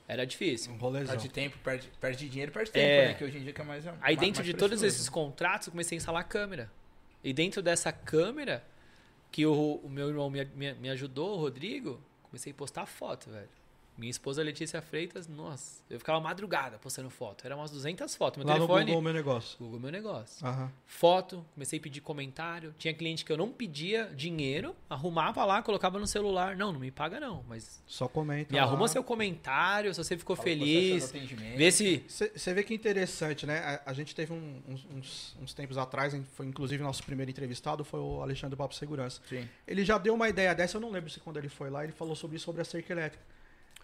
Era 0.09 0.25
difícil. 0.25 0.73
Um 0.73 0.77
rolezão. 0.77 1.15
Perde 1.15 1.29
tempo, 1.29 1.57
perde, 1.63 1.87
perde 2.01 2.27
dinheiro, 2.27 2.51
perde 2.51 2.71
tempo, 2.71 2.83
É. 2.85 3.07
né? 3.09 3.13
Que 3.13 3.23
hoje 3.23 3.37
em 3.37 3.43
dia 3.43 3.53
que 3.53 3.61
é 3.61 3.63
mais. 3.63 3.85
Aí 3.85 3.93
mais- 4.01 4.17
dentro 4.17 4.39
mais 4.39 4.45
de 4.47 4.53
todos 4.55 4.81
esses 4.81 5.07
contratos, 5.07 5.67
eu 5.67 5.71
comecei 5.71 5.95
a 5.95 5.99
instalar 5.99 6.23
câmera. 6.23 6.71
E 7.23 7.31
dentro 7.31 7.61
dessa 7.61 7.91
câmera, 7.91 8.63
que 9.31 9.45
o, 9.45 9.75
o 9.83 9.87
meu 9.87 10.09
irmão 10.09 10.27
me, 10.27 10.43
me, 10.55 10.73
me 10.73 10.89
ajudou, 10.89 11.35
o 11.35 11.39
Rodrigo, 11.39 12.01
comecei 12.23 12.51
a 12.51 12.55
postar 12.55 12.87
foto, 12.87 13.29
velho. 13.29 13.47
Minha 13.99 14.09
esposa 14.11 14.41
Letícia 14.41 14.81
Freitas, 14.81 15.27
nossa, 15.27 15.81
eu 15.89 15.99
ficava 15.99 16.19
madrugada 16.21 16.77
postando 16.79 17.09
foto. 17.09 17.45
Era 17.45 17.55
umas 17.55 17.69
200 17.69 18.15
fotos. 18.15 18.37
Meu 18.37 18.47
Lá 18.47 18.53
no 18.57 18.65
telefone, 18.65 18.85
Google, 18.85 19.01
meu 19.01 19.13
negócio. 19.13 19.57
Google 19.59 19.79
meu 19.79 19.91
negócio. 19.91 20.45
Aham. 20.47 20.71
Foto, 20.85 21.45
comecei 21.53 21.77
a 21.79 21.81
pedir 21.81 21.99
comentário. 22.01 22.73
Tinha 22.77 22.93
cliente 22.93 23.25
que 23.25 23.31
eu 23.31 23.37
não 23.37 23.51
pedia 23.51 24.05
dinheiro, 24.15 24.75
arrumava 24.89 25.43
lá, 25.43 25.61
colocava 25.61 25.99
no 25.99 26.07
celular. 26.07 26.55
Não, 26.55 26.71
não 26.71 26.79
me 26.79 26.91
paga 26.91 27.19
não, 27.19 27.43
mas 27.47 27.83
Só 27.85 28.07
comenta. 28.07 28.53
me 28.53 28.57
lá. 28.59 28.65
arruma 28.65 28.87
seu 28.87 29.03
comentário, 29.03 29.93
se 29.93 30.01
você 30.03 30.17
ficou 30.17 30.35
Fala 30.35 30.47
feliz. 30.47 31.03
atendimento. 31.09 31.57
Vê 31.57 31.71
se... 31.71 32.03
Você 32.07 32.53
vê 32.53 32.63
que 32.63 32.73
interessante, 32.73 33.45
né? 33.45 33.59
A, 33.85 33.91
a 33.91 33.93
gente 33.93 34.15
teve 34.15 34.31
um- 34.31 34.61
uns, 34.67 35.35
uns- 35.41 35.53
tempos 35.53 35.77
atrás, 35.77 36.15
foi 36.35 36.45
inclusive 36.45 36.81
nosso 36.81 37.03
primeiro 37.03 37.29
entrevistado, 37.29 37.83
foi 37.83 37.99
o 37.99 38.21
Alexandre 38.21 38.51
do 38.51 38.57
Papo 38.57 38.73
Segurança. 38.73 39.19
Sim. 39.27 39.45
Ele 39.67 39.83
já 39.83 39.97
deu 39.97 40.13
uma 40.13 40.29
ideia 40.29 40.55
dessa, 40.55 40.77
eu 40.77 40.81
não 40.81 40.89
lembro 40.89 41.09
se 41.09 41.19
quando 41.19 41.35
ele 41.37 41.49
foi 41.49 41.69
lá, 41.69 41.83
ele 41.83 41.91
falou 41.91 42.15
sobre 42.15 42.37
isso, 42.37 42.45
sobre 42.45 42.61
a 42.61 42.65
cerca 42.65 42.93
elétrica. 42.93 43.23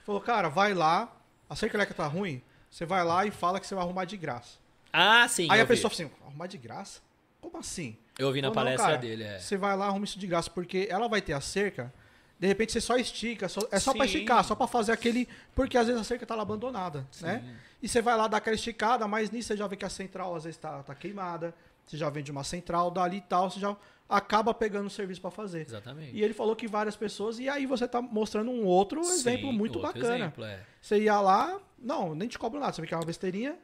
Falou, 0.05 0.21
cara, 0.21 0.49
vai 0.49 0.73
lá, 0.73 1.11
a 1.49 1.55
cerca 1.55 1.83
tá 1.93 2.05
ruim, 2.05 2.41
você 2.69 2.85
vai 2.85 3.03
lá 3.03 3.25
e 3.25 3.31
fala 3.31 3.59
que 3.59 3.65
você 3.65 3.73
vai 3.73 3.83
arrumar 3.83 4.05
de 4.05 4.15
graça. 4.17 4.59
Ah, 4.93 5.27
sim. 5.27 5.47
Aí 5.49 5.59
a 5.59 5.63
vi. 5.63 5.69
pessoa 5.69 5.89
fala 5.89 6.05
assim, 6.07 6.15
arrumar 6.25 6.47
de 6.47 6.57
graça? 6.57 7.01
Como 7.41 7.57
assim? 7.57 7.97
Eu 8.17 8.27
ouvi 8.27 8.41
na 8.41 8.49
Ou 8.49 8.53
não, 8.55 8.61
palestra 8.61 8.85
cara, 8.85 8.97
dele, 8.97 9.23
é. 9.23 9.39
Você 9.39 9.57
vai 9.57 9.75
lá, 9.75 9.87
arruma 9.87 10.05
isso 10.05 10.19
de 10.19 10.27
graça, 10.27 10.49
porque 10.49 10.87
ela 10.89 11.07
vai 11.07 11.21
ter 11.21 11.33
a 11.33 11.41
cerca, 11.41 11.91
de 12.39 12.47
repente 12.47 12.71
você 12.71 12.79
só 12.79 12.97
estica, 12.97 13.49
só- 13.49 13.61
é 13.71 13.79
só 13.79 13.93
pra 13.93 14.07
Sim. 14.07 14.13
esticar, 14.13 14.43
só 14.43 14.53
pra 14.55 14.67
fazer 14.67 14.91
aquele. 14.91 15.27
Porque 15.55 15.77
às 15.77 15.87
vezes 15.87 15.99
a 16.01 16.03
cerca 16.03 16.25
tá 16.25 16.35
lá 16.35 16.43
abandonada, 16.43 17.07
né? 17.21 17.57
E 17.81 17.87
você 17.87 18.01
vai 18.01 18.15
lá 18.15 18.27
dar 18.27 18.37
aquela 18.37 18.55
esticada, 18.55 19.07
mas 19.07 19.31
nisso 19.31 19.47
você 19.49 19.57
já 19.57 19.67
vê 19.67 19.75
que 19.75 19.85
a 19.85 19.89
central 19.89 20.35
às 20.35 20.43
vezes 20.43 20.57
tá, 20.57 20.81
tá 20.83 20.93
queimada, 20.95 21.53
você 21.85 21.97
já 21.97 22.09
vende 22.09 22.31
uma 22.31 22.43
central 22.43 22.89
dali 22.91 23.17
e 23.17 23.21
tal, 23.21 23.49
você 23.49 23.59
já 23.59 23.75
acaba 24.07 24.53
pegando 24.53 24.87
o 24.87 24.89
serviço 24.89 25.21
pra 25.21 25.31
fazer. 25.31 25.61
Exatamente. 25.61 26.15
E 26.15 26.23
ele 26.23 26.33
falou 26.33 26.55
que 26.55 26.67
várias 26.67 26.95
pessoas, 26.95 27.39
e 27.39 27.49
aí 27.49 27.65
você 27.65 27.87
tá 27.87 28.01
mostrando 28.01 28.51
um 28.51 28.65
outro 28.65 29.01
exemplo 29.01 29.49
Sim, 29.49 29.57
muito 29.57 29.79
outro 29.79 29.93
bacana. 29.93 30.15
exemplo, 30.15 30.43
é. 30.43 30.61
Você 30.81 31.01
ia 31.01 31.19
lá, 31.19 31.59
não, 31.79 32.13
nem 32.13 32.27
te 32.27 32.37
cobro 32.37 32.59
nada, 32.59 32.71
você 32.71 32.81
vê 32.81 32.87
que 32.87 32.93
é 32.93 32.97
uma 32.97 33.05
besteirinha, 33.05 33.57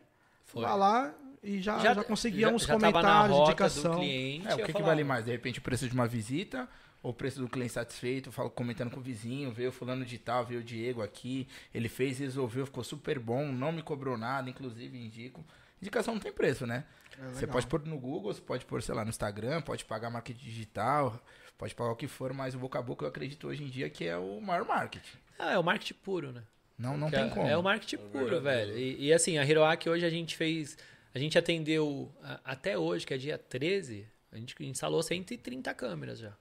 Foi. 0.46 0.64
vai 0.64 0.78
lá 0.78 1.14
e 1.44 1.60
já, 1.62 1.80
já, 1.80 2.04
conseguia 2.04 2.50
uns 2.50 2.64
já 2.64 2.68
tava 2.70 2.80
na 2.80 2.92
comentários, 2.92 3.38
rota 3.38 3.52
indicação. 3.52 3.92
Do 3.92 3.98
cliente, 3.98 4.48
É, 4.48 4.54
o 4.54 4.58
que, 4.58 4.66
que 4.66 4.72
falava, 4.74 4.90
vale 4.92 5.04
mais? 5.04 5.26
De 5.26 5.32
repente 5.32 5.60
o 5.60 5.62
preço 5.62 5.88
de 5.88 5.94
uma 5.94 6.08
visita 6.08 6.68
ou 7.04 7.12
o 7.12 7.14
preço 7.14 7.40
do 7.40 7.48
cliente 7.48 7.74
satisfeito? 7.74 8.32
Falo 8.32 8.50
comentando 8.50 8.92
com 8.92 9.00
o 9.00 9.04
vizinho, 9.04 9.52
veio 9.52 9.72
fulano 9.72 10.06
de 10.06 10.18
tal, 10.18 10.46
veio 10.46 10.60
o 10.62 10.64
Diego 10.64 11.02
aqui, 11.02 11.48
ele 11.74 11.90
fez, 11.90 12.20
resolveu, 12.20 12.66
ficou 12.66 12.84
super 12.84 13.18
bom, 13.20 13.52
não 13.52 13.72
me 13.72 13.82
cobrou 13.82 14.18
nada, 14.18 14.50
inclusive 14.50 14.98
indico. 14.98 15.44
Indicação 15.82 16.14
não 16.14 16.22
tem 16.22 16.32
preço, 16.32 16.68
né? 16.68 16.86
É 17.20 17.30
Você 17.34 17.48
pode 17.48 17.68
pôr 17.68 17.86
no 17.86 17.98
Google, 18.00 18.34
você 18.34 18.42
pode 18.42 18.66
pôr, 18.66 18.82
sei 18.82 18.94
lá, 18.96 19.04
no 19.04 19.10
Instagram, 19.10 19.62
pode 19.62 19.86
pagar 19.86 20.10
marketing 20.10 20.44
digital, 20.44 21.24
pode 21.58 21.74
pagar 21.76 21.92
o 21.92 21.96
que 21.96 22.08
for, 22.08 22.34
mas 22.34 22.56
o 22.56 22.60
boca 22.60 22.80
a 22.80 22.82
boca 22.82 23.06
eu 23.06 23.10
acredito 23.10 23.48
hoje 23.48 23.64
em 23.64 23.68
dia 23.70 23.90
que 23.90 24.06
é 24.06 24.18
o 24.18 24.40
maior 24.42 24.66
marketing. 24.66 25.18
Ah, 25.38 25.54
é 25.54 25.58
o 25.58 25.64
marketing 25.64 25.96
puro, 25.96 26.32
né? 26.32 26.44
Não, 26.78 26.98
não 26.98 27.12
tem 27.12 27.26
é, 27.26 27.30
como. 27.30 27.48
É 27.48 27.58
o 27.58 27.64
marketing 27.64 27.98
puro, 28.12 28.42
velho. 28.42 28.78
E, 28.78 29.08
e, 29.08 29.14
assim, 29.14 29.38
a 29.38 29.46
Hiroaki 29.46 29.90
hoje 29.90 30.06
a 30.06 30.10
gente 30.10 30.36
fez. 30.36 30.78
A 31.14 31.20
gente 31.20 31.38
atendeu 31.38 32.12
a- 32.24 32.40
até 32.46 32.78
hoje, 32.78 33.06
que 33.06 33.14
é 33.14 33.18
dia 33.18 33.38
13, 33.38 34.08
a 34.32 34.38
gente 34.38 34.56
instalou 34.66 35.04
130 35.04 35.74
câmeras 35.74 36.20
já. 36.20 36.34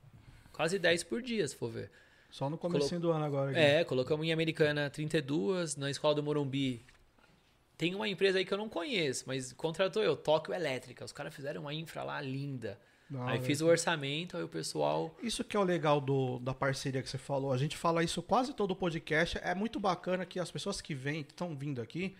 Quase 0.52 0.78
10 0.78 1.02
por 1.04 1.20
dia, 1.20 1.46
se 1.46 1.56
for 1.56 1.70
ver. 1.70 1.90
Só 2.30 2.48
no 2.48 2.56
comecinho 2.56 3.00
do 3.00 3.11
ano 3.11 3.24
agora. 3.24 3.50
aqui. 3.50 3.59
É, 3.59 3.85
colocamos 3.85 4.24
em 4.24 4.33
Americana 4.33 4.88
32, 4.88 5.76
na 5.76 5.90
escola 5.90 6.14
do 6.14 6.22
Morumbi. 6.22 6.85
Tem 7.81 7.95
uma 7.95 8.07
empresa 8.07 8.37
aí 8.37 8.45
que 8.45 8.53
eu 8.53 8.59
não 8.59 8.69
conheço, 8.69 9.25
mas 9.27 9.55
contratou 9.55 10.03
eu, 10.03 10.14
Tóquio 10.14 10.53
Elétrica. 10.53 11.03
Os 11.03 11.12
caras 11.12 11.35
fizeram 11.35 11.62
uma 11.62 11.73
infra 11.73 12.03
lá 12.03 12.21
linda. 12.21 12.79
Da 13.09 13.25
aí 13.25 13.38
hora. 13.38 13.40
fiz 13.43 13.62
o 13.62 13.66
orçamento, 13.66 14.37
aí 14.37 14.43
o 14.43 14.49
pessoal. 14.49 15.16
Isso 15.23 15.43
que 15.43 15.57
é 15.57 15.61
o 15.61 15.62
legal 15.62 15.99
do, 15.99 16.38
da 16.40 16.53
parceria 16.53 17.03
que 17.03 17.09
você 17.09 17.16
falou. 17.16 17.55
A 17.55 17.57
gente 17.57 17.79
fala 17.79 18.05
isso 18.05 18.21
quase 18.21 18.53
todo 18.53 18.77
podcast. 18.77 19.38
É 19.43 19.55
muito 19.55 19.81
bacana 19.81 20.27
que 20.27 20.38
as 20.38 20.51
pessoas 20.51 20.83
que 20.83 20.95
vêm, 20.95 21.21
estão 21.23 21.57
vindo 21.57 21.81
aqui, 21.81 22.14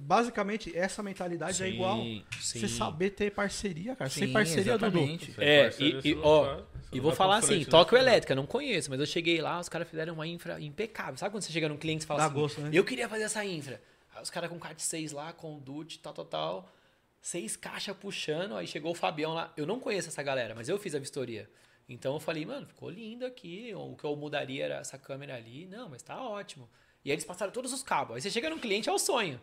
basicamente 0.00 0.76
essa 0.76 1.00
mentalidade 1.00 1.62
é 1.62 1.68
igual. 1.68 1.98
Você 2.40 2.66
saber 2.66 3.10
ter 3.10 3.30
parceria, 3.30 3.94
cara. 3.94 4.10
Sem 4.10 4.26
Sim, 4.26 4.32
parceria, 4.32 4.76
Dudu. 4.76 4.86
exatamente. 4.98 5.32
Sem 5.32 5.44
É, 5.44 5.62
parceiro, 5.62 6.00
e- 6.04 6.08
e, 6.10 6.14
não 6.16 6.22
ó, 6.24 6.58
E 6.92 6.96
não 6.96 7.02
vou 7.04 7.12
falar 7.12 7.36
assim, 7.36 7.60
né? 7.60 7.64
Tóquio 7.66 7.96
Elétrica, 7.96 8.34
não 8.34 8.46
conheço, 8.46 8.90
mas 8.90 8.98
eu 8.98 9.06
cheguei 9.06 9.40
lá, 9.40 9.60
os 9.60 9.68
caras 9.68 9.88
fizeram 9.88 10.14
uma 10.14 10.26
infra 10.26 10.60
impecável. 10.60 11.16
Sabe 11.16 11.32
quando 11.32 11.42
você 11.44 11.52
chega 11.52 11.68
num 11.68 11.76
cliente 11.76 12.02
e 12.04 12.06
fala 12.06 12.18
Dá 12.18 12.26
assim, 12.26 12.34
gosto, 12.34 12.60
né? 12.60 12.70
eu 12.72 12.84
queria 12.84 13.08
fazer 13.08 13.22
essa 13.22 13.44
infra. 13.44 13.80
Os 14.24 14.30
caras 14.30 14.48
com 14.48 14.58
CAT 14.58 14.82
6 14.82 15.12
lá, 15.12 15.32
conduit, 15.34 15.98
tal, 15.98 16.14
tal, 16.14 16.24
tal. 16.24 16.72
Seis 17.20 17.56
caixas 17.56 17.94
puxando, 17.94 18.56
aí 18.56 18.66
chegou 18.66 18.92
o 18.92 18.94
Fabião 18.94 19.34
lá. 19.34 19.52
Eu 19.54 19.66
não 19.66 19.78
conheço 19.78 20.08
essa 20.08 20.22
galera, 20.22 20.54
mas 20.54 20.66
eu 20.66 20.78
fiz 20.78 20.94
a 20.94 20.98
vistoria. 20.98 21.48
Então 21.86 22.14
eu 22.14 22.20
falei, 22.20 22.46
mano, 22.46 22.66
ficou 22.66 22.88
lindo 22.88 23.26
aqui. 23.26 23.72
O 23.74 23.94
que 23.94 24.04
eu 24.04 24.16
mudaria 24.16 24.64
era 24.64 24.76
essa 24.76 24.98
câmera 24.98 25.36
ali. 25.36 25.66
Não, 25.66 25.90
mas 25.90 26.02
tá 26.02 26.20
ótimo. 26.20 26.68
E 27.04 27.10
aí 27.10 27.14
eles 27.14 27.24
passaram 27.24 27.52
todos 27.52 27.70
os 27.70 27.82
cabos. 27.82 28.16
Aí 28.16 28.22
você 28.22 28.30
chega 28.30 28.48
num 28.48 28.58
cliente, 28.58 28.88
é 28.88 28.92
o 28.92 28.98
sonho. 28.98 29.38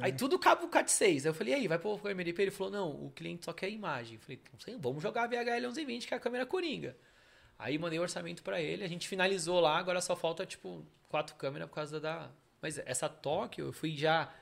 Aí 0.00 0.12
tudo 0.12 0.40
cabo 0.40 0.66
Cat 0.66 0.90
6. 0.90 1.24
Aí 1.24 1.30
eu 1.30 1.34
falei, 1.34 1.54
e 1.54 1.56
aí, 1.56 1.68
vai 1.68 1.78
pôr 1.78 2.00
o 2.04 2.08
MDP? 2.08 2.42
Ele 2.42 2.50
falou, 2.50 2.72
não, 2.72 2.90
o 3.06 3.12
cliente 3.12 3.44
só 3.44 3.52
quer 3.52 3.70
imagem. 3.70 4.16
Eu 4.16 4.20
falei, 4.20 4.40
não 4.52 4.60
sei, 4.60 4.76
vamos 4.76 5.00
jogar 5.00 5.22
a 5.22 5.26
VHL 5.28 5.60
1120, 5.60 6.08
que 6.08 6.14
é 6.14 6.16
a 6.16 6.20
câmera 6.20 6.44
coringa. 6.44 6.96
Aí 7.56 7.78
mandei 7.78 7.98
o 7.98 8.02
orçamento 8.02 8.42
pra 8.42 8.60
ele, 8.60 8.82
a 8.82 8.88
gente 8.88 9.06
finalizou 9.06 9.60
lá, 9.60 9.78
agora 9.78 10.00
só 10.00 10.14
falta, 10.14 10.44
tipo, 10.44 10.84
quatro 11.08 11.36
câmeras 11.36 11.68
por 11.68 11.76
causa 11.76 12.00
da... 12.00 12.28
Mas 12.62 12.78
essa 12.84 13.08
Tóquio, 13.08 13.66
eu 13.66 13.72
fui 13.72 13.96
já... 13.96 14.32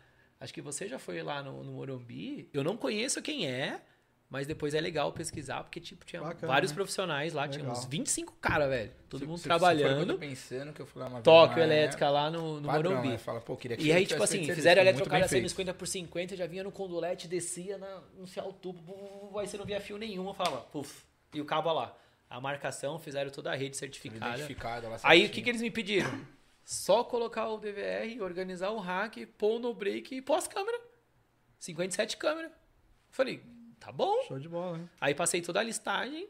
Acho 0.41 0.53
que 0.53 0.61
você 0.61 0.87
já 0.89 0.99
foi 0.99 1.23
lá 1.23 1.43
no, 1.43 1.63
no 1.65 1.73
Morumbi. 1.73 2.49
Eu 2.53 2.63
não 2.63 2.77
conheço 2.77 3.23
quem 3.23 3.47
é, 3.49 3.81
mas 4.29 4.47
depois 4.47 4.75
é 4.75 4.81
legal 4.81 5.11
pesquisar, 5.13 5.63
porque, 5.63 5.81
tipo, 5.81 6.05
tinha 6.05 6.21
Bacana, 6.21 6.53
vários 6.53 6.71
né? 6.73 6.75
profissionais 6.75 7.33
lá, 7.33 7.47
tinha 7.49 7.63
Legal. 7.65 7.79
uns 7.79 7.87
25 7.87 8.33
caras, 8.41 8.69
velho. 8.69 8.93
Todo 9.09 9.21
Se- 9.21 9.27
mundo 9.27 9.37
se- 9.37 9.43
se 9.45 9.49
trabalhando. 9.49 10.13
tô 10.15 10.19
pensando 10.19 10.73
que 10.73 10.83
eu 10.83 10.87
fui 10.87 11.01
lá 11.01 11.07
uma 11.07 11.15
vez, 11.15 11.25
Tóquio 11.25 11.61
é 11.61 11.65
Elétrica 11.65 12.11
lá 12.11 12.31
no, 12.31 12.61
no 12.61 12.67
padrão, 12.67 12.91
Morumbi. 12.91 13.09
né? 13.11 13.19
Fala, 13.19 13.41
pô, 13.41 13.57
queria 13.57 13.77
que 13.77 13.85
E 13.87 13.93
aí, 13.93 14.05
tipo 14.07 14.23
assim, 14.23 14.39
fizeram 14.41 14.55
serviço, 14.57 14.75
muito 14.77 14.89
eletrocalha 14.97 15.21
bem 15.23 15.29
sendo 15.29 15.41
feito. 15.41 15.51
50 15.51 15.75
por 15.75 15.87
50, 15.87 16.37
já 16.37 16.47
vinha 16.47 16.65
no 16.65 16.73
condolete, 16.73 17.27
descia 17.29 17.79
na, 17.79 18.03
no 18.19 18.27
céu 18.27 18.53
tubo, 18.53 19.39
aí 19.39 19.47
você 19.47 19.57
não 19.57 19.65
via 19.65 19.81
fio 19.81 19.97
nenhum, 19.97 20.27
eu 20.27 20.35
falava, 20.35 20.59
puf, 20.63 21.05
e 21.33 21.41
o 21.41 21.45
cabo 21.45 21.73
lá. 21.73 21.97
A 22.29 22.41
marcação, 22.41 22.99
fizeram 22.99 23.31
toda 23.31 23.53
a 23.53 23.55
rede 23.55 23.77
certificada. 23.77 24.35
Identificado 24.35 24.89
lá 24.89 24.99
Aí 25.05 25.25
o 25.27 25.31
que, 25.31 25.41
que 25.41 25.49
eles 25.49 25.63
me 25.63 25.71
pediram? 25.71 26.11
Só 26.65 27.05
colocar 27.05 27.49
o 27.49 27.59
DVR, 27.59 28.21
organizar 28.23 28.71
o 28.71 28.79
hack, 28.79 29.17
pôr 29.39 29.59
no 29.61 29.75
break 29.75 30.15
e 30.17 30.23
pôr 30.23 30.35
as 30.37 30.49
câmeras. 30.49 30.81
57 31.59 32.17
câmeras. 32.17 32.51
Falei, 33.11 33.43
tá 33.79 33.93
bom. 33.93 34.23
Show 34.27 34.39
de 34.39 34.49
bola, 34.49 34.79
né? 34.79 34.89
Aí 35.01 35.15
passei 35.15 35.41
toda 35.41 35.61
a 35.61 35.63
listagem 35.63 36.29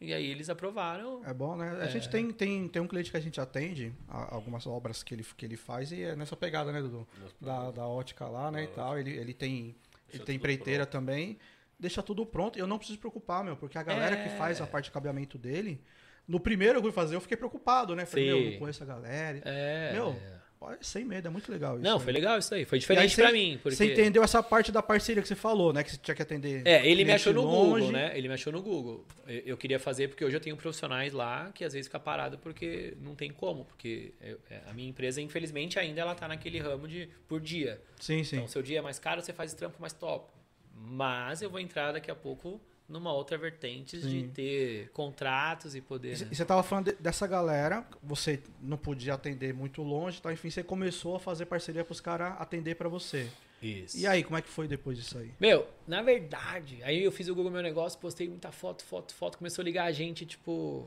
e 0.00 0.12
aí 0.12 0.26
eles 0.30 0.48
aprovaram. 0.48 1.22
É 1.24 1.32
bom, 1.34 1.56
né? 1.56 1.78
A 1.80 1.86
gente 1.86 2.08
tem, 2.08 2.30
tem, 2.32 2.68
tem 2.68 2.82
um 2.82 2.86
cliente 2.88 3.10
que 3.10 3.16
a 3.16 3.20
gente 3.20 3.40
atende, 3.40 3.92
a- 4.08 4.34
algumas 4.34 4.66
obras 4.66 5.02
que 5.02 5.14
ele, 5.14 5.24
que 5.36 5.44
ele 5.44 5.56
faz, 5.56 5.92
e 5.92 6.02
é 6.02 6.16
nessa 6.16 6.36
pegada, 6.36 6.72
né, 6.72 6.80
Dudu? 6.80 7.06
Da, 7.40 7.70
da 7.70 7.86
ótica 7.86 8.26
lá, 8.26 8.50
né, 8.50 8.64
e 8.64 8.68
tal. 8.68 8.98
Ele, 8.98 9.10
ele 9.10 9.34
tem, 9.34 9.76
ele 10.08 10.10
tem 10.10 10.18
tudo 10.20 10.32
empreiteira 10.32 10.86
também. 10.86 11.38
Deixa 11.78 12.02
tudo 12.02 12.24
pronto. 12.24 12.58
Eu 12.58 12.66
não 12.66 12.78
preciso 12.78 12.98
preocupar, 12.98 13.42
meu, 13.44 13.56
porque 13.56 13.76
a 13.76 13.82
galera 13.82 14.16
É. 14.16 14.22
que 14.24 14.36
faz 14.38 14.60
a 14.60 14.66
parte 14.66 14.86
de 14.86 14.90
cabeamento 14.92 15.36
dele, 15.36 15.80
no 16.26 16.40
primeiro 16.40 16.78
eu 16.78 16.82
fui 16.82 16.92
fazer, 16.92 17.14
eu 17.16 17.20
fiquei 17.20 17.36
preocupado, 17.36 17.94
né? 17.94 18.06
Falei, 18.06 18.30
Sim. 18.30 18.40
meu, 18.40 18.50
não 18.52 18.58
conheço 18.58 18.82
a 18.82 18.86
galera. 18.86 19.42
É. 19.44 19.92
Meu, 19.92 20.16
pode 20.58 20.86
sem 20.86 21.04
medo, 21.04 21.28
é 21.28 21.30
muito 21.30 21.52
legal 21.52 21.74
isso. 21.74 21.84
Não, 21.84 21.98
né? 21.98 22.04
foi 22.04 22.12
legal 22.12 22.38
isso 22.38 22.54
aí. 22.54 22.64
Foi 22.64 22.78
diferente 22.78 23.14
pra 23.16 23.30
mim. 23.30 23.58
Porque... 23.62 23.76
Você 23.76 23.92
entendeu 23.92 24.22
essa 24.22 24.42
parte 24.42 24.72
da 24.72 24.82
parceria 24.82 25.20
que 25.22 25.28
você 25.28 25.34
falou, 25.34 25.72
né? 25.72 25.82
Que 25.84 25.90
você 25.90 25.98
tinha 25.98 26.14
que 26.14 26.22
atender. 26.22 26.66
É, 26.66 26.86
ele 26.88 27.04
me 27.04 27.12
achou 27.12 27.34
no 27.34 27.42
longe. 27.42 27.82
Google, 27.82 27.92
né? 27.92 28.16
Ele 28.16 28.28
me 28.28 28.34
achou 28.34 28.50
no 28.52 28.62
Google. 28.62 29.04
Eu, 29.26 29.42
eu 29.44 29.56
queria 29.58 29.78
fazer 29.78 30.08
porque 30.08 30.24
hoje 30.24 30.36
eu 30.36 30.40
tenho 30.40 30.56
profissionais 30.56 31.12
lá 31.12 31.50
que 31.54 31.64
às 31.64 31.74
vezes 31.74 31.86
fica 31.86 32.00
parado 32.00 32.38
porque 32.38 32.96
não 33.02 33.14
tem 33.14 33.30
como, 33.30 33.66
porque 33.66 34.14
eu- 34.22 34.38
é, 34.50 34.60
a 34.66 34.72
minha 34.72 34.88
empresa 34.88 35.20
infelizmente 35.20 35.78
ainda 35.78 36.00
ela 36.00 36.14
tá 36.14 36.26
naquele 36.26 36.58
ramo 36.58 36.88
de 36.88 37.08
por 37.28 37.40
dia. 37.40 37.80
Sim, 38.00 38.24
sim. 38.24 38.36
Então, 38.36 38.48
seu 38.48 38.62
dia 38.62 38.78
é 38.78 38.82
mais 38.82 38.98
caro, 38.98 39.20
você 39.20 39.32
faz 39.34 39.52
trampo 39.52 39.76
mais 39.80 39.92
top. 39.92 40.32
Mas 40.74 41.42
eu 41.42 41.50
vou 41.50 41.60
entrar 41.60 41.92
daqui 41.92 42.10
a 42.10 42.14
pouco 42.14 42.60
numa 42.88 43.12
outra 43.12 43.38
vertente 43.38 43.98
de 43.98 44.10
Sim. 44.22 44.30
ter 44.34 44.90
contratos 44.92 45.74
e 45.74 45.80
poder. 45.80 46.16
E 46.16 46.24
né? 46.24 46.28
você 46.32 46.44
tava 46.44 46.62
falando 46.62 46.86
de- 46.92 47.02
dessa 47.02 47.26
galera, 47.26 47.86
você 48.02 48.42
não 48.60 48.76
podia 48.76 49.14
atender 49.14 49.54
muito 49.54 49.82
longe, 49.82 50.18
então 50.18 50.30
enfim, 50.30 50.50
você 50.50 50.62
começou 50.62 51.16
a 51.16 51.20
fazer 51.20 51.46
parceria 51.46 51.84
pros 51.84 52.00
caras 52.00 52.34
atender 52.38 52.74
pra 52.76 52.88
você. 52.88 53.28
Isso. 53.62 53.96
E 53.96 54.06
aí, 54.06 54.22
como 54.22 54.36
é 54.36 54.42
que 54.42 54.48
foi 54.48 54.68
depois 54.68 54.98
disso 54.98 55.16
aí? 55.16 55.32
Meu, 55.40 55.66
na 55.86 56.02
verdade, 56.02 56.82
aí 56.82 57.02
eu 57.02 57.10
fiz 57.10 57.28
o 57.28 57.34
Google 57.34 57.50
Meu 57.50 57.62
Negócio, 57.62 57.98
postei 57.98 58.28
muita 58.28 58.52
foto, 58.52 58.84
foto, 58.84 59.14
foto, 59.14 59.38
começou 59.38 59.62
a 59.62 59.64
ligar 59.64 59.84
a 59.86 59.92
gente, 59.92 60.26
tipo. 60.26 60.86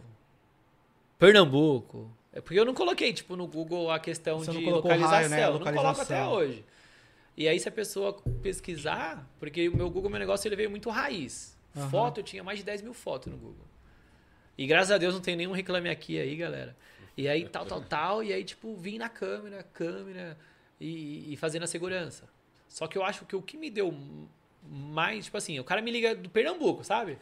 Pernambuco. 1.17 2.11
É 2.31 2.39
porque 2.39 2.59
eu 2.59 2.65
não 2.65 2.73
coloquei, 2.75 3.11
tipo, 3.11 3.35
no 3.35 3.47
Google 3.47 3.89
a 3.89 3.99
questão 3.99 4.37
Você 4.39 4.51
de 4.51 4.59
localização. 4.63 5.09
raio, 5.09 5.29
né? 5.29 5.43
Eu 5.45 5.53
não 5.53 5.59
coloco 5.61 5.79
até 5.79 5.87
Localização. 6.21 6.31
hoje. 6.33 6.63
E 7.35 7.47
aí, 7.47 7.59
se 7.59 7.67
a 7.67 7.71
pessoa 7.71 8.13
pesquisar, 8.43 9.27
porque 9.39 9.67
o 9.69 9.75
meu 9.75 9.89
Google 9.89 10.09
Meu 10.11 10.19
Negócio 10.19 10.47
ele 10.47 10.55
veio 10.55 10.69
muito 10.69 10.89
raiz. 10.91 11.56
Aham. 11.77 11.89
Foto, 11.89 12.19
eu 12.19 12.23
tinha 12.23 12.43
mais 12.43 12.59
de 12.59 12.65
10 12.65 12.81
mil 12.81 12.93
fotos 12.93 13.31
no 13.31 13.37
Google. 13.37 13.65
E 14.57 14.65
graças 14.65 14.91
a 14.91 14.97
Deus 14.97 15.13
não 15.13 15.21
tem 15.21 15.35
nenhum 15.35 15.51
reclame 15.51 15.89
aqui 15.89 16.19
aí, 16.19 16.35
galera. 16.35 16.75
E 17.15 17.27
aí, 17.27 17.47
tal, 17.47 17.65
tal, 17.65 17.81
tal. 17.81 18.23
E 18.23 18.33
aí, 18.33 18.43
tipo, 18.43 18.75
vim 18.75 18.97
na 18.97 19.09
câmera, 19.09 19.63
câmera 19.73 20.37
e, 20.79 21.33
e 21.33 21.37
fazendo 21.37 21.63
a 21.63 21.67
segurança. 21.67 22.27
Só 22.67 22.87
que 22.87 22.97
eu 22.97 23.03
acho 23.03 23.25
que 23.25 23.35
o 23.35 23.41
que 23.41 23.57
me 23.57 23.69
deu 23.69 23.93
mais, 24.63 25.25
tipo 25.25 25.37
assim, 25.37 25.59
o 25.59 25.63
cara 25.63 25.81
me 25.81 25.91
liga 25.91 26.15
do 26.15 26.29
Pernambuco, 26.29 26.83
sabe? 26.83 27.17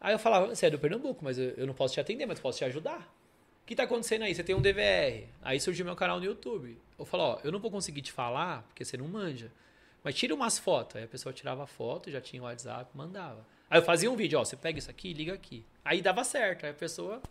Aí 0.00 0.12
eu 0.12 0.18
falava, 0.18 0.48
você 0.48 0.66
é 0.66 0.70
do 0.70 0.78
Pernambuco, 0.78 1.24
mas 1.24 1.38
eu, 1.38 1.50
eu 1.50 1.66
não 1.66 1.74
posso 1.74 1.94
te 1.94 2.00
atender, 2.00 2.26
mas 2.26 2.40
posso 2.40 2.58
te 2.58 2.64
ajudar. 2.64 3.00
O 3.62 3.66
que 3.66 3.76
tá 3.76 3.84
acontecendo 3.84 4.22
aí? 4.22 4.34
Você 4.34 4.42
tem 4.42 4.54
um 4.54 4.60
DVR. 4.60 5.28
Aí 5.40 5.60
surgiu 5.60 5.84
meu 5.84 5.94
canal 5.94 6.18
no 6.18 6.24
YouTube. 6.24 6.76
Eu 6.98 7.04
falo, 7.04 7.22
ó, 7.22 7.40
eu 7.44 7.52
não 7.52 7.60
vou 7.60 7.70
conseguir 7.70 8.02
te 8.02 8.10
falar, 8.10 8.62
porque 8.62 8.84
você 8.84 8.96
não 8.96 9.06
manja. 9.06 9.52
Mas 10.02 10.16
tira 10.16 10.34
umas 10.34 10.58
fotos. 10.58 10.96
Aí 10.96 11.04
a 11.04 11.08
pessoa 11.08 11.32
tirava 11.32 11.64
foto, 11.66 12.10
já 12.10 12.20
tinha 12.20 12.42
o 12.42 12.46
WhatsApp, 12.46 12.90
mandava. 12.94 13.46
Aí 13.72 13.78
eu 13.78 13.82
fazia 13.82 14.10
um 14.10 14.14
vídeo, 14.16 14.38
ó, 14.38 14.44
você 14.44 14.54
pega 14.54 14.78
isso 14.78 14.90
aqui, 14.90 15.14
liga 15.14 15.32
aqui. 15.32 15.64
Aí 15.82 16.02
dava 16.02 16.22
certo. 16.24 16.64
Aí 16.64 16.72
a 16.72 16.74
pessoa. 16.74 17.22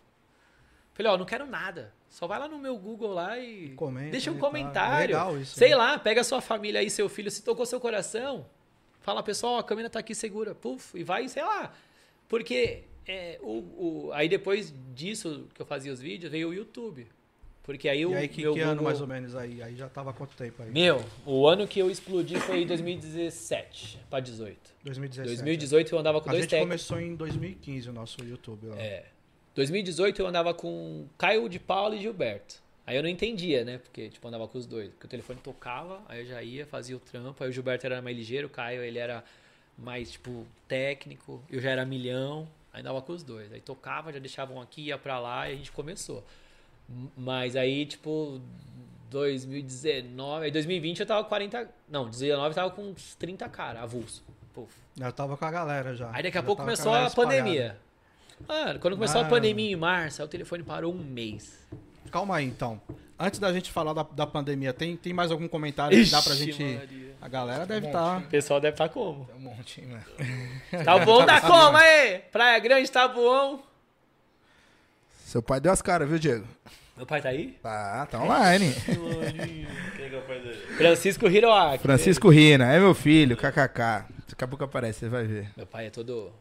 Falei, 0.92 1.12
ó, 1.12 1.16
não 1.16 1.24
quero 1.24 1.46
nada. 1.46 1.94
Só 2.10 2.26
vai 2.26 2.36
lá 2.36 2.48
no 2.48 2.58
meu 2.58 2.76
Google 2.76 3.12
lá 3.12 3.38
e. 3.38 3.68
Comenta, 3.76 4.10
deixa 4.10 4.28
um 4.28 4.34
né, 4.34 4.40
tá? 4.40 4.46
comentário. 4.46 5.16
Legal 5.16 5.38
isso, 5.38 5.56
Sei 5.56 5.68
né? 5.70 5.76
lá, 5.76 5.96
pega 6.00 6.20
a 6.20 6.24
sua 6.24 6.40
família 6.40 6.80
aí, 6.80 6.90
seu 6.90 7.08
filho, 7.08 7.30
se 7.30 7.44
tocou 7.44 7.64
seu 7.64 7.78
coração. 7.78 8.44
Fala, 9.02 9.22
pessoal, 9.22 9.56
a 9.58 9.62
câmera 9.62 9.88
tá 9.88 10.00
aqui 10.00 10.16
segura. 10.16 10.52
Puf, 10.52 10.98
e 10.98 11.04
vai, 11.04 11.28
sei 11.28 11.44
lá. 11.44 11.72
Porque 12.28 12.82
é, 13.06 13.38
o, 13.40 14.06
o- 14.08 14.10
aí 14.12 14.28
depois 14.28 14.74
disso 14.92 15.46
que 15.54 15.62
eu 15.62 15.66
fazia 15.66 15.92
os 15.92 16.00
vídeos, 16.00 16.32
veio 16.32 16.48
o 16.48 16.52
YouTube. 16.54 17.06
Porque 17.62 17.88
aí 17.88 18.04
o 18.04 18.10
e 18.10 18.14
aí, 18.16 18.28
que, 18.28 18.42
meu 18.42 18.54
que 18.54 18.60
ano 18.60 18.70
Google- 18.72 18.84
mais 18.84 19.00
ou 19.00 19.06
menos 19.06 19.36
aí? 19.36 19.62
Aí 19.62 19.76
já 19.76 19.88
tava 19.88 20.10
há 20.10 20.12
quanto 20.12 20.36
tempo 20.36 20.62
aí? 20.62 20.70
Meu, 20.70 21.04
o 21.24 21.46
ano 21.46 21.66
que 21.68 21.78
eu 21.78 21.90
explodi 21.90 22.34
foi 22.40 22.64
2017 22.64 24.00
pra 24.10 24.20
18. 24.20 24.58
2017. 24.84 25.28
2018 25.36 25.94
eu 25.94 25.98
andava 25.98 26.20
com 26.20 26.28
A 26.28 26.32
dois 26.32 26.42
gente 26.44 26.50
técnicos. 26.50 26.86
começou 26.88 27.00
em 27.00 27.14
2015 27.14 27.88
o 27.88 27.92
nosso 27.92 28.24
YouTube 28.24 28.66
lá. 28.66 28.76
É. 28.80 29.04
2018 29.54 30.22
eu 30.22 30.26
andava 30.26 30.52
com 30.54 31.06
Caio 31.18 31.48
de 31.48 31.58
Paula 31.58 31.94
e 31.94 32.00
Gilberto. 32.00 32.60
Aí 32.84 32.96
eu 32.96 33.02
não 33.02 33.08
entendia, 33.08 33.64
né? 33.64 33.78
Porque, 33.78 34.08
tipo, 34.08 34.26
andava 34.26 34.48
com 34.48 34.58
os 34.58 34.66
dois. 34.66 34.88
Porque 34.90 35.06
o 35.06 35.08
telefone 35.08 35.38
tocava, 35.40 36.00
aí 36.08 36.20
eu 36.20 36.26
já 36.26 36.42
ia, 36.42 36.66
fazia 36.66 36.96
o 36.96 36.98
trampo. 37.00 37.44
Aí 37.44 37.48
o 37.50 37.52
Gilberto 37.52 37.86
era 37.86 38.02
mais 38.02 38.16
ligeiro, 38.16 38.48
o 38.48 38.50
Caio, 38.50 38.82
ele 38.82 38.98
era 38.98 39.22
mais, 39.78 40.10
tipo, 40.10 40.44
técnico. 40.66 41.42
Eu 41.48 41.60
já 41.60 41.70
era 41.70 41.84
milhão. 41.84 42.48
Aí 42.72 42.80
andava 42.80 43.00
com 43.02 43.12
os 43.12 43.22
dois. 43.22 43.52
Aí 43.52 43.60
tocava, 43.60 44.12
já 44.12 44.18
deixavam 44.18 44.60
aqui, 44.60 44.86
ia 44.86 44.98
pra 44.98 45.20
lá 45.20 45.48
e 45.48 45.52
a 45.52 45.56
gente 45.56 45.70
começou. 45.70 46.24
Mas 47.16 47.56
aí, 47.56 47.86
tipo, 47.86 48.40
2019... 49.10 50.44
Aí 50.46 50.50
2020 50.50 51.00
eu 51.00 51.06
tava 51.06 51.22
com 51.22 51.28
40... 51.28 51.68
Não, 51.88 52.04
2019 52.04 52.48
eu 52.50 52.54
tava 52.54 52.70
com 52.70 52.82
uns 52.90 53.14
30 53.16 53.48
cara, 53.48 53.82
avulso. 53.82 54.24
Puf. 54.52 54.72
Eu 54.98 55.12
tava 55.12 55.36
com 55.36 55.44
a 55.44 55.50
galera 55.50 55.94
já. 55.94 56.10
Aí 56.12 56.22
daqui 56.22 56.38
a 56.38 56.42
pouco 56.42 56.62
começou 56.62 56.92
a 56.94 57.06
espalhada. 57.06 57.36
pandemia. 57.38 57.78
Mano, 58.48 58.78
quando 58.80 58.94
começou 58.94 59.20
a 59.20 59.24
Mano. 59.24 59.34
pandemia 59.36 59.70
em 59.72 59.76
março, 59.76 60.20
aí 60.20 60.26
o 60.26 60.28
telefone 60.28 60.62
parou 60.62 60.92
um 60.92 60.98
mês. 60.98 61.66
calma 62.10 62.36
aí 62.36 62.44
então. 62.46 62.80
Antes 63.18 63.38
da 63.38 63.52
gente 63.52 63.70
falar 63.70 63.92
da, 63.92 64.02
da 64.02 64.26
pandemia, 64.26 64.72
tem, 64.72 64.96
tem 64.96 65.12
mais 65.12 65.30
algum 65.30 65.46
comentário 65.46 65.96
que 66.04 66.10
dá 66.10 66.20
pra 66.20 66.32
Ixi, 66.34 66.52
gente. 66.52 66.76
Maria. 66.78 67.14
A 67.22 67.28
galera 67.28 67.64
deve 67.64 67.86
Um 67.86 67.90
estar. 67.90 68.14
monte. 68.14 68.24
O 68.26 68.28
pessoal 68.30 68.60
deve 68.60 68.74
estar 68.74 68.88
como? 68.88 69.24
Tem 69.26 69.36
um 69.36 69.38
monte, 69.38 69.80
hein, 69.80 69.86
mano. 69.86 70.04
Tá 70.84 70.98
bom 71.04 71.24
da 71.24 71.40
como 71.40 71.76
aí? 71.76 72.18
Praia 72.32 72.58
Grande, 72.58 72.90
tá 72.90 73.06
bom? 73.06 73.62
Seu 75.24 75.40
pai 75.40 75.60
deu 75.60 75.70
as 75.72 75.80
caras, 75.80 76.08
viu, 76.08 76.18
Diego? 76.18 76.46
Meu 76.96 77.06
pai 77.06 77.22
tá 77.22 77.30
aí? 77.30 77.52
Tá, 77.62 78.06
tá 78.06 78.22
online. 78.22 78.72
Quem 79.96 80.08
que 80.10 80.14
é 80.14 80.18
o 80.18 80.22
pai 80.22 80.40
dele? 80.40 80.56
Francisco 80.76 81.26
Hiroaki. 81.28 81.82
Francisco 81.82 82.28
Rina, 82.28 82.72
é 82.72 82.78
meu 82.78 82.94
filho, 82.94 83.36
kkk. 83.36 84.04
Daqui 84.28 84.44
a 84.44 84.48
pouco 84.48 84.64
aparece, 84.64 85.00
você 85.00 85.08
vai 85.08 85.24
ver. 85.24 85.50
Meu 85.56 85.66
pai 85.66 85.86
é 85.86 85.90
todo... 85.90 86.32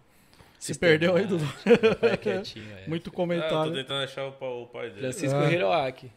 Se 0.60 0.78
perdeu 0.78 1.16
aí, 1.16 1.26
Dudu. 1.26 1.44
Meu 1.66 1.96
pai 1.96 2.12
é 2.12 2.18
quietinho, 2.18 2.72
é. 2.78 2.88
Muito 2.88 3.08
Ah, 3.08 3.10
eu 3.10 3.12
tô 3.12 3.12
comentário. 3.12 3.74
tentando 3.74 4.04
achar 4.04 4.26
o, 4.28 4.32
pa- 4.34 4.46
o 4.46 4.68
pai 4.68 4.90
dele. 4.90 5.02
Francisco 5.02 5.38
Ah. 5.40 5.52
Hiroaki. 5.52 6.12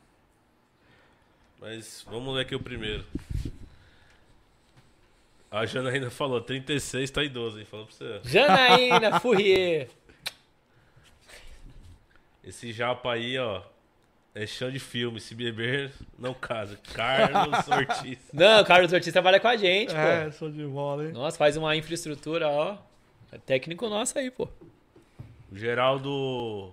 Mas 1.60 2.04
vamos 2.10 2.34
ler 2.34 2.42
aqui 2.42 2.54
o 2.54 2.60
primeiro. 2.60 3.04
A 5.50 5.64
Jana 5.64 5.88
ainda 5.90 6.10
falou, 6.10 6.40
36 6.40 7.10
tá 7.10 7.22
idoso, 7.22 7.58
hein? 7.58 7.64
Falou 7.64 7.86
pra 7.86 7.94
você. 7.94 8.20
Janaína 8.28 9.18
Fourier. 9.20 9.88
Esse 12.42 12.72
japa 12.72 13.12
aí, 13.12 13.38
ó, 13.38 13.62
é 14.34 14.46
chão 14.46 14.70
de 14.70 14.78
filme. 14.78 15.20
Se 15.20 15.34
beber, 15.34 15.92
não 16.18 16.34
casa. 16.34 16.78
Carlos 16.92 17.66
Ortiz. 17.68 18.18
Não, 18.32 18.62
o 18.62 18.64
Carlos 18.64 18.92
Ortiz 18.92 19.12
trabalha 19.12 19.38
com 19.40 19.48
a 19.48 19.56
gente, 19.56 19.94
É, 19.94 20.24
pô. 20.26 20.32
sou 20.32 20.50
de 20.50 20.64
bola, 20.64 21.04
hein? 21.06 21.12
Nossa, 21.12 21.36
faz 21.38 21.56
uma 21.56 21.74
infraestrutura, 21.76 22.48
ó. 22.48 22.76
É 23.32 23.38
técnico 23.38 23.88
nosso 23.88 24.18
aí, 24.18 24.30
pô. 24.30 24.48
Geraldo 25.52 26.72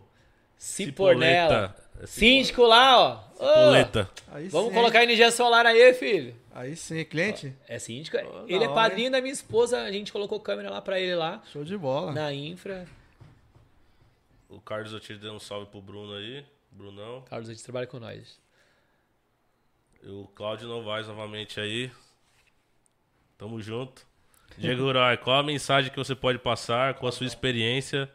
Cipornella. 0.57 1.75
É 2.01 2.07
Síndico 2.07 2.63
lá, 2.63 2.97
ó. 2.99 3.23
Cipoleta. 3.33 4.09
Aí 4.31 4.47
Vamos 4.47 4.69
sim. 4.69 4.75
colocar 4.75 5.03
energia 5.03 5.29
solar 5.31 5.65
aí, 5.67 5.93
filho. 5.93 6.35
Aí 6.53 6.75
sim, 6.75 7.03
cliente? 7.05 7.53
É 7.67 7.77
síndico. 7.77 8.17
Ô, 8.17 8.45
ele 8.47 8.63
é 8.63 8.67
hora, 8.67 8.73
padrinho 8.73 9.11
da 9.11 9.21
minha 9.21 9.31
esposa. 9.33 9.81
A 9.83 9.91
gente 9.91 10.11
colocou 10.11 10.39
câmera 10.39 10.69
lá 10.71 10.81
pra 10.81 10.99
ele 10.99 11.15
lá. 11.15 11.41
Show 11.51 11.63
de 11.63 11.77
bola. 11.77 12.11
Na 12.11 12.33
infra. 12.33 12.87
O 14.49 14.59
Carlos 14.59 14.93
Ortiz 14.93 15.17
deu 15.19 15.31
um 15.33 15.39
salve 15.39 15.67
pro 15.67 15.79
Bruno 15.81 16.13
aí. 16.15 16.43
Brunão. 16.71 17.21
Carlos 17.29 17.49
Ortiz 17.49 17.63
trabalha 17.63 17.87
com 17.87 17.99
nós. 17.99 18.39
E 20.03 20.09
o 20.09 20.25
Cláudio 20.35 20.67
Novaes 20.67 21.07
novamente 21.07 21.59
aí. 21.59 21.91
Tamo 23.37 23.61
junto. 23.61 24.05
Diego 24.57 24.83
Urai, 24.83 25.17
qual 25.17 25.39
a 25.39 25.43
mensagem 25.43 25.91
que 25.91 25.97
você 25.97 26.13
pode 26.15 26.37
passar 26.39 26.95
com 26.95 27.07
a 27.07 27.11
sua 27.11 27.25
experiência 27.25 28.09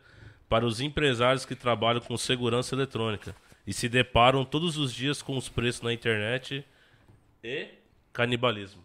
para 0.48 0.66
os 0.66 0.80
empresários 0.80 1.44
que 1.44 1.54
trabalham 1.54 2.00
com 2.00 2.16
segurança 2.16 2.74
eletrônica 2.74 3.34
e 3.66 3.72
se 3.72 3.88
deparam 3.88 4.44
todos 4.44 4.76
os 4.76 4.92
dias 4.92 5.22
com 5.22 5.36
os 5.36 5.48
preços 5.48 5.82
na 5.82 5.92
internet 5.92 6.64
e 7.42 7.68
canibalismo? 8.12 8.84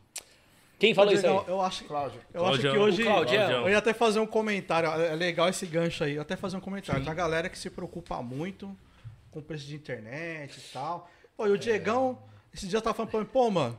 Quem 0.79 0.95
falou 0.95 1.13
isso 1.13 1.25
aí? 1.27 1.31
Diego, 1.33 1.51
Eu 1.51 1.61
acho, 1.61 1.83
Cláudio. 1.83 2.21
eu 2.33 2.45
acho 2.45 2.55
que 2.57 2.61
Claudião. 2.63 2.83
hoje. 2.83 3.01
O 3.03 3.05
Claudião. 3.05 3.61
Eu 3.63 3.69
ia 3.69 3.77
até 3.77 3.93
fazer 3.93 4.19
um 4.19 4.25
comentário. 4.25 4.89
É 4.89 5.13
legal 5.15 5.47
esse 5.47 5.65
gancho 5.67 6.03
aí. 6.03 6.15
Eu 6.15 6.21
até 6.23 6.35
fazer 6.35 6.57
um 6.57 6.61
comentário. 6.61 7.03
Tem 7.03 7.11
a 7.11 7.15
galera 7.15 7.49
que 7.49 7.57
se 7.59 7.69
preocupa 7.69 8.19
muito 8.23 8.75
com 9.31 9.41
preço 9.41 9.65
de 9.65 9.75
internet 9.75 10.57
e 10.57 10.61
tal. 10.73 11.09
Pô, 11.35 11.47
e 11.47 11.51
o 11.51 11.57
Diegão, 11.57 12.17
esse 12.53 12.67
dia 12.67 12.81
tava 12.81 12.93
falando 12.95 13.11
pra 13.11 13.19
mim, 13.21 13.25
pô, 13.25 13.49
mano, 13.49 13.77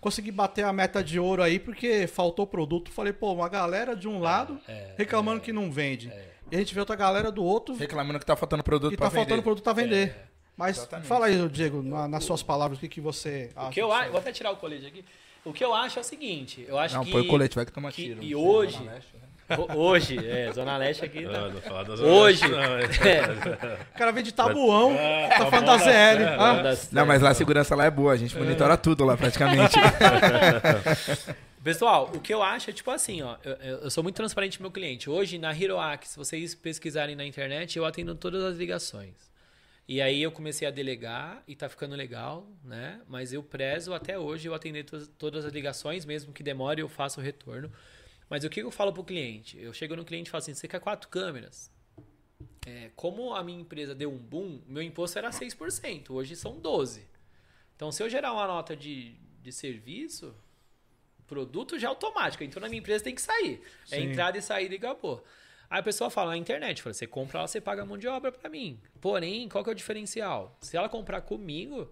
consegui 0.00 0.30
bater 0.32 0.64
a 0.64 0.72
meta 0.72 1.02
de 1.02 1.18
ouro 1.18 1.42
aí 1.42 1.58
porque 1.58 2.06
faltou 2.06 2.46
produto. 2.46 2.90
Falei, 2.90 3.12
pô, 3.12 3.32
uma 3.32 3.48
galera 3.48 3.94
de 3.96 4.08
um 4.08 4.18
lado 4.20 4.58
é, 4.68 4.94
reclamando 4.98 5.40
que 5.40 5.52
não 5.52 5.70
vende. 5.70 6.12
E 6.50 6.56
a 6.56 6.58
gente 6.58 6.74
vê 6.74 6.80
outra 6.80 6.96
galera 6.96 7.30
do 7.32 7.42
outro 7.42 7.74
Reclamando 7.76 8.18
que 8.18 8.26
tá 8.26 8.36
faltando 8.36 8.62
produto 8.62 8.90
que 8.90 8.96
pra 8.98 9.06
tá 9.06 9.10
vender. 9.10 9.20
faltando 9.24 9.42
produto 9.42 9.64
pra 9.64 9.72
vender. 9.72 10.08
É, 10.10 10.24
Mas 10.54 10.76
Exatamente. 10.76 11.08
fala 11.08 11.26
aí, 11.26 11.48
Diego, 11.48 11.82
na- 11.82 12.06
nas 12.06 12.24
suas 12.24 12.42
palavras, 12.42 12.76
o 12.76 12.80
que, 12.80 12.88
que 12.88 13.00
você 13.00 13.50
acha? 13.56 13.68
O 13.68 13.70
que 13.72 13.80
eu 13.80 13.90
aí? 13.90 14.10
vou 14.10 14.18
até 14.18 14.32
tirar 14.32 14.50
o 14.50 14.56
colete 14.56 14.84
aqui. 14.84 15.02
O 15.44 15.52
que 15.52 15.64
eu 15.64 15.72
acho 15.72 15.98
é 15.98 16.02
o 16.02 16.04
seguinte, 16.04 16.62
eu 16.68 16.78
acho 16.78 16.94
Não, 16.94 17.04
que 17.04 17.10
põe 17.10 17.22
o 17.22 17.26
colete, 17.26 17.56
vai 17.56 17.64
que 17.64 17.72
toma 17.72 17.90
que- 17.90 18.02
tiro. 18.04 18.22
e 18.22 18.32
Não 18.32 18.40
hoje- 18.44 18.78
Zona 19.48 19.56
Leste, 19.58 19.72
ho- 19.74 19.78
hoje, 19.78 20.18
é, 20.30 20.52
Zona 20.52 20.76
Leste 20.76 21.04
aqui 21.04 21.24
Ah, 21.26 21.30
tá. 21.30 21.48
não 21.48 21.60
fala 21.60 21.84
das 21.84 22.00
Hoje, 22.00 22.48
Não, 22.48 22.58
é. 22.62 22.82
é, 23.08 23.78
O 23.94 23.98
cara 23.98 24.12
vem 24.12 24.22
de 24.24 24.32
tabuão, 24.32 24.94
tá 24.96 25.38
tá 25.38 25.46
falando 25.50 25.66
da 25.66 25.76
ZL. 25.78 25.90
é, 25.90 26.36
ah. 26.38 26.62
Não, 26.92 27.06
mas 27.06 27.20
lá 27.20 27.30
a 27.30 27.34
segurança 27.34 27.74
lá 27.74 27.84
é 27.84 27.90
boa, 27.90 28.12
a 28.12 28.16
gente 28.16 28.36
monitora 28.36 28.76
tudo 28.76 29.04
lá 29.04 29.16
praticamente. 29.16 29.76
Pessoal, 31.62 32.10
o 32.12 32.18
que 32.20 32.34
eu 32.34 32.42
acho 32.42 32.70
é 32.70 32.72
tipo 32.72 32.90
assim, 32.90 33.22
ó. 33.22 33.36
Eu, 33.44 33.52
eu- 33.82 33.90
sou 33.90 34.02
muito 34.02 34.16
transparente 34.16 34.58
com 34.58 34.64
meu 34.64 34.70
cliente. 34.70 35.08
Hoje, 35.08 35.38
na 35.38 35.54
Hiroaki, 35.54 36.08
se 36.08 36.16
vocês 36.16 36.54
pesquisarem 36.56 37.14
na 37.14 37.24
internet, 37.24 37.78
eu 37.78 37.84
atendo 37.84 38.14
todas 38.16 38.42
as 38.42 38.56
ligações. 38.56 39.14
E 39.86 40.00
aí 40.00 40.22
eu 40.22 40.32
comecei 40.32 40.66
a 40.66 40.70
delegar 40.70 41.42
e 41.46 41.54
tá 41.54 41.68
ficando 41.68 41.94
legal, 41.94 42.46
né? 42.64 42.98
Mas 43.08 43.32
eu 43.32 43.42
prezo 43.42 43.94
até 43.94 44.18
hoje 44.18 44.48
eu 44.48 44.54
atender 44.54 44.84
to- 44.84 45.06
todas 45.18 45.44
as 45.44 45.52
ligações, 45.52 46.04
mesmo 46.04 46.32
que 46.32 46.42
demore, 46.42 46.80
eu 46.80 46.88
faço 46.88 47.20
o 47.20 47.22
retorno. 47.22 47.70
Mas 48.28 48.44
o 48.44 48.50
que 48.50 48.60
eu 48.60 48.70
falo 48.70 48.92
pro 48.92 49.04
cliente? 49.04 49.58
Eu 49.58 49.72
chego 49.72 49.94
no 49.96 50.04
cliente 50.04 50.28
e 50.28 50.30
falo 50.30 50.42
assim: 50.42 50.54
você 50.54 50.66
quer 50.66 50.80
quatro 50.80 51.08
câmeras? 51.08 51.70
É, 52.66 52.90
como 52.94 53.34
a 53.34 53.42
minha 53.42 53.60
empresa 53.60 53.94
deu 53.94 54.10
um 54.12 54.18
boom, 54.18 54.60
meu 54.66 54.82
imposto 54.82 55.18
era 55.18 55.30
6%, 55.30 56.10
hoje 56.10 56.36
são 56.36 56.60
12%. 56.60 57.02
Então, 57.74 57.90
se 57.90 58.02
eu 58.02 58.08
gerar 58.08 58.32
uma 58.32 58.46
nota 58.46 58.76
de, 58.76 59.16
de 59.42 59.50
serviço, 59.50 60.34
produto 61.26 61.78
já 61.78 61.88
é 61.88 61.90
automático. 61.90 62.44
Entrou 62.44 62.60
na 62.60 62.68
minha 62.68 62.78
empresa, 62.78 63.02
tem 63.02 63.14
que 63.14 63.22
sair. 63.22 63.62
É 63.90 63.96
Sim. 63.96 64.10
entrada 64.10 64.36
e 64.36 64.42
saída 64.42 64.74
e 64.74 64.76
acabou. 64.76 65.24
Aí 65.70 65.80
a 65.80 65.82
pessoa 65.82 66.10
fala 66.10 66.32
na 66.32 66.36
internet, 66.36 66.82
fala, 66.82 66.92
você 66.92 67.06
compra 67.06 67.46
você 67.46 67.58
paga 67.58 67.80
a 67.80 67.86
mão 67.86 67.96
de 67.96 68.06
obra 68.06 68.30
pra 68.30 68.50
mim. 68.50 68.78
Porém, 69.00 69.48
qual 69.48 69.64
que 69.64 69.70
é 69.70 69.72
o 69.72 69.74
diferencial? 69.74 70.58
Se 70.60 70.76
ela 70.76 70.90
comprar 70.90 71.22
comigo, 71.22 71.90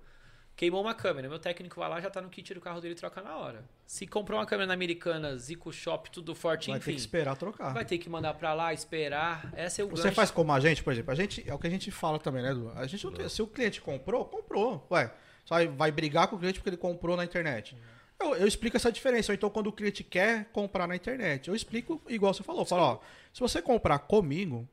queimou 0.61 0.82
uma 0.82 0.92
câmera, 0.92 1.26
meu 1.26 1.38
técnico 1.38 1.80
vai 1.80 1.88
lá, 1.88 1.98
já 2.02 2.11
tá 2.11 2.20
no 2.20 2.28
kit 2.28 2.52
do 2.52 2.61
carro 2.61 2.82
dele 2.82 2.92
e 2.92 2.96
troca 2.96 3.22
na 3.22 3.34
hora. 3.34 3.64
Se 3.86 4.06
comprou 4.06 4.38
uma 4.38 4.44
câmera 4.44 4.66
na 4.66 4.74
Americana, 4.74 5.34
Zico 5.38 5.72
Shop, 5.72 6.11
tudo 6.11 6.34
forte, 6.34 6.68
Vai 6.68 6.78
ter 6.78 6.82
enfim, 6.82 6.92
que 6.92 7.00
esperar 7.00 7.34
trocar. 7.34 7.72
vai 7.72 7.82
ter 7.82 7.96
que 7.96 8.11
mandar 8.11 8.34
pra 8.34 8.52
lá, 8.52 8.70
esperar. 8.74 9.50
Essa 9.56 9.80
é 9.80 9.84
o 9.86 9.88
Você 9.88 10.02
gancho. 10.02 10.14
faz 10.16 10.30
como 10.30 10.52
a 10.52 10.61
gente, 10.61 10.84
por 10.84 10.92
exemplo, 10.92 11.12
a 11.12 11.14
gente, 11.14 11.42
é 11.48 11.54
o 11.54 11.58
que 11.58 11.66
a 11.66 11.70
gente 11.70 11.90
fala 11.90 12.18
também, 12.18 12.42
né, 12.42 12.50
Edu? 12.50 12.70
A 12.76 12.86
gente 12.86 13.02
não 13.06 13.12
tem- 13.14 13.26
se 13.26 13.40
o 13.40 13.46
cliente 13.46 13.80
comprou, 13.80 14.26
comprou. 14.26 14.86
Ué, 14.90 15.11
só 15.46 15.54
vai- 15.54 15.66
vai 15.66 15.90
brigar 15.90 16.28
com 16.28 16.36
o 16.36 16.38
cliente 16.38 16.58
porque 16.58 16.68
ele 16.68 16.76
comprou 16.76 17.16
na 17.16 17.24
internet. 17.24 17.74
Eu, 18.20 18.34
eu 18.36 18.46
explico 18.46 18.76
essa 18.76 18.92
diferença. 18.92 19.32
Ou 19.32 19.34
então, 19.34 19.48
quando 19.48 19.68
o 19.68 19.72
cliente 19.72 20.04
quer 20.04 20.44
comprar 20.52 20.86
na 20.86 20.94
internet, 20.94 21.48
eu 21.48 21.54
explico 21.56 22.02
igual 22.06 22.34
você 22.34 22.42
falou. 22.42 22.66
Falo, 22.66 22.82
ó, 22.82 22.98
se 23.32 23.40
você 23.40 23.62
comprar 23.62 23.98
comigo, 24.00 24.68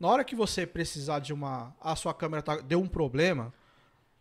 na 0.00 0.08
hora 0.08 0.24
que 0.24 0.34
você 0.34 0.66
precisar 0.66 1.18
de 1.18 1.34
uma. 1.34 1.76
A 1.78 1.94
sua 1.94 2.14
câmera 2.14 2.42
tá- 2.42 2.56
deu 2.56 2.80
um 2.80 2.88
problema. 2.88 3.52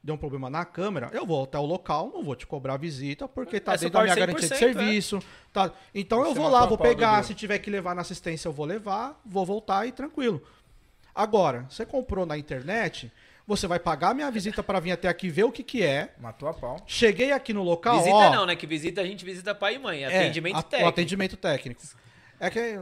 Deu 0.06 0.14
um 0.14 0.18
problema 0.20 0.51
na 0.51 0.64
câmera, 0.64 1.10
eu 1.14 1.26
vou 1.26 1.43
até 1.45 1.58
o 1.58 1.66
local, 1.66 2.12
não 2.14 2.24
vou 2.24 2.36
te 2.36 2.45
cobrar 2.45 2.78
visita, 2.78 3.28
porque 3.28 3.60
tá 3.60 3.74
É 3.74 3.78
dentro 3.78 3.93
da 3.93 4.03
minha 4.03 4.14
garantia 4.16 4.47
de 4.47 4.53
100%, 4.53 4.58
serviço. 4.60 5.20
Tá. 5.51 5.72
Então 5.95 6.20
eu 6.20 6.28
Você 6.28 6.39
vou 6.39 6.47
lá, 6.47 6.64
vou 6.68 6.78
pegar, 6.78 7.24
se 7.24 7.34
tiver 7.34 7.58
que 7.58 7.72
levar 7.72 7.95
na 7.95 8.01
assistência, 8.01 8.47
eu 8.47 8.53
vou 8.53 8.68
levar, 8.68 9.20
vou 9.26 9.43
voltar 9.43 9.88
e 9.88 9.91
tranquilo. 9.91 10.43
Agora, 11.14 11.66
você 11.70 11.88
comprou 11.88 12.24
na 12.24 12.38
internet, 12.38 13.12
você 13.47 13.66
vai 13.66 13.80
pagar 13.80 14.14
minha 14.14 14.30
visita 14.30 14.62
para 14.62 14.80
vir 14.80 14.91
até 14.91 15.08
aqui 15.08 15.28
ver 15.28 15.45
o 15.45 15.51
que 15.51 15.64
que 15.64 15.82
é. 15.82 16.14
Matou 16.20 16.47
a 16.49 16.53
pau. 16.53 16.78
Cheguei 16.86 17.32
aqui 17.32 17.51
no 17.51 17.64
local, 17.64 17.97
Visita 17.97 18.16
ó, 18.16 18.30
não, 18.32 18.45
né? 18.45 18.56
Que 18.56 18.68
visita 18.68 19.01
a 19.01 19.06
gente 19.06 19.26
visita 19.26 19.56
pai 19.56 19.74
e 19.76 19.80
mãe. 19.80 20.03
é, 20.03 20.08
Atendimento 20.20 20.58
a- 20.58 20.62
técnico. 20.62 20.86
O 20.86 20.89
atendimento 20.89 21.38
técnico. 21.38 21.82
É 22.39 22.49
que 22.49 22.59
é, 22.59 22.73
é- 22.73 22.77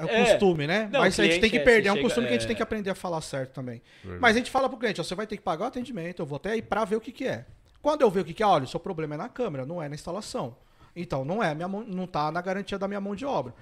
é 0.00 0.04
o 0.04 0.08
É. 0.08 0.24
costume, 0.24 0.66
né? 0.66 0.88
Não, 0.92 1.00
Mas 1.00 1.18
a 1.18 1.24
gente 1.24 1.40
tem 1.40 1.50
que 1.50 1.56
é, 1.58 1.60
perder, 1.64 1.88
é 1.88 1.92
um 1.92 2.02
costume 2.02 2.26
que 2.26 2.32
a 2.34 2.36
gente 2.36 2.46
tem 2.46 2.56
que 2.56 2.62
aprender 2.62 2.90
a 2.90 2.94
falar 2.94 3.20
certo 3.22 3.52
também. 3.52 3.80
Verdade. 4.02 4.20
Mas 4.20 4.36
a 4.36 4.38
gente 4.38 4.50
fala 4.50 4.68
pro 4.68 4.78
cliente, 4.78 5.00
ó, 5.00 5.04
você 5.04 5.14
vai 5.14 5.26
ter 5.26 5.36
que 5.36 5.42
pagar 5.42 5.64
o 5.64 5.68
atendimento, 5.68 6.20
eu 6.20 6.26
vou 6.26 6.36
até 6.36 6.50
aí 6.52 6.62
pra 6.62 6.84
ver 6.84 6.96
o 6.96 7.00
que 7.00 7.10
que 7.12 7.26
é. 7.26 7.46
Quando 7.80 8.02
eu 8.02 8.10
ver 8.10 8.20
o 8.20 8.24
que 8.24 8.34
que 8.34 8.42
é, 8.42 8.46
olha, 8.46 8.64
o 8.64 8.68
seu 8.68 8.80
problema 8.80 9.14
é 9.14 9.18
na 9.18 9.28
câmera, 9.28 9.64
não 9.64 9.82
é 9.82 9.88
na 9.88 9.94
instalação. 9.94 10.56
Então, 10.94 11.24
não 11.24 11.42
é, 11.42 11.54
minha 11.54 11.68
mão, 11.68 11.84
não 11.86 12.06
tá 12.06 12.30
na 12.32 12.40
garantia 12.42 12.76
da 12.78 12.88
minha 12.88 13.00
mão 13.00 13.14
de 13.14 13.24
obra. 13.24 13.54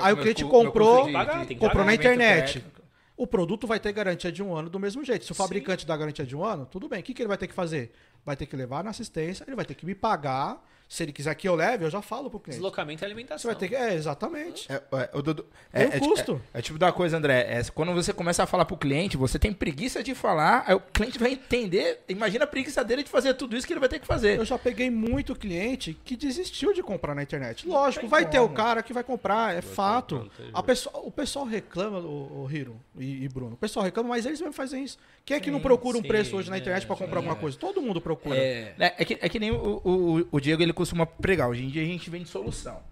Aí 0.00 0.12
o 0.12 0.16
cliente 0.16 0.42
meu 0.42 0.50
comprou, 0.50 1.12
Pagar, 1.12 1.46
comprou 1.46 1.84
na 1.84 1.94
internet. 1.94 2.54
técnico. 2.54 2.82
O 3.14 3.26
produto 3.26 3.66
vai 3.66 3.78
ter 3.78 3.92
garantia 3.92 4.32
de 4.32 4.42
um 4.42 4.54
ano 4.54 4.70
do 4.70 4.80
mesmo 4.80 5.04
jeito. 5.04 5.24
Se 5.24 5.30
o 5.32 5.34
fabricante 5.34 5.86
dá 5.86 5.96
garantia 5.96 6.24
de 6.24 6.34
um 6.34 6.42
ano, 6.42 6.64
tudo 6.66 6.88
bem. 6.88 7.00
O 7.00 7.02
que, 7.02 7.12
que 7.12 7.22
ele 7.22 7.28
vai 7.28 7.36
ter 7.36 7.46
que 7.46 7.54
fazer? 7.54 7.92
Vai 8.24 8.34
ter 8.36 8.46
que 8.46 8.56
levar 8.56 8.82
na 8.82 8.90
assistência, 8.90 9.44
ele 9.46 9.54
vai 9.54 9.64
ter 9.66 9.74
que 9.74 9.84
me 9.84 9.94
pagar. 9.94 10.66
Se 10.92 11.02
ele 11.04 11.12
quiser 11.12 11.34
que 11.34 11.48
eu 11.48 11.54
leve, 11.54 11.86
eu 11.86 11.90
já 11.90 12.02
falo 12.02 12.28
pro 12.28 12.38
cliente. 12.38 12.58
Deslocamento 12.58 12.98
e 12.98 13.00
Você 13.00 13.04
alimentação. 13.06 13.50
vai 13.50 13.58
ter 13.58 13.66
que. 13.66 13.74
É, 13.74 13.94
exatamente. 13.94 14.70
É, 14.70 14.74
é, 14.74 15.10
o 15.14 15.22
Dudu- 15.22 15.46
é, 15.72 15.84
é, 15.84 15.98
custo. 15.98 16.38
É, 16.52 16.58
é 16.58 16.62
tipo 16.62 16.78
da 16.78 16.92
coisa, 16.92 17.16
André. 17.16 17.46
é, 17.48 17.62
quando 17.74 17.94
você 17.94 18.12
começa 18.12 18.42
a 18.42 18.46
falar 18.46 18.66
pro 18.66 18.76
cliente, 18.76 19.16
você 19.16 19.38
tem 19.38 19.54
preguiça 19.54 20.02
de 20.02 20.14
falar, 20.14 20.64
aí 20.66 20.74
o 20.74 20.80
cliente 20.80 21.18
vai 21.18 21.32
entender. 21.32 22.02
Imagina 22.10 22.44
a 22.44 22.46
preguiça 22.46 22.84
dele 22.84 23.02
de 23.02 23.08
fazer 23.08 23.32
tudo 23.32 23.56
isso 23.56 23.66
que 23.66 23.72
ele 23.72 23.80
vai 23.80 23.88
ter 23.88 24.00
que 24.00 24.06
fazer. 24.06 24.38
Eu 24.38 24.44
já 24.44 24.58
peguei 24.58 24.90
muito 24.90 25.34
cliente 25.34 25.96
que 26.04 26.14
desistiu 26.14 26.74
de 26.74 26.82
comprar 26.82 27.14
na 27.14 27.22
internet. 27.22 27.66
Lógico, 27.66 28.06
vai 28.06 28.28
ter 28.28 28.40
o 28.40 28.50
cara 28.50 28.82
que 28.82 28.92
vai 28.92 29.02
comprar, 29.02 29.56
é 29.56 29.62
fato. 29.62 30.18
comprar, 30.18 30.44
não 30.44 30.58
A 30.60 30.62
pessoa, 30.62 30.98
o 31.06 31.10
pessoal 31.10 31.46
reclama, 31.46 32.00
o, 32.00 32.42
o 32.44 32.50
Hiro 32.52 32.76
e, 32.98 33.24
e 33.24 33.28
Bruno. 33.30 33.54
O 33.54 33.56
pessoal 33.56 33.82
reclama, 33.82 34.10
mas 34.10 34.26
eles 34.26 34.38
mesmo 34.42 34.52
fazem 34.52 34.84
isso. 34.84 34.98
Quem 35.24 35.38
é 35.38 35.40
que 35.40 35.50
não 35.50 35.58
Sim, 35.58 35.62
procura 35.62 35.96
um 35.96 36.02
sim, 36.02 36.08
preço 36.08 36.36
hoje 36.36 36.50
na 36.50 36.56
é, 36.56 36.58
internet 36.58 36.86
pra 36.86 36.96
comprar 36.96 37.12
sim, 37.12 37.16
alguma 37.16 37.36
é. 37.36 37.40
coisa? 37.40 37.56
Todo 37.56 37.80
mundo 37.80 37.98
procura. 37.98 38.36
É, 38.36 38.74
É, 38.78 38.94
é 38.98 39.04
que, 39.06 39.18
é 39.22 39.28
que 39.30 39.38
nem 39.38 39.52
o, 39.52 39.80
o, 39.84 40.26
o 40.32 40.40
Diego 40.40 40.62
ele 40.62 40.72
costuma 40.82 41.06
pregar. 41.06 41.48
Hoje 41.48 41.64
em 41.64 41.68
dia 41.68 41.82
a 41.82 41.86
gente 41.86 42.10
vende 42.10 42.28
solução. 42.28 42.82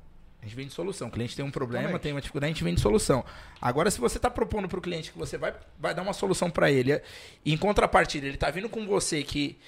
A 0.41 0.47
gente 0.47 0.55
vende 0.55 0.73
solução. 0.73 1.09
O 1.09 1.11
cliente 1.11 1.37
tem 1.37 1.45
um 1.45 1.51
problema, 1.51 1.99
tem 1.99 2.13
uma 2.13 2.21
dificuldade, 2.21 2.53
a 2.53 2.55
gente 2.55 2.65
vende 2.65 2.81
solução. 2.81 3.25
Agora, 3.61 3.91
se 3.91 4.01
você 4.01 4.17
está 4.17 4.31
propondo 4.31 4.69
para 4.69 4.79
o 4.79 4.83
cliente 4.83 5.13
que 5.13 5.19
você 5.19 5.37
vai, 5.37 5.53
vai 5.79 5.95
dar 5.95 6.03
uma 6.03 6.13
solução 6.13 6.51
para 6.51 6.71
ele, 6.71 7.01
e 7.45 7.53
em 7.53 7.57
contrapartida, 7.59 8.27
ele 8.27 8.37
está 8.37 8.49
vindo 8.51 8.69
com 8.69 8.87
você 8.87 9.23
que, 9.23 9.59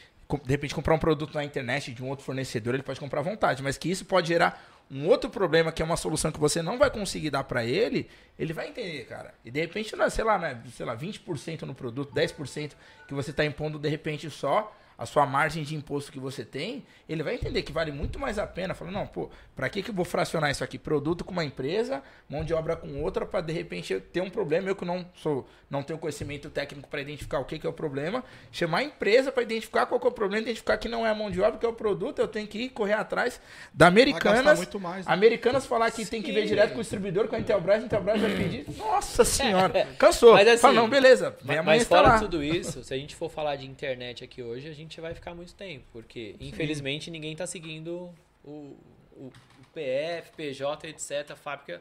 de 0.45 0.51
repente, 0.51 0.75
comprar 0.75 0.95
um 0.95 0.99
produto 0.99 1.35
na 1.35 1.45
internet 1.45 1.93
de 1.93 2.03
um 2.03 2.09
outro 2.09 2.25
fornecedor, 2.25 2.75
ele 2.75 2.83
pode 2.83 2.99
comprar 2.99 3.21
à 3.21 3.23
vontade, 3.23 3.63
mas 3.63 3.77
que 3.77 3.91
isso 3.91 4.05
pode 4.05 4.29
gerar 4.29 4.65
um 4.91 5.07
outro 5.07 5.29
problema, 5.29 5.73
que 5.73 5.83
é 5.83 5.85
uma 5.85 5.97
solução 5.97 6.31
que 6.33 6.41
você 6.41 6.63
não 6.63 6.79
vai 6.79 6.91
conseguir 6.91 7.31
dar 7.31 7.45
para 7.45 7.65
ele, 7.65 8.09
ele 8.39 8.53
vai 8.53 8.69
entender, 8.69 9.05
cara. 9.05 9.35
E 9.45 9.51
de 9.51 9.61
repente, 9.61 9.95
não 9.95 10.07
é, 10.07 10.11
sei 10.11 10.25
lá, 10.25 10.39
né, 10.39 10.63
sei 10.75 10.87
lá, 10.87 10.97
20% 10.97 11.63
no 11.63 11.75
produto, 11.75 12.15
10% 12.15 12.73
que 13.07 13.15
você 13.15 13.31
está 13.31 13.45
impondo, 13.45 13.79
de 13.79 13.89
repente, 13.89 14.31
só 14.31 14.75
a 15.03 15.07
sua 15.07 15.27
margem 15.27 15.65
de 15.65 15.75
imposto 15.75 16.13
que 16.13 16.21
você 16.21 16.45
tem, 16.45 16.85
ele 17.09 17.25
vai 17.25 17.35
entender 17.35 17.63
que 17.63 17.73
vale 17.73 17.91
muito 17.91 18.21
mais 18.21 18.39
a 18.39 18.47
pena. 18.47 18.73
Falando, 18.73 18.95
não, 18.95 19.07
pô, 19.07 19.29
pra 19.57 19.69
que, 19.69 19.83
que 19.83 19.91
eu 19.91 19.95
vou 19.95 20.05
fracionar 20.05 20.49
isso 20.49 20.63
aqui? 20.63 20.79
Produto 20.79 21.25
com 21.25 21.33
uma 21.33 21.45
empresa, 21.45 22.01
mão 22.29 22.45
de 22.45 22.55
obra 22.55 22.77
com 22.77 23.03
outra, 23.03 23.27
pra 23.27 23.41
de 23.41 23.53
repente 23.53 23.93
eu 23.93 24.01
ter 24.01 24.21
um 24.21 24.31
problema. 24.31 24.69
Eu 24.69 24.77
que 24.77 24.85
não 24.85 25.05
sou, 25.17 25.45
não 25.69 25.83
tenho 25.83 25.99
conhecimento 25.99 26.49
técnico 26.51 26.89
para 26.89 27.01
identificar 27.01 27.41
o 27.41 27.45
que, 27.45 27.59
que 27.59 27.67
é 27.67 27.71
o 27.71 27.73
problema, 27.73 28.23
chamar 28.53 28.79
a 28.79 28.83
empresa 28.85 29.33
para 29.33 29.43
identificar 29.43 29.87
qual 29.87 29.99
que 30.01 30.07
é 30.07 30.11
o 30.11 30.13
problema, 30.13 30.43
identificar 30.43 30.77
que 30.79 30.89
não 30.89 31.05
é 31.05 31.11
a 31.11 31.15
mão 31.15 31.33
de 31.33 31.41
obra, 31.41 31.59
que 31.59 31.67
é 31.67 31.69
o 31.69 31.73
produto, 31.73 32.21
eu 32.21 32.29
tenho 32.29 32.47
que 32.47 32.59
ir 32.59 32.69
correr 32.69 32.93
atrás 32.93 33.41
da 33.75 33.89
Americanas. 33.89 34.57
muito 34.57 34.79
mais. 34.79 35.05
né? 35.05 35.13
Americanas 35.13 35.67
falar 35.67 35.91
que 35.91 36.07
tem 36.07 36.23
que 36.23 36.31
ver 36.31 36.47
direto 36.47 36.75
com 36.75 36.79
o 36.79 36.83
distribuidor, 36.83 37.27
com 37.27 37.35
a 37.35 37.41
Intelbras, 37.41 37.83
a 37.83 37.87
Intelbras 37.87 38.21
vai 38.21 38.37
pedir. 38.37 38.67
Nossa 38.79 39.25
senhora, 39.25 39.89
cansou. 39.99 40.35
Mas 40.35 40.47
assim, 40.47 40.59
Fala, 40.63 40.75
não, 40.75 40.89
beleza, 40.89 41.31
vem 41.43 41.57
Mas, 41.57 41.59
amanhã 41.59 41.65
mas 41.65 41.83
está 41.83 41.97
fora 41.97 42.09
lá. 42.11 42.19
tudo 42.21 42.45
isso, 42.45 42.85
se 42.85 42.95
a 42.95 42.97
gente 42.97 43.17
for 43.17 43.29
falar 43.29 43.57
de 43.57 43.67
internet 43.67 44.23
aqui 44.23 44.43
hoje, 44.43 44.69
a 44.69 44.73
gente 44.73 44.92
vai 45.01 45.15
ficar 45.15 45.35
muito 45.35 45.55
tempo. 45.55 45.85
Porque, 45.93 46.37
infelizmente, 46.41 47.11
ninguém 47.11 47.35
tá 47.35 47.47
seguindo 47.47 48.13
o, 48.45 48.77
o, 49.13 49.27
o 49.27 49.33
PF, 49.73 50.33
PJ, 50.37 50.89
etc., 50.89 51.37
fábrica. 51.37 51.81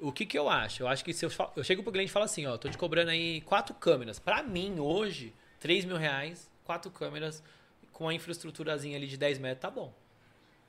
O 0.00 0.12
que 0.12 0.24
que 0.24 0.38
eu 0.38 0.48
acho? 0.48 0.82
Eu 0.82 0.88
acho 0.88 1.04
que 1.04 1.12
se 1.12 1.26
eu, 1.26 1.30
eu 1.56 1.64
chego 1.64 1.82
pro 1.82 1.92
cliente 1.92 2.10
e 2.10 2.12
falo 2.12 2.24
assim, 2.24 2.46
ó, 2.46 2.56
tô 2.56 2.68
te 2.68 2.78
cobrando 2.78 3.10
aí 3.10 3.40
quatro 3.42 3.74
câmeras. 3.74 4.18
Pra 4.18 4.42
mim, 4.42 4.78
hoje, 4.78 5.34
3 5.60 5.84
mil 5.84 5.96
reais, 5.96 6.50
quatro 6.64 6.90
câmeras 6.90 7.42
com 7.92 8.08
a 8.08 8.14
infraestruturazinha 8.14 8.96
ali 8.96 9.08
de 9.08 9.16
10 9.16 9.38
metros, 9.38 9.60
tá 9.60 9.70
bom. 9.70 9.92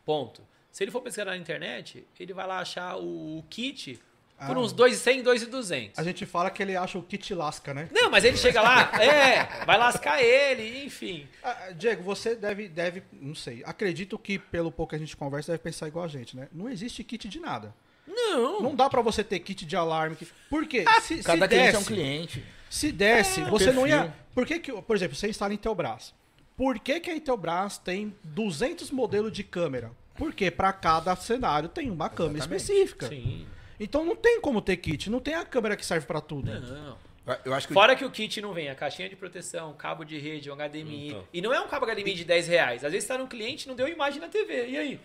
Ponto. 0.03 0.41
Se 0.71 0.83
ele 0.83 0.91
for 0.91 1.01
pesquisar 1.01 1.25
na 1.25 1.37
internet, 1.37 2.07
ele 2.19 2.33
vai 2.33 2.47
lá 2.47 2.59
achar 2.59 2.97
o, 2.97 3.39
o 3.39 3.43
kit 3.49 3.99
por 4.47 4.55
Ah. 4.55 4.59
uns 4.59 4.71
2,100, 4.73 5.21
2,200. 5.23 5.99
A 5.99 6.03
gente 6.03 6.25
fala 6.25 6.49
que 6.49 6.61
ele 6.63 6.75
acha 6.75 6.97
o 6.97 7.03
kit 7.03 7.33
lasca, 7.33 7.73
né? 7.73 7.89
Não, 7.91 8.09
mas 8.09 8.23
ele 8.23 8.37
chega 8.37 8.61
lá, 8.61 8.89
é, 9.01 9.65
vai 9.65 9.77
lascar 9.77 10.21
ele, 10.23 10.85
enfim. 10.85 11.27
Ah, 11.43 11.71
Diego, 11.75 12.01
você 12.03 12.35
deve, 12.35 12.67
deve, 12.67 13.03
não 13.21 13.35
sei, 13.35 13.61
acredito 13.65 14.17
que 14.17 14.39
pelo 14.39 14.71
pouco 14.71 14.91
que 14.91 14.95
a 14.95 14.99
gente 14.99 15.15
conversa, 15.17 15.51
deve 15.51 15.63
pensar 15.63 15.87
igual 15.87 16.05
a 16.05 16.07
gente, 16.07 16.35
né? 16.35 16.47
Não 16.53 16.69
existe 16.69 17.03
kit 17.03 17.27
de 17.27 17.39
nada. 17.39 17.73
Não. 18.07 18.61
Não 18.61 18.75
dá 18.75 18.89
pra 18.89 19.01
você 19.01 19.23
ter 19.23 19.39
kit 19.39 19.65
de 19.65 19.75
alarme. 19.75 20.15
que- 20.15 20.27
Por 20.49 20.65
quê? 20.65 20.83
Se, 21.01 21.21
Cada 21.21 21.45
se 21.45 21.49
cliente 21.49 21.65
desse, 21.65 21.75
é 21.75 21.79
um 21.79 21.83
cliente. 21.83 22.45
Se 22.69 22.91
desse, 22.91 23.41
você 23.43 23.71
não 23.71 23.85
ia... 23.87 23.97
perfil. 23.99 24.13
Por 24.33 24.45
que 24.45 24.59
que, 24.59 24.81
por 24.81 24.95
exemplo, 24.95 25.15
você 25.15 25.27
instala 25.29 25.53
Intelbras. 25.53 26.13
Por 26.57 26.79
que 26.79 26.99
que 26.99 27.09
a 27.11 27.15
Intelbras 27.15 27.77
tem 27.77 28.15
200 28.23 28.89
modelos 28.91 29.31
de 29.31 29.43
câmera? 29.43 29.91
Porque 30.15 30.49
pra 30.51 30.73
cada 30.73 31.15
cenário 31.15 31.69
tem 31.69 31.89
uma 31.89 32.09
câmera 32.09 32.39
Exatamente. 32.39 32.61
específica. 32.63 33.07
Sim. 33.07 33.45
Então 33.79 34.03
não 34.03 34.15
tem 34.15 34.41
como 34.41 34.61
ter 34.61 34.77
kit, 34.77 35.09
não 35.09 35.19
tem 35.19 35.35
a 35.35 35.45
câmera 35.45 35.77
que 35.77 35.85
serve 35.85 36.05
pra 36.05 36.19
tudo. 36.19 36.51
Não. 36.51 36.97
Eu 37.45 37.53
acho 37.53 37.67
que 37.67 37.73
Fora 37.73 37.95
que 37.95 38.03
o 38.03 38.09
kit 38.09 38.41
não 38.41 38.53
vem, 38.53 38.69
a 38.69 38.75
caixinha 38.75 39.07
de 39.07 39.15
proteção, 39.15 39.73
cabo 39.73 40.03
de 40.03 40.17
rede, 40.17 40.49
um 40.49 40.55
HDMI. 40.55 41.09
Então. 41.09 41.27
E 41.31 41.41
não 41.41 41.53
é 41.53 41.59
um 41.59 41.67
cabo 41.67 41.85
HDMI 41.85 42.15
de 42.15 42.25
10 42.25 42.47
reais. 42.47 42.83
Às 42.83 42.91
vezes 42.91 43.07
tá 43.07 43.17
no 43.17 43.27
cliente 43.27 43.65
e 43.65 43.67
não 43.67 43.75
deu 43.75 43.87
imagem 43.87 44.19
na 44.19 44.27
TV. 44.27 44.67
E 44.67 44.77
aí? 44.77 44.99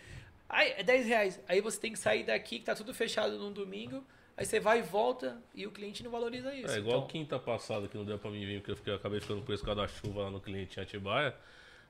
Ai, 0.49 0.75
é 0.79 0.83
10 0.83 1.07
reais. 1.07 1.41
Aí 1.47 1.61
você 1.61 1.79
tem 1.79 1.93
que 1.93 1.99
sair 1.99 2.25
daqui, 2.25 2.59
que 2.59 2.65
tá 2.65 2.75
tudo 2.75 2.95
fechado 2.95 3.39
num 3.39 3.53
domingo. 3.53 4.03
Aí 4.37 4.45
você 4.45 4.59
vai 4.59 4.81
e 4.81 4.83
volta 4.83 5.39
e 5.55 5.67
o 5.67 5.71
cliente 5.71 6.03
não 6.03 6.11
valoriza 6.11 6.53
isso. 6.55 6.75
É 6.75 6.79
igual 6.79 6.99
Então, 6.99 7.09
quinta 7.09 7.39
passada 7.39 7.87
que 7.87 7.97
não 7.97 8.05
deu 8.05 8.19
pra 8.19 8.31
mim 8.31 8.45
vir, 8.45 8.59
porque 8.59 8.73
eu, 8.73 8.77
fiquei, 8.77 8.93
eu 8.93 8.97
acabei 8.97 9.21
ficando 9.21 9.43
preso 9.43 9.63
por 9.63 9.75
causa 9.75 9.83
da 9.83 9.89
chuva 9.89 10.23
lá 10.23 10.31
no 10.31 10.41
cliente 10.41 10.79
em 10.79 10.83
Atibaia. 10.83 11.35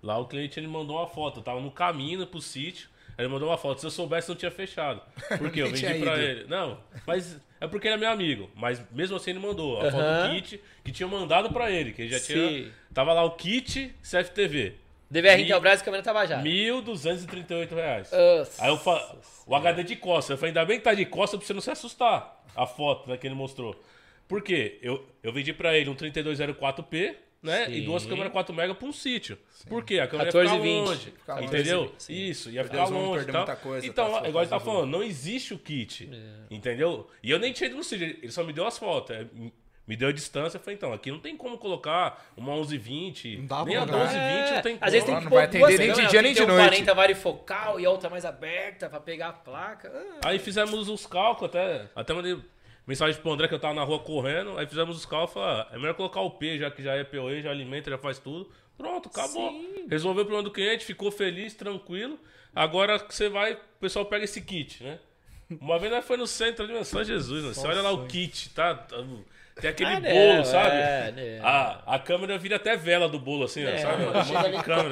Lá 0.03 0.19
o 0.19 0.27
cliente 0.27 0.61
ele 0.61 0.67
mandou 0.67 0.99
uma 0.99 1.07
foto, 1.07 1.41
eu 1.41 1.43
tava 1.43 1.61
no 1.61 1.71
caminho 1.71 2.27
pro 2.27 2.41
sítio. 2.41 2.89
Aí 3.17 3.25
ele 3.25 3.33
mandou 3.33 3.49
uma 3.49 3.57
foto. 3.59 3.81
Se 3.81 3.87
eu 3.87 3.91
soubesse, 3.91 4.29
eu 4.29 4.35
tinha 4.35 4.51
fechado. 4.51 5.01
Por 5.39 5.51
quê? 5.51 5.63
Eu 5.63 5.67
vendi 5.71 5.81
tinha 5.81 5.99
pra 5.99 6.15
ido. 6.17 6.23
ele. 6.23 6.45
Não, 6.49 6.79
mas 7.07 7.39
é 7.61 7.67
porque 7.67 7.87
ele 7.87 7.95
é 7.95 7.99
meu 7.99 8.11
amigo. 8.11 8.51
Mas 8.55 8.83
mesmo 8.91 9.17
assim 9.17 9.31
ele 9.31 9.39
mandou 9.39 9.79
a 9.81 9.91
foto 9.91 10.03
do 10.03 10.35
kit 10.35 10.61
que 10.83 10.93
tinha 10.93 11.09
mandado 11.09 11.51
pra 11.53 11.71
ele. 11.71 11.93
Que 11.93 12.03
ele 12.03 12.11
já 12.11 12.21
tinha. 12.21 12.49
Sim. 12.49 12.73
Tava 12.93 13.13
lá 13.13 13.25
o 13.25 13.33
kit 13.33 13.95
CFTV. 14.03 14.75
DVR 15.11 15.41
Intelbras 15.41 15.81
e 15.81 15.85
câmera 15.85 16.03
Tabajara. 16.03 16.43
1.238 16.43 17.75
reais. 17.75 18.11
Nossa. 18.11 18.65
Aí 18.65 18.69
eu 18.69 18.77
falo, 18.77 19.19
o 19.47 19.55
HD 19.55 19.85
de 19.85 19.97
costa. 19.97 20.33
Eu 20.33 20.37
falei, 20.37 20.51
ainda 20.51 20.65
bem 20.65 20.79
que 20.79 20.85
tá 20.85 20.93
de 20.95 21.05
costa 21.05 21.37
pra 21.37 21.47
você 21.47 21.53
não 21.55 21.61
se 21.61 21.71
assustar. 21.71 22.43
A 22.57 22.67
foto 22.67 23.09
né, 23.09 23.17
que 23.17 23.27
ele 23.27 23.35
mostrou. 23.35 23.81
Por 24.27 24.43
quê? 24.43 24.79
Eu, 24.83 25.07
eu 25.23 25.33
vendi 25.33 25.53
pra 25.53 25.77
ele 25.77 25.91
um 25.91 25.95
3204P, 25.95 27.15
né? 27.45 27.71
E 27.71 27.81
Sim. 27.81 27.85
duas 27.85 28.05
câmeras 28.07 28.33
4 28.33 28.55
mega 28.55 28.75
pra 28.75 28.89
um 28.89 28.93
sítio. 28.93 29.39
Por 29.69 29.85
quê? 29.85 30.01
A 30.01 30.07
câmera 30.09 30.33
14 30.33 30.47
ia 30.53 30.59
e 30.59 30.63
ficar 30.63 30.63
20. 30.63 30.87
longe. 30.89 31.11
Ficar 31.11 31.35
longe. 31.35 31.47
entendeu? 31.47 31.95
Sim. 31.99 32.13
Isso, 32.15 32.51
ia 32.51 32.65
ficar 32.65 32.85
vão 32.87 33.05
longe. 33.11 33.25
e 33.29 33.33
tal. 33.33 33.47
muita 33.47 33.57
coisa, 33.57 33.87
então, 33.87 34.11
tá, 34.21 34.29
igual 34.29 34.43
ele 34.45 34.51
tá 34.51 34.59
falando, 34.61 34.91
não 34.91 35.03
existe 35.03 35.55
o 35.55 35.59
kit. 35.59 36.11
É. 36.13 36.55
Entendeu? 36.55 37.09
E 37.23 37.31
eu 37.31 37.39
nem 37.39 37.53
tinha 37.53 37.69
ido 37.69 37.77
no 37.77 37.85
sítio, 37.85 38.07
ele 38.23 38.33
só 38.33 38.43
me 38.43 38.53
deu 38.53 38.67
as 38.67 38.77
fotos. 38.79 39.15
é, 39.17 39.27
Me 39.87 39.97
deu 39.97 40.09
a 40.09 40.13
distância, 40.13 40.57
eu 40.57 40.61
falei, 40.63 40.77
então, 40.77 40.93
aqui 40.95 41.11
não 41.11 41.19
tem 41.19 41.37
como 41.37 41.59
colocar 41.59 42.27
uma 42.37 42.53
1120, 42.55 43.37
Não 43.37 43.47
dá 43.47 43.65
nem 43.67 43.77
a 43.77 43.81
colocar. 43.81 43.99
1220 43.99 44.55
não 44.55 44.63
tem 44.63 44.73
como. 44.77 44.85
É, 44.85 44.87
Às 44.87 44.93
vezes 44.93 45.05
tem 45.07 45.15
Não 45.15 45.23
que 45.23 45.29
vai 45.29 45.31
pôr 45.31 45.45
atender 45.45 45.59
duas 45.59 45.79
nem 45.79 45.93
de 45.93 46.11
dia, 46.11 46.23
nem 46.23 46.33
de 46.33 46.47
noite. 46.47 46.69
40 46.69 46.95
varifocal 46.95 47.79
e 47.81 47.85
a 47.85 47.91
outra 47.91 48.09
mais 48.09 48.25
aberta 48.25 48.89
pra 48.89 48.99
pegar 49.01 49.29
a 49.29 49.33
placa. 49.35 49.93
Ah, 50.23 50.29
Aí 50.31 50.39
fizemos 50.39 50.89
os 50.89 51.07
cálculos, 51.07 51.51
até, 51.55 51.87
até 51.95 52.15
mandei 52.15 52.39
mensagem 52.87 53.21
pro 53.21 53.33
André 53.33 53.49
que 53.49 53.55
eu 53.55 53.59
tava 53.59 53.75
na 53.75 53.83
rua 53.85 53.99
correndo. 53.99 54.59
Aí 54.59 54.67
fizemos 54.67 54.97
os 54.97 55.07
cálculos, 55.07 55.33
falei, 55.35 55.61
ah, 55.63 55.69
é 55.73 55.79
melhor 55.79 55.95
colocar 55.95 56.21
o 56.21 56.31
P, 56.31 56.59
já 56.59 56.71
que 56.71 56.83
já 56.83 56.95
é 56.95 57.05
POE, 57.05 57.43
já 57.43 57.51
alimenta, 57.51 57.91
já 57.91 57.99
faz 57.99 58.19
tudo. 58.19 58.51
Pronto, 58.77 59.09
acabou. 59.09 59.51
Sim. 59.51 59.87
Resolveu 59.89 60.23
o 60.23 60.27
problema 60.27 60.43
do 60.43 60.51
cliente, 60.53 60.85
ficou 60.85 61.11
feliz, 61.13 61.55
tranquilo. 61.55 62.19
Agora 62.55 62.99
que 62.99 63.15
você 63.15 63.29
vai, 63.29 63.53
o 63.55 63.59
pessoal 63.81 64.05
pega 64.05 64.25
esse 64.25 64.41
kit, 64.41 64.83
né? 64.83 64.99
Uma 65.61 65.79
vez 65.79 65.93
nós 65.93 66.05
foi 66.05 66.17
no 66.17 66.27
centro 66.27 66.65
ali, 66.65 66.73
mas 66.73 66.89
só 66.89 67.03
Jesus, 67.03 67.45
né? 67.45 67.53
Você 67.53 67.67
olha 67.67 67.83
lá 67.83 67.93
o 67.93 68.07
kit, 68.07 68.51
tá? 68.51 68.75
Tem 69.61 69.71
aquele 69.71 69.91
Ah, 69.91 70.01
bolo, 70.01 70.37
não, 70.39 70.45
sabe? 70.45 70.75
é, 70.77 71.13
né. 71.13 71.41
A, 71.43 71.95
a 71.95 71.99
câmera 71.99 72.37
vira 72.39 72.57
até 72.57 72.77
vela 72.77 73.09
do 73.09 73.19
bolo, 73.21 73.45
assim, 73.45 73.63
É. 73.63 73.79
sabe? 73.79 74.05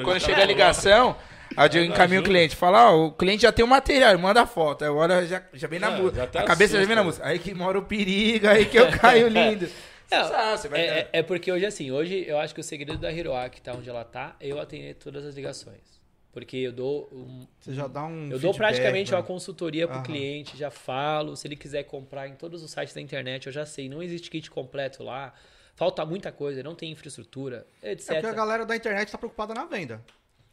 Quando 0.03 0.19
chega, 0.21 0.35
tá 0.35 0.41
a 0.41 0.45
bom. 0.45 0.45
ligação, 0.45 1.15
aí 1.55 1.69
eu 1.73 1.83
encaminho 1.85 2.21
o 2.21 2.23
cliente. 2.23 2.55
Fala, 2.55 2.91
ó, 2.91 3.05
o 3.07 3.11
cliente 3.11 3.43
já 3.43 3.51
tem 3.51 3.63
o 3.63 3.67
material, 3.67 4.17
manda 4.19 4.41
a 4.41 4.45
foto. 4.47 4.83
Agora 4.85 5.25
já, 5.25 5.41
já 5.53 5.67
vem 5.67 5.79
na 5.79 5.91
É, 5.91 5.97
música. 5.97 6.15
já 6.17 6.23
até 6.23 6.39
A 6.39 6.43
cabeça 6.43 6.73
já 6.73 6.79
assusta. 6.79 6.87
vem 6.87 6.95
na 6.95 7.03
música. 7.03 7.25
Aí 7.27 7.39
que 7.39 7.53
mora 7.53 7.77
o 7.79 7.83
perigo, 7.85 8.47
aí 8.47 8.65
que 8.65 8.77
eu 8.77 8.89
caio 8.91 9.27
lindo. 9.27 9.67
Não, 10.11 10.27
Sabe, 10.27 10.57
você 10.59 10.67
vai 10.67 10.79
é, 10.81 10.85
é- 10.99 11.09
é 11.13 11.23
porque 11.23 11.51
hoje, 11.51 11.65
assim, 11.65 11.89
hoje 11.91 12.23
eu 12.27 12.37
acho 12.37 12.53
que 12.53 12.59
o 12.61 12.63
segredo 12.63 12.99
da 12.99 13.11
Hiroaki 13.11 13.59
tá 13.61 13.73
onde 13.73 13.89
ela 13.89 14.03
tá, 14.03 14.35
é 14.39 14.47
eu 14.47 14.59
atender 14.59 14.93
todas 14.95 15.25
as 15.25 15.33
ligações. 15.35 16.01
Porque 16.31 16.57
eu 16.57 16.71
dou 16.71 17.09
um- 17.11 17.47
Você 17.59 17.73
já 17.73 17.87
dá 17.87 18.03
um 18.05 18.29
eu 18.29 18.37
dou 18.37 18.53
praticamente 18.53 19.11
né? 19.11 19.17
uma 19.17 19.23
consultoria 19.23 19.87
pro 19.87 19.97
Aham. 19.97 20.03
cliente, 20.05 20.55
já 20.57 20.69
falo, 20.69 21.35
se 21.35 21.47
ele 21.47 21.55
quiser 21.55 21.83
comprar 21.83 22.27
em 22.27 22.35
todos 22.35 22.61
os 22.63 22.69
sites 22.71 22.93
da 22.93 23.01
internet, 23.01 23.47
eu 23.47 23.53
já 23.53 23.65
sei, 23.65 23.87
não 23.89 24.03
existe 24.03 24.29
kit 24.29 24.51
completo 24.51 25.03
lá, 25.03 25.33
falta 25.75 26.05
muita 26.05 26.31
coisa, 26.31 26.61
não 26.61 26.75
tem 26.75 26.91
infraestrutura, 26.91 27.65
etc. 27.81 28.09
É 28.11 28.13
porque 28.15 28.27
a 28.27 28.33
galera 28.33 28.65
da 28.67 28.75
internet 28.75 29.11
tá 29.11 29.17
preocupada 29.17 29.53
na 29.55 29.65
venda. 29.65 30.03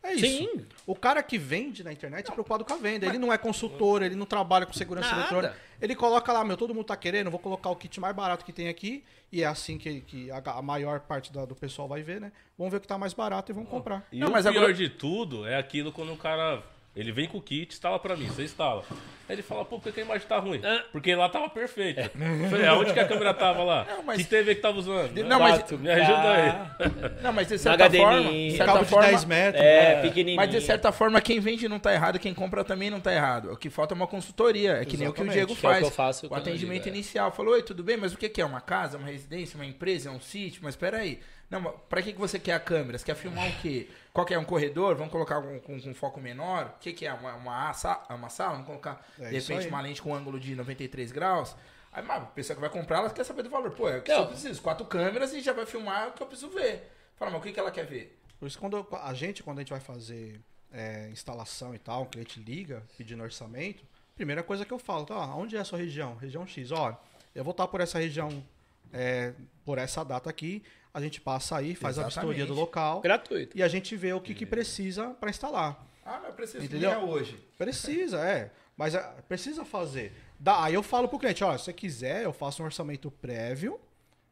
É 0.03 0.14
isso. 0.14 0.24
Sim. 0.26 0.66
O 0.86 0.94
cara 0.94 1.22
que 1.22 1.36
vende 1.36 1.84
na 1.84 1.92
internet 1.92 2.26
é 2.28 2.32
preocupado 2.32 2.64
com 2.64 2.72
a 2.72 2.76
venda. 2.76 3.05
Ele 3.07 3.18
não 3.18 3.30
é 3.32 3.36
consultor, 3.36 4.03
ele 4.03 4.14
não 4.16 4.24
trabalha 4.24 4.64
com 4.64 4.72
segurança 4.72 5.09
Nada. 5.11 5.20
eletrônica. 5.20 5.57
Ele 5.80 5.94
coloca 5.94 6.32
lá, 6.32 6.42
meu, 6.44 6.57
todo 6.57 6.74
mundo 6.74 6.86
tá 6.86 6.96
querendo, 6.96 7.30
vou 7.30 7.38
colocar 7.40 7.68
o 7.70 7.76
kit 7.76 8.01
mais 8.01 8.14
barato 8.16 8.44
que 8.44 8.53
tem 8.53 8.68
aqui. 8.68 9.05
E 9.30 9.42
é 9.42 9.46
assim 9.46 9.76
que, 9.78 10.01
que 10.01 10.30
a, 10.30 10.38
a 10.46 10.62
maior 10.62 11.01
parte 11.01 11.32
da- 11.32 11.44
do 11.44 11.55
pessoal 11.55 11.86
vai 11.86 12.03
ver, 12.03 12.20
né? 12.20 12.32
Vamos 12.59 12.70
ver 12.70 12.78
o 12.78 12.80
que 12.80 12.88
tá 12.88 12.96
mais 12.98 13.12
barato 13.12 13.53
e 13.53 13.55
vamos 13.55 13.68
comprar. 13.68 14.07
E 14.11 14.18
Não, 14.18 14.28
o 14.28 14.32
mas 14.32 14.44
pior 14.44 14.57
agora- 14.57 14.74
de 14.74 14.88
tudo 14.88 15.46
é 15.46 15.57
aquilo 15.59 15.92
quando 15.92 16.12
o 16.12 16.16
cara. 16.16 16.62
Ele 16.95 17.12
vem 17.12 17.28
com 17.28 17.38
o 17.38 17.41
kit, 17.43 17.72
instala 17.72 18.01
pra 18.01 18.16
mim, 18.16 18.26
você 18.26 18.43
instala. 18.43 18.82
Aí 19.28 19.36
ele 19.36 19.43
fala, 19.43 19.64
pô, 19.64 19.78
por 19.78 19.93
que 19.93 20.01
a 20.01 20.03
imagem 20.03 20.26
tá 20.26 20.41
ruim? 20.41 20.61
Ah. 20.64 20.84
Porque 20.91 21.14
lá 21.14 21.28
tava 21.28 21.49
perfeita. 21.49 22.11
Falei, 22.51 22.66
aonde 22.66 22.93
que 22.93 22.99
a 22.99 23.07
câmera 23.07 23.32
tava 23.32 23.62
lá? 23.62 23.86
Não, 23.88 24.03
mas- 24.03 24.16
Que 24.18 24.24
TV 24.24 24.57
que 24.57 24.61
tava 24.61 24.76
usando? 24.76 25.14
Não, 25.24 25.38
mas- 25.38 25.70
Me 25.70 25.88
ajuda 25.88 26.32
aí. 26.32 27.22
Não, 27.22 27.32
mas 27.32 27.47
de 27.47 27.59
certa 27.61 27.84
HDMI. 27.84 27.99
forma. 28.03 28.22
de 28.32 28.51
certa 28.57 28.64
Cabo 28.72 28.84
de 28.84 28.91
forma 28.91 29.09
10 29.09 29.24
metros. 29.24 29.62
É, 29.62 30.03
pequenininho. 30.03 30.36
Mas 30.36 30.51
de 30.51 30.61
certa 30.61 30.91
forma, 30.91 31.20
quem 31.20 31.38
vende 31.38 31.68
não 31.68 31.78
tá 31.78 31.95
errado, 31.95 32.18
quem 32.18 32.34
compra 32.34 32.64
também 32.64 32.91
não 32.91 32.99
tá 33.01 33.14
errado. 33.14 33.53
O 33.53 33.57
que 33.57 33.70
falta 33.70 33.95
é 33.95 33.97
uma 33.97 34.09
consultoria. 34.09 34.72
É 34.72 34.84
que 34.84 34.97
nem 34.97 35.07
o 35.07 35.12
que 35.12 35.20
o 35.20 35.22
Exatamente. 35.22 35.32
Diego 35.47 35.55
Que 35.61 35.64
é 35.66 35.68
o 35.68 35.72
faz. 35.72 35.78
que 35.78 35.84
eu 35.84 35.91
faço 35.95 36.26
o 36.28 36.34
atendimento 36.34 36.84
ligo, 36.86 36.97
é. 36.97 36.99
inicial. 36.99 37.30
Falou, 37.30 37.55
oi, 37.55 37.62
tudo 37.62 37.84
bem? 37.84 37.97
Mas 37.97 38.12
o 38.12 38.18
que 38.18 38.41
é? 38.41 38.45
Uma 38.45 38.61
casa, 38.61 38.99
uma 38.99 39.07
residência, 39.07 39.55
uma 39.55 39.64
empresa, 39.64 40.09
é 40.09 40.12
um 40.12 40.20
sítio? 40.20 40.61
Mas 40.64 40.74
peraí. 40.74 41.20
Não, 41.49 41.61
mas 41.61 41.72
pra 41.88 42.03
que, 42.03 42.12
que 42.12 42.18
você 42.18 42.38
quer 42.38 42.55
a 42.55 42.61
câmera? 42.61 42.99
Você 42.99 43.05
quer 43.05 43.14
filmar 43.14 43.49
o 43.49 43.53
quê? 43.61 43.86
Qual 44.12 44.26
que 44.26 44.34
é? 44.34 44.38
Um 44.38 44.44
corredor? 44.44 44.96
Vamos 44.96 45.12
colocar 45.12 45.40
com, 45.40 45.61
com, 45.61 45.80
com 45.80 45.94
foco 45.94 46.20
menor? 46.20 46.74
O 46.76 46.78
que, 46.80 46.92
que 46.92 47.06
é? 47.06 47.12
Uma, 47.12 47.34
uma, 47.34 47.72
uma 48.11 48.28
sala? 48.28 48.52
Vamos 48.52 48.66
colocar, 48.66 49.04
É 49.18 49.30
de 49.30 49.38
repente, 49.38 49.64
aí. 49.64 49.68
uma 49.68 49.80
lente 49.80 50.02
com 50.02 50.14
ângulo 50.14 50.38
de 50.40 50.54
93 50.54 51.12
graus? 51.12 51.54
Aí, 51.92 52.02
mas, 52.02 52.22
a 52.22 52.26
pessoa 52.26 52.54
que 52.54 52.61
vai 52.61 52.70
comprar, 52.70 52.98
ela 52.98 53.11
quer 53.11 53.24
saber 53.24 53.42
do 53.42 53.50
valor. 53.50 53.70
Pô, 53.72 53.88
é 53.88 53.98
o 53.98 54.02
que 54.02 54.11
eu 54.12 54.26
preciso. 54.26 54.61
Quatro 54.62 54.84
câmeras 54.86 55.32
e 55.32 55.40
já 55.40 55.52
vai 55.52 55.66
filmar 55.66 56.08
o 56.08 56.12
que 56.12 56.22
eu 56.22 56.26
preciso 56.26 56.50
ver. 56.50 56.90
Fala, 57.16 57.30
mas 57.30 57.40
o 57.40 57.42
que, 57.44 57.52
que 57.52 57.61
ela 57.61 57.70
quer 57.70 57.86
ver? 57.86 58.18
Por 58.38 58.46
isso, 58.46 58.58
quando 58.58 58.76
eu- 58.76 58.88
a 59.02 59.12
gente, 59.14 59.42
quando 59.42 59.58
a 59.58 59.61
gente 59.62 59.70
vai 59.70 59.80
fazer 59.80 60.40
é, 60.72 61.08
instalação 61.11 61.74
e 61.74 61.78
tal, 61.78 62.02
o 62.02 62.06
cliente 62.06 62.38
liga 62.40 62.82
pedindo 62.96 63.22
orçamento, 63.22 63.84
Primeira 64.16 64.42
coisa 64.42 64.66
que 64.66 64.72
eu 64.72 64.78
falo, 64.78 65.06
tá? 65.06 65.16
Onde 65.34 65.56
é 65.56 65.61
a 65.61 65.64
sua 65.64 65.78
região? 65.78 66.14
Região 66.14 66.46
X. 66.46 66.70
Olha, 66.72 66.98
eu 67.34 67.42
vou 67.42 67.52
estar 67.52 67.66
por 67.66 67.80
essa 67.80 67.98
região, 67.98 68.44
é, 68.92 69.32
por 69.64 69.78
essa 69.78 70.04
data 70.04 70.28
aqui. 70.28 70.62
A 70.93 71.01
gente 71.01 71.20
passa 71.20 71.57
aí, 71.57 71.74
faz 71.74 71.99
a 71.99 72.05
vistoria 72.05 72.28
do 72.30 72.34
Exatamente. 72.53 72.59
local 72.61 73.01
Gratuito. 73.01 73.57
e 73.57 73.62
a 73.62 73.68
gente 73.68 73.95
vê 73.97 74.12
o 74.12 74.20
que, 74.20 74.34
que 74.34 74.45
precisa 74.45 75.11
para 75.11 75.30
instalar. 75.30 75.86
Ah, 76.05 76.18
mas 76.20 76.28
eu 76.30 76.32
preciso 76.34 76.64
Entendeu? 76.64 77.01
hoje. 77.09 77.38
Precisa, 77.57 78.18
é. 78.26 78.51
Mas 78.76 78.95
é, 78.95 79.01
precisa 79.28 79.64
fazer. 79.64 80.12
Dá, 80.38 80.64
aí 80.64 80.74
eu 80.74 80.82
falo 80.82 81.07
pro 81.09 81.18
cliente, 81.18 81.45
ó, 81.45 81.57
se 81.57 81.64
você 81.64 81.72
quiser, 81.72 82.24
eu 82.24 82.32
faço 82.32 82.62
um 82.62 82.64
orçamento 82.64 83.11
prévio 83.11 83.78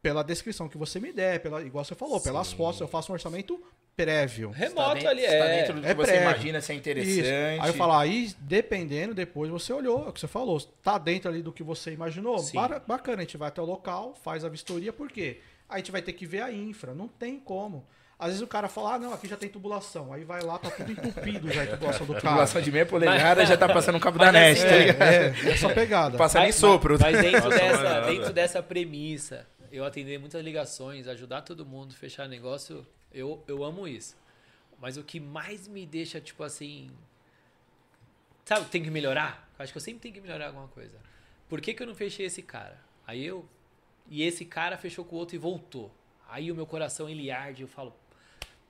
pela 0.02 0.24
descrição 0.24 0.68
que 0.68 0.78
você 0.78 0.98
me 0.98 1.12
der, 1.12 1.40
pela, 1.40 1.60
igual 1.62 1.84
você 1.84 1.94
falou, 1.94 2.20
pelas 2.20 2.52
fotos, 2.52 2.80
eu 2.80 2.88
faço 2.88 3.12
um 3.12 3.14
orçamento 3.14 3.62
prévio. 3.94 4.50
Remoto 4.50 4.94
dentro- 4.94 5.08
ali, 5.10 5.22
tá 5.22 5.28
é. 5.32 5.56
dentro 5.60 5.74
do 5.74 5.80
que 5.82 5.86
É 5.88 5.94
você 5.94 6.12
prévio. 6.12 6.22
imagina 6.30 6.60
se 6.60 6.72
é 6.72 6.74
interessante. 6.76 7.20
Isso. 7.20 7.62
Aí 7.62 7.68
eu 7.70 7.74
falo, 7.74 7.92
aí 7.92 8.32
dependendo, 8.40 9.12
depois 9.14 9.50
você 9.50 9.72
olhou, 9.72 10.06
é 10.06 10.08
o 10.08 10.12
que 10.12 10.20
você 10.20 10.28
falou, 10.28 10.60
tá 10.82 10.96
dentro 10.98 11.28
ali 11.30 11.42
do 11.42 11.52
que 11.52 11.62
você 11.62 11.92
imaginou, 11.92 12.38
Sim. 12.38 12.56
Bacana, 12.86 13.18
a 13.18 13.20
gente 13.20 13.36
vai 13.36 13.48
até 13.48 13.60
o 13.60 13.64
local, 13.64 14.14
faz 14.24 14.44
a 14.44 14.48
vistoria, 14.48 14.92
por 14.92 15.10
quê? 15.10 15.40
Aí 15.40 15.42
a 15.68 15.76
gente 15.78 15.92
vai 15.92 16.02
ter 16.02 16.12
que 16.12 16.26
ver 16.26 16.42
a 16.42 16.52
infra, 16.52 16.94
não 16.94 17.08
tem 17.08 17.38
como. 17.38 17.86
Às 18.18 18.28
vezes 18.28 18.42
o 18.42 18.48
cara 18.48 18.68
fala, 18.68 18.94
ah, 18.94 18.98
não, 18.98 19.12
aqui 19.14 19.28
já 19.28 19.36
tem 19.36 19.48
tubulação. 19.48 20.12
Aí 20.12 20.24
vai 20.24 20.42
lá, 20.42 20.58
tá 20.58 20.70
tudo 20.70 20.90
entupido 20.90 21.52
já 21.52 21.62
a 21.62 21.66
tubulação 21.68 22.04
do 22.04 22.14
carro. 22.18 22.26
Tubulação 22.28 22.60
de 22.60 22.72
meia 22.72 22.84
polegada 22.84 23.46
já 23.46 23.56
tá 23.56 23.68
passando 23.68 23.94
um 23.96 24.00
cabo 24.00 24.18
Mas 24.18 24.26
da 24.26 24.32
NET, 24.32 24.58
assim, 24.58 24.66
tá 24.68 24.74
é, 24.74 24.78
ligado? 24.86 25.02
É, 25.46 25.50
essa 25.52 25.68
pegada. 25.68 26.18
Passando 26.18 26.42
em 26.42 26.46
Mas- 26.46 26.54
sopro. 26.56 26.98
Mas 27.00 27.20
dentro, 27.22 27.44
Nossa, 27.48 27.58
dessa, 27.58 28.00
mas 28.00 28.06
dentro 28.06 28.32
dessa 28.32 28.62
premissa, 28.62 29.46
eu 29.70 29.84
atender 29.84 30.18
muitas 30.18 30.42
ligações, 30.42 31.06
ajudar 31.06 31.42
todo 31.42 31.64
mundo, 31.64 31.94
fechar 31.94 32.26
negócio, 32.28 32.84
eu, 33.12 33.44
eu 33.46 33.62
amo 33.62 33.86
isso. 33.86 34.16
Mas 34.80 34.96
o 34.96 35.04
que 35.04 35.20
mais 35.20 35.68
me 35.68 35.86
deixa, 35.86 36.20
tipo 36.20 36.42
assim. 36.42 36.90
Sabe, 38.44 38.66
tem 38.66 38.82
que 38.82 38.90
melhorar? 38.90 39.48
Eu 39.58 39.62
acho 39.62 39.72
que 39.72 39.76
eu 39.78 39.82
sempre 39.82 40.00
tenho 40.00 40.14
que 40.14 40.20
melhorar 40.20 40.46
alguma 40.46 40.68
coisa. 40.68 40.96
Por 41.48 41.60
que, 41.60 41.72
que 41.74 41.82
eu 41.82 41.86
não 41.86 41.94
fechei 41.94 42.26
esse 42.26 42.42
cara? 42.42 42.78
Aí 43.06 43.24
eu. 43.24 43.48
E 44.08 44.22
esse 44.22 44.44
cara 44.44 44.76
fechou 44.76 45.04
com 45.04 45.16
o 45.16 45.18
outro 45.18 45.36
e 45.36 45.38
voltou. 45.38 45.90
Aí 46.28 46.50
o 46.50 46.54
meu 46.54 46.66
coração 46.66 47.08
ele 47.08 47.30
arde, 47.30 47.62
eu 47.62 47.68
falo. 47.68 47.94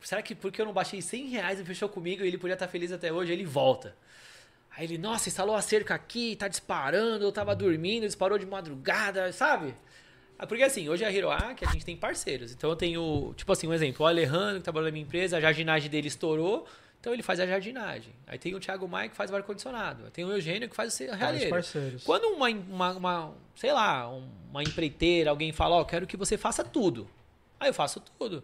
Será 0.00 0.22
que 0.22 0.34
porque 0.34 0.60
eu 0.60 0.66
não 0.66 0.72
baixei 0.72 1.02
100 1.02 1.28
reais 1.28 1.60
e 1.60 1.64
fechou 1.64 1.88
comigo 1.88 2.24
e 2.24 2.28
ele 2.28 2.38
podia 2.38 2.54
estar 2.54 2.68
feliz 2.68 2.92
até 2.92 3.12
hoje? 3.12 3.32
Ele 3.32 3.44
volta. 3.44 3.96
Aí 4.76 4.84
ele, 4.84 4.96
nossa, 4.96 5.28
instalou 5.28 5.56
a 5.56 5.62
cerca 5.62 5.94
aqui, 5.94 6.36
tá 6.36 6.46
disparando, 6.46 7.24
eu 7.24 7.32
tava 7.32 7.54
dormindo, 7.54 8.06
disparou 8.06 8.38
de 8.38 8.46
madrugada, 8.46 9.32
sabe? 9.32 9.74
Ah, 10.38 10.46
Porque 10.46 10.62
assim, 10.62 10.88
hoje 10.88 11.04
a 11.04 11.10
Hiroaki, 11.10 11.64
a 11.66 11.72
gente 11.72 11.84
tem 11.84 11.96
parceiros. 11.96 12.52
Então 12.52 12.70
eu 12.70 12.76
tenho, 12.76 13.34
tipo 13.36 13.50
assim, 13.50 13.66
um 13.66 13.74
exemplo, 13.74 14.04
o 14.04 14.08
Alejandro, 14.08 14.58
que 14.58 14.62
trabalhou 14.62 14.86
na 14.86 14.92
minha 14.92 15.04
empresa, 15.04 15.36
a 15.36 15.40
jardinagem 15.40 15.90
dele 15.90 16.06
estourou, 16.06 16.64
então 17.00 17.12
ele 17.12 17.22
faz 17.22 17.38
a 17.38 17.46
jardinagem. 17.46 18.12
Aí 18.26 18.38
tem 18.38 18.54
o 18.54 18.60
Thiago 18.60 18.88
Maia 18.88 19.08
que 19.08 19.16
faz 19.16 19.30
o 19.30 19.36
ar-condicionado. 19.36 20.04
Aí 20.04 20.10
tem 20.10 20.24
o 20.24 20.32
Eugênio 20.32 20.68
que 20.68 20.74
faz 20.74 20.92
o 20.92 20.96
parceiros. 21.50 22.04
Quando 22.04 22.24
uma, 22.34 22.48
uma, 22.48 22.90
uma, 22.92 23.34
sei 23.54 23.72
lá, 23.72 24.08
uma 24.08 24.62
empreiteira, 24.62 25.30
alguém 25.30 25.52
fala, 25.52 25.76
ó, 25.76 25.84
quero 25.84 26.06
que 26.06 26.16
você 26.16 26.36
faça 26.36 26.64
tudo. 26.64 27.08
Aí 27.60 27.68
eu 27.68 27.74
faço 27.74 28.00
tudo. 28.00 28.42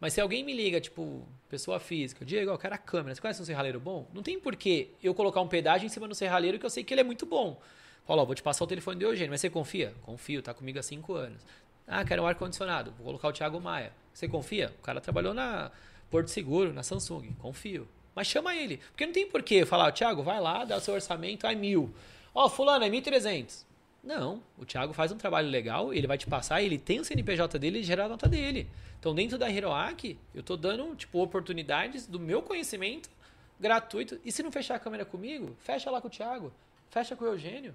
Mas 0.00 0.12
se 0.12 0.20
alguém 0.20 0.44
me 0.44 0.54
liga, 0.54 0.80
tipo, 0.80 1.26
pessoa 1.48 1.80
física, 1.80 2.24
Diego, 2.24 2.50
eu 2.50 2.58
quero 2.58 2.74
a 2.74 2.78
câmera, 2.78 3.14
você 3.14 3.20
conhece 3.20 3.40
um 3.40 3.44
serralheiro 3.44 3.80
bom? 3.80 4.06
Não 4.12 4.22
tem 4.22 4.38
porquê 4.38 4.90
eu 5.02 5.14
colocar 5.14 5.40
um 5.40 5.48
pedágio 5.48 5.86
em 5.86 5.88
cima 5.88 6.06
do 6.06 6.14
serralheiro 6.14 6.58
que 6.58 6.66
eu 6.66 6.70
sei 6.70 6.84
que 6.84 6.92
ele 6.92 7.00
é 7.00 7.04
muito 7.04 7.24
bom. 7.24 7.60
Fala, 8.06 8.22
ó, 8.22 8.24
vou 8.24 8.34
te 8.34 8.42
passar 8.42 8.62
o 8.62 8.66
telefone 8.66 9.00
do 9.00 9.06
Eugênio, 9.06 9.30
mas 9.30 9.40
você 9.40 9.50
confia? 9.50 9.94
Confio, 10.02 10.42
tá 10.42 10.54
comigo 10.54 10.78
há 10.78 10.82
cinco 10.82 11.14
anos. 11.14 11.42
Ah, 11.86 12.04
quero 12.04 12.22
um 12.22 12.26
ar-condicionado, 12.26 12.92
vou 12.92 13.06
colocar 13.06 13.28
o 13.28 13.32
Thiago 13.32 13.60
Maia. 13.60 13.92
Você 14.12 14.28
confia? 14.28 14.72
O 14.78 14.82
cara 14.82 15.00
trabalhou 15.00 15.34
na 15.34 15.72
Porto 16.10 16.28
Seguro, 16.28 16.72
na 16.72 16.82
Samsung, 16.82 17.32
confio. 17.38 17.88
Mas 18.16 18.26
chama 18.26 18.54
ele, 18.56 18.78
porque 18.78 19.04
não 19.06 19.12
tem 19.12 19.28
porquê 19.28 19.64
falar, 19.66 19.92
Thiago, 19.92 20.22
vai 20.22 20.40
lá, 20.40 20.64
dá 20.64 20.78
o 20.78 20.80
seu 20.80 20.94
orçamento, 20.94 21.46
é 21.46 21.54
mil. 21.54 21.94
Ó, 22.34 22.48
fulano, 22.48 22.84
é 22.84 22.88
1.300. 22.90 23.64
Não, 24.02 24.42
o 24.56 24.64
Thiago 24.64 24.92
faz 24.94 25.12
um 25.12 25.16
trabalho 25.16 25.48
legal, 25.48 25.92
ele 25.92 26.06
vai 26.06 26.16
te 26.16 26.26
passar, 26.26 26.62
ele 26.62 26.78
tem 26.78 26.98
o 26.98 27.04
CNPJ 27.04 27.58
dele 27.58 27.80
e 27.80 27.82
gera 27.82 28.06
a 28.06 28.08
nota 28.08 28.26
dele. 28.28 28.68
Então, 28.98 29.14
dentro 29.14 29.36
da 29.36 29.50
Hiroaki, 29.50 30.18
eu 30.34 30.42
tô 30.42 30.56
dando, 30.56 30.96
tipo, 30.96 31.18
oportunidades 31.22 32.06
do 32.06 32.18
meu 32.18 32.40
conhecimento 32.40 33.10
gratuito. 33.60 34.18
E 34.24 34.32
se 34.32 34.42
não 34.42 34.50
fechar 34.50 34.76
a 34.76 34.78
câmera 34.78 35.04
comigo, 35.04 35.54
fecha 35.60 35.90
lá 35.90 36.00
com 36.00 36.08
o 36.08 36.10
Thiago, 36.10 36.52
fecha 36.90 37.14
com 37.14 37.24
o 37.24 37.28
Eugênio. 37.28 37.74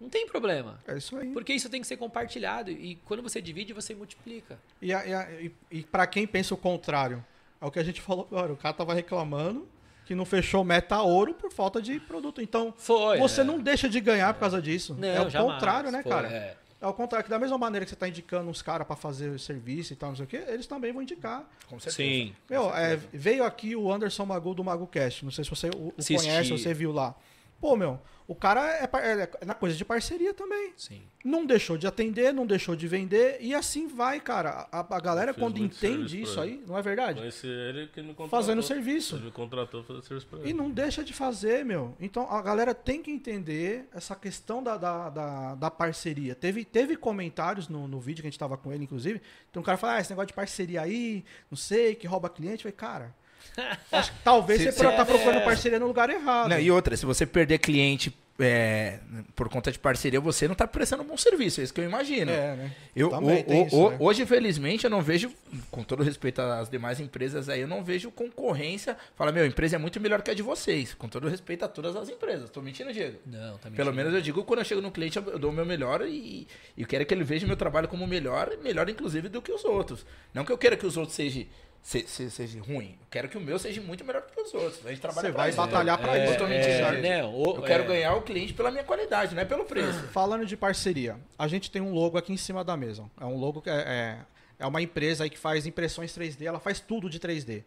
Não 0.00 0.08
tem 0.08 0.26
problema. 0.28 0.78
É 0.86 0.96
isso 0.96 1.16
aí. 1.16 1.30
Porque 1.32 1.52
isso 1.52 1.68
tem 1.68 1.80
que 1.80 1.86
ser 1.86 1.96
compartilhado. 1.96 2.70
E 2.70 2.96
quando 3.04 3.22
você 3.22 3.40
divide, 3.42 3.72
você 3.72 3.94
multiplica. 3.94 4.58
E, 4.80 4.94
a- 4.94 5.04
e, 5.06 5.12
a- 5.12 5.30
e, 5.42 5.52
e 5.72 5.82
para 5.82 6.06
quem 6.06 6.24
pensa 6.26 6.54
o 6.54 6.56
contrário, 6.56 7.24
é 7.60 7.66
o 7.66 7.70
que 7.70 7.78
a 7.78 7.84
gente 7.84 8.00
falou 8.00 8.26
agora. 8.30 8.52
O 8.52 8.56
cara 8.56 8.74
tava 8.74 8.94
reclamando 8.94 9.68
que 10.06 10.14
não 10.14 10.24
fechou 10.24 10.64
meta 10.64 11.00
ouro 11.02 11.34
por 11.34 11.52
falta 11.52 11.82
de 11.82 12.00
produto. 12.00 12.40
Então, 12.40 12.72
Foi. 12.76 13.18
você 13.18 13.42
é. 13.42 13.44
não 13.44 13.60
deixa 13.60 13.88
de 13.88 14.00
ganhar 14.00 14.32
por 14.32 14.40
causa 14.40 14.62
disso. 14.62 14.96
Não, 14.98 15.06
é 15.06 15.26
o 15.26 15.28
jamais. 15.28 15.54
contrário, 15.54 15.90
né, 15.90 16.02
Foi, 16.02 16.10
cara? 16.10 16.28
é. 16.28 16.56
É 16.80 16.86
o 16.86 16.92
contrário, 16.92 17.24
que 17.24 17.30
da 17.30 17.40
mesma 17.40 17.58
maneira 17.58 17.84
que 17.84 17.90
você 17.90 17.96
tá 17.96 18.08
indicando 18.08 18.48
uns 18.48 18.62
caras 18.62 18.86
para 18.86 18.94
fazer 18.94 19.30
o 19.30 19.38
serviço 19.38 19.92
e 19.92 19.96
tal, 19.96 20.10
não 20.10 20.16
sei 20.16 20.24
o 20.24 20.28
quê, 20.28 20.44
eles 20.46 20.64
também 20.64 20.92
vão 20.92 21.02
indicar. 21.02 21.44
Com 21.66 21.80
certeza. 21.80 21.96
Sim. 21.96 22.32
Meu, 22.48 22.72
é, 22.72 22.96
veio 23.12 23.42
aqui 23.42 23.74
o 23.74 23.92
Anderson 23.92 24.24
Magu 24.24 24.54
do 24.54 24.62
MaguCast. 24.62 25.24
Não 25.24 25.32
sei 25.32 25.42
se 25.42 25.50
você 25.50 25.70
o, 25.70 25.88
o 25.88 26.16
conhece, 26.16 26.50
você 26.52 26.72
viu 26.72 26.92
lá. 26.92 27.16
Pô, 27.60 27.76
meu, 27.76 28.00
o 28.28 28.34
cara 28.34 28.62
é, 28.76 28.86
par- 28.86 29.02
é 29.02 29.26
na 29.46 29.54
coisa 29.54 29.74
de 29.74 29.84
parceria 29.86 30.34
também. 30.34 30.74
Sim. 30.76 31.00
Não 31.24 31.46
deixou 31.46 31.78
de 31.78 31.86
atender, 31.86 32.32
não 32.32 32.46
deixou 32.46 32.76
de 32.76 32.86
vender, 32.86 33.38
e 33.40 33.54
assim 33.54 33.88
vai, 33.88 34.20
cara. 34.20 34.68
A, 34.70 34.80
a 34.96 35.00
galera, 35.00 35.32
quando 35.32 35.58
entende 35.58 36.20
isso 36.20 36.38
aí, 36.38 36.62
não 36.66 36.76
é 36.76 36.82
verdade? 36.82 37.18
Conheci 37.20 37.46
ele 37.46 37.86
que 37.88 38.00
me 38.02 38.08
contratou. 38.14 38.28
Fazendo 38.28 38.62
serviço. 38.62 39.16
Ele 39.16 39.24
me 39.24 39.30
contratou 39.32 39.82
fazer 39.82 40.02
serviço 40.02 40.26
pra 40.26 40.40
ele. 40.40 40.50
E 40.50 40.52
não 40.52 40.70
deixa 40.70 41.02
de 41.02 41.14
fazer, 41.14 41.64
meu. 41.64 41.96
Então 41.98 42.30
a 42.30 42.42
galera 42.42 42.74
tem 42.74 43.02
que 43.02 43.10
entender 43.10 43.88
essa 43.94 44.14
questão 44.14 44.62
da, 44.62 44.76
da, 44.76 45.08
da, 45.10 45.54
da 45.54 45.70
parceria. 45.70 46.34
Teve, 46.34 46.64
teve 46.66 46.96
comentários 46.96 47.66
no, 47.66 47.88
no 47.88 47.98
vídeo 47.98 48.20
que 48.20 48.28
a 48.28 48.30
gente 48.30 48.38
tava 48.38 48.58
com 48.58 48.70
ele, 48.70 48.84
inclusive. 48.84 49.22
Tem 49.50 49.58
um 49.58 49.64
cara 49.64 49.78
que 49.78 49.80
fala, 49.80 49.94
ah, 49.94 50.00
esse 50.00 50.10
negócio 50.10 50.28
de 50.28 50.34
parceria 50.34 50.82
aí, 50.82 51.24
não 51.50 51.56
sei, 51.56 51.94
que 51.94 52.06
rouba 52.06 52.28
cliente. 52.28 52.66
Eu 52.66 52.70
falei, 52.70 52.76
cara, 52.76 53.14
acho 53.92 54.12
que 54.12 54.18
talvez 54.22 54.60
Se- 54.60 54.72
você 54.72 54.78
se- 54.90 54.96
tá 54.96 55.04
procurando 55.04 55.38
é. 55.38 55.44
parceria 55.44 55.78
no 55.78 55.86
lugar 55.86 56.10
errado. 56.10 56.48
Não, 56.48 56.58
e 56.60 56.70
outra, 56.70 56.96
se 56.96 57.04
você 57.06 57.26
perder 57.26 57.58
cliente 57.58 58.16
é, 58.40 59.00
por 59.34 59.48
conta 59.48 59.72
de 59.72 59.80
parceria, 59.80 60.20
você 60.20 60.46
não 60.46 60.54
tá 60.54 60.64
prestando 60.64 61.02
um 61.02 61.06
bom 61.06 61.16
serviço. 61.16 61.60
É 61.60 61.64
isso 61.64 61.74
que 61.74 61.80
eu 61.80 61.84
imagino. 61.84 62.30
É, 62.30 62.54
né? 62.54 62.70
Eu, 62.94 63.08
Também 63.10 63.40
o- 63.40 63.44
tem 63.44 63.62
o- 63.62 63.66
isso, 63.66 63.76
o- 63.76 63.90
né? 63.90 63.96
Hoje, 63.98 64.24
felizmente, 64.26 64.84
eu 64.84 64.90
não 64.90 65.02
vejo, 65.02 65.32
com 65.72 65.82
todo 65.82 66.04
respeito 66.04 66.40
às 66.40 66.68
demais 66.70 67.00
empresas 67.00 67.48
aí, 67.48 67.60
eu 67.62 67.66
não 67.66 67.82
vejo 67.82 68.12
concorrência. 68.12 68.96
Fala, 69.16 69.32
meu, 69.32 69.42
a 69.42 69.46
empresa 69.48 69.74
é 69.74 69.78
muito 69.80 69.98
melhor 70.00 70.22
que 70.22 70.30
a 70.30 70.34
de 70.34 70.42
vocês. 70.42 70.94
Com 70.94 71.08
todo 71.08 71.26
respeito 71.28 71.64
a 71.64 71.68
todas 71.68 71.96
as 71.96 72.08
empresas. 72.08 72.48
Tô 72.48 72.62
mentindo, 72.62 72.92
Diego? 72.92 73.18
Não, 73.26 73.58
tá 73.58 73.70
Pelo 73.70 73.72
mentindo. 73.90 73.92
menos 73.94 74.14
eu 74.14 74.20
digo, 74.20 74.44
quando 74.44 74.60
eu 74.60 74.64
chego 74.64 74.80
no 74.80 74.92
cliente, 74.92 75.18
eu 75.18 75.36
dou 75.36 75.50
o 75.50 75.52
meu 75.52 75.66
melhor 75.66 76.02
e, 76.06 76.46
e 76.76 76.82
eu 76.82 76.86
quero 76.86 77.04
que 77.04 77.12
ele 77.12 77.24
veja 77.24 77.44
o 77.44 77.48
meu 77.48 77.56
trabalho 77.56 77.88
como 77.88 78.06
melhor, 78.06 78.50
melhor 78.62 78.88
inclusive 78.88 79.28
do 79.28 79.42
que 79.42 79.50
os 79.50 79.64
outros. 79.64 80.06
Não 80.32 80.44
que 80.44 80.52
eu 80.52 80.58
queira 80.58 80.76
que 80.76 80.86
os 80.86 80.96
outros 80.96 81.16
sejam 81.16 81.44
se, 81.88 82.04
se- 82.06 82.30
seja 82.30 82.60
ruim. 82.60 82.90
Eu 83.00 83.06
quero 83.10 83.28
que 83.30 83.38
o 83.38 83.40
meu 83.40 83.58
seja 83.58 83.80
muito 83.80 84.04
melhor 84.04 84.20
do 84.20 84.28
que 84.30 84.38
os 84.42 84.52
outros. 84.52 84.84
A 84.84 84.90
gente 84.90 85.00
trabalha 85.00 85.28
Você 85.28 85.32
vai 85.32 85.48
isso. 85.48 85.56
batalhar 85.56 85.98
É, 86.06 86.24
isso. 86.24 86.32
Totalmente 86.34 86.66
é, 86.68 87.22
não, 87.22 87.34
o- 87.34 87.56
Eu 87.56 87.62
quero 87.62 87.84
é. 87.84 87.86
ganhar 87.86 88.14
o 88.14 88.20
cliente 88.20 88.52
pela 88.52 88.70
minha 88.70 88.84
qualidade, 88.84 89.34
não 89.34 89.40
é 89.40 89.44
pelo 89.46 89.64
preço. 89.64 89.98
Falando 90.12 90.44
de 90.44 90.54
parceria, 90.54 91.16
a 91.38 91.48
gente 91.48 91.70
tem 91.70 91.80
um 91.80 91.92
logo 91.94 92.18
aqui 92.18 92.30
em 92.30 92.36
cima 92.36 92.62
da 92.62 92.76
mesa. 92.76 93.04
É 93.18 93.24
um 93.24 93.38
logo 93.38 93.62
que 93.62 93.70
é, 93.70 93.74
é, 93.74 94.16
é 94.58 94.66
uma 94.66 94.82
empresa 94.82 95.24
aí 95.24 95.30
que 95.30 95.38
faz 95.38 95.66
impressões 95.66 96.12
3D, 96.12 96.44
ela 96.44 96.60
faz 96.60 96.78
tudo 96.78 97.08
de 97.08 97.18
3D. 97.18 97.64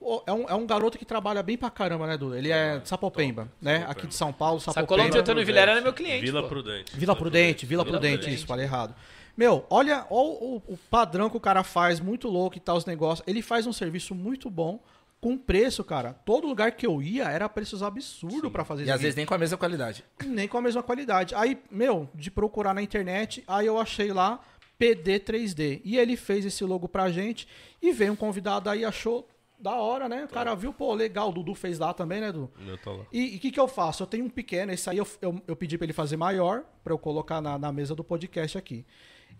O- 0.00 0.20
É 0.26 0.32
um, 0.32 0.48
é 0.48 0.54
um 0.54 0.66
garoto 0.66 0.98
que 0.98 1.04
trabalha 1.04 1.40
bem 1.40 1.56
pra 1.56 1.70
caramba, 1.70 2.08
né, 2.08 2.16
Dudu? 2.16 2.34
Ele 2.34 2.50
é 2.50 2.78
de 2.78 2.88
Sapopemba, 2.88 3.48
né? 3.62 3.74
Sapopemba. 3.80 3.92
Aqui 3.92 4.06
de 4.08 4.14
São 4.16 4.32
Paulo, 4.32 4.58
Sacolão 4.58 4.82
Sapopemba. 4.86 5.10
de 5.12 5.18
Antônio 5.18 5.46
Vilela 5.46 5.70
era 5.72 5.80
meu 5.80 5.92
cliente. 5.92 6.22
Vila. 6.24 6.48
Prudente. 6.48 6.96
Vila 6.96 7.14
Prudente, 7.14 7.66
Vila 7.66 7.84
Vila 7.84 7.98
Prudente, 7.98 8.16
Prudente. 8.18 8.34
isso, 8.36 8.46
falei 8.46 8.64
errado. 8.64 8.96
Meu, 9.40 9.64
olha, 9.70 10.06
olha 10.10 10.36
o, 10.38 10.62
o 10.68 10.76
padrão 10.90 11.30
que 11.30 11.36
o 11.38 11.40
cara 11.40 11.64
faz, 11.64 11.98
muito 11.98 12.28
louco 12.28 12.58
e 12.58 12.60
tal, 12.60 12.76
os 12.76 12.84
negócios. 12.84 13.26
Ele 13.26 13.40
faz 13.40 13.66
um 13.66 13.72
serviço 13.72 14.14
muito 14.14 14.50
bom, 14.50 14.78
com 15.18 15.38
preço, 15.38 15.82
cara. 15.82 16.12
Todo 16.26 16.46
lugar 16.46 16.72
que 16.72 16.86
eu 16.86 17.00
ia 17.00 17.24
era 17.24 17.48
preços 17.48 17.82
absurdos 17.82 18.52
pra 18.52 18.66
fazer 18.66 18.82
E 18.82 18.84
isso 18.84 18.92
às 18.92 19.00
vezes 19.00 19.16
nem 19.16 19.24
com 19.24 19.32
a 19.32 19.38
mesma 19.38 19.56
qualidade. 19.56 20.04
nem 20.26 20.46
com 20.46 20.58
a 20.58 20.60
mesma 20.60 20.82
qualidade. 20.82 21.34
Aí, 21.34 21.58
meu, 21.70 22.06
de 22.14 22.30
procurar 22.30 22.74
na 22.74 22.82
internet, 22.82 23.42
aí 23.46 23.66
eu 23.66 23.80
achei 23.80 24.12
lá 24.12 24.40
PD3D. 24.78 25.80
E 25.86 25.96
ele 25.96 26.18
fez 26.18 26.44
esse 26.44 26.62
logo 26.62 26.86
pra 26.86 27.10
gente 27.10 27.48
e 27.80 27.92
veio 27.92 28.12
um 28.12 28.16
convidado 28.16 28.68
aí, 28.68 28.84
achou 28.84 29.26
da 29.58 29.72
hora, 29.72 30.06
né? 30.06 30.24
O 30.24 30.28
cara 30.28 30.54
viu, 30.54 30.70
pô, 30.70 30.92
legal, 30.92 31.30
o 31.30 31.32
Dudu 31.32 31.54
fez 31.54 31.78
lá 31.78 31.94
também, 31.94 32.20
né, 32.20 32.30
Dudu? 32.30 32.50
Eu 32.66 32.76
tô 32.76 32.94
lá. 32.94 33.04
E 33.10 33.36
o 33.36 33.40
que, 33.40 33.50
que 33.50 33.60
eu 33.60 33.68
faço? 33.68 34.02
Eu 34.02 34.06
tenho 34.06 34.26
um 34.26 34.30
pequeno, 34.30 34.70
esse 34.70 34.90
aí 34.90 34.98
eu, 34.98 35.06
eu, 35.22 35.40
eu 35.46 35.56
pedi 35.56 35.78
pra 35.78 35.86
ele 35.86 35.94
fazer 35.94 36.18
maior, 36.18 36.62
pra 36.84 36.92
eu 36.92 36.98
colocar 36.98 37.40
na, 37.40 37.58
na 37.58 37.72
mesa 37.72 37.94
do 37.94 38.04
podcast 38.04 38.58
aqui. 38.58 38.84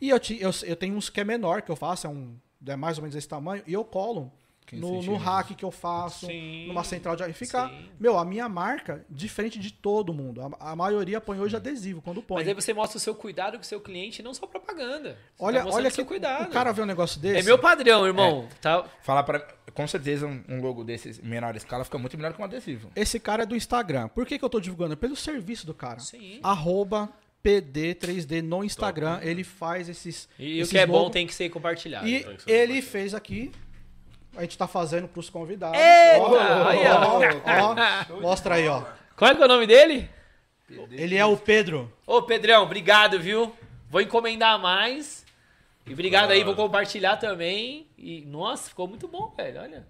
E 0.00 0.08
eu, 0.08 0.18
ti- 0.18 0.38
eu, 0.40 0.50
eu 0.64 0.76
tenho 0.76 0.96
uns 0.96 1.10
que 1.10 1.20
é 1.20 1.24
menor 1.24 1.62
que 1.62 1.70
eu 1.70 1.76
faço, 1.76 2.06
é, 2.06 2.10
um, 2.10 2.36
é 2.66 2.76
mais 2.76 2.98
ou 2.98 3.02
menos 3.02 3.14
esse 3.16 3.28
tamanho, 3.28 3.62
e 3.66 3.72
eu 3.72 3.84
colo 3.84 4.32
no, 4.72 5.02
no 5.02 5.16
hack 5.16 5.54
que 5.56 5.64
eu 5.64 5.70
faço, 5.70 6.26
Sim, 6.26 6.68
numa 6.68 6.84
central 6.84 7.16
de. 7.16 7.32
Fica. 7.32 7.68
sim. 7.68 7.88
Meu, 7.98 8.16
a 8.18 8.24
minha 8.24 8.48
marca, 8.48 9.04
diferente 9.10 9.58
de 9.58 9.72
todo 9.72 10.12
mundo. 10.14 10.40
A, 10.60 10.70
a 10.72 10.76
maioria 10.76 11.20
põe 11.20 11.40
hoje 11.40 11.56
adesivo 11.56 12.00
quando 12.00 12.22
põe. 12.22 12.38
Mas 12.38 12.48
aí 12.48 12.54
você 12.54 12.72
mostra 12.72 12.96
o 12.96 13.00
seu 13.00 13.14
cuidado 13.14 13.56
com 13.56 13.62
o 13.62 13.66
seu 13.66 13.80
cliente, 13.80 14.22
não 14.22 14.32
só 14.32 14.46
propaganda. 14.46 15.18
Você 15.36 15.44
olha, 15.44 15.64
tá 15.64 15.70
olha 15.70 15.88
o 15.88 15.90
seu 15.90 16.04
que 16.04 16.08
cuidado. 16.08 16.48
o 16.48 16.52
cara 16.52 16.72
vê 16.72 16.82
um 16.82 16.86
negócio 16.86 17.20
desse. 17.20 17.40
É 17.40 17.42
meu 17.42 17.58
padrão, 17.58 18.06
irmão. 18.06 18.48
Tá... 18.60 18.84
Falar 19.02 19.22
para 19.24 19.40
Com 19.74 19.86
certeza, 19.88 20.26
um, 20.26 20.42
um 20.48 20.60
logo 20.60 20.84
desses 20.84 21.18
em 21.18 21.26
menor 21.26 21.56
escala 21.56 21.84
fica 21.84 21.98
muito 21.98 22.16
melhor 22.16 22.32
que 22.32 22.40
um 22.40 22.44
adesivo. 22.44 22.90
Esse 22.94 23.18
cara 23.18 23.42
é 23.42 23.46
do 23.46 23.56
Instagram. 23.56 24.08
Por 24.08 24.24
que, 24.24 24.38
que 24.38 24.44
eu 24.44 24.48
tô 24.50 24.60
divulgando? 24.60 24.96
Pelo 24.96 25.16
serviço 25.16 25.66
do 25.66 25.74
cara. 25.74 25.98
Sim. 26.00 26.38
Arroba 26.42 27.08
PD3D 27.44 28.42
no 28.42 28.64
Instagram. 28.64 29.20
Ele 29.22 29.44
faz 29.44 29.88
esses. 29.88 30.28
E 30.38 30.58
o 30.58 30.62
esses 30.62 30.70
que 30.70 30.78
é 30.78 30.86
bom 30.86 30.94
logos. 30.94 31.12
tem 31.12 31.26
que 31.26 31.34
ser 31.34 31.48
compartilhado. 31.50 32.06
E 32.06 32.20
que 32.20 32.24
ser 32.24 32.28
ele 32.28 32.36
compartilhado. 32.36 32.86
fez 32.86 33.14
aqui. 33.14 33.52
A 34.36 34.42
gente 34.42 34.56
tá 34.56 34.68
fazendo 34.68 35.08
pros 35.08 35.28
convidados. 35.28 35.78
Eita, 35.78 36.20
Ó, 36.20 36.68
aí, 36.68 36.86
ó, 36.86 38.14
ó. 38.14 38.20
Mostra 38.20 38.54
aí, 38.54 38.68
ó. 38.68 38.84
Qual 39.16 39.30
é, 39.30 39.34
que 39.34 39.42
é 39.42 39.44
o 39.44 39.48
nome 39.48 39.66
dele? 39.66 40.08
Ele 40.92 41.16
é 41.16 41.24
o 41.24 41.36
Pedro. 41.36 41.92
Ô, 42.06 42.22
Pedrão, 42.22 42.62
obrigado, 42.62 43.18
viu? 43.18 43.54
Vou 43.88 44.00
encomendar 44.00 44.58
mais. 44.58 45.26
E 45.86 45.92
obrigado 45.92 46.30
aí, 46.30 46.44
vou 46.44 46.54
compartilhar 46.54 47.16
também. 47.16 47.88
E, 47.98 48.24
nossa, 48.24 48.68
ficou 48.68 48.86
muito 48.86 49.08
bom, 49.08 49.32
velho, 49.36 49.60
olha. 49.60 49.86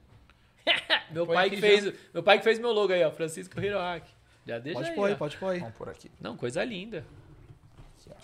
meu, 1.10 1.26
Põe 1.26 1.34
pai 1.34 1.50
que 1.50 1.56
fez, 1.58 1.92
meu 2.14 2.22
pai 2.22 2.38
que 2.38 2.44
fez 2.44 2.58
meu 2.58 2.72
logo 2.72 2.92
aí, 2.92 3.04
ó, 3.04 3.10
Francisco 3.10 3.60
Hiroaki. 3.60 4.10
Já 4.46 4.58
deixa 4.58 4.78
Pode 4.78 4.90
aí, 4.90 4.96
pôr 4.96 5.08
aí, 5.10 5.16
pode 5.16 5.36
pôr 5.36 5.48
aí. 5.50 5.58
Vamos 5.60 5.74
por 5.74 5.88
aqui. 5.88 6.10
Não, 6.18 6.36
coisa 6.36 6.64
linda. 6.64 7.04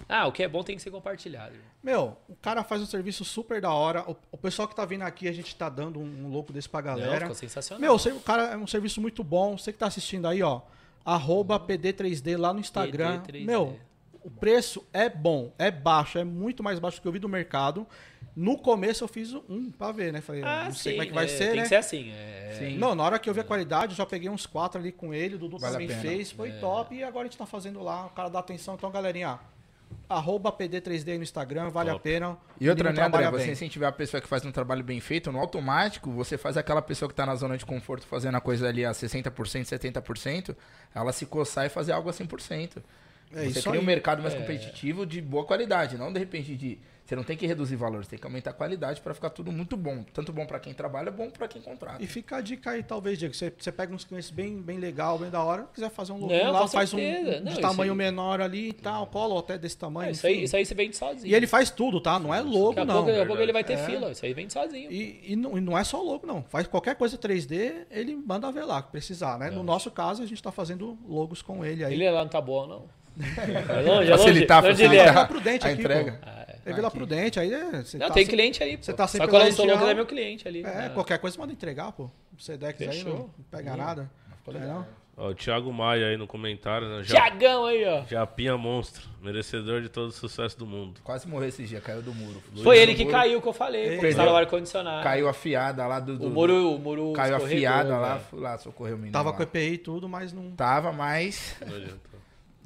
Ah, 0.09 0.27
o 0.27 0.33
que 0.33 0.43
é 0.43 0.49
bom 0.49 0.63
tem 0.63 0.77
que 0.77 0.83
ser 0.83 0.91
compartilhado. 0.91 1.55
Meu, 1.83 2.17
o 2.29 2.37
cara 2.37 2.63
faz 2.65 2.81
um 2.83 2.87
serviço 2.87 3.25
super 3.25 3.61
da 3.61 3.73
hora. 3.73 4.09
O, 4.11 4.17
o 4.33 4.37
pessoal 4.39 4.67
que 4.69 4.75
tá 4.75 4.85
vindo 4.85 5.03
aqui, 5.03 5.29
a 5.29 5.33
gente 5.33 5.55
tá 5.55 5.69
dando 5.69 5.99
um, 6.01 6.27
um 6.27 6.29
louco 6.29 6.53
desse 6.53 6.69
pra 6.69 6.81
Não, 6.83 6.89
galera. 6.89 7.21
ficou 7.21 7.35
sensacional. 7.35 7.81
Meu, 7.81 7.95
o 8.17 8.21
cara 8.21 8.43
é 8.53 8.57
um 8.57 8.67
serviço 8.67 9.01
muito 9.01 9.23
bom. 9.25 9.57
Você 9.57 9.73
que 9.73 9.79
tá 9.79 9.87
assistindo 9.87 10.27
aí, 10.27 10.43
ó. 10.43 10.61
Arroba 11.05 11.59
PD3D 11.61 12.37
lá 12.37 12.53
no 12.53 12.61
Instagram. 12.61 13.23
PD3D. 13.23 13.45
Meu, 13.45 13.79
o 14.23 14.31
preço 14.31 14.85
é 14.93 15.09
bom, 15.09 15.53
é 15.57 15.71
baixo, 15.71 16.19
é 16.19 16.25
muito 16.25 16.61
mais 16.61 16.81
baixo 16.81 16.99
do 16.99 17.03
que 17.03 17.07
eu 17.07 17.13
vi 17.13 17.21
do 17.21 17.29
mercado. 17.29 17.87
No 18.35 18.59
começo 18.59 19.05
eu 19.05 19.09
fiz 19.09 19.33
um 19.33 19.71
pra 19.71 19.93
ver, 19.93 20.13
né? 20.13 20.21
Falei, 20.21 20.43
ah, 20.43 20.65
não 20.65 20.75
sei 20.75 20.93
sim, 20.93 20.99
como 20.99 21.03
é 21.05 21.07
que 21.07 21.15
vai 21.15 21.25
é, 21.25 21.29
ser, 21.29 21.47
Tem 21.47 21.57
né? 21.57 21.63
que 21.63 21.69
ser 21.69 21.77
assim. 21.77 22.11
É... 22.11 22.75
Não, 22.77 22.95
na 22.95 23.05
hora 23.05 23.19
que 23.19 23.31
eu 23.31 23.35
vi 23.35 23.41
a 23.41 23.45
qualidade, 23.45 23.93
eu 23.93 23.97
já 23.97 24.05
peguei 24.05 24.29
uns 24.29 24.45
quatro 24.45 24.81
ali 24.81 24.91
com 24.91 25.15
ele, 25.15 25.37
o 25.37 25.39
Dudu 25.39 25.59
Vale 25.59 25.73
também 25.75 25.89
fez, 26.01 26.33
foi 26.33 26.51
É. 26.51 26.59
top. 26.59 26.95
E 26.95 27.05
agora 27.05 27.27
a 27.27 27.31
gente 27.31 27.39
tá 27.39 27.47
fazendo 27.47 27.83
lá, 27.83 28.07
o 28.07 28.11
cara 28.11 28.29
dá 28.29 28.41
atenção. 28.41 28.75
Então, 28.75 28.91
galerinha, 28.91 29.39
arroba 30.09 30.53
PD3D 30.53 31.17
no 31.17 31.23
Instagram, 31.23 31.69
vale 31.71 31.91
Top. 31.91 32.01
a 32.01 32.03
pena. 32.03 32.39
E 32.61 32.69
outra, 32.71 32.93
né, 32.93 33.03
André? 33.03 33.31
Você 33.31 33.45
bem. 33.45 33.53
incentivar 33.53 33.89
a 33.89 33.93
pessoa 33.93 34.21
que 34.21 34.29
faz 34.29 34.45
um 34.45 34.53
trabalho 34.53 34.85
bem 34.85 35.01
feito, 35.01 35.33
no 35.33 35.39
automático, 35.39 36.11
você 36.11 36.39
faz 36.39 36.57
aquela 36.57 36.81
pessoa 36.81 37.09
que 37.09 37.15
tá 37.15 37.27
na 37.27 37.35
zona 37.35 37.57
de 37.57 37.67
conforto 37.67 38.07
fazendo 38.07 38.37
a 38.37 38.41
coisa 38.41 38.69
ali 38.69 38.85
a 38.85 38.93
60%, 38.93 39.33
70%, 39.33 40.57
ela 40.95 41.13
se 41.13 41.27
coçar 41.27 41.67
e 41.67 41.69
fazer 41.69 41.93
algo 41.93 42.09
a 42.09 42.13
100%. 42.13 42.83
É 43.35 43.45
você 43.45 43.61
cria 43.61 43.75
aí. 43.75 43.79
um 43.79 43.83
mercado 43.85 44.23
mais 44.23 44.35
É. 44.35 44.39
competitivo 44.39 45.05
de 45.05 45.21
boa 45.21 45.45
qualidade, 45.45 45.97
não 45.99 46.13
de 46.13 46.19
repente 46.19 46.55
de. 46.57 46.79
Você 47.05 47.15
não 47.15 47.23
tem 47.23 47.37
que 47.37 47.47
reduzir 47.47 47.77
valor, 47.77 48.03
você 48.05 48.11
tem 48.11 48.19
que 48.19 48.27
aumentar 48.27 48.51
a 48.51 48.53
qualidade 48.53 49.01
para 49.01 49.15
ficar 49.15 49.31
tudo 49.31 49.53
muito 49.53 49.77
bom. 49.77 50.03
Tanto 50.13 50.33
bom 50.33 50.45
para 50.45 50.59
quem 50.59 50.75
trabalha, 50.75 51.09
bom 51.09 51.31
para 51.31 51.47
quem 51.47 51.63
contrata. 51.63 52.03
E 52.03 52.07
fica 52.09 52.39
a 52.39 52.41
dica 52.41 52.73
aí, 52.73 52.83
talvez, 52.83 53.17
Diego. 53.17 53.33
Você, 53.33 53.53
você 53.57 53.71
pega 53.71 53.95
uns 53.95 54.03
clientes 54.05 54.29
bem, 54.33 54.61
bem 54.61 54.77
legal, 54.79 55.17
bem 55.17 55.31
da 55.31 55.41
hora. 55.41 55.69
Quiser 55.73 55.89
fazer 55.89 56.11
um 56.11 56.19
logo 56.19 56.33
Não, 56.35 56.51
lá, 56.51 56.67
faz 56.67 56.93
um, 56.93 56.97
certeza. 56.99 57.39
um 57.41 57.45
Não, 57.45 57.53
de 57.53 57.61
tamanho 57.61 57.93
aí- 57.93 57.97
menor 57.97 58.41
ali 58.41 58.71
e 58.71 58.73
tal, 58.73 59.07
colo 59.07 59.39
até 59.39 59.57
desse 59.57 59.79
tamanho. 59.79 60.09
É, 60.09 60.11
isso, 60.11 60.27
aí, 60.27 60.43
isso 60.43 60.57
aí 60.57 60.67
você 60.67 60.75
vende 60.75 60.97
sozinho. 60.97 61.31
E 61.31 61.33
ele 61.33 61.47
faz 61.47 61.71
tudo, 61.71 62.01
tá? 62.01 62.19
Não 62.19 62.35
é 62.35 62.41
logo, 62.41 62.73
Daqui 62.75 62.89
não. 62.89 62.95
pouco, 62.97 63.09
daqui 63.11 63.23
a 63.23 63.27
pouco 63.27 63.41
ele 63.43 63.53
vai 63.53 63.63
ter 63.63 63.75
É. 63.75 63.87
fila. 63.87 64.11
Isso 64.11 64.27
aí 64.27 64.35
vende 64.35 64.53
sozinho. 64.53 64.91
E, 64.91 65.21
e 65.33 65.37
não, 65.37 65.57
e 65.57 65.61
não 65.61 65.79
é 65.79 65.85
só 65.85 66.03
logo, 66.03 66.27
não. 66.27 66.43
Faz 66.43 66.67
qualquer 66.67 66.97
coisa 66.97 67.17
3D, 67.17 67.87
ele 67.89 68.17
manda 68.17 68.51
ver 68.51 68.65
lá, 68.65 68.83
que 68.83 68.91
precisar, 68.91 69.39
né? 69.39 69.49
No 69.49 69.63
nosso 69.63 69.93
caso, 69.93 70.25
a 70.25 70.27
gente 70.27 70.43
tá 70.43 70.51
fazendo 70.51 70.99
logos 71.09 71.41
com 71.41 71.65
ele 71.65 71.85
aí. 71.85 71.95
Ele 71.95 72.03
é 72.03 72.11
lá 72.11 72.23
não 72.23 72.29
tá 72.29 72.41
bom, 72.41 72.67
não. 72.67 72.96
É 73.19 73.81
longe, 73.81 73.89
é 73.89 73.95
longe. 74.11 74.11
Facilitar, 74.11 74.65
ele 74.65 74.75
facilitar 74.75 75.07
é? 75.07 75.11
Vila 75.13 75.27
Prudente 75.27 75.67
a 75.67 75.71
aqui, 75.71 75.81
entrega. 75.81 76.13
pô. 76.13 76.19
Ah, 76.23 76.47
é. 76.67 76.73
Vila 76.73 76.89
Aqui. 76.89 76.97
Prudente, 76.97 77.41
aí 77.41 77.53
é, 77.53 77.83
você 77.83 77.97
Não, 77.99 78.09
tá 78.09 78.15
tem 78.15 78.25
sempre- 78.25 78.37
cliente 78.37 78.63
ali. 78.63 78.77
você 78.81 78.93
pô. 78.93 78.97
tá 78.99 79.07
Só 79.07 79.13
sempre 79.13 79.29
que 79.29 79.35
o 79.35 79.39
lá 79.39 79.45
Lançou 79.45 79.65
em 79.65 79.69
Louco 79.69 79.83
Tião. 79.83 79.91
é 79.91 79.95
meu 79.95 80.07
cliente 80.07 80.49
ali. 80.49 80.63
É, 80.63 80.87
Ah. 80.87 80.91
qualquer 80.93 81.19
coisa 81.19 81.39
manda 81.39 81.53
entregar, 81.53 81.93
pô. 81.93 82.05
O 82.37 82.43
Sedex 82.43 82.81
aí 82.81 82.89
Fechou. 82.89 83.13
não 83.15 83.31
pega 83.51 83.77
nada. 83.77 84.11
Não 84.47 84.61
é 84.61 84.67
não? 84.67 84.87
Ó, 85.19 85.31
o 85.31 85.35
Thiago 85.35 85.73
Maia 85.73 86.09
aí 86.09 86.17
no 86.19 86.27
comentário, 86.27 86.87
né? 86.89 87.03
Tiagão 87.03 87.65
aí, 87.65 87.83
ó. 87.87 88.05
Japinha 88.05 88.55
monstro, 88.59 89.09
merecedor 89.23 89.81
de 89.81 89.89
todo 89.89 90.09
o 90.09 90.13
sucesso 90.13 90.59
do 90.59 90.67
mundo. 90.67 91.01
Quase 91.03 91.27
morreu 91.27 91.49
esse 91.49 91.65
dia, 91.65 91.81
caiu 91.81 92.03
do 92.03 92.13
muro. 92.15 92.43
Foi 92.63 92.77
ele 92.79 92.95
que 92.95 93.03
muro, 93.05 93.17
caiu 93.17 93.41
que 93.41 93.49
eu 93.49 93.53
falei. 93.55 93.97
Pô, 93.99 94.05
estava 94.05 94.29
no 94.31 94.37
ar-condicionado. 94.37 95.03
Caiu 95.03 95.27
afiada 95.27 95.87
lá 95.87 96.01
do. 96.01 96.19
do 96.19 96.27
O 96.27 96.31
muro, 96.31 96.75
o 96.75 96.79
muro 96.79 97.13
Caiu 97.15 97.37
afiada 97.37 97.97
lá, 97.97 98.21
lá, 98.31 98.59
socorreu 98.59 98.97
o 98.97 98.99
menino. 98.99 99.13
Tava 99.15 99.31
lá. 99.31 99.37
com 99.37 99.43
EPI 99.43 99.73
e 99.73 99.79
tudo, 99.79 100.07
mas 100.07 100.35
não. 100.35 100.51
Tava, 100.51 100.93
mas. 100.93 101.57
Não 101.67 101.75
adianta. 101.77 102.16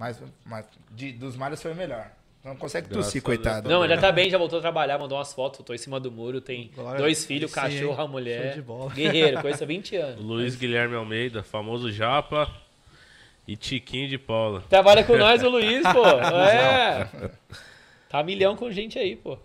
Mas, 0.01 0.23
mas 0.47 0.65
de- 0.93 1.13
dos 1.13 1.37
Marios 1.37 1.61
foi 1.63 1.73
o 1.73 1.75
melhor. 1.77 2.11
Não 2.43 2.57
consegue 2.57 2.89
Graças 2.89 3.05
tossir, 3.07 3.23
coitado. 3.23 3.69
Não, 3.69 3.85
ele 3.85 3.95
já 3.95 4.01
tá 4.01 4.11
bem, 4.11 4.31
já 4.31 4.39
voltou 4.39 4.59
a 4.59 4.63
trabalhar, 4.63 4.99
mandou 4.99 5.19
umas 5.19 5.31
fotos, 5.35 5.63
tô 5.63 5.75
em 5.75 5.79
cima 5.79 6.01
do 6.01 6.11
muro, 6.11 6.41
tem 6.41 6.71
Glória 6.75 6.99
dois 6.99 7.23
filhos, 7.23 7.51
sim, 7.51 7.55
cachorro, 7.61 8.01
a 8.03 8.09
mulher. 8.09 8.55
De 8.55 8.63
bola. 8.63 8.91
Guerreiro, 8.95 9.41
conheço 9.43 9.63
há 9.63 9.67
20 9.67 9.97
O 9.99 10.03
anos. 10.03 10.25
Luiz 10.25 10.57
Guilherme 10.57 10.97
Almeida, 10.97 11.43
famoso 11.43 11.93
Japa. 11.93 12.51
E 13.47 13.57
Tiquinho 13.57 14.09
de 14.09 14.17
Paula. 14.17 14.63
Trabalha 14.71 15.05
com 15.05 15.17
nós 15.19 15.43
o 15.43 15.49
Luiz, 15.51 15.83
pô. 15.83 16.03
É. 16.49 17.09
Tá 18.09 18.23
milhão 18.23 18.57
com 18.57 18.71
gente 18.71 18.99
aí, 18.99 19.17
pô. 19.17 19.37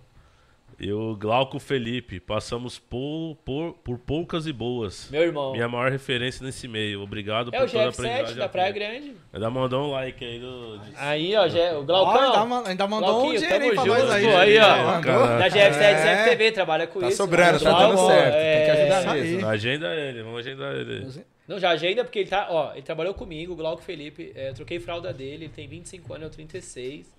E 0.80 0.92
o 0.92 1.16
Glauco 1.16 1.58
Felipe. 1.60 2.20
Passamos 2.20 2.78
por, 2.78 3.38
por, 3.46 3.74
por 3.84 3.98
poucas 3.98 4.46
e 4.46 4.52
boas. 4.52 5.08
Meu 5.10 5.22
irmão. 5.22 5.54
Minha 5.54 5.70
maior 5.70 5.90
referência 5.92 6.46
nesse 6.46 6.68
meio. 6.68 7.02
Obrigado 7.02 7.50
É 7.54 7.60
por 7.60 7.70
toda 7.70 7.84
a 7.86 7.88
GF7 7.88 7.94
aprendizagem. 7.94 8.36
da 8.36 8.50
Praia 8.50 8.72
Grande. 8.72 9.14
Ainda 9.32 9.50
mandou 9.50 9.88
um 9.88 9.92
like 9.92 10.24
aí 10.26 10.40
do. 10.40 10.82
Aí, 10.98 11.34
ó, 11.36 11.46
o 11.80 11.84
Glaucão. 11.86 12.22
ainda, 12.34 12.46
ma- 12.46 12.64
ainda 12.68 12.88
mandou 12.88 13.10
um 13.10 13.14
Glauquinho, 13.14 13.40
dinheiro 13.40 13.64
aí 13.64 13.70
tamo 13.76 13.84
pra 13.84 13.86
nós 13.86 14.02
junto, 14.02 14.14
aí. 14.14 14.24
pô, 14.26 14.38
aí, 14.38 14.58
ó. 14.60 15.38
Da 15.40 15.48
GF7 15.50 15.82
É. 15.82 16.16
CFTV, 16.26 16.52
trabalha 16.52 16.88
com 16.88 17.00
Tá 17.00 17.08
isso. 17.08 17.18
sobrando, 17.18 17.60
tá 17.60 17.70
Glauco, 17.70 17.96
dando 17.96 18.08
certo. 18.08 18.34
Tem 18.34 18.42
que 18.66 18.70
é, 18.70 18.72
ajudar 18.96 19.12
aí. 19.14 19.22
mesmo. 19.22 19.48
Agenda 19.48 19.96
ele, 19.96 20.24
vamos 20.24 20.40
agendar 20.40 20.74
ele. 20.76 21.08
Não, 21.48 21.60
já 21.60 21.70
agenda, 21.70 22.04
porque 22.04 22.20
ele 22.20 22.30
tá, 22.30 22.48
ó, 22.50 22.74
ele 22.74 22.82
trabalhou 22.82 23.14
comigo, 23.14 23.54
o 23.54 23.56
Glauco 23.56 23.82
Felipe, 23.82 24.32
é, 24.36 24.50
eu 24.50 24.54
troquei 24.56 24.80
fralda 24.80 25.14
dele, 25.14 25.46
ele 25.46 25.50
tem 25.56 25.68
25 25.68 26.12
anos, 26.14 26.24
eu 26.26 26.30
36. 26.32 27.16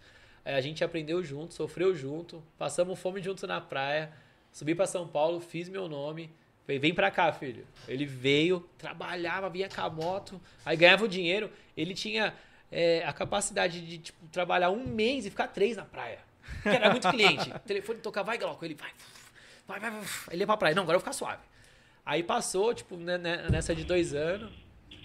É, 0.46 0.54
a 0.54 0.60
gente 0.60 0.84
aprendeu 0.84 1.24
junto, 1.24 1.52
sofreu 1.52 1.92
junto, 1.92 2.40
passamos 2.56 2.96
fome 3.00 3.20
junto 3.20 3.44
na 3.48 3.60
praia, 3.60 4.12
subi 4.52 4.76
pra 4.76 4.86
São 4.86 5.04
Paulo, 5.08 5.40
fiz 5.40 5.68
meu 5.68 5.88
nome. 5.88 6.30
Falei, 6.64 6.78
vem 6.78 6.94
pra 6.94 7.10
cá, 7.10 7.32
filho. 7.32 7.66
Ele 7.88 8.06
veio, 8.06 8.64
trabalhava, 8.78 9.50
vinha 9.50 9.68
com 9.68 9.80
a 9.80 9.90
moto, 9.90 10.40
aí 10.64 10.76
ganhava 10.76 11.04
o 11.04 11.08
dinheiro. 11.08 11.50
Ele 11.76 11.94
tinha 11.94 12.32
é, 12.70 13.04
a 13.04 13.12
capacidade 13.12 13.80
de 13.84 13.98
tipo, 13.98 14.24
trabalhar 14.28 14.70
um 14.70 14.86
mês 14.86 15.26
e 15.26 15.30
ficar 15.30 15.48
três 15.48 15.76
na 15.76 15.84
praia. 15.84 16.20
Porque 16.62 16.68
era 16.68 16.90
muito 16.90 17.10
cliente. 17.10 17.50
O 17.50 17.58
telefone 17.66 17.98
tocava, 17.98 18.26
vai, 18.26 18.38
Glauco. 18.38 18.64
Ele 18.64 18.74
vai, 18.76 18.90
vai, 19.66 19.80
vai, 19.80 19.90
vai. 19.90 20.02
Ele 20.30 20.42
ia 20.42 20.46
pra 20.46 20.56
praia. 20.56 20.76
Não, 20.76 20.84
agora 20.84 20.94
eu 20.94 21.00
vou 21.00 21.04
ficar 21.04 21.12
suave. 21.12 21.42
Aí 22.04 22.22
passou, 22.22 22.72
tipo, 22.72 22.96
né, 22.96 23.18
né, 23.18 23.48
nessa 23.50 23.74
de 23.74 23.82
dois 23.82 24.14
anos. 24.14 24.52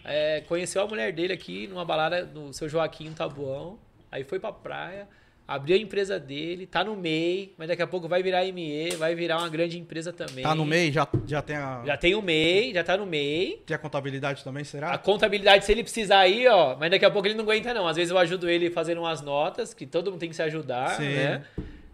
é, 0.06 0.42
conheceu 0.42 0.84
a 0.84 0.88
mulher 0.88 1.12
dele 1.12 1.34
aqui 1.34 1.66
numa 1.66 1.84
balada 1.84 2.26
no 2.26 2.54
seu 2.54 2.70
Joaquim 2.70 3.12
Tabuão. 3.12 3.80
Aí 4.12 4.24
foi 4.24 4.40
pra 4.40 4.52
praia, 4.52 5.08
abriu 5.54 5.76
a 5.76 5.80
empresa 5.80 6.20
dele, 6.20 6.66
tá 6.66 6.84
no 6.84 6.96
MEI, 6.96 7.54
mas 7.58 7.68
daqui 7.68 7.82
a 7.82 7.88
pouco 7.88 8.08
vai 8.08 8.24
virar 8.24 8.44
ME, 8.52 8.92
vai 8.98 9.14
virar 9.16 9.38
uma 9.40 9.50
grande 9.50 9.78
empresa 9.78 10.14
também. 10.14 10.44
Tá 10.44 10.56
no 10.56 10.66
MEI, 10.66 10.92
já, 10.92 11.08
já 11.28 11.42
tem 11.42 11.56
a, 11.58 11.84
Já 11.86 11.98
tem 11.98 12.16
o 12.16 12.22
MEI, 12.22 12.74
já 12.74 12.84
tá 12.84 12.96
no 12.98 13.06
MEI. 13.06 13.62
tem 13.66 13.76
a 13.76 13.78
contabilidade 13.78 14.44
também, 14.44 14.62
A 14.62 14.66
será? 14.66 14.98
contabilidade, 14.98 15.66
se 15.66 15.72
ele 15.72 15.84
precisar 15.84 16.20
aí, 16.20 16.48
ó, 16.48 16.76
mas 16.78 16.90
daqui 16.90 17.06
a 17.06 17.12
pouco 17.12 17.28
ele 17.28 17.36
não 17.36 17.44
aguenta, 17.44 17.74
não. 17.74 17.88
Às 17.88 17.98
vezes 17.98 18.12
eu 18.12 18.18
ajudo 18.18 18.50
ele 18.50 18.70
fazendo 18.72 19.00
umas 19.00 19.22
notas, 19.22 19.74
que 19.74 19.86
todo 19.86 20.10
mundo 20.12 20.20
tem 20.20 20.30
que 20.30 20.36
se 20.36 20.42
ajudar, 20.44 20.92
Sim. 20.98 21.10
né? 21.10 21.44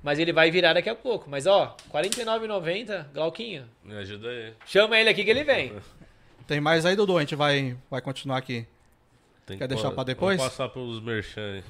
Mas 0.04 0.20
ele 0.20 0.32
vai 0.32 0.50
virar 0.52 0.74
daqui 0.74 0.90
a 0.90 0.96
pouco. 0.96 1.30
Mas, 1.30 1.46
ó, 1.48 1.76
R$ 1.92 1.92
49,90, 1.92 3.08
Glauquinho. 3.14 3.66
Me 3.84 3.96
ajuda 3.98 4.30
aí. 4.30 4.54
Chama 4.66 4.98
ele 5.00 5.10
aqui 5.10 5.24
que 5.24 5.30
ele 5.30 5.44
vem. 5.44 5.74
Tem 6.48 6.62
mais 6.62 6.86
aí, 6.86 6.96
Dudu? 6.96 7.18
A 7.18 7.22
gente 7.22 7.36
vai, 7.36 7.76
vai 7.90 8.00
continuar 8.02 8.38
aqui. 8.38 8.66
Tem 9.46 9.58
Quer 9.58 9.68
que 9.68 9.74
deixar 9.74 9.90
pa- 9.90 9.96
pra 9.96 10.04
depois? 10.06 10.38
Vamos 10.38 10.52
passar 10.54 10.70
pros 10.70 11.02
merchan 11.02 11.42
aí. 11.56 11.64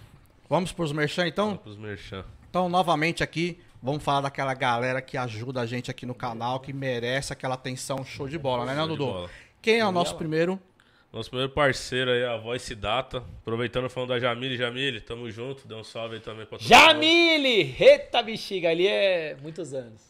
Vamos 0.50 0.72
pros 0.72 0.92
merchan, 0.92 1.28
então? 1.28 1.48
Vamos 1.48 1.62
pros 1.62 1.78
merchan. 1.78 2.24
Então, 2.50 2.70
novamente 2.70 3.22
aqui, 3.22 3.60
vamos 3.82 4.02
falar 4.02 4.22
daquela 4.22 4.54
galera 4.54 5.02
que 5.02 5.18
ajuda 5.18 5.62
a 5.62 5.66
gente 5.66 5.92
aqui 5.92 6.06
no 6.06 6.16
canal, 6.16 6.60
que 6.60 6.72
merece 6.72 7.34
aquela 7.34 7.56
atenção 7.56 8.06
show 8.06 8.30
de 8.30 8.38
bola, 8.38 8.66
né, 8.66 8.74
né 8.74 8.88
Dudu? 8.88 9.06
bola. 9.06 9.30
Quem 9.62 9.80
é 9.80 9.86
o 9.86 9.92
nosso 9.92 10.16
primeiro? 10.16 10.58
Nosso 11.12 11.30
primeiro 11.30 11.52
parceiro 11.52 12.12
aí, 12.12 12.24
a 12.24 12.38
Voice 12.38 12.74
Data. 12.76 13.24
Aproveitando 13.42 13.90
falando 13.90 14.10
da 14.10 14.20
Jamile, 14.20 14.56
Jamile, 14.56 15.02
tamo 15.02 15.30
junto. 15.30 15.68
Dê 15.68 15.74
um 15.74 15.84
salve 15.84 16.16
aí 16.16 16.22
também 16.22 16.46
pra 16.46 16.58
todo 16.58 16.62
mundo. 16.62 16.70
Jamile! 16.70 17.76
Eita 17.80 18.22
bexiga, 18.22 18.70
ali 18.70 18.88
é 18.88 19.36
muitos 19.42 19.74
anos. 19.74 20.02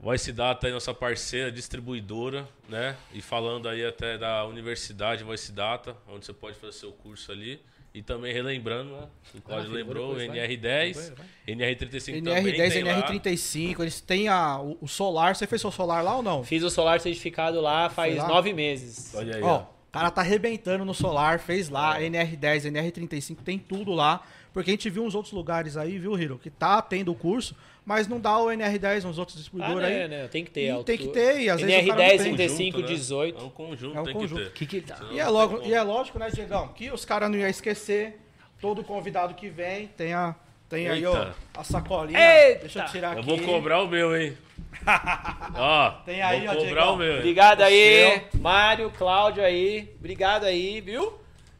Voice 0.00 0.32
Data 0.32 0.66
aí, 0.66 0.72
nossa 0.72 0.94
parceira, 0.94 1.50
distribuidora, 1.50 2.46
né? 2.68 2.96
E 3.12 3.20
falando 3.20 3.68
aí 3.68 3.84
até 3.84 4.16
da 4.16 4.44
Universidade 4.44 5.24
Voice 5.24 5.50
Data, 5.50 5.96
onde 6.08 6.26
você 6.26 6.32
pode 6.32 6.56
fazer 6.58 6.72
seu 6.72 6.92
curso 6.92 7.32
ali. 7.32 7.60
E 7.96 8.02
também 8.02 8.30
relembrando, 8.30 8.90
né? 8.90 9.06
O 9.34 9.40
Cláudio 9.40 9.70
lembrou, 9.70 10.12
o 10.12 10.16
depois, 10.16 10.28
vai. 10.38 10.46
NR10. 10.46 10.94
Vai, 10.94 11.10
vai. 11.16 11.26
NR35 11.56 12.24
também 12.24 12.44
NR10, 12.44 12.70
tem 12.70 12.84
lá. 12.84 13.08
NR35, 13.08 13.80
eles 13.80 14.00
têm 14.02 14.28
a, 14.28 14.60
o, 14.60 14.76
o 14.82 14.86
solar. 14.86 15.34
Você 15.34 15.46
fez 15.46 15.62
seu 15.62 15.70
solar 15.70 16.04
lá 16.04 16.16
ou 16.16 16.22
não? 16.22 16.44
Fiz 16.44 16.62
o 16.62 16.68
solar 16.68 17.00
certificado 17.00 17.58
lá 17.58 17.88
faz 17.88 18.18
lá? 18.18 18.28
nove 18.28 18.52
meses. 18.52 19.14
Olha 19.14 19.36
aí, 19.36 19.42
Ó, 19.42 19.46
ó. 19.46 19.60
o 19.62 19.66
cara 19.90 20.10
tá 20.10 20.20
arrebentando 20.20 20.84
no 20.84 20.92
solar, 20.92 21.38
fez 21.38 21.70
lá, 21.70 21.98
NR10, 21.98 22.70
NR35, 22.70 23.38
tem 23.42 23.58
tudo 23.58 23.94
lá. 23.94 24.22
Porque 24.52 24.68
a 24.70 24.74
gente 24.74 24.90
viu 24.90 25.02
uns 25.02 25.14
outros 25.14 25.32
lugares 25.32 25.78
aí, 25.78 25.98
viu, 25.98 26.18
Hiro? 26.18 26.38
Que 26.38 26.50
tá 26.50 26.82
tendo 26.82 27.10
o 27.10 27.14
curso, 27.14 27.56
mas 27.86 28.06
não 28.08 28.18
dá 28.20 28.36
o 28.38 28.46
NR10 28.46 29.04
nos 29.04 29.16
outros 29.18 29.36
Ah, 29.36 29.40
distribuidores 29.40 29.88
né, 29.88 30.02
aí. 30.02 30.08
né? 30.08 30.28
Tem 30.28 30.44
que 30.44 30.50
ter. 30.50 30.66
E 30.66 30.70
alto- 30.70 30.84
tem 30.84 30.98
que 30.98 31.08
ter, 31.08 31.40
e 31.40 31.48
às 31.48 31.60
vezes 31.60 31.84
o 31.84 31.88
cara 31.88 32.00
não 32.00 32.04
NR10, 32.04 32.18
tem. 32.24 32.34
35, 32.36 32.72
Conjunto, 32.72 32.90
né? 32.90 32.94
18. 32.96 33.40
É 33.40 33.44
um 33.46 33.50
conjunto, 33.50 33.96
É 33.96 34.00
um 34.00 34.04
tem 34.04 34.12
conjunto. 34.14 34.50
que 34.50 34.66
ter. 34.66 34.66
Que 34.66 34.66
que 34.66 34.80
tá? 34.80 34.98
E 35.12 35.20
é, 35.20 35.26
logo, 35.28 35.62
e 35.64 35.72
é 35.72 35.80
lógico, 35.82 36.18
né, 36.18 36.28
Diegão, 36.28 36.68
que 36.68 36.90
os 36.90 37.04
caras 37.04 37.30
não 37.30 37.38
iam 37.38 37.48
esquecer. 37.48 38.20
Todo 38.60 38.82
convidado 38.82 39.34
que 39.34 39.48
vem 39.48 39.86
tem 39.86 40.12
a. 40.12 40.34
Tem 40.68 40.88
aí, 40.88 41.06
ó, 41.06 41.28
a 41.56 41.62
sacolinha. 41.62 42.18
Eita. 42.18 42.60
Deixa 42.62 42.80
eu 42.80 42.86
tirar 42.86 43.12
Eu 43.14 43.20
aqui. 43.20 43.28
vou 43.28 43.38
cobrar 43.38 43.82
o 43.82 43.86
meu, 43.86 44.16
hein? 44.20 44.36
ó, 45.54 45.90
Tem 46.04 46.20
aí, 46.22 46.40
vou 46.40 46.48
ó, 46.48 46.54
cobrar 46.56 46.66
Diegão. 46.74 46.94
o 46.94 46.96
meu. 46.96 47.14
Obrigado 47.18 47.60
aí, 47.62 48.20
seu. 48.32 48.40
Mário, 48.40 48.90
Cláudio 48.90 49.44
aí. 49.44 49.94
Obrigado 49.98 50.44
aí, 50.44 50.80
viu? 50.80 51.14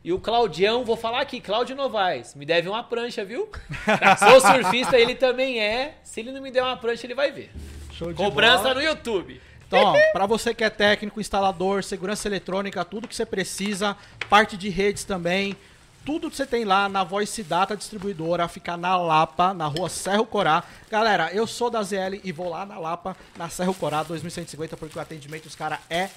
E 0.07 0.13
o 0.13 0.21
Claudião, 0.21 0.85
vou 0.85 0.97
falar 0.97 1.21
aqui, 1.21 1.41
Cláudio 1.41 1.75
Novaes, 1.75 2.33
me 2.37 2.47
deve 2.47 2.69
uma 2.69 2.81
prancha, 2.81 3.25
viu? 3.25 3.51
Sou 4.21 4.41
surfista, 4.41 4.97
ele 4.97 5.17
também 5.17 5.59
é. 5.59 5.97
Se 6.05 6.21
ele 6.21 6.31
não 6.31 6.41
me 6.41 6.49
der 6.49 6.63
uma 6.63 6.77
prancha, 6.77 7.05
ele 7.05 7.15
vai 7.17 7.33
ver. 7.33 7.51
Show 7.91 8.13
de 8.13 8.15
Cobrança 8.15 8.63
bola. 8.63 8.75
no 8.77 8.83
YouTube. 8.83 9.41
Então, 9.67 9.81
ó, 9.81 9.97
pra 10.13 10.25
você 10.25 10.55
que 10.55 10.63
é 10.63 10.71
técnico, 10.71 11.21
instalador, 11.21 11.83
segurança 11.83 12.29
eletrônica, 12.29 12.85
tudo 12.85 13.09
que 13.09 13.17
você 13.17 13.27
precisa, 13.27 13.97
parte 14.31 14.57
de 14.57 14.69
redes 14.69 15.03
também, 15.03 15.57
tudo 16.05 16.31
que 16.31 16.37
você 16.37 16.47
tem 16.47 16.65
lá 16.65 16.89
na 16.89 17.03
Voice 17.03 17.43
Data 17.43 17.77
Distribuidora, 17.77 18.47
fica 18.47 18.77
na 18.77 18.97
Lapa, 18.97 19.53
na 19.53 19.67
rua 19.67 19.89
Serro 19.89 20.25
Corá. 20.25 20.63
Galera, 20.89 21.33
eu 21.33 21.49
sou 21.49 21.69
da 21.69 21.83
ZL 21.83 22.21
e 22.23 22.31
vou 22.31 22.49
lá 22.49 22.65
na 22.65 22.79
Lapa, 22.79 23.17
na 23.37 23.49
Serro 23.49 23.75
Corá 23.75 24.05
2150, 24.05 24.77
porque 24.77 24.97
o 24.97 25.03
atendimento 25.03 25.43
dos 25.43 25.57
caras 25.57 25.81
é 25.91 26.11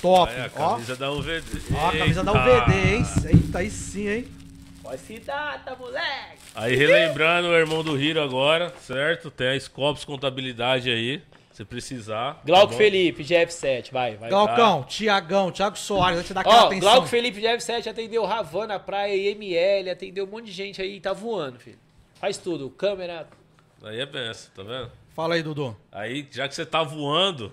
top. 0.00 0.32
Aí, 0.32 0.40
a 0.40 0.50
ó, 0.56 0.70
camisa 0.70 0.96
da 0.96 1.10
UVD. 1.10 1.62
ó, 1.74 1.88
a 1.88 1.98
camisa 1.98 2.24
da. 2.24 2.32
UVD, 2.32 2.94
hein? 2.94 3.04
Eita, 3.26 3.58
aí 3.58 3.70
sim, 3.70 4.08
hein? 4.08 4.28
Voice 4.82 5.20
Data, 5.20 5.76
moleque. 5.76 6.42
Aí 6.54 6.74
relembrando 6.74 7.48
o 7.48 7.54
irmão 7.54 7.82
do 7.82 7.98
Hiro 7.98 8.20
agora, 8.20 8.74
certo? 8.80 9.30
Tem 9.30 9.48
a 9.48 9.60
Scopus 9.60 10.04
Contabilidade 10.04 10.90
aí, 10.90 11.22
se 11.52 11.64
precisar. 11.64 12.42
Glauco 12.44 12.72
tá? 12.72 12.78
Felipe, 12.78 13.22
GF7, 13.22 13.92
vai, 13.92 14.16
vai. 14.16 14.28
Glaucão, 14.28 14.82
Tiagão, 14.82 15.50
Thiago 15.52 15.78
Soares, 15.78 16.16
vai 16.16 16.24
te 16.24 16.34
dar 16.34 16.40
aquela 16.40 16.64
Ó, 16.64 16.66
atenção. 16.66 16.80
Glauco 16.80 17.06
Felipe 17.06 17.40
GF7 17.40 17.86
atendeu 17.86 18.24
Ravana, 18.24 18.78
Praia, 18.78 19.14
IML, 19.14 19.90
atendeu 19.90 20.24
um 20.24 20.28
monte 20.28 20.46
de 20.46 20.52
gente 20.52 20.82
aí, 20.82 21.00
tá 21.00 21.12
voando, 21.12 21.60
filho. 21.60 21.78
Faz 22.20 22.36
tudo, 22.36 22.68
câmera. 22.68 23.28
Aí 23.84 24.00
é 24.00 24.06
benção, 24.06 24.50
tá 24.54 24.62
vendo? 24.62 24.90
Fala 25.14 25.34
aí, 25.34 25.42
Dudu. 25.42 25.76
Aí, 25.90 26.26
já 26.30 26.48
que 26.48 26.54
você 26.54 26.66
tá 26.66 26.82
voando, 26.82 27.52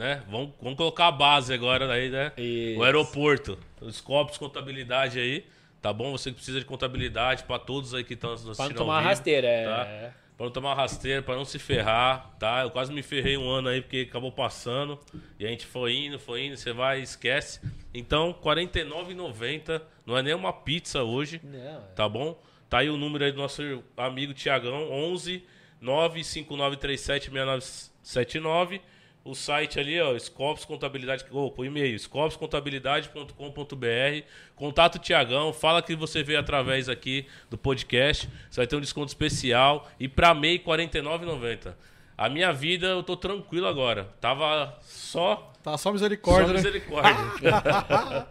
né? 0.00 0.22
Vamos, 0.30 0.52
vamos 0.62 0.78
colocar 0.78 1.08
a 1.08 1.12
base 1.12 1.52
agora 1.52 1.92
aí, 1.92 2.08
né? 2.08 2.32
Isso. 2.38 2.80
O 2.80 2.84
aeroporto. 2.84 3.58
Os 3.82 3.96
Scopus 3.96 4.38
Contabilidade 4.38 5.20
aí. 5.20 5.44
Tá 5.82 5.92
bom? 5.92 6.10
Você 6.12 6.30
que 6.30 6.36
precisa 6.36 6.58
de 6.58 6.64
contabilidade 6.64 7.44
pra 7.44 7.58
todos 7.58 7.92
aí 7.92 8.02
que 8.02 8.14
estão 8.14 8.32
assistindo 8.32 8.68
não 8.70 8.74
tomar 8.74 8.94
ao 8.94 8.98
uma 8.98 8.98
vivo, 9.00 9.08
rasteira, 9.10 9.46
é. 9.46 9.64
Tá? 9.64 10.14
Pra 10.38 10.46
não 10.46 10.52
tomar 10.52 10.74
rasteira, 10.74 11.20
pra 11.20 11.36
não 11.36 11.44
se 11.44 11.58
ferrar, 11.58 12.34
tá? 12.38 12.62
Eu 12.62 12.70
quase 12.70 12.90
me 12.90 13.02
ferrei 13.02 13.36
um 13.36 13.46
ano 13.46 13.68
aí 13.68 13.82
porque 13.82 14.06
acabou 14.08 14.32
passando. 14.32 14.98
E 15.38 15.44
a 15.44 15.48
gente 15.50 15.66
foi 15.66 15.94
indo, 15.94 16.18
foi 16.18 16.46
indo, 16.46 16.56
você 16.56 16.72
vai 16.72 17.00
e 17.00 17.02
esquece. 17.02 17.60
Então, 17.92 18.30
R$ 18.30 18.38
49,90. 18.42 19.82
Não 20.06 20.16
é 20.16 20.22
nem 20.22 20.32
uma 20.34 20.52
pizza 20.52 21.02
hoje, 21.02 21.42
Não, 21.44 21.58
é. 21.58 21.78
tá 21.94 22.08
bom? 22.08 22.42
Tá 22.70 22.78
aí 22.78 22.88
o 22.88 22.96
número 22.96 23.22
aí 23.22 23.32
do 23.32 23.38
nosso 23.38 23.62
amigo 23.98 24.32
Tiagão, 24.32 24.90
11 24.90 25.44
95937 25.80 27.30
6979. 27.30 28.80
O 29.22 29.34
site 29.34 29.78
ali, 29.78 30.00
ó, 30.00 30.18
Scopus 30.18 30.64
Contabilidade, 30.64 31.24
ou 31.30 31.54
o 31.56 31.64
e-mail, 31.64 31.98
scopuscontabilidade.com.br. 31.98 34.24
Contato 34.56 34.96
o 34.96 34.98
Tiagão, 34.98 35.52
fala 35.52 35.82
que 35.82 35.94
você 35.94 36.22
veio 36.22 36.40
através 36.40 36.88
aqui 36.88 37.26
do 37.50 37.58
podcast. 37.58 38.28
Você 38.50 38.60
vai 38.60 38.66
ter 38.66 38.76
um 38.76 38.80
desconto 38.80 39.08
especial. 39.08 39.88
E 39.98 40.08
pra 40.08 40.34
MEI, 40.34 40.56
R$ 40.56 40.64
49,90. 40.64 41.74
A 42.16 42.28
minha 42.28 42.52
vida, 42.52 42.86
eu 42.86 43.02
tô 43.02 43.16
tranquilo 43.16 43.66
agora. 43.66 44.04
Tava 44.20 44.78
só, 44.82 45.52
Tá 45.62 45.72
só 45.72 45.76
só 45.78 45.92
misericórdia, 45.92 46.48
né? 46.48 46.54
misericórdia. 46.54 48.26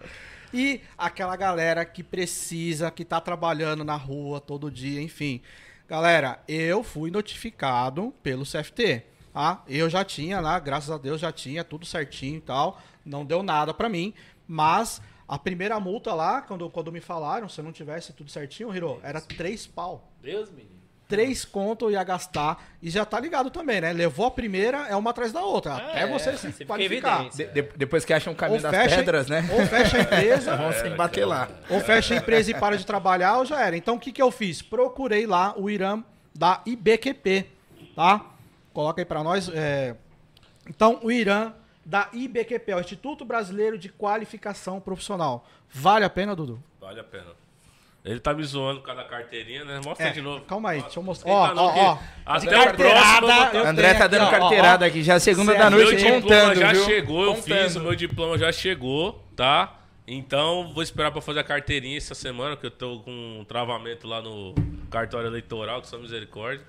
E 0.52 0.82
aquela 0.98 1.36
galera 1.36 1.86
que 1.86 2.02
precisa, 2.04 2.90
que 2.90 3.06
tá 3.06 3.22
trabalhando 3.22 3.84
na 3.84 3.96
rua 3.96 4.42
todo 4.42 4.72
dia, 4.72 5.00
enfim. 5.00 5.42
Galera, 5.88 6.40
eu 6.48 6.84
fui 6.84 7.12
notificado 7.12 8.12
pelo 8.24 8.44
CFT, 8.44 9.04
tá? 9.34 9.64
Eu 9.68 9.90
já 9.90 10.04
tinha 10.04 10.40
lá, 10.40 10.60
graças 10.60 10.90
a 10.92 10.98
Deus, 10.98 11.20
já 11.22 11.32
tinha 11.32 11.64
tudo 11.64 11.86
certinho 11.86 12.38
e 12.38 12.42
tal. 12.42 12.80
Não 13.06 13.26
deu 13.26 13.42
nada 13.44 13.74
pra 13.74 13.90
mim, 13.90 14.14
mas 14.48 15.02
a 15.28 15.38
primeira 15.38 15.80
multa 15.80 16.14
lá, 16.14 16.42
quando, 16.42 16.70
quando 16.70 16.92
me 16.92 17.00
falaram, 17.02 17.48
se 17.50 17.60
eu 17.60 17.64
não 17.66 17.72
tivesse 17.72 18.14
tudo 18.14 18.30
certinho, 18.32 18.74
Hiro, 18.76 19.00
era 19.04 19.22
três 19.22 19.66
pau. 19.68 20.12
Deus, 20.22 20.50
menino. 20.52 20.78
Três 21.08 21.44
conto 21.44 21.86
eu 21.86 21.92
ia 21.92 22.04
gastar. 22.04 22.64
E 22.84 22.88
já 22.92 23.04
tá 23.04 23.20
ligado 23.20 23.50
também, 23.50 23.82
né? 23.82 23.92
Levou 23.92 24.28
a 24.28 24.32
primeira, 24.32 24.88
é 24.88 24.96
uma 24.96 25.10
atrás 25.10 25.32
da 25.32 25.42
outra. 25.42 25.74
Ah, 25.74 25.78
até 25.90 26.02
é, 26.02 26.08
você 26.08 26.38
se 26.38 26.52
você 26.52 26.64
qualificar. 26.64 27.28
De- 27.30 27.46
de- 27.48 27.62
depois 27.76 28.06
que 28.06 28.14
acham 28.14 28.32
o 28.32 28.36
caminho 28.36 28.58
Ou 28.58 28.62
das 28.72 28.76
fecha- 28.76 28.96
pedras, 28.98 29.28
né? 29.28 29.50
Ou 29.52 29.66
fecha 29.66 29.98
a 29.98 30.02
empresa, 30.02 30.54
Vão 30.58 30.72
sem 30.72 30.96
bater 30.96 31.26
lá. 31.26 31.48
ou 31.68 31.80
fecha 31.80 32.14
a 32.14 32.18
empresa 32.18 32.52
e 32.52 32.54
para 32.54 32.78
de 32.78 32.86
trabalhar, 32.86 33.38
ou 33.40 33.46
já 33.46 33.60
era. 33.66 33.76
Então 33.76 33.96
o 33.96 34.00
que, 34.00 34.12
que 34.12 34.22
eu 34.22 34.30
fiz? 34.30 34.62
Procurei 34.62 35.26
lá 35.26 35.56
o 35.58 35.68
Irã 35.68 36.04
da 36.38 36.62
IBQP, 36.64 37.48
tá? 37.96 38.24
Coloca 38.80 39.02
aí 39.02 39.06
pra 39.06 39.22
nós. 39.22 39.50
é. 39.54 39.94
Então, 40.70 41.02
o 41.04 41.12
Irã 41.12 41.52
da 41.86 42.08
IBQP, 42.14 42.74
o 42.76 42.80
Instituto 42.80 43.26
Brasileiro 43.26 43.78
de 43.78 43.90
Qualificação 43.90 44.80
Profissional. 44.80 45.46
Vale 45.70 46.06
a 46.06 46.10
pena, 46.10 46.34
Dudu? 46.34 46.64
Vale 46.80 46.98
a 47.02 47.04
pena. 47.04 47.26
Ele 48.06 48.22
tá 48.22 48.34
me 48.34 48.42
zoando 48.42 48.80
por 48.80 48.86
causa 48.86 49.02
da 49.04 49.10
carteirinha, 49.10 49.66
né? 49.66 49.82
Mostra 49.84 50.08
É, 50.08 50.12
de 50.12 50.22
novo. 50.22 50.46
calma 50.46 50.70
aí, 50.70 50.82
deixa 50.82 50.98
eu 50.98 51.04
mostrar. 51.04 51.30
Ó, 51.30 51.54
ó, 51.58 51.74
ó. 51.76 51.98
Até 52.26 52.58
o 52.58 52.74
próximo. 52.74 53.28
eu 53.54 53.60
eu 53.60 53.68
André 53.68 53.94
tá 53.96 54.08
dando 54.08 54.24
aqui, 54.28 54.36
ó, 54.36 54.40
carteirada 54.40 54.86
ó. 54.86 54.88
aqui, 54.88 55.04
já 55.04 55.14
é 55.14 55.16
a 55.18 55.20
segunda 55.20 55.52
Sério, 55.52 55.70
da 55.70 55.76
Meu 55.76 55.84
noite 55.86 55.98
diploma 55.98 56.22
contando, 56.22 56.56
já 56.60 56.72
viu? 56.72 56.86
chegou, 56.86 57.24
eu 57.26 57.36
Contando. 57.36 57.44
fiz, 57.64 57.76
o 57.76 57.80
meu 57.82 57.96
diploma 57.96 58.38
já 58.38 58.52
chegou, 58.54 59.22
tá? 59.36 59.79
Então, 60.12 60.74
vou 60.74 60.82
esperar 60.82 61.12
pra 61.12 61.22
fazer 61.22 61.40
a 61.40 61.44
carteirinha 61.44 61.96
essa 61.96 62.16
semana, 62.16 62.58
que 62.58 62.66
eu 62.66 62.72
tô 62.72 63.00
com 63.02 63.40
um 63.42 63.46
travamento 63.46 64.08
lá 64.08 64.22
no 64.22 64.56
cartório 64.90 65.28
eleitoral, 65.28 65.82
que 65.82 65.88
só 65.88 66.00
misericórdia. 66.00 66.66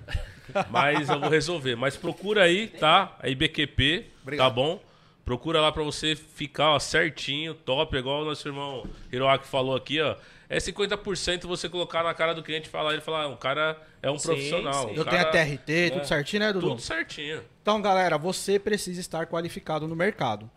Mas 0.69 1.09
eu 1.09 1.19
vou 1.19 1.27
resolver. 1.29 1.75
Mas 1.75 1.97
procura 1.97 2.43
aí, 2.43 2.67
tá? 2.67 3.17
A 3.19 3.27
IBQP, 3.27 4.05
tá 4.37 4.47
bom? 4.47 4.79
Procura 5.25 5.59
lá 5.59 5.71
pra 5.71 5.81
você 5.81 6.15
ficar 6.15 6.71
ó, 6.71 6.79
certinho, 6.79 7.53
top, 7.55 7.95
igual 7.97 8.21
o 8.21 8.25
nosso 8.25 8.47
irmão 8.47 8.85
Hiroaki 9.11 9.47
falou 9.47 9.75
aqui, 9.75 9.99
ó. 10.01 10.15
É 10.49 10.57
50% 10.57 11.47
você 11.47 11.69
colocar 11.69 12.03
na 12.03 12.13
cara 12.13 12.33
do 12.33 12.43
cliente 12.43 12.67
e 12.67 12.71
falar, 12.71 12.91
ele 12.93 13.01
falar, 13.01 13.23
ah, 13.23 13.27
o 13.29 13.37
cara 13.37 13.81
é 14.03 14.11
um 14.11 14.19
Sim, 14.19 14.27
profissional. 14.27 14.89
sim. 14.89 14.95
Eu 14.95 15.05
cara- 15.05 15.25
tenho 15.31 15.43
a 15.43 15.57
TRT, 15.57 15.91
tudo 15.93 16.05
certinho, 16.07 16.39
né, 16.41 16.53
Dudu? 16.53 16.69
Tudo 16.69 16.81
certinho. 16.81 17.41
Então, 17.61 17.81
galera, 17.81 18.17
você 18.17 18.59
precisa 18.59 18.99
estar 18.99 19.25
qualificado 19.27 19.87
no 19.87 19.95
mercado. 19.95 20.49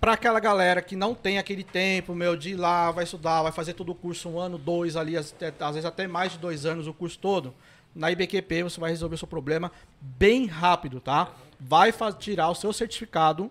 Para 0.00 0.12
aquela 0.12 0.38
galera 0.38 0.80
que 0.80 0.94
não 0.94 1.14
tem 1.14 1.38
aquele 1.38 1.64
tempo, 1.64 2.14
meu, 2.14 2.36
de 2.36 2.50
ir 2.50 2.56
lá, 2.56 2.90
vai 2.90 3.04
estudar, 3.04 3.42
vai 3.42 3.52
fazer 3.52 3.74
todo 3.74 3.90
o 3.90 3.94
curso 3.94 4.28
um 4.28 4.38
ano, 4.38 4.56
dois 4.56 4.96
ali, 4.96 5.16
às, 5.16 5.34
às 5.60 5.74
vezes 5.74 5.84
até 5.84 6.06
mais 6.06 6.32
de 6.32 6.38
dois 6.38 6.64
anos 6.64 6.86
o 6.86 6.94
curso 6.94 7.18
todo, 7.18 7.52
na 7.94 8.10
IBQP 8.12 8.62
você 8.62 8.78
vai 8.78 8.90
resolver 8.90 9.16
o 9.16 9.18
seu 9.18 9.26
problema 9.26 9.72
bem 10.00 10.46
rápido, 10.46 11.00
tá? 11.00 11.32
Vai 11.58 11.92
tirar 12.18 12.48
o 12.48 12.54
seu 12.54 12.72
certificado 12.72 13.50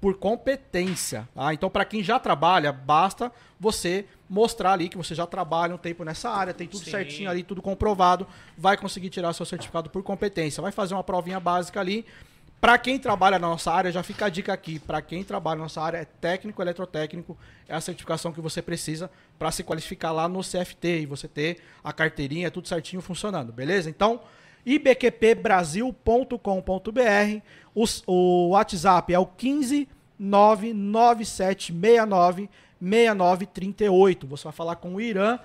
por 0.00 0.14
competência, 0.16 1.28
tá? 1.34 1.52
Então, 1.52 1.68
para 1.68 1.84
quem 1.84 2.02
já 2.02 2.18
trabalha, 2.18 2.72
basta 2.72 3.32
você 3.58 4.04
mostrar 4.28 4.72
ali 4.72 4.88
que 4.88 4.96
você 4.96 5.14
já 5.14 5.26
trabalha 5.26 5.74
um 5.74 5.78
tempo 5.78 6.04
nessa 6.04 6.30
área, 6.30 6.54
tem 6.54 6.66
tudo 6.66 6.84
Sim. 6.84 6.90
certinho 6.90 7.30
ali, 7.30 7.42
tudo 7.42 7.60
comprovado, 7.60 8.26
vai 8.56 8.76
conseguir 8.76 9.10
tirar 9.10 9.32
seu 9.32 9.44
certificado 9.44 9.90
por 9.90 10.02
competência. 10.02 10.62
Vai 10.62 10.72
fazer 10.72 10.94
uma 10.94 11.04
provinha 11.04 11.38
básica 11.38 11.78
ali. 11.80 12.06
Para 12.62 12.78
quem 12.78 12.96
trabalha 12.96 13.40
na 13.40 13.48
nossa 13.48 13.72
área, 13.72 13.90
já 13.90 14.04
fica 14.04 14.26
a 14.26 14.28
dica 14.28 14.52
aqui. 14.52 14.78
Para 14.78 15.02
quem 15.02 15.24
trabalha 15.24 15.56
na 15.56 15.64
nossa 15.64 15.82
área, 15.82 15.98
é 15.98 16.04
técnico 16.04 16.62
eletrotécnico, 16.62 17.36
é 17.68 17.74
a 17.74 17.80
certificação 17.80 18.32
que 18.32 18.40
você 18.40 18.62
precisa 18.62 19.10
para 19.36 19.50
se 19.50 19.64
qualificar 19.64 20.12
lá 20.12 20.28
no 20.28 20.42
CFT 20.44 21.00
e 21.00 21.06
você 21.06 21.26
ter 21.26 21.58
a 21.82 21.92
carteirinha, 21.92 22.52
tudo 22.52 22.68
certinho 22.68 23.02
funcionando, 23.02 23.52
beleza? 23.52 23.90
Então, 23.90 24.20
ibqpbrasil.com.br, 24.64 27.42
os- 27.74 28.04
o 28.06 28.50
WhatsApp 28.50 29.12
é 29.12 29.18
o 29.18 29.26
15 29.26 29.88
99769 30.16 32.48
6938. 32.80 34.24
Você 34.28 34.44
vai 34.44 34.52
falar 34.52 34.76
com 34.76 34.94
o 34.94 35.00
Irã 35.00 35.36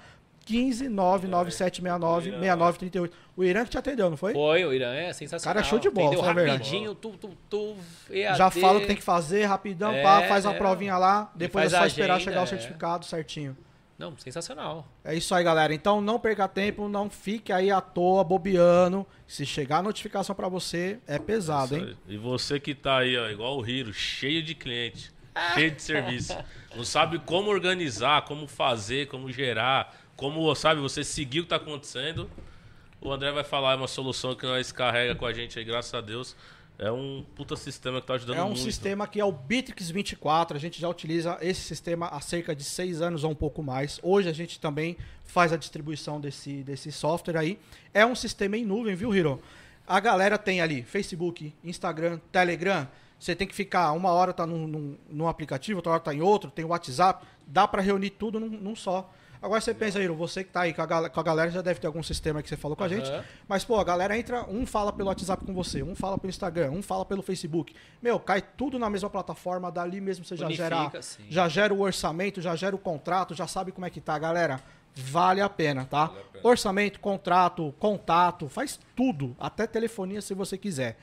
15 0.48 0.88
99769 0.88 2.32
6938. 2.32 3.18
O 3.36 3.44
Irã 3.44 3.64
que 3.66 3.70
te 3.70 3.78
atendeu, 3.78 4.10
não 4.10 4.18
foi? 4.18 4.34
Foi, 4.34 4.66
o 4.66 4.74
Irã 4.74 4.94
é 4.94 5.12
sensacional. 5.12 5.56
Cara, 5.56 5.66
show 5.66 5.78
de 5.78 5.90
bola, 5.90 6.08
Entendeu 6.08 6.22
fala 6.22 6.32
a 6.32 6.36
verdade. 6.36 6.64
rapidinho, 6.64 6.96
tu, 6.96 7.12
tu, 7.12 7.30
tu, 7.50 7.76
EAD. 8.10 8.38
Já 8.38 8.50
fala 8.50 8.78
o 8.78 8.82
que 8.82 8.88
tem 8.88 8.96
que 8.96 9.04
fazer 9.04 9.44
rapidão, 9.44 9.92
É, 9.92 10.02
pá, 10.02 10.24
faz 10.24 10.46
a 10.46 10.54
é. 10.54 10.58
provinha 10.58 10.98
lá, 10.98 11.30
depois 11.36 11.74
é 11.74 11.78
só 11.78 11.86
esperar 11.86 12.16
agenda, 12.16 12.32
chegar 12.32 12.42
o 12.42 12.44
é. 12.44 12.48
certificado 12.48 13.06
certinho. 13.06 13.56
Não, 13.98 14.16
sensacional. 14.18 14.88
É 15.04 15.16
isso 15.16 15.34
aí, 15.36 15.44
galera. 15.44 15.74
Então 15.74 16.00
não 16.00 16.20
perca 16.20 16.48
tempo, 16.48 16.88
não 16.88 17.10
fique 17.10 17.52
aí 17.52 17.70
à 17.72 17.82
toa, 17.82 18.24
bobeando. 18.24 19.06
Se 19.28 19.46
chegar 19.46 19.80
a 19.80 19.84
notificação 19.84 20.36
pra 20.36 20.48
você, 20.48 21.00
é 21.08 21.18
pesado, 21.20 21.76
hein? 21.76 21.98
E 22.08 22.16
você 22.16 22.60
que 22.60 22.74
tá 22.74 23.00
aí, 23.00 23.18
ó, 23.18 23.28
igual 23.28 23.58
o 23.58 23.68
Hiro, 23.68 23.92
cheio 23.92 24.44
de 24.44 24.54
cliente, 24.54 25.12
cheio 25.56 25.72
de 25.72 25.82
serviço. 25.82 26.38
Não 26.76 26.84
sabe 26.84 27.18
como 27.18 27.50
organizar, 27.50 28.24
como 28.26 28.48
fazer, 28.48 29.08
como 29.08 29.32
gerar, 29.32 29.96
como, 30.18 30.54
sabe, 30.56 30.82
você 30.82 31.04
seguir 31.04 31.42
o 31.42 31.44
que 31.44 31.50
tá 31.50 31.56
acontecendo. 31.56 32.30
O 33.00 33.12
André 33.12 33.32
vai 33.32 33.44
falar, 33.44 33.74
é 33.74 33.76
uma 33.76 33.88
solução 33.88 34.36
que 34.36 34.46
nós 34.46 34.72
carrega 34.72 35.16
com 35.16 35.26
a 35.26 35.32
gente 35.32 35.58
aí, 35.58 35.64
graças 35.64 35.94
a 35.94 36.02
Deus. 36.02 36.36
É 36.80 36.92
um 36.92 37.26
puta 37.36 37.56
sistema 37.56 38.02
que 38.02 38.06
tá 38.08 38.16
ajudando 38.16 38.38
É 38.38 38.44
um 38.44 38.48
muito. 38.48 38.62
sistema 38.62 39.08
que 39.08 39.20
é 39.20 39.26
o 39.26 39.32
Bitrix 39.32 39.90
24. 39.90 40.58
A 40.58 40.60
gente 40.60 40.80
já 40.80 40.88
utiliza 40.88 41.38
esse 41.42 41.62
sistema 41.62 42.08
há 42.08 42.20
cerca 42.20 42.56
de 42.56 42.64
seis 42.64 43.02
anos 43.02 43.24
ou 43.24 43.32
um 43.32 43.36
pouco 43.36 43.64
mais. 43.64 44.00
Hoje 44.04 44.28
a 44.30 44.34
gente 44.34 44.60
também 44.60 44.98
faz 45.24 45.54
a 45.54 45.58
distribuição 45.58 46.20
desse, 46.20 46.64
desse 46.64 46.92
software 46.92 47.38
aí. 47.38 47.60
É 47.94 48.06
um 48.06 48.14
sistema 48.16 48.58
em 48.58 48.66
nuvem, 48.66 48.96
viu, 48.96 49.16
Hiro? 49.16 49.42
A 49.88 50.00
galera 50.00 50.38
tem 50.38 50.62
ali 50.62 50.84
Facebook, 50.84 51.54
Instagram, 51.64 52.20
Telegram. 52.32 52.88
Você 53.20 53.36
tem 53.36 53.48
que 53.48 53.56
ficar 53.56 53.92
uma 53.94 54.12
hora 54.12 54.32
tá 54.32 54.46
num, 54.46 54.68
num, 54.68 54.98
num 55.10 55.28
aplicativo, 55.28 55.80
outra 55.80 55.94
hora 55.94 56.00
tá 56.00 56.14
em 56.14 56.22
outro, 56.22 56.52
tem 56.52 56.64
o 56.64 56.70
WhatsApp. 56.70 57.26
Dá 57.48 57.68
para 57.68 57.82
reunir 57.82 58.12
tudo 58.12 58.40
num, 58.40 58.50
num 58.50 58.76
só. 58.76 59.12
Agora 59.42 59.62
você 59.62 59.74
pensa, 59.74 60.02
Hiro, 60.02 60.16
você 60.16 60.44
que 60.44 60.52
tá 60.52 60.62
aí 60.62 60.74
com 60.74 60.82
a, 60.82 60.86
gal- 60.86 61.10
com 61.10 61.20
a 61.20 61.24
galera 61.24 61.52
já 61.52 61.62
deve 61.62 61.80
ter 61.80 61.88
algum 61.88 62.02
sistema 62.02 62.42
que 62.42 62.50
você 62.50 62.58
falou 62.58 62.76
com 62.76 62.84
a 62.84 62.88
gente. 62.88 63.10
Mas, 63.48 63.64
pô, 63.64 63.80
a 63.80 63.84
galera 63.84 64.18
entra, 64.18 64.44
um 64.50 64.66
fala 64.66 64.92
pelo 64.92 65.10
WhatsApp 65.10 65.46
com 65.46 65.54
você, 65.54 65.84
um 65.84 65.96
fala 65.96 66.18
pelo 66.18 66.30
Instagram, 66.30 66.72
um 66.72 66.82
fala 66.82 67.06
pelo 67.06 67.22
Facebook. 67.22 67.76
Meu, 68.02 68.20
cai 68.20 68.42
tudo 68.42 68.80
na 68.80 68.90
mesma 68.90 69.10
plataforma, 69.10 69.72
dali 69.72 70.02
mesmo 70.02 70.26
você 70.26 70.36
já 70.36 70.46
Unifica, 70.48 70.70
gera, 70.70 71.02
sim. 71.02 71.24
já 71.30 71.48
gera 71.48 71.74
o 71.74 71.82
orçamento, 71.82 72.42
já 72.42 72.56
gera 72.56 72.76
o 72.76 72.80
contrato, 72.80 73.34
já 73.36 73.46
sabe 73.48 73.72
como 73.72 73.86
é 73.86 73.90
que 73.90 74.02
tá, 74.02 74.18
galera. 74.18 74.60
Vale 74.96 75.42
a 75.42 75.48
pena, 75.50 75.86
tá? 75.86 76.12
Orçamento, 76.42 77.00
contrato, 77.00 77.74
contato, 77.78 78.50
faz 78.50 78.80
tudo, 78.96 79.36
até 79.40 79.68
telefonia 79.68 80.22
se 80.22 80.34
você 80.34 80.58
quiser. 80.58 80.98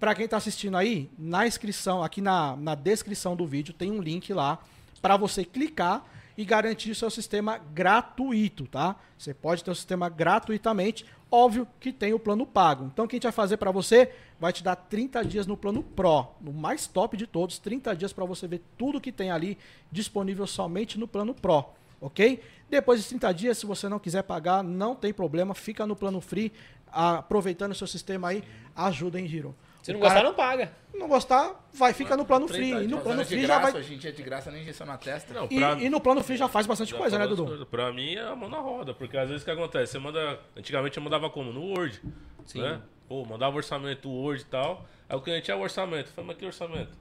Pra 0.00 0.14
quem 0.14 0.26
tá 0.26 0.36
assistindo 0.36 0.76
aí, 0.76 1.08
na 1.16 1.46
inscrição, 1.46 2.02
aqui 2.02 2.20
na, 2.20 2.56
na 2.56 2.74
descrição 2.74 3.36
do 3.36 3.46
vídeo, 3.46 3.72
tem 3.72 3.90
um 3.92 4.02
link 4.02 4.32
lá 4.34 4.58
para 5.00 5.16
você 5.16 5.44
clicar 5.44 6.04
e 6.36 6.44
garantir 6.44 6.90
o 6.90 6.94
seu 6.94 7.10
sistema 7.10 7.58
gratuito, 7.58 8.66
tá? 8.66 8.96
Você 9.16 9.32
pode 9.32 9.64
ter 9.64 9.70
o 9.70 9.74
sistema 9.74 10.08
gratuitamente, 10.08 11.06
óbvio 11.30 11.66
que 11.80 11.92
tem 11.92 12.12
o 12.12 12.18
plano 12.18 12.46
pago. 12.46 12.86
Então, 12.86 13.04
o 13.04 13.08
que 13.08 13.16
a 13.16 13.18
gente 13.18 13.24
vai 13.24 13.32
fazer 13.32 13.56
para 13.56 13.70
você? 13.70 14.12
Vai 14.38 14.52
te 14.52 14.62
dar 14.62 14.76
30 14.76 15.24
dias 15.24 15.46
no 15.46 15.56
plano 15.56 15.82
Pro, 15.82 16.26
no 16.40 16.52
mais 16.52 16.86
top 16.86 17.16
de 17.16 17.26
todos, 17.26 17.58
30 17.58 17.96
dias 17.96 18.12
para 18.12 18.24
você 18.24 18.46
ver 18.46 18.62
tudo 18.76 19.00
que 19.00 19.10
tem 19.10 19.30
ali 19.30 19.56
disponível 19.90 20.46
somente 20.46 20.98
no 20.98 21.08
plano 21.08 21.34
Pro, 21.34 21.64
ok? 22.00 22.42
Depois 22.68 23.02
de 23.02 23.08
30 23.08 23.32
dias, 23.32 23.58
se 23.58 23.66
você 23.66 23.88
não 23.88 23.98
quiser 23.98 24.22
pagar, 24.22 24.62
não 24.62 24.94
tem 24.94 25.12
problema, 25.12 25.54
fica 25.54 25.86
no 25.86 25.96
plano 25.96 26.20
free, 26.20 26.52
aproveitando 26.92 27.72
o 27.72 27.74
seu 27.74 27.86
sistema 27.86 28.28
aí, 28.28 28.44
ajuda 28.74 29.20
em 29.20 29.26
Giro. 29.26 29.54
Se 29.86 29.92
não 29.92 30.00
cara- 30.00 30.14
gostar, 30.14 30.28
não 30.28 30.34
paga. 30.34 30.72
não 30.94 31.08
gostar, 31.08 31.68
vai 31.72 31.92
fica 31.94 32.16
no 32.16 32.24
plano 32.26 32.46
30 32.46 32.76
free. 32.76 32.84
E 32.84 32.88
no 32.88 32.98
plano 33.00 33.24
free 33.24 33.46
já 33.46 33.58
vai. 33.58 33.72
hoje 33.72 33.94
em 33.94 33.98
dia 33.98 34.12
de 34.12 34.22
graça 34.22 34.50
nem 34.50 34.62
injeção 34.62 34.86
na 34.86 34.96
testa. 34.98 35.32
Não, 35.32 35.46
E, 35.50 35.58
pra- 35.58 35.72
e 35.74 35.88
no 35.88 36.00
plano 36.00 36.22
free 36.24 36.36
já 36.36 36.48
faz 36.48 36.66
bastante 36.66 36.90
Já 36.90 36.96
coisa, 36.98 37.18
né, 37.18 37.26
Dudu? 37.26 37.44
coisas. 37.46 37.68
Pra 37.68 37.92
mim 37.92 38.14
é 38.14 38.22
a 38.22 38.34
mão 38.36 38.48
na 38.48 38.58
roda, 38.58 38.92
porque 38.94 39.16
às 39.16 39.28
vezes 39.28 39.42
o 39.42 39.44
que 39.44 39.50
acontece? 39.50 39.92
Você 39.92 39.98
manda. 39.98 40.38
Antigamente 40.56 40.96
eu 40.98 41.02
mandava 41.02 41.30
como? 41.30 41.52
No 41.52 41.62
Word. 41.62 42.00
Sim. 42.44 42.60
Né? 42.62 42.80
Pô, 43.08 43.24
mandava 43.24 43.56
orçamento 43.56 44.08
Word 44.10 44.42
e 44.42 44.46
tal. 44.46 44.84
Aí 45.08 45.16
o 45.16 45.20
cliente 45.20 45.50
é 45.50 45.54
o 45.54 45.60
orçamento. 45.60 46.10
Falei, 46.10 46.28
mas 46.28 46.36
que 46.36 46.46
orçamento? 46.46 46.98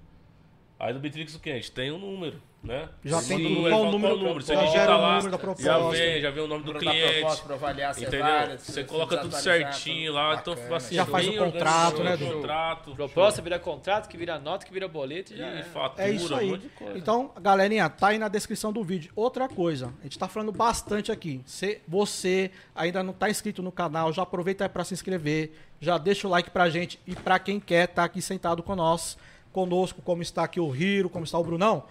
Aí 0.79 0.93
do 0.93 0.99
Bitrix 0.99 1.33
o 1.36 1.39
cliente 1.39 1.71
tem 1.71 1.91
um 1.91 1.97
número, 1.97 2.39
né? 2.66 2.89
Já 3.03 3.22
Você 3.22 3.36
tem 3.36 3.70
qual 3.70 3.82
o 3.84 3.91
número 3.91 4.18
número, 4.18 4.41
você 4.41 4.53
já 4.53 4.61
digita 4.61 4.80
gera 4.80 4.97
o 4.97 5.01
lá, 5.01 5.09
número 5.18 5.32
da 5.32 5.38
proposta. 5.38 5.63
já 5.63 5.89
vem, 5.89 6.22
já 6.22 6.32
vem 6.32 6.43
o 6.43 6.47
nome 6.47 6.63
do 6.63 6.74
cliente. 6.74 7.13
proposta 7.20 7.45
pra 7.45 7.55
avaliar 7.55 7.93
se 7.93 8.03
é 8.03 8.07
Entendeu? 8.07 8.26
válido, 8.26 8.59
se- 8.61 8.66
você 8.72 8.82
se 8.82 8.88
coloca 8.88 9.18
tudo 9.18 9.36
certinho 9.36 10.13
lá, 10.13 10.36
então 10.36 10.55
bacana. 10.55 10.76
assim, 10.78 10.95
Já 10.95 11.05
faz 11.05 11.28
o 11.28 11.34
contrato, 11.38 12.03
né, 12.03 12.18
Dudu? 12.18 12.34
contrato. 12.34 12.95
Proposta 12.95 13.41
vira 13.41 13.59
contrato, 13.59 14.09
que 14.09 14.18
vira 14.18 14.39
nota, 14.39 14.66
que 14.66 14.74
vira 14.74 14.88
boleto 14.88 15.34
e 15.34 15.38
já 15.38 15.47
E 15.47 15.59
é. 15.59 15.63
fatura, 15.63 16.07
É 16.07 16.11
isso 16.11 16.34
um 16.34 16.38
aí. 16.38 16.49
monte 16.49 16.61
de 16.61 16.70
coisa. 16.70 16.97
Então, 16.97 17.32
galerinha, 17.41 17.89
tá 17.89 18.07
aí 18.07 18.18
na 18.18 18.28
descrição 18.28 18.74
do 18.74 18.84
vídeo. 18.84 19.11
Outra 19.16 19.47
coisa, 19.47 19.93
a 19.99 20.03
gente 20.03 20.18
tá 20.18 20.28
falando 20.28 20.51
bastante 20.51 21.11
aqui. 21.11 21.41
Se 21.45 21.80
você 21.88 22.49
ainda 22.76 23.03
não 23.03 23.13
tá 23.13 23.30
inscrito 23.30 23.61
no 23.61 23.72
canal, 23.72 24.11
já 24.11 24.24
aproveita 24.24 24.63
aí 24.66 24.70
pra 24.70 24.84
se 24.84 24.93
inscrever, 24.93 25.51
já 25.80 25.97
deixa 25.97 26.28
o 26.28 26.32
like 26.32 26.49
pra 26.49 26.70
gente 26.70 26.99
e 27.05 27.16
pra 27.16 27.38
quem 27.38 27.59
quer 27.59 27.88
tá 27.88 28.03
aqui 28.03 28.22
sentado 28.22 28.63
com 28.63 28.76
nós, 28.76 29.18
conosco, 29.51 30.01
como 30.01 30.22
está 30.22 30.43
aqui 30.43 30.59
o 30.59 30.76
Hiro, 30.76 31.09
como 31.09 31.24
está 31.26 31.38
o 31.38 31.43
Brunão, 31.43 31.84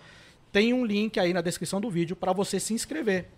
tem 0.54 0.72
um 0.72 0.84
link 0.84 1.18
aí 1.18 1.34
na 1.34 1.40
descrição 1.40 1.80
do 1.80 1.90
vídeo 1.90 2.14
pra 2.14 2.32
você 2.32 2.60
se 2.60 2.72
inscrever. 2.72 3.28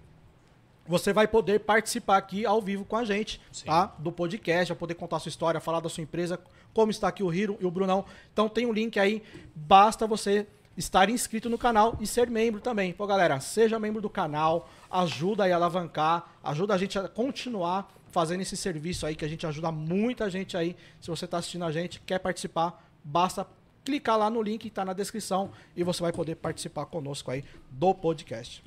Você 0.87 1.15
vai 1.15 1.27
poder 1.27 1.61
participar 1.61 2.19
aqui 2.19 2.45
ao 2.45 2.61
vivo 2.61 2.85
com 2.85 2.95
a 2.95 3.07
gente, 3.07 3.41
tá? 3.65 3.87
Do 3.99 4.13
podcast, 4.13 4.75
vai 4.75 4.79
poder 4.79 4.97
contar 4.97 5.17
a 5.17 5.21
sua 5.21 5.31
história, 5.31 5.59
falar 5.59 5.81
da 5.81 5.89
sua 5.89 6.03
empresa, 6.03 6.39
como 6.75 6.91
está 6.91 7.09
aqui 7.09 7.23
o 7.23 7.33
Hiro 7.33 7.57
e 7.59 7.65
o 7.65 7.71
Brunão. 7.71 8.05
Então 8.35 8.51
tem 8.51 8.67
um 8.67 8.73
link 8.73 9.01
aí, 9.01 9.23
basta 9.55 10.07
você 10.07 10.47
estar 10.77 11.09
inscrito 11.09 11.49
no 11.49 11.57
canal 11.57 11.97
e 11.99 12.07
ser 12.07 12.29
membro 12.29 12.61
também. 12.61 12.93
Pô, 12.93 13.07
galera, 13.07 13.41
seja 13.41 13.79
membro 13.79 14.03
do 14.03 14.11
canal, 14.11 14.69
ajuda 14.91 15.45
aí 15.45 15.53
a 15.53 15.57
alavancar, 15.57 16.37
ajuda 16.45 16.75
a 16.75 16.79
gente 16.79 16.99
a 16.99 17.09
continuar 17.09 17.91
fazendo 18.11 18.43
esse 18.43 18.59
serviço 18.59 19.07
aí, 19.07 19.17
que 19.17 19.25
a 19.25 19.29
gente 19.29 19.47
ajuda 19.47 19.73
muita 19.73 20.29
gente 20.29 20.55
aí. 20.55 20.77
Se 21.01 21.09
você 21.09 21.25
está 21.25 21.39
assistindo 21.39 21.65
a 21.65 21.73
gente, 21.73 21.99
quer 21.99 22.19
participar, 22.19 22.87
basta 23.03 23.47
clicar 23.87 24.19
lá 24.19 24.29
no 24.29 24.43
link 24.43 24.63
que 24.63 24.69
está 24.69 24.85
na 24.85 24.93
descrição 24.93 25.53
e 25.77 25.85
você 25.85 26.03
vai 26.03 26.13
poder 26.13 26.35
participar 26.35 26.87
conosco 26.87 27.31
aí 27.31 27.45
do 27.71 27.95
podcast. 27.95 28.63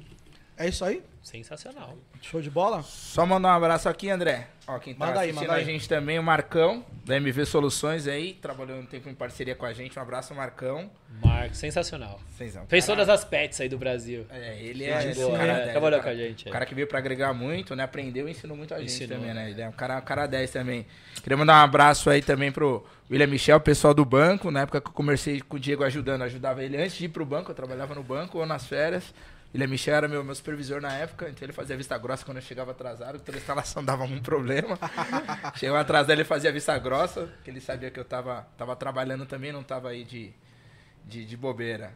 É 0.59 0.67
isso 0.67 0.83
aí? 0.83 1.01
Sensacional. 1.23 1.97
Show 2.21 2.41
de 2.41 2.49
bola? 2.49 2.83
Só 2.83 3.25
mandar 3.25 3.49
um 3.49 3.51
abraço 3.57 3.87
aqui, 3.87 4.09
André. 4.09 4.47
Ó, 4.67 4.77
quem 4.77 4.93
tá 4.93 5.05
Manda 5.05 5.21
aí, 5.21 5.31
manda 5.31 5.53
a 5.53 5.55
aí. 5.55 5.63
gente 5.63 5.87
também, 5.87 6.19
o 6.19 6.23
Marcão, 6.23 6.85
da 7.05 7.15
MV 7.15 7.45
Soluções 7.45 8.07
aí, 8.07 8.33
trabalhou 8.33 8.77
um 8.77 8.85
tempo 8.85 9.07
em 9.09 9.13
parceria 9.13 9.55
com 9.55 9.65
a 9.65 9.71
gente. 9.71 9.97
Um 9.97 10.01
abraço, 10.01 10.35
Marcão. 10.35 10.91
Marco, 11.23 11.55
sensacional. 11.55 12.19
Vocês 12.35 12.57
Fez 12.67 12.85
todas 12.85 13.07
as 13.07 13.23
pets 13.23 13.61
aí 13.61 13.69
do 13.69 13.77
Brasil. 13.77 14.25
É, 14.29 14.61
ele 14.61 14.83
é, 14.83 14.97
de 14.99 15.07
esse 15.09 15.21
bola, 15.21 15.37
cara 15.37 15.51
é, 15.53 15.55
10, 15.61 15.71
trabalhou 15.71 15.99
cara- 16.01 16.15
com 16.15 16.21
a 16.21 16.25
gente, 16.27 16.47
é. 16.47 16.49
O 16.49 16.53
cara 16.53 16.65
que 16.65 16.75
veio 16.75 16.87
pra 16.87 16.99
agregar 16.99 17.33
muito, 17.33 17.73
né? 17.73 17.83
Aprendeu 17.83 18.27
e 18.27 18.31
ensinou 18.31 18.57
muito 18.57 18.73
a 18.73 18.79
gente 18.79 18.91
Ensinou, 18.91 19.17
também, 19.17 19.33
né? 19.33 19.45
né? 19.45 19.51
Ele 19.51 19.61
é 19.61 19.69
um 19.69 19.71
cara, 19.71 19.97
um 19.97 20.01
cara 20.01 20.27
10 20.27 20.51
também. 20.51 20.85
Queria 21.23 21.37
mandar 21.37 21.53
um 21.61 21.63
abraço 21.63 22.09
aí 22.09 22.21
também 22.21 22.51
pro 22.51 22.85
William 23.09 23.27
Michel, 23.27 23.61
pessoal 23.61 23.93
do 23.93 24.03
banco. 24.03 24.51
Na 24.51 24.61
época 24.61 24.81
que 24.81 24.87
eu 24.89 24.93
comecei 24.93 25.39
com 25.39 25.55
o 25.55 25.59
Diego 25.59 25.83
ajudando, 25.85 26.23
ajudava 26.23 26.63
ele 26.63 26.75
antes 26.77 26.97
de 26.97 27.05
ir 27.05 27.09
pro 27.09 27.25
banco, 27.25 27.49
eu 27.51 27.55
trabalhava 27.55 27.95
no 27.95 28.03
banco 28.03 28.37
ou 28.39 28.45
nas 28.45 28.65
férias. 28.67 29.13
William 29.53 29.67
Michel 29.67 29.95
era 29.95 30.07
meu, 30.07 30.23
meu 30.23 30.35
supervisor 30.35 30.79
na 30.79 30.93
época, 30.93 31.27
então 31.27 31.43
ele 31.43 31.53
fazia 31.53 31.75
vista 31.75 31.97
grossa 31.97 32.23
quando 32.23 32.37
eu 32.37 32.43
chegava 32.43 32.71
atrasado, 32.71 33.19
toda 33.19 33.35
a 33.37 33.39
instalação 33.39 33.83
dava 33.85 34.03
um 34.03 34.21
problema. 34.21 34.77
Chegava 35.57 35.79
atrasado, 35.79 36.11
ele 36.11 36.23
fazia 36.23 36.51
vista 36.51 36.77
grossa, 36.77 37.33
que 37.43 37.49
ele 37.49 37.59
sabia 37.59 37.89
que 37.89 37.99
eu 37.99 38.05
tava, 38.05 38.47
tava 38.57 38.75
trabalhando 38.75 39.25
também, 39.25 39.51
não 39.51 39.63
tava 39.63 39.89
aí 39.89 40.03
de, 40.03 40.31
de, 41.03 41.25
de 41.25 41.35
bobeira. 41.35 41.93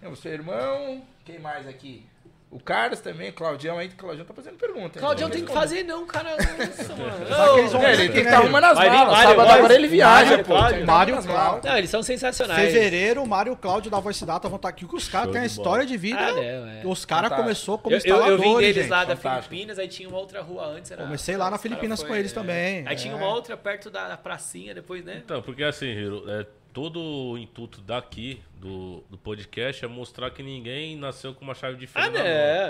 É, 0.00 0.08
O 0.08 0.16
seu 0.16 0.32
irmão, 0.32 1.06
quem 1.24 1.38
mais 1.38 1.66
aqui? 1.66 2.06
O 2.50 2.58
Carlos 2.58 3.00
também, 3.00 3.28
o 3.28 3.32
Claudião 3.34 3.76
aí, 3.76 3.88
o 3.88 3.90
Claudião 3.94 4.24
tá 4.24 4.32
fazendo 4.32 4.56
pergunta. 4.56 4.98
hein? 4.98 5.00
Claudião 5.04 5.28
tem 5.28 5.44
que 5.44 5.52
fazer 5.52 5.82
não, 5.82 6.06
cara. 6.06 6.30
Nossa, 6.30 6.96
mano. 6.96 7.18
Que 7.78 7.84
É, 7.84 7.92
ele 7.92 8.02
tem 8.04 8.10
que 8.12 8.18
estar 8.20 8.38
arrumando 8.38 8.64
as 8.64 8.78
Vai 8.78 8.88
vir 8.88 8.96
malas. 8.96 9.12
Mário, 9.12 9.28
Sábado 9.28 9.46
Mário, 9.46 9.58
agora 9.58 9.74
ele 9.74 9.88
viaja, 9.88 10.30
Mário, 10.30 10.44
pô. 10.44 10.54
Cláudio, 10.54 10.78
que 10.78 10.84
Mário, 10.86 11.24
malas. 11.26 11.64
Não, 11.64 11.76
eles 11.76 11.90
são 11.90 12.02
sensacionais. 12.02 12.72
Fevereiro, 12.72 13.22
o 13.22 13.26
Mário 13.28 13.50
e 13.50 13.52
o 13.52 13.56
Cláudio 13.56 13.90
da 13.90 14.00
Voice 14.00 14.24
Data 14.24 14.48
vão 14.48 14.56
estar 14.56 14.70
aqui 14.70 14.86
com 14.86 14.96
os 14.96 15.08
caras. 15.08 15.30
Tem 15.30 15.42
a 15.42 15.46
história 15.46 15.84
de 15.84 15.96
vida. 15.98 16.18
Ah, 16.20 16.32
não, 16.32 16.42
é. 16.42 16.82
Os 16.86 17.04
caras 17.04 17.32
começou 17.34 17.76
como 17.78 17.94
Eu, 17.94 17.98
eu, 17.98 17.98
instaladores, 17.98 18.32
eu 18.32 18.38
vim 18.38 18.56
deles 18.58 18.74
gente. 18.76 18.88
lá 18.90 19.04
da 19.04 19.14
fantástico. 19.16 19.48
Filipinas, 19.50 19.78
aí 19.78 19.88
tinha 19.88 20.08
uma 20.08 20.18
outra 20.18 20.40
rua 20.40 20.66
antes. 20.68 20.90
Era, 20.90 21.02
Comecei 21.02 21.36
lá 21.36 21.50
na 21.50 21.58
Filipinas 21.58 22.00
foi, 22.00 22.08
com 22.08 22.16
eles 22.16 22.32
é. 22.32 22.34
também, 22.34 22.78
Aí 22.86 22.94
é. 22.94 22.96
tinha 22.96 23.14
uma 23.14 23.28
outra 23.28 23.58
perto 23.58 23.90
da 23.90 24.16
pracinha 24.16 24.74
depois, 24.74 25.04
né? 25.04 25.20
Então, 25.22 25.42
porque 25.42 25.62
assim, 25.62 25.86
Hiro, 25.86 26.24
é, 26.28 26.46
todo 26.78 27.00
o 27.02 27.36
intuito 27.36 27.80
daqui 27.80 28.40
do, 28.54 29.02
do 29.10 29.18
podcast 29.18 29.84
é 29.84 29.88
mostrar 29.88 30.30
que 30.30 30.44
ninguém 30.44 30.94
nasceu 30.96 31.34
com 31.34 31.44
uma 31.44 31.52
chave 31.54 31.76
de 31.76 31.88
fenda 31.88 32.06
Ah, 32.06 32.10
na 32.12 32.20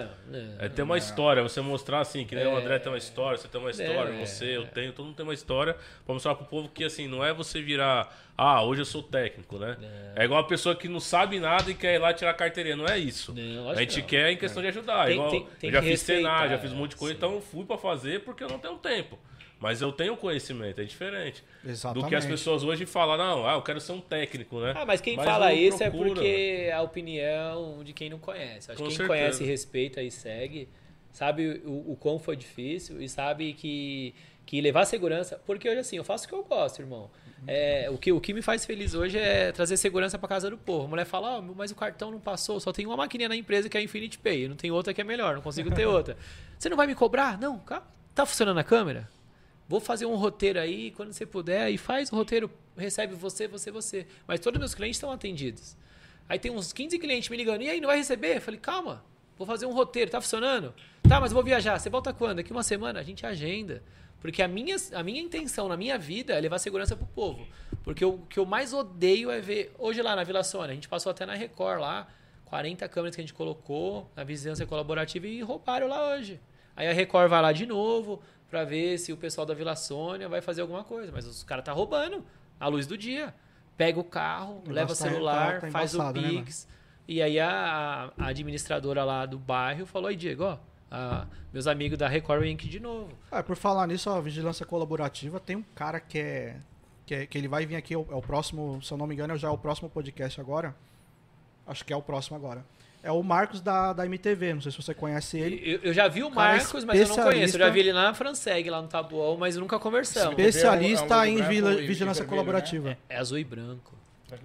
mão. 0.06 0.10
não. 0.56 0.64
É 0.64 0.66
ter 0.70 0.80
uma 0.80 0.96
história, 0.96 1.42
você 1.42 1.60
mostrar 1.60 2.00
assim, 2.00 2.24
que 2.24 2.34
nem 2.34 2.46
o 2.46 2.56
É. 2.56 2.60
André 2.62 2.78
tem 2.78 2.90
uma 2.90 2.96
história, 2.96 3.36
você 3.36 3.46
tem 3.48 3.60
uma 3.60 3.70
história, 3.70 4.10
É. 4.14 4.24
você, 4.26 4.56
eu 4.56 4.66
tenho, 4.66 4.94
todo 4.94 5.04
mundo 5.04 5.14
tem 5.16 5.24
uma 5.26 5.34
história, 5.34 5.76
pra 6.06 6.14
mostrar 6.14 6.34
pro 6.36 6.46
povo 6.46 6.70
que 6.70 6.84
assim, 6.84 7.06
não 7.06 7.22
é 7.22 7.34
você 7.34 7.60
virar, 7.60 8.08
ah, 8.34 8.62
hoje 8.64 8.80
eu 8.80 8.86
sou 8.86 9.02
técnico, 9.02 9.58
né? 9.58 9.76
É, 10.16 10.24
igual 10.24 10.40
a 10.40 10.44
pessoa 10.44 10.74
que 10.74 10.88
não 10.88 11.00
sabe 11.00 11.38
nada 11.38 11.70
e 11.70 11.74
quer 11.74 11.96
ir 11.96 11.98
lá 11.98 12.10
tirar 12.14 12.30
a 12.30 12.34
carteirinha, 12.34 12.76
não 12.76 12.86
é 12.86 12.96
isso. 12.98 13.34
Não, 13.34 13.68
a 13.68 13.74
gente 13.74 14.00
não. 14.00 14.06
quer 14.06 14.30
em 14.32 14.38
questão 14.38 14.62
de 14.62 14.68
ajudar. 14.68 15.04
Tem- 15.04 15.16
igual, 15.16 15.30
tem- 15.30 15.46
tem 15.60 15.68
eu 15.68 15.74
já 15.74 15.82
fiz 15.82 15.90
respeitar, 15.90 16.48
já 16.48 16.56
fiz 16.58 16.72
um 16.72 16.76
monte 16.76 16.90
de 16.92 16.96
coisa, 16.96 17.12
sim. 17.12 17.18
então 17.18 17.34
eu 17.34 17.42
fui 17.42 17.66
pra 17.66 17.76
fazer 17.76 18.20
porque 18.24 18.42
eu 18.42 18.48
não 18.48 18.58
tenho 18.58 18.78
tempo. 18.78 19.18
Mas 19.60 19.82
eu 19.82 19.90
tenho 19.90 20.16
conhecimento, 20.16 20.80
é 20.80 20.84
diferente. 20.84 21.42
Do 21.62 21.66
que 21.66 21.68
as 21.68 21.78
Exatamente. 21.78 22.26
pessoas 22.28 22.62
hoje 22.62 22.86
falam, 22.86 23.16
não, 23.16 23.46
ah, 23.48 23.54
eu 23.54 23.62
quero 23.62 23.80
ser 23.80 23.92
um 23.92 24.00
técnico, 24.00 24.60
né? 24.60 24.72
Ah, 24.76 24.86
mas 24.86 25.00
quem 25.00 25.16
fala 25.16 25.48
não 25.48 25.54
isso 25.56 25.82
é 25.82 25.90
procura. 25.90 26.14
porque 26.14 26.66
é 26.66 26.72
a 26.72 26.82
opinião 26.82 27.82
de 27.82 27.92
quem 27.92 28.08
não 28.08 28.18
conhece. 28.18 28.70
Acho 28.70 28.80
que 28.80 28.88
quem 28.88 28.96
certeza. 28.96 29.08
conhece, 29.08 29.44
respeita 29.44 30.00
e 30.00 30.10
segue, 30.12 30.68
sabe 31.12 31.60
o, 31.64 31.92
o 31.92 31.96
quão 31.96 32.20
foi 32.20 32.36
difícil 32.36 33.02
e 33.02 33.08
sabe 33.08 33.52
que, 33.52 34.14
que 34.46 34.60
levar 34.60 34.84
segurança, 34.84 35.40
porque 35.44 35.68
hoje 35.68 35.80
assim, 35.80 35.96
eu 35.96 36.04
faço 36.04 36.26
o 36.26 36.28
que 36.28 36.34
eu 36.34 36.44
gosto, 36.44 36.80
irmão. 36.80 37.10
É, 37.46 37.88
o, 37.90 37.98
que, 37.98 38.12
o 38.12 38.20
que 38.20 38.32
me 38.32 38.42
faz 38.42 38.64
feliz 38.64 38.94
hoje 38.94 39.18
é 39.18 39.52
trazer 39.52 39.76
segurança 39.76 40.18
para 40.18 40.28
casa 40.28 40.50
do 40.50 40.58
povo. 40.58 40.84
A 40.84 40.88
mulher 40.88 41.04
fala, 41.04 41.38
oh, 41.38 41.42
mas 41.54 41.70
o 41.70 41.74
cartão 41.74 42.10
não 42.10 42.20
passou, 42.20 42.60
só 42.60 42.72
tem 42.72 42.86
uma 42.86 42.96
maquininha 42.96 43.28
na 43.28 43.36
empresa 43.36 43.68
que 43.68 43.76
é 43.76 43.80
a 43.80 43.82
Infinity 43.82 44.18
Pay, 44.18 44.48
não 44.48 44.56
tem 44.56 44.70
outra 44.70 44.94
que 44.94 45.00
é 45.00 45.04
melhor, 45.04 45.34
não 45.34 45.42
consigo 45.42 45.70
ter 45.72 45.86
outra. 45.86 46.16
Você 46.58 46.68
não 46.68 46.76
vai 46.76 46.86
me 46.86 46.94
cobrar? 46.94 47.38
Não. 47.38 47.60
Tá 48.14 48.26
funcionando 48.26 48.58
a 48.58 48.64
câmera? 48.64 49.08
Vou 49.68 49.80
fazer 49.80 50.06
um 50.06 50.16
roteiro 50.16 50.58
aí, 50.58 50.90
quando 50.92 51.12
você 51.12 51.26
puder, 51.26 51.70
e 51.70 51.76
faz 51.76 52.10
o 52.10 52.16
roteiro, 52.16 52.50
recebe 52.74 53.14
você, 53.14 53.46
você, 53.46 53.70
você. 53.70 54.06
Mas 54.26 54.40
todos 54.40 54.56
os 54.56 54.60
meus 54.60 54.74
clientes 54.74 54.96
estão 54.96 55.12
atendidos. 55.12 55.76
Aí 56.26 56.38
tem 56.38 56.50
uns 56.50 56.72
15 56.72 56.98
clientes 56.98 57.28
me 57.28 57.36
ligando, 57.36 57.62
e 57.62 57.68
aí, 57.68 57.80
não 57.80 57.88
vai 57.88 57.98
receber? 57.98 58.36
Eu 58.36 58.40
falei, 58.40 58.58
calma, 58.58 59.04
vou 59.36 59.46
fazer 59.46 59.66
um 59.66 59.72
roteiro, 59.72 60.10
tá 60.10 60.20
funcionando? 60.20 60.74
Tá, 61.06 61.20
mas 61.20 61.32
eu 61.32 61.34
vou 61.34 61.44
viajar. 61.44 61.78
Você 61.78 61.90
volta 61.90 62.14
quando? 62.14 62.38
Daqui 62.38 62.50
uma 62.50 62.62
semana? 62.62 62.98
A 63.00 63.02
gente 63.02 63.26
agenda. 63.26 63.82
Porque 64.20 64.42
a 64.42 64.48
minha, 64.48 64.76
a 64.94 65.02
minha 65.02 65.20
intenção 65.20 65.68
na 65.68 65.76
minha 65.76 65.98
vida 65.98 66.34
é 66.34 66.40
levar 66.40 66.58
segurança 66.58 66.96
pro 66.96 67.06
povo. 67.06 67.46
Porque 67.84 68.04
o 68.04 68.18
que 68.18 68.38
eu 68.38 68.46
mais 68.46 68.72
odeio 68.72 69.30
é 69.30 69.40
ver. 69.40 69.72
Hoje 69.78 70.02
lá 70.02 70.16
na 70.16 70.24
Vila 70.24 70.42
Sônia, 70.42 70.72
a 70.72 70.74
gente 70.74 70.88
passou 70.88 71.10
até 71.10 71.24
na 71.24 71.34
Record 71.34 71.80
lá, 71.80 72.08
40 72.46 72.88
câmeras 72.88 73.14
que 73.14 73.20
a 73.20 73.24
gente 73.24 73.34
colocou 73.34 74.10
na 74.16 74.24
vizinhança 74.24 74.66
colaborativa 74.66 75.26
e 75.26 75.40
roubaram 75.40 75.86
lá 75.86 76.14
hoje. 76.14 76.40
Aí 76.74 76.88
a 76.88 76.92
Record 76.92 77.28
vai 77.28 77.42
lá 77.42 77.52
de 77.52 77.66
novo 77.66 78.20
para 78.50 78.64
ver 78.64 78.98
se 78.98 79.12
o 79.12 79.16
pessoal 79.16 79.46
da 79.46 79.54
Vila 79.54 79.76
Sônia 79.76 80.28
vai 80.28 80.40
fazer 80.40 80.62
alguma 80.62 80.84
coisa. 80.84 81.12
Mas 81.12 81.26
os 81.26 81.42
caras 81.44 81.64
tá 81.64 81.72
roubando 81.72 82.24
a 82.58 82.66
luz 82.68 82.86
do 82.86 82.96
dia. 82.96 83.34
Pega 83.76 84.00
o 84.00 84.04
carro, 84.04 84.62
O 84.66 84.70
leva 84.70 84.92
o 84.92 84.96
tá- 84.96 85.04
celular, 85.04 85.54
tá- 85.54 85.66
tá 85.66 85.70
faz 85.70 85.94
o 85.94 86.02
né, 86.12 86.12
Pix. 86.12 86.66
e 87.06 87.22
aí 87.22 87.38
a, 87.38 88.12
a 88.18 88.26
administradora 88.26 89.04
lá 89.04 89.24
do 89.24 89.38
bairro 89.38 89.86
falou: 89.86 90.08
aí, 90.08 90.16
Diego, 90.16 90.42
ó, 90.44 90.58
ah, 90.90 91.26
meus 91.52 91.66
amigos 91.68 91.96
da 91.96 92.08
Record 92.08 92.44
Inc. 92.44 92.64
de 92.68 92.80
novo. 92.80 93.12
É, 93.30 93.40
por 93.42 93.54
falar 93.56 93.86
nisso, 93.86 94.10
a 94.10 94.20
vigilância 94.20 94.66
colaborativa 94.66 95.38
tem 95.38 95.54
um 95.56 95.62
cara 95.74 96.00
que 96.00 96.18
é. 96.18 96.56
Que, 97.06 97.14
é- 97.14 97.26
que 97.26 97.38
ele 97.38 97.48
vai 97.48 97.64
vir 97.64 97.76
aqui, 97.76 97.94
é 97.94 97.96
o, 97.96 98.06
é 98.10 98.14
o 98.14 98.20
próximo, 98.20 98.82
se 98.82 98.92
eu 98.92 98.98
não 98.98 99.06
me 99.06 99.14
engano, 99.14 99.32
é 99.34 99.38
já 99.38 99.50
o 99.50 99.56
próximo 99.56 99.88
podcast 99.88 100.38
agora. 100.40 100.74
Acho 101.66 101.84
que 101.84 101.92
é 101.92 101.96
o 101.96 102.02
próximo 102.02 102.36
agora. 102.36 102.64
É 103.08 103.12
o 103.12 103.22
Marcos 103.22 103.62
da, 103.62 103.94
da 103.94 104.04
MTV, 104.04 104.52
não 104.54 104.60
sei 104.60 104.70
se 104.70 104.76
você 104.82 104.92
conhece 104.92 105.38
ele. 105.38 105.62
Eu, 105.64 105.80
eu 105.84 105.92
já 105.94 106.06
vi 106.08 106.22
o 106.22 106.30
Cara 106.30 106.58
Marcos, 106.58 106.84
mas 106.84 107.00
eu 107.00 107.08
não 107.08 107.16
conheço. 107.24 107.54
Eu 107.56 107.60
já 107.60 107.70
vi 107.70 107.80
ele 107.80 107.92
lá 107.92 108.02
na 108.04 108.12
Franseg, 108.14 108.68
lá 108.68 108.82
no 108.82 108.88
Tabuão, 108.88 109.36
mas 109.38 109.56
nunca 109.56 109.78
conversamos. 109.78 110.30
Espe- 110.32 110.42
Especialista 110.42 111.14
É 111.14 111.18
um- 111.18 111.20
é 111.20 111.22
um 111.22 111.26
em 111.26 111.42
vila- 111.42 111.74
vigilância 111.76 112.22
vermelho, 112.22 112.28
colaborativa. 112.28 112.98
É 113.08 113.16
azul 113.16 113.38
e 113.38 113.44
branco. 113.44 113.94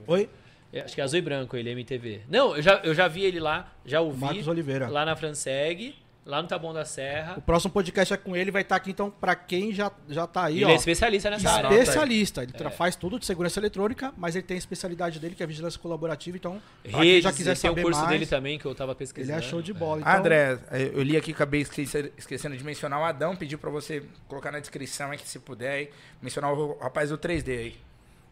Oi? 0.07 0.29
É, 0.71 0.79
Acho 0.79 0.95
que 0.95 1.01
é 1.01 1.03
azul 1.03 1.19
e 1.19 1.21
branco 1.21 1.57
ele, 1.57 1.69
MTV. 1.71 2.21
Não, 2.29 2.55
eu 2.55 2.61
já, 2.61 2.75
eu 2.85 2.93
já 2.95 3.07
vi 3.09 3.25
ele 3.25 3.39
lá, 3.41 3.69
já 3.85 3.99
ouvi. 3.99 4.21
Marcos 4.21 4.47
Oliveira. 4.47 4.87
Lá 4.87 5.03
na 5.05 5.15
Franseg, 5.15 5.93
lá 6.25 6.41
no 6.41 6.47
Taboão 6.47 6.73
da 6.73 6.85
Serra. 6.85 7.33
O 7.37 7.41
próximo 7.41 7.71
podcast 7.73 8.13
é 8.13 8.17
com 8.17 8.35
ele, 8.35 8.49
vai 8.49 8.61
estar 8.61 8.75
aqui, 8.77 8.91
então, 8.91 9.09
pra 9.11 9.35
quem 9.35 9.73
já, 9.73 9.91
já 10.07 10.25
tá 10.25 10.45
aí, 10.45 10.57
ele 10.57 10.65
ó. 10.65 10.69
é 10.69 10.75
especialista 10.75 11.29
nessa 11.29 11.49
área. 11.51 11.67
Especialista. 11.73 12.43
Ele 12.43 12.51
É. 12.57 12.69
faz 12.69 12.95
tudo 12.95 13.19
de 13.19 13.25
segurança 13.25 13.59
eletrônica, 13.59 14.13
mas 14.17 14.35
ele 14.35 14.43
tem 14.43 14.55
a 14.55 14.57
especialidade 14.57 15.19
dele, 15.19 15.35
que 15.35 15.43
é 15.43 15.45
vigilância 15.47 15.79
colaborativa. 15.79 16.37
Então, 16.37 16.61
pra 16.81 16.91
quem 16.91 17.01
Redes, 17.01 17.23
já 17.23 17.31
quiser 17.33 17.51
ele 17.51 17.59
tem 17.59 17.69
um 17.69 17.73
saber 17.73 17.81
curso 17.83 17.99
mais, 17.99 18.11
dele 18.11 18.25
também 18.25 18.57
que 18.57 18.65
eu 18.65 18.73
tava 18.73 18.91
ele 18.93 18.99
pesquisando. 18.99 19.39
é 19.39 19.41
show 19.41 19.61
de 19.61 19.73
bola. 19.73 19.99
Então, 20.01 20.11
Ah, 20.13 20.17
André, 20.17 20.59
eu 20.93 21.03
li 21.03 21.17
aqui, 21.17 21.31
acabei 21.31 21.61
esquece- 21.61 22.13
esquecendo 22.17 22.55
de 22.55 22.63
mencionar 22.63 23.01
o 23.01 23.03
Adão, 23.03 23.35
pediu 23.35 23.57
pra 23.57 23.69
você 23.69 24.03
colocar 24.27 24.51
na 24.51 24.59
descrição 24.59 25.11
aí, 25.11 25.17
que 25.17 25.27
se 25.27 25.39
puder, 25.39 25.71
aí, 25.73 25.89
mencionar 26.21 26.53
o 26.53 26.77
rapaz 26.79 27.09
do 27.09 27.17
3D 27.17 27.51
aí. 27.57 27.75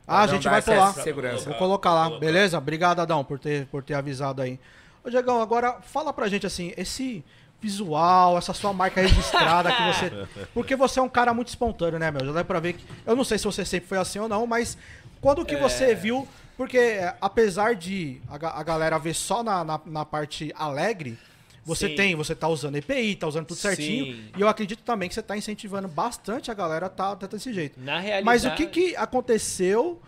Ah, 0.08 0.22
a 0.24 0.28
gente 0.28 0.48
vai 0.48 0.62
pular. 0.62 0.94
Segurança. 0.94 1.50
Vou 1.50 1.58
colocar 1.58 1.94
lá, 1.94 2.18
beleza? 2.20 2.58
Obrigado, 2.58 3.00
Adão, 3.02 3.24
por 3.24 3.38
ter, 3.38 3.66
por 3.68 3.84
ter 3.84 3.94
avisado 3.94 4.42
aí. 4.42 4.60
Ô, 5.04 5.10
Diegão, 5.10 5.42
agora 5.42 5.82
fala 5.82 6.12
pra 6.14 6.28
gente 6.28 6.46
assim, 6.46 6.74
esse 6.78 7.24
visual, 7.62 8.38
essa 8.38 8.54
sua 8.54 8.74
marca 8.74 9.02
registrada 9.02 9.72
que 9.72 9.84
você. 9.94 10.28
Porque 10.54 10.76
você 10.76 11.00
é 11.00 11.04
um 11.04 11.10
cara 11.10 11.34
muito 11.34 11.50
espontâneo, 11.50 12.00
né, 12.00 12.10
meu? 12.12 12.26
Já 12.26 12.32
dá 12.32 12.44
pra 12.44 12.60
ver 12.60 12.74
que. 12.74 12.84
Eu 13.06 13.16
não 13.16 13.24
sei 13.24 13.38
se 13.38 13.46
você 13.46 13.64
sempre 13.64 13.88
foi 13.88 13.98
assim 13.98 14.20
ou 14.20 14.28
não, 14.28 14.48
mas 14.48 14.78
quando 15.22 15.46
que 15.46 15.56
É. 15.56 15.60
você 15.60 15.94
viu. 15.96 16.28
Porque 16.58 16.78
é, 16.78 17.16
apesar 17.20 17.74
de 17.76 18.22
a, 18.30 18.60
a 18.60 18.64
galera 18.64 19.00
ver 19.00 19.16
só 19.16 19.42
na, 19.42 19.64
na, 19.64 19.80
na 19.86 20.06
parte 20.06 20.52
alegre. 20.56 21.18
Você 21.64 21.90
Sim. 21.90 21.96
tem, 21.96 22.16
você 22.16 22.34
tá 22.34 22.48
usando 22.48 22.76
EPI, 22.76 23.16
tá 23.16 23.28
usando 23.28 23.46
tudo 23.46 23.58
certinho. 23.58 24.06
Sim. 24.16 24.26
E 24.36 24.42
eu 24.42 24.48
acredito 24.48 24.82
também 24.84 25.08
que 25.08 25.14
você 25.14 25.22
tá 25.22 25.38
incentivando 25.38 25.88
bastante 25.88 26.50
a 26.50 26.54
galera 26.56 26.88
a 26.88 26.90
tá, 26.90 27.16
tá 27.16 27.28
desse 27.28 27.54
jeito. 27.54 27.80
Na 27.80 28.00
realidade. 28.00 28.26
Mas 28.26 28.46
o 28.46 28.52
que, 28.56 28.66
que 28.66 28.96
aconteceu? 28.96 30.02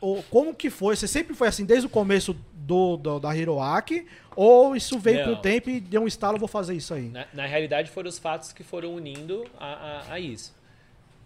Ou 0.00 0.22
como 0.24 0.54
que 0.54 0.70
foi? 0.70 0.96
Você 0.96 1.06
sempre 1.06 1.34
foi 1.34 1.48
assim 1.48 1.64
desde 1.64 1.86
o 1.86 1.90
começo 1.90 2.34
do, 2.54 2.96
do- 2.96 3.20
da 3.20 3.36
Hiroaki? 3.36 4.06
Ou 4.34 4.74
isso 4.74 4.98
veio 4.98 5.18
com 5.24 5.30
o 5.32 5.36
tempo 5.42 5.68
e 5.68 5.80
deu 5.80 6.02
um 6.02 6.06
estalo, 6.06 6.38
vou 6.38 6.48
fazer 6.48 6.74
isso 6.74 6.94
aí? 6.94 7.08
Na, 7.08 7.26
na 7.34 7.46
realidade, 7.46 7.90
foram 7.90 8.08
os 8.08 8.18
fatos 8.18 8.52
que 8.52 8.62
foram 8.64 8.94
unindo 8.94 9.44
a, 9.58 9.66
a, 10.08 10.12
a 10.14 10.20
isso. 10.20 10.54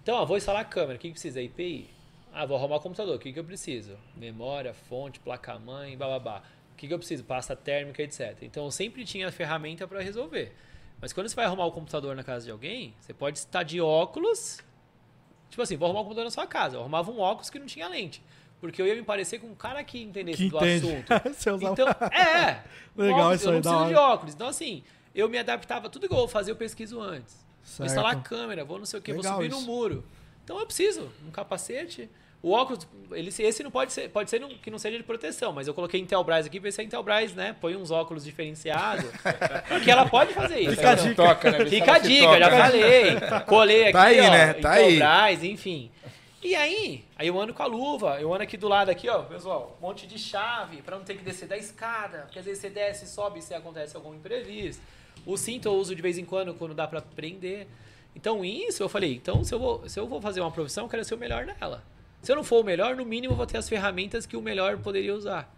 Então, 0.03 0.17
ó, 0.17 0.25
vou 0.25 0.37
instalar 0.37 0.63
a 0.63 0.65
câmera. 0.65 0.97
O 0.97 0.99
que, 0.99 1.09
que 1.09 1.13
precisa? 1.13 1.41
IPI. 1.41 1.89
Ah, 2.33 2.45
vou 2.45 2.57
arrumar 2.57 2.77
o 2.77 2.81
computador. 2.81 3.15
O 3.15 3.19
que, 3.19 3.33
que 3.33 3.39
eu 3.39 3.45
preciso? 3.45 3.97
Memória, 4.17 4.75
fonte, 4.75 5.21
placa-mãe, 5.21 5.97
bababá. 5.97 6.43
O 6.73 6.77
que, 6.77 6.89
que 6.89 6.93
eu 6.95 6.99
preciso? 6.99 7.23
Pasta 7.23 7.55
térmica, 7.55 8.03
etc. 8.03 8.37
Então, 8.43 8.65
eu 8.65 8.71
sempre 8.73 9.05
tinha 9.05 9.29
a 9.29 9.33
ferramenta 9.33 9.87
para 9.87 10.01
resolver. 10.03 10.53
Mas 11.01 11.13
quando 11.13 11.29
você 11.29 11.37
vai 11.37 11.45
arrumar 11.45 11.67
o 11.67 11.73
computador 11.73 12.17
na 12.17 12.25
casa 12.25 12.45
de 12.47 12.51
alguém, 12.51 12.93
você 13.01 13.15
pode 13.15 13.39
estar 13.39 13.63
de 13.63 13.81
óculos. 13.81 14.59
Tipo 15.49 15.63
assim, 15.63 15.77
vou 15.77 15.87
arrumar 15.87 16.01
o 16.01 16.05
computador 16.05 16.25
na 16.25 16.31
sua 16.33 16.47
casa. 16.47 16.77
Eu 16.77 16.81
arrumava 16.81 17.11
um 17.13 17.21
óculos 17.21 17.49
que 17.51 17.59
não 17.59 17.67
tinha 17.67 17.87
lente. 17.87 18.21
Porque 18.61 18.81
eu 18.81 18.87
ia 18.87 18.95
me 18.95 19.03
parecer 19.03 19.39
com 19.41 19.49
um 19.49 19.55
cara 19.55 19.83
que 19.85 20.03
entendesse 20.03 20.39
Que 20.45 20.49
do 20.51 20.57
entende. 20.57 21.05
assunto. 21.11 21.63
Então, 21.73 21.89
é. 22.11 22.63
Legal 22.97 23.21
óculos, 23.21 23.41
isso 23.41 23.49
eu 23.49 23.53
aí, 23.53 23.55
não 23.57 23.61
da 23.63 23.71
preciso 23.71 23.89
de 23.89 23.95
óculos. 23.95 24.35
Então, 24.35 24.49
assim, 24.49 24.83
eu 25.15 25.29
me 25.29 25.39
adaptava. 25.39 25.89
Tudo 25.91 26.07
que 26.09 26.13
eu 26.15 26.19
vou 26.19 26.29
fazer, 26.29 26.51
eu 26.53 26.57
pesquiso 26.57 27.01
antes. 27.01 27.35
Vou 27.35 27.65
Certo. 27.65 27.87
instalar 27.91 28.13
a 28.13 28.21
câmera, 28.21 28.65
vou 28.65 28.79
não 28.79 28.87
sei 28.87 28.99
o 28.99 29.03
que, 29.03 29.13
vou 29.13 29.23
Legal 29.23 29.37
subir 29.37 29.51
isso. 29.51 29.61
no 29.61 29.67
muro. 29.67 30.05
Então 30.45 30.59
eu 30.59 30.67
preciso, 30.67 31.11
um 31.27 31.31
capacete. 31.31 32.09
O 32.43 32.53
óculos, 32.53 32.87
ele, 33.13 33.29
esse 33.31 33.63
não 33.63 33.71
pode 33.71 33.91
ser, 33.91 34.11
pode 34.11 34.29
ser 34.29 34.39
não- 34.39 34.51
que 34.51 34.71
não 34.71 34.79
seja 34.79 34.99
de 34.99 35.03
proteção, 35.03 35.51
mas 35.51 35.67
eu 35.67 35.73
coloquei 35.73 35.99
Intelbras 35.99 36.45
aqui, 36.45 36.61
ver 36.61 36.73
se 36.73 36.81
a 36.83 36.85
Intelbras, 36.85 37.33
né, 37.33 37.57
põe 37.59 37.75
uns 37.75 37.91
óculos 37.91 38.23
diferenciados, 38.23 39.07
porque 39.67 39.91
ela 39.91 40.05
pode 40.07 40.35
fazer 40.35 40.61
isso. 40.61 40.77
Fica 40.77 40.91
a 40.91 40.95
dica. 40.95 41.15
Toca, 41.15 41.51
né? 41.51 41.65
Fica 41.65 41.93
a 41.95 41.99
dica, 41.99 42.39
já 42.39 42.51
falei. 42.51 43.17
Colei 43.47 43.83
aqui, 43.85 43.93
Tá 43.93 44.03
aí, 44.03 44.21
ó, 44.21 44.31
né? 44.31 44.53
Tá 44.55 44.71
aí. 44.73 44.97
Intelbras, 44.97 45.43
enfim. 45.45 45.91
E 46.45 46.55
aí, 46.55 47.03
aí 47.17 47.27
eu 47.27 47.41
ando 47.41 47.55
com 47.55 47.63
a 47.63 47.67
luva, 47.67 48.21
eu 48.21 48.33
ando 48.33 48.43
aqui 48.43 48.59
do 48.59 48.69
lado 48.69 48.91
aqui, 48.91 49.09
ó, 49.09 49.23
pessoal, 49.23 49.79
um 49.81 49.87
monte 49.87 50.07
de 50.07 50.19
chave 50.19 50.83
pra 50.83 50.99
não 50.99 51.03
ter 51.03 51.17
que 51.17 51.25
descer 51.25 51.49
da 51.49 51.57
escada, 51.57 52.19
porque 52.27 52.39
às 52.39 52.45
vezes 52.45 52.61
você 52.61 52.69
desce, 52.69 53.07
sobe 53.07 53.41
se 53.41 53.55
acontece 53.55 53.97
algum 53.97 54.13
imprevisto. 54.15 54.83
O 55.25 55.39
cinto 55.39 55.69
eu 55.69 55.73
uso 55.73 55.97
de 55.97 56.03
vez 56.03 56.19
em 56.19 56.25
quando, 56.25 56.53
quando 56.53 56.75
dá 56.75 56.87
pra 56.87 57.01
prender. 57.01 57.67
Então 58.15 58.45
isso 58.45 58.83
eu 58.83 58.91
falei, 58.91 59.15
então 59.15 59.43
se 59.43 59.55
eu 59.55 59.59
vou, 59.59 59.89
se 59.89 59.99
eu 59.99 60.07
vou 60.07 60.21
fazer 60.21 60.43
uma 60.43 60.51
profissão, 60.51 60.85
eu 60.85 60.91
quero 60.91 61.03
ser 61.03 61.15
o 61.15 61.19
melhor 61.19 61.47
nela. 61.47 61.83
Se 62.21 62.31
eu 62.31 62.37
não 62.37 62.45
for 62.45 62.61
o 62.61 62.65
melhor, 62.65 62.95
no 62.95 63.07
mínimo 63.07 63.33
eu 63.33 63.37
vou 63.39 63.47
ter 63.47 63.57
as 63.57 63.67
ferramentas 63.67 64.27
que 64.27 64.37
o 64.37 64.43
melhor 64.43 64.77
poderia 64.79 65.15
usar. 65.15 65.51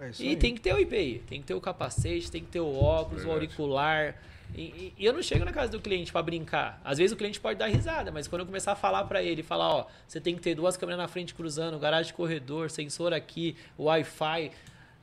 É 0.00 0.10
E 0.20 0.28
aí. 0.28 0.36
tem 0.36 0.54
que 0.54 0.60
ter 0.60 0.72
o 0.72 0.78
IPI, 0.78 1.22
tem 1.28 1.40
que 1.40 1.48
ter 1.48 1.54
o 1.54 1.60
capacete, 1.60 2.30
tem 2.30 2.44
que 2.44 2.50
ter 2.50 2.60
o 2.60 2.76
óculos, 2.76 3.24
o 3.24 3.30
auricular. 3.32 4.14
E, 4.54 4.92
e- 4.98 5.04
eu 5.04 5.12
não 5.12 5.22
chego 5.22 5.44
na 5.44 5.52
casa 5.52 5.70
do 5.70 5.80
cliente 5.80 6.10
pra 6.10 6.22
brincar. 6.22 6.80
Às 6.84 6.98
vezes 6.98 7.12
o 7.12 7.16
cliente 7.16 7.38
pode 7.38 7.58
dar 7.58 7.66
risada, 7.66 8.10
mas 8.10 8.26
quando 8.26 8.40
eu 8.40 8.46
começar 8.46 8.72
a 8.72 8.76
falar 8.76 9.04
pra 9.04 9.22
ele, 9.22 9.42
falar, 9.42 9.68
ó, 9.68 9.86
você 10.06 10.20
tem 10.20 10.34
que 10.34 10.40
ter 10.40 10.54
duas 10.54 10.76
câmeras 10.76 10.98
na 11.00 11.06
frente 11.08 11.34
cruzando, 11.34 11.78
garagem 11.78 12.12
corredor, 12.14 12.70
sensor 12.70 13.12
aqui, 13.12 13.56
Wi-Fi. 13.78 14.50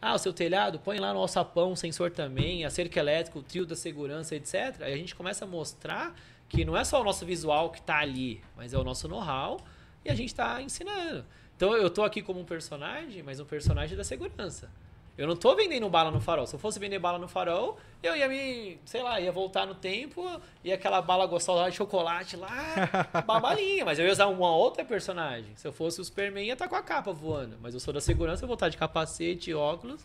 Ah, 0.02 0.14
o 0.14 0.18
seu 0.18 0.34
telhado, 0.34 0.78
põe 0.80 1.00
lá 1.00 1.14
no 1.14 1.20
alçapão 1.20 1.76
sensor 1.76 2.12
também, 2.12 2.66
a 2.66 2.70
cerca 2.70 3.00
elétrica, 3.00 3.40
o 3.40 3.44
trio 3.44 3.66
da 3.66 3.76
segurança, 3.76 4.36
etc. 4.36 4.82
Aí 4.82 4.94
a 4.94 4.98
gente 4.98 5.16
começa 5.16 5.46
a 5.46 5.48
mostrar 5.48 6.14
que 6.50 6.64
não 6.66 6.76
é 6.78 6.84
só 6.84 7.02
o 7.02 7.04
nosso 7.04 7.26
visual 7.26 7.72
que 7.72 7.82
tá 7.82 8.00
ali, 8.00 8.42
mas 8.56 8.74
é 8.74 8.78
o 8.78 8.84
nosso 8.84 9.08
know-how 9.08 9.60
e 10.04 10.10
a 10.12 10.16
gente 10.16 10.36
tá 10.36 10.62
ensinando. 10.62 11.26
Então 11.56 11.74
eu 11.76 11.90
tô 11.90 12.04
aqui 12.04 12.22
como 12.22 12.40
um 12.40 12.46
personagem, 12.46 13.24
mas 13.24 13.40
um 13.40 13.46
personagem 13.46 13.98
da 13.98 14.04
segurança. 14.04 14.70
Eu 15.18 15.28
não 15.28 15.36
tô 15.36 15.56
vendendo 15.56 15.88
bala 15.90 16.12
no 16.12 16.20
farol. 16.20 16.46
Se 16.46 16.56
eu 16.56 16.60
fosse 16.60 16.78
vender 16.78 17.00
bala 17.00 17.18
no 17.18 17.28
farol, 17.28 17.80
eu 18.04 18.16
ia 18.18 18.28
me, 18.28 18.78
sei 18.86 19.02
lá, 19.02 19.20
ia 19.22 19.32
voltar 19.32 19.66
no 19.66 19.74
tempo 19.74 20.24
e 20.64 20.74
aquela 20.74 21.02
bala 21.02 21.26
gostosa 21.26 21.70
de 21.72 21.78
chocolate 21.78 22.36
lá, 22.36 22.52
babalinha. 23.26 23.86
Mas 23.86 23.98
eu 23.98 24.06
ia 24.06 24.12
usar 24.12 24.28
uma 24.28 24.54
outra 24.54 24.84
personagem. 24.84 25.56
Se 25.56 25.66
eu 25.66 25.72
fosse 25.72 26.02
o 26.02 26.04
Superman, 26.04 26.46
ia 26.46 26.54
estar 26.54 26.68
com 26.68 26.76
a 26.76 26.84
capa 26.84 27.14
voando. 27.14 27.56
Mas 27.62 27.74
eu 27.74 27.80
sou 27.80 27.94
da 27.94 28.02
segurança, 28.02 28.44
eu 28.44 28.48
vou 28.48 28.56
estar 28.56 28.68
de 28.68 28.76
capacete, 28.78 29.54
óculos. 29.54 30.02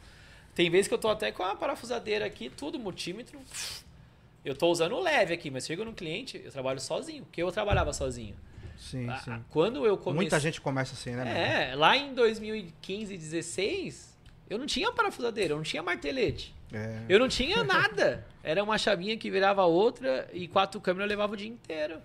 Tem 0.54 0.70
vezes 0.70 0.86
que 0.86 0.94
eu 0.94 0.98
tô 0.98 1.08
até 1.08 1.32
com 1.32 1.42
a 1.42 1.56
parafusadeira 1.56 2.24
aqui, 2.24 2.48
tudo, 2.48 2.78
multímetro. 2.78 3.38
Eu 4.44 4.54
tô 4.54 4.68
usando 4.68 4.98
leve 5.00 5.34
aqui, 5.34 5.50
mas 5.50 5.66
chego 5.66 5.84
no 5.84 5.92
cliente, 5.92 6.40
eu 6.44 6.50
trabalho 6.52 6.80
sozinho. 6.80 7.24
Porque 7.24 7.42
eu 7.42 7.50
trabalhava 7.50 7.92
sozinho. 7.92 8.36
Sim, 8.78 9.08
Ah, 9.10 9.18
sim. 9.18 9.44
Quando 9.50 9.84
eu 9.84 9.96
comecei... 9.98 10.22
Muita 10.22 10.40
gente 10.40 10.60
começa 10.60 10.94
assim, 10.94 11.10
né? 11.10 11.70
É, 11.72 11.74
lá 11.74 11.96
em 11.96 12.14
2015, 12.14 13.16
16, 13.16 14.09
eu 14.50 14.58
não 14.58 14.66
tinha 14.66 14.92
parafusadeira, 14.92 15.52
eu 15.54 15.56
não 15.56 15.62
tinha 15.64 15.82
martelete. 15.82 16.54
É. 16.72 16.98
Eu 17.08 17.18
não 17.18 17.28
tinha 17.28 17.64
nada. 17.64 18.24
Era 18.44 18.62
uma 18.62 18.78
chavinha 18.78 19.16
que 19.16 19.28
virava 19.30 19.64
outra 19.64 20.28
e 20.32 20.46
quatro 20.46 20.80
câmeras 20.80 21.06
eu 21.06 21.08
levava 21.08 21.32
o 21.32 21.36
dia 21.36 21.48
inteiro. 21.48 21.98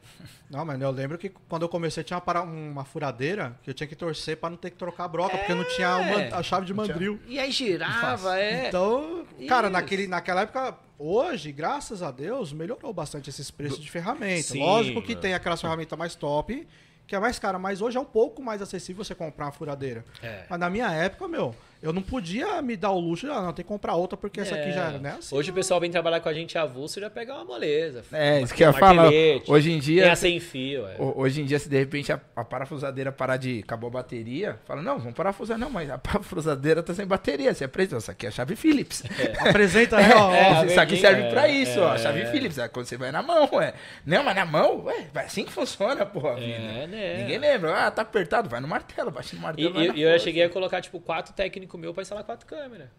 Não, 0.49 0.65
mas 0.65 0.81
eu 0.81 0.89
lembro 0.91 1.17
que 1.19 1.29
quando 1.47 1.61
eu 1.61 1.69
comecei 1.69 2.03
tinha 2.03 2.17
uma, 2.17 2.21
para- 2.21 2.41
uma 2.41 2.83
furadeira 2.83 3.55
que 3.63 3.69
eu 3.69 3.73
tinha 3.73 3.85
que 3.87 3.95
torcer 3.95 4.37
pra 4.37 4.49
não 4.49 4.57
ter 4.57 4.71
que 4.71 4.77
trocar 4.77 5.03
a 5.05 5.07
broca, 5.07 5.37
porque 5.37 5.53
não 5.53 5.63
tinha 5.65 5.95
o 5.97 6.03
man- 6.03 6.29
a 6.31 6.41
chave 6.41 6.65
de 6.65 6.73
mandril. 6.73 7.19
E 7.27 7.37
aí 7.39 7.51
girava, 7.51 8.39
é. 8.39 8.67
Então, 8.67 9.25
cara, 9.47 9.67
Isso. 9.67 9.73
naquele, 9.73 10.07
naquela 10.07 10.41
época, 10.41 10.75
hoje, 10.97 11.51
graças 11.51 12.01
a 12.01 12.09
Deus, 12.09 12.51
melhorou 12.51 12.91
bastante 12.91 13.29
esses 13.29 13.51
preços 13.51 13.79
de 13.79 13.89
ferramenta. 13.91 14.43
Sim, 14.49 14.59
Lógico 14.61 15.01
que 15.01 15.09
mano. 15.09 15.21
tem 15.21 15.33
aquelas 15.35 15.61
ferramentas 15.61 15.97
mais 15.97 16.15
top, 16.15 16.67
que 17.07 17.15
é 17.15 17.19
mais 17.19 17.37
cara, 17.37 17.59
mas 17.59 17.81
hoje 17.81 17.97
é 17.97 18.01
um 18.01 18.05
pouco 18.05 18.41
mais 18.41 18.63
acessível 18.63 19.03
você 19.05 19.13
comprar 19.13 19.45
uma 19.45 19.51
furadeira. 19.51 20.03
É. 20.23 20.45
Mas 20.49 20.59
na 20.59 20.69
minha 20.71 20.91
época, 20.91 21.27
meu, 21.27 21.55
eu 21.85 21.93
não 21.93 22.01
podia 22.01 22.61
me 22.61 22.75
dar 22.75 22.91
o 22.91 22.99
luxo, 22.99 23.27
ah, 23.31 23.41
não, 23.41 23.53
tem 23.53 23.63
que 23.63 23.69
comprar 23.69 23.95
outra 23.95 24.17
porque 24.17 24.39
essa 24.41 24.55
aqui 24.55 24.69
É. 24.69 24.71
já 24.73 24.83
era, 24.89 24.97
né? 24.99 25.15
Assim, 25.19 25.35
Hoje 25.35 25.51
o 25.51 25.53
pessoal 25.53 25.79
vem 25.79 25.89
trabalhar 25.91 26.19
com 26.19 26.29
a 26.29 26.33
gente 26.33 26.57
avulso 26.57 26.99
e 26.99 27.01
já 27.01 27.09
pega 27.09 27.33
uma 27.33 27.45
moleza. 27.45 28.03
É, 28.11 28.41
isso 28.41 28.53
que 28.53 28.63
eu 28.63 28.67
ia 28.67 28.73
falar. 28.73 29.09
Hoje 29.47 29.69
em 29.69 29.73
Tem 29.73 29.79
dia, 29.79 30.11
a 30.11 30.15
sem 30.15 30.39
fio, 30.39 30.87
é. 30.87 30.95
ho- 30.99 31.13
hoje 31.17 31.41
em 31.41 31.45
dia, 31.45 31.59
se 31.59 31.69
de 31.69 31.77
repente 31.77 32.11
a, 32.11 32.19
a 32.35 32.43
parafusadeira 32.43 33.11
parar 33.11 33.37
de. 33.37 33.59
acabou 33.63 33.87
a 33.89 33.93
bateria, 33.93 34.59
fala, 34.65 34.81
não, 34.81 34.97
vamos 34.99 35.13
parafusar, 35.13 35.57
não, 35.57 35.69
mas 35.69 35.89
a 35.89 35.97
parafusadeira 35.99 36.81
tá 36.83 36.93
sem 36.93 37.05
bateria. 37.05 37.53
Você 37.53 37.63
aprende, 37.65 37.95
isso 37.95 38.09
aqui 38.11 38.25
é 38.25 38.29
a 38.29 38.31
chave 38.31 38.55
Phillips. 38.55 39.03
apresenta 39.39 39.97
aí, 39.97 40.11
ó. 40.13 40.31
É, 40.33 40.51
ó. 40.51 40.61
a 40.61 40.65
isso 40.65 40.79
aqui 40.79 40.97
serve 40.97 41.21
é, 41.23 41.29
pra 41.29 41.47
isso, 41.47 41.79
ó. 41.79 41.91
A 41.91 41.95
é, 41.95 41.97
chave 41.99 42.21
é. 42.21 42.25
Phillips. 42.25 42.57
É 42.57 42.67
quando 42.67 42.85
você 42.85 42.97
vai 42.97 43.11
na 43.11 43.21
mão, 43.21 43.49
ué. 43.53 43.73
Não, 44.05 44.23
mas 44.23 44.35
na 44.35 44.45
mão, 44.45 44.83
ué, 44.85 45.07
vai 45.13 45.25
assim 45.25 45.43
que 45.45 45.51
funciona, 45.51 46.05
porra, 46.05 46.35
vida. 46.35 46.45
É, 46.53 46.87
né? 46.87 47.17
Ninguém 47.19 47.37
lembra. 47.37 47.85
Ah, 47.85 47.91
tá 47.91 48.01
apertado, 48.01 48.49
vai 48.49 48.59
no 48.59 48.67
martelo, 48.67 49.11
bate 49.11 49.35
no 49.35 49.41
E, 49.41 49.43
martelo. 49.43 49.73
vai 49.73 49.83
e- 49.83 49.87
na 49.89 49.93
e 49.95 50.01
eu 50.01 50.07
já 50.07 50.11
força. 50.13 50.23
cheguei 50.25 50.43
a 50.43 50.49
colocar, 50.49 50.81
tipo, 50.81 50.99
quatro 50.99 51.33
técnicos 51.33 51.74
meus 51.77 51.93
pra 51.93 52.01
instalar 52.01 52.23
quatro 52.23 52.45
câmeras. 52.45 52.89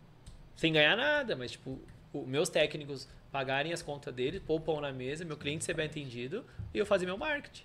Sem 0.57 0.73
ganhar 0.73 0.97
nada, 0.97 1.37
mas, 1.37 1.53
tipo, 1.53 1.79
os 2.13 2.27
meus 2.27 2.49
técnicos 2.49 3.09
pagarem 3.31 3.73
as 3.73 3.83
contas 3.83 4.15
o 4.49 4.61
pão 4.61 4.81
na 4.81 4.93
mesa, 4.93 5.25
meu 5.25 5.37
cliente 5.37 5.65
ser 5.65 5.75
bem 5.75 5.87
atendido 5.87 6.45
e 6.73 6.79
eu 6.79 6.87
fazer 6.87 7.05
meu 7.05 7.19
marketing. 7.19 7.65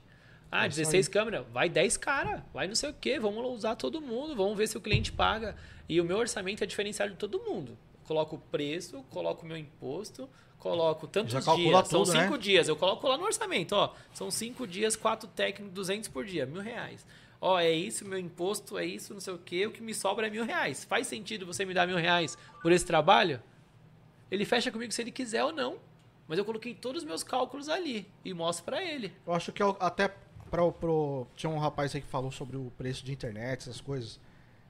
Ah, 0.52 0.66
É 0.66 0.68
isso 0.68 0.78
16 0.80 1.08
câmeras, 1.08 1.46
vai 1.54 1.70
10 1.70 1.96
cara, 1.96 2.44
vai 2.54 2.68
não 2.68 2.76
sei 2.76 2.90
o 2.90 2.94
quê, 2.94 3.18
vamos 3.18 3.46
usar 3.54 3.76
todo 3.76 4.02
mundo, 4.02 4.36
vamos 4.36 4.58
ver 4.58 4.68
se 4.68 4.78
o 4.78 4.82
cliente 4.82 5.12
paga. 5.12 5.56
E 5.88 6.02
o 6.02 6.04
meu 6.04 6.18
orçamento 6.18 6.62
é 6.64 6.68
diferenciado 6.68 7.12
de 7.12 7.18
todo 7.18 7.40
mundo. 7.40 7.78
Coloco 8.04 8.36
o 8.36 8.40
preço, 8.40 9.02
coloco 9.10 9.46
o 9.46 9.48
meu 9.48 9.56
imposto, 9.56 10.30
coloco 10.60 11.08
tantos 11.08 11.32
Já 11.32 11.40
dias. 11.40 11.88
São 11.88 12.04
tudo, 12.04 12.14
né? 12.14 12.24
cinco 12.26 12.38
dias, 12.38 12.68
eu 12.68 12.76
coloco 12.76 13.08
lá 13.08 13.18
no 13.18 13.24
orçamento, 13.24 13.74
ó. 13.74 13.94
São 14.14 14.30
cinco 14.30 14.68
dias, 14.68 14.98
quatro 14.98 15.30
técnicos, 15.30 15.74
200 15.74 16.10
por 16.10 16.26
dia, 16.26 16.46
mil 16.46 16.62
reais. 16.62 17.06
Ó, 17.44 17.60
é 17.60 17.72
isso, 17.72 18.06
meu 18.06 18.20
imposto 18.20 18.78
é 18.78 18.86
isso, 18.86 19.14
não 19.16 19.20
sei 19.20 19.34
o 19.34 19.38
quê, 19.40 19.66
o 19.66 19.72
que 19.72 19.82
me 19.82 19.94
sobra 19.96 20.28
é 20.28 20.30
mil 20.30 20.46
reais. 20.46 20.86
Faz 20.86 21.08
sentido 21.08 21.44
você 21.46 21.66
me 21.66 21.74
dar 21.74 21.88
mil 21.88 21.98
reais 21.98 22.38
por 22.62 22.72
esse 22.72 22.86
trabalho? 22.86 23.42
Ele 24.30 24.46
fecha 24.46 24.72
comigo 24.72 24.92
se 24.94 25.02
ele 25.02 25.12
quiser 25.12 25.44
ou 25.44 25.52
não. 25.52 25.78
Mas 26.28 26.38
eu 26.38 26.46
coloquei 26.46 26.74
todos 26.74 27.02
os 27.02 27.08
meus 27.08 27.24
cálculos 27.24 27.68
ali 27.68 28.08
e 28.24 28.34
mostro 28.34 28.64
pra 28.64 28.82
ele. 28.82 29.12
Eu 29.28 29.34
acho 29.34 29.52
que 29.52 29.62
eu- 29.62 29.76
até 29.80 30.14
pro, 30.50 30.72
pro- 30.72 31.28
tinha 31.36 31.50
um 31.50 31.58
rapaz 31.58 31.94
aí 31.96 32.02
que 32.02 32.08
falou 32.08 32.32
sobre 32.32 32.56
o 32.56 32.72
preço 32.78 33.04
de 33.04 33.12
internet, 33.12 33.62
essas 33.64 33.82
coisas. 33.82 34.20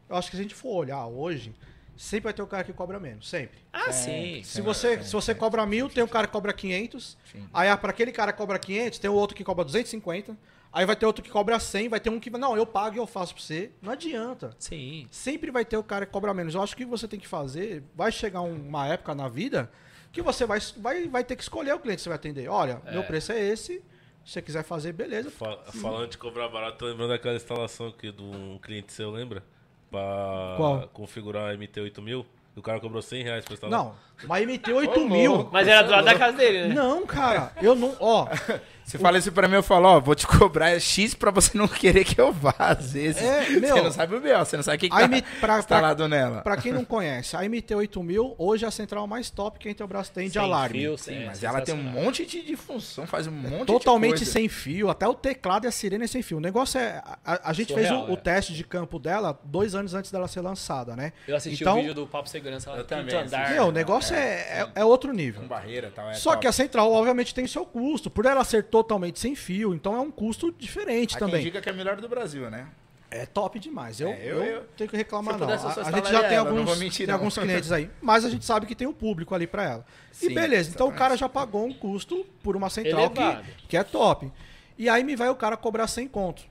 Eu 0.10 0.16
acho 0.16 0.32
que 0.32 0.38
se 0.38 0.40
a 0.42 0.44
gente 0.44 0.56
for 0.56 0.70
olhar 0.76 1.06
hoje, 1.06 1.54
sempre 1.96 2.24
vai 2.26 2.34
ter 2.34 2.42
o 2.42 2.48
cara 2.48 2.64
que 2.64 2.74
cobra 2.74 3.00
menos, 3.00 3.30
sempre. 3.30 3.60
Ah, 3.72 3.92
sim. 3.92 4.40
É, 4.40 4.44
Se 4.44 4.62
você, 4.62 5.04
se 5.04 5.12
você 5.12 5.36
cobra 5.36 5.64
mil, 5.66 5.88
tem 5.90 6.04
um 6.04 6.08
cara 6.08 6.26
que 6.26 6.34
cobra 6.34 6.52
500. 6.54 7.16
Sim. 7.32 7.48
Aí 7.54 7.70
ah, 7.70 7.78
para 7.78 7.92
aquele 7.92 8.12
cara 8.12 8.32
que 8.32 8.38
cobra 8.40 8.58
500, 8.58 8.98
tem 8.98 9.10
o 9.10 9.14
outro 9.14 9.36
que 9.38 9.44
cobra 9.44 9.64
250. 9.66 10.36
Aí 10.74 10.86
vai 10.86 10.96
ter 10.96 11.06
outro 11.06 11.22
que 11.24 11.30
cobra 11.30 11.60
100, 11.60 11.90
vai 11.90 12.00
ter 12.00 12.10
um 12.10 12.20
que 12.20 12.30
não, 12.30 12.56
eu 12.56 12.66
pago 12.66 12.96
e 12.96 13.00
eu 13.00 13.06
faço 13.08 13.34
pra 13.36 13.44
você. 13.44 13.72
Não 13.82 13.92
adianta. 13.92 14.56
Sim. 14.58 15.06
Sempre 15.12 15.52
vai 15.52 15.66
ter 15.66 15.76
o 15.78 15.84
cara 15.84 16.06
que 16.06 16.12
cobra 16.12 16.34
menos. 16.34 16.56
Eu 16.56 16.62
acho 16.64 16.76
que 16.78 16.86
você 16.86 17.08
tem 17.08 17.20
que 17.20 17.28
fazer, 17.28 17.84
vai 17.96 18.12
chegar 18.12 18.42
um- 18.42 18.68
uma 18.70 18.88
época 18.88 19.14
na 19.14 19.28
vida 19.28 19.70
que 20.14 20.22
você 20.22 20.46
vai, 20.46 20.60
vai, 20.78 21.08
vai 21.10 21.24
ter 21.24 21.36
que 21.36 21.44
escolher 21.44 21.74
o 21.74 21.80
cliente 21.80 21.98
que 21.98 22.04
você 22.04 22.10
vai 22.10 22.16
atender. 22.18 22.48
Olha, 22.48 22.82
meu 22.92 23.04
preço 23.04 23.32
é 23.34 23.40
esse. 23.42 23.84
Se 24.24 24.34
você 24.34 24.42
quiser 24.42 24.64
fazer, 24.64 24.94
beleza. 24.94 25.30
Fa- 25.32 25.58
Falando 25.82 26.10
de 26.12 26.18
cobrar 26.18 26.48
barato, 26.48 26.78
tô 26.78 26.86
lembrando 26.86 27.10
daquela 27.10 27.36
instalação 27.36 27.88
aqui 27.88 28.12
de 28.12 28.22
um 28.22 28.58
cliente 28.62 28.94
seu, 28.94 29.10
lembra? 29.12 29.44
Pra 29.90 30.54
Qual? 30.58 30.88
configurar 30.94 31.50
a 31.52 31.54
MT8000. 31.58 32.26
E 32.56 32.60
o 32.60 32.62
cara 32.62 32.80
cobrou 32.80 33.02
100 33.02 33.24
reais 33.24 33.46
pra 33.46 33.54
instalar. 33.54 33.78
Não, 33.78 33.96
uma 34.24 34.40
MT 34.40 34.72
8000. 34.74 35.50
Mas 35.52 35.68
era 35.68 35.82
do 35.84 35.92
lado 35.92 36.06
da 36.06 36.16
casa 36.18 36.38
dele, 36.38 36.68
né? 36.70 36.76
Não, 36.76 37.06
cara, 37.06 37.52
eu 37.62 37.76
não. 37.76 37.96
Ó, 38.00 38.28
Você 38.84 38.98
fala 38.98 39.18
isso 39.18 39.32
pra 39.32 39.48
mim, 39.48 39.56
eu 39.56 39.64
falo, 39.64 39.88
ó, 39.88 40.00
vou 40.02 40.14
te 40.14 40.28
cobrar 40.28 40.78
X 40.78 41.14
pra 41.14 41.32
você 41.32 41.58
não 41.58 41.66
querer 41.66 42.04
que 42.04 42.20
eu 42.20 42.34
vá, 42.34 42.54
às 42.60 42.92
vezes. 42.92 43.22
É, 43.22 43.48
meu- 43.52 43.76
você 43.76 43.82
não 43.84 43.92
sabe 43.92 44.16
o 44.18 44.20
meu, 44.20 44.38
você 44.40 44.58
não 44.58 44.64
sabe 44.64 44.76
o 44.76 44.80
que, 44.82 44.90
que 44.90 44.96
tá 45.00 45.08
pra- 45.40 45.60
instalado 45.60 46.10
nela. 46.10 46.42
pra 46.42 46.58
quem 46.58 46.74
não 46.74 46.84
conhece, 46.84 47.38
a 47.38 47.44
MT 47.48 47.74
8000 47.74 48.36
hoje 48.38 48.66
é 48.66 48.68
a 48.68 48.72
central 48.72 49.08
mais 49.08 49.30
top 49.30 49.60
que 49.60 49.70
a 49.70 49.72
Intelbras 49.72 50.10
tem 50.10 50.28
de 50.28 50.34
Sem 50.34 50.42
alarme. 50.42 50.80
fio, 50.80 50.98
Sim, 50.98 51.24
é 51.24 51.26
mas 51.28 51.42
ela 51.42 51.62
tem 51.62 51.74
um 51.74 51.82
monte 51.84 52.26
de, 52.26 52.42
de 52.42 52.56
função, 52.58 53.08
faz 53.08 53.28
um 53.28 53.32
monte 53.32 53.68
Totalmente 53.68 54.14
de 54.16 54.18
coisa. 54.26 54.32
sem 54.34 54.50
fio, 54.50 54.90
até 54.90 55.08
o 55.08 55.14
teclado 55.14 55.64
e 55.64 55.68
a 55.68 55.72
sirene 55.72 56.04
é 56.04 56.08
sem 56.08 56.22
fio. 56.22 56.38
O 56.40 56.42
negócio 56.42 56.78
é. 56.78 57.02
A, 57.24 57.50
a 57.50 57.54
gente 57.54 57.72
Surreal, 57.72 57.98
fez 58.00 58.10
o, 58.10 58.12
o 58.12 58.16
é. 58.16 58.18
teste 58.18 58.52
de 58.54 58.64
campo 58.66 59.00
dela 59.00 59.40
dois 59.46 59.74
anos 59.74 59.94
antes 59.94 60.12
dela 60.12 60.28
ser 60.28 60.42
lançada, 60.42 60.98
né? 60.98 61.14
Eu 61.26 61.38
assisti 61.38 61.64
Então- 61.64 61.76
o 61.76 61.82
vídeo 61.82 61.94
do 61.94 62.06
Papo 62.08 62.28
Segurança 62.28 62.70
Eu 62.72 62.84
também 62.84 63.16
andar. 63.16 63.52
Meu, 63.52 63.68
o 63.68 63.72
negócio 63.72 64.11
é, 64.16 64.62
é, 64.76 64.82
é 64.82 64.86
outro 64.86 65.12
nível. 65.14 65.42
Com 65.42 65.48
barreira 65.48 65.88
e 65.88 65.92
tal. 65.92 66.10
é 66.10 66.14
Só 66.14 66.32
top. 66.32 66.42
que 66.42 66.48
a 66.48 66.52
central, 66.52 66.92
obviamente, 66.92 67.34
tem 67.34 67.46
seu 67.48 67.66
custo. 67.66 68.10
Por 68.10 68.26
ela 68.26 68.44
ser 68.44 68.64
totalmente 68.66 69.20
sem 69.20 69.36
fio, 69.36 69.74
então 69.74 69.96
é 69.96 70.00
um 70.00 70.12
custo 70.12 70.52
diferente 70.52 71.16
Há 71.16 71.20
quem 71.20 71.28
também. 71.28 71.44
diga 71.44 71.62
que 71.62 71.70
é 71.70 71.72
a 71.72 71.76
melhor 71.76 71.96
do 72.00 72.08
Brasil, 72.10 72.50
né? 72.50 72.68
É 73.14 73.26
top 73.26 73.60
demais. 73.60 74.00
Eu, 74.00 74.08
É, 74.10 74.22
eu- 74.24 74.36
eu, 74.38 74.44
eu- 74.44 74.64
tenho 74.78 74.90
que 74.90 74.96
reclamar, 74.96 75.38
não. 75.38 75.46
pudesse, 75.46 75.66
A, 75.66 75.88
a 75.88 75.92
gente 75.92 76.10
já 76.10 76.24
tem 76.24 76.38
ela, 76.38 76.50
alguns, 76.50 76.78
mentir, 76.80 77.06
tem 77.06 77.14
alguns 77.14 77.38
clientes 77.38 77.70
aí. 77.72 77.90
Mas 78.02 78.24
a 78.24 78.30
gente 78.30 78.46
sabe 78.46 78.66
que 78.66 78.74
tem 78.74 78.88
o 78.88 78.94
público 78.94 79.36
ali 79.36 79.46
pra 79.46 79.64
ela. 79.64 79.86
e 80.14 80.16
Sim, 80.28 80.34
beleza, 80.34 80.70
então 80.74 80.88
o 80.88 80.94
cara 80.94 81.18
já 81.18 81.28
pagou 81.28 81.66
um 81.66 81.74
custo 81.74 82.26
por 82.42 82.56
uma 82.56 82.70
central 82.70 83.10
que, 83.10 83.20
Elevado. 83.22 83.46
que 83.68 83.76
é 83.76 83.84
top. 83.84 84.32
E 84.78 84.88
aí 84.88 85.04
me 85.04 85.18
vai 85.18 85.28
o 85.30 85.36
cara 85.36 85.58
cobrar 85.58 85.88
100 85.88 86.08
conto 86.08 86.44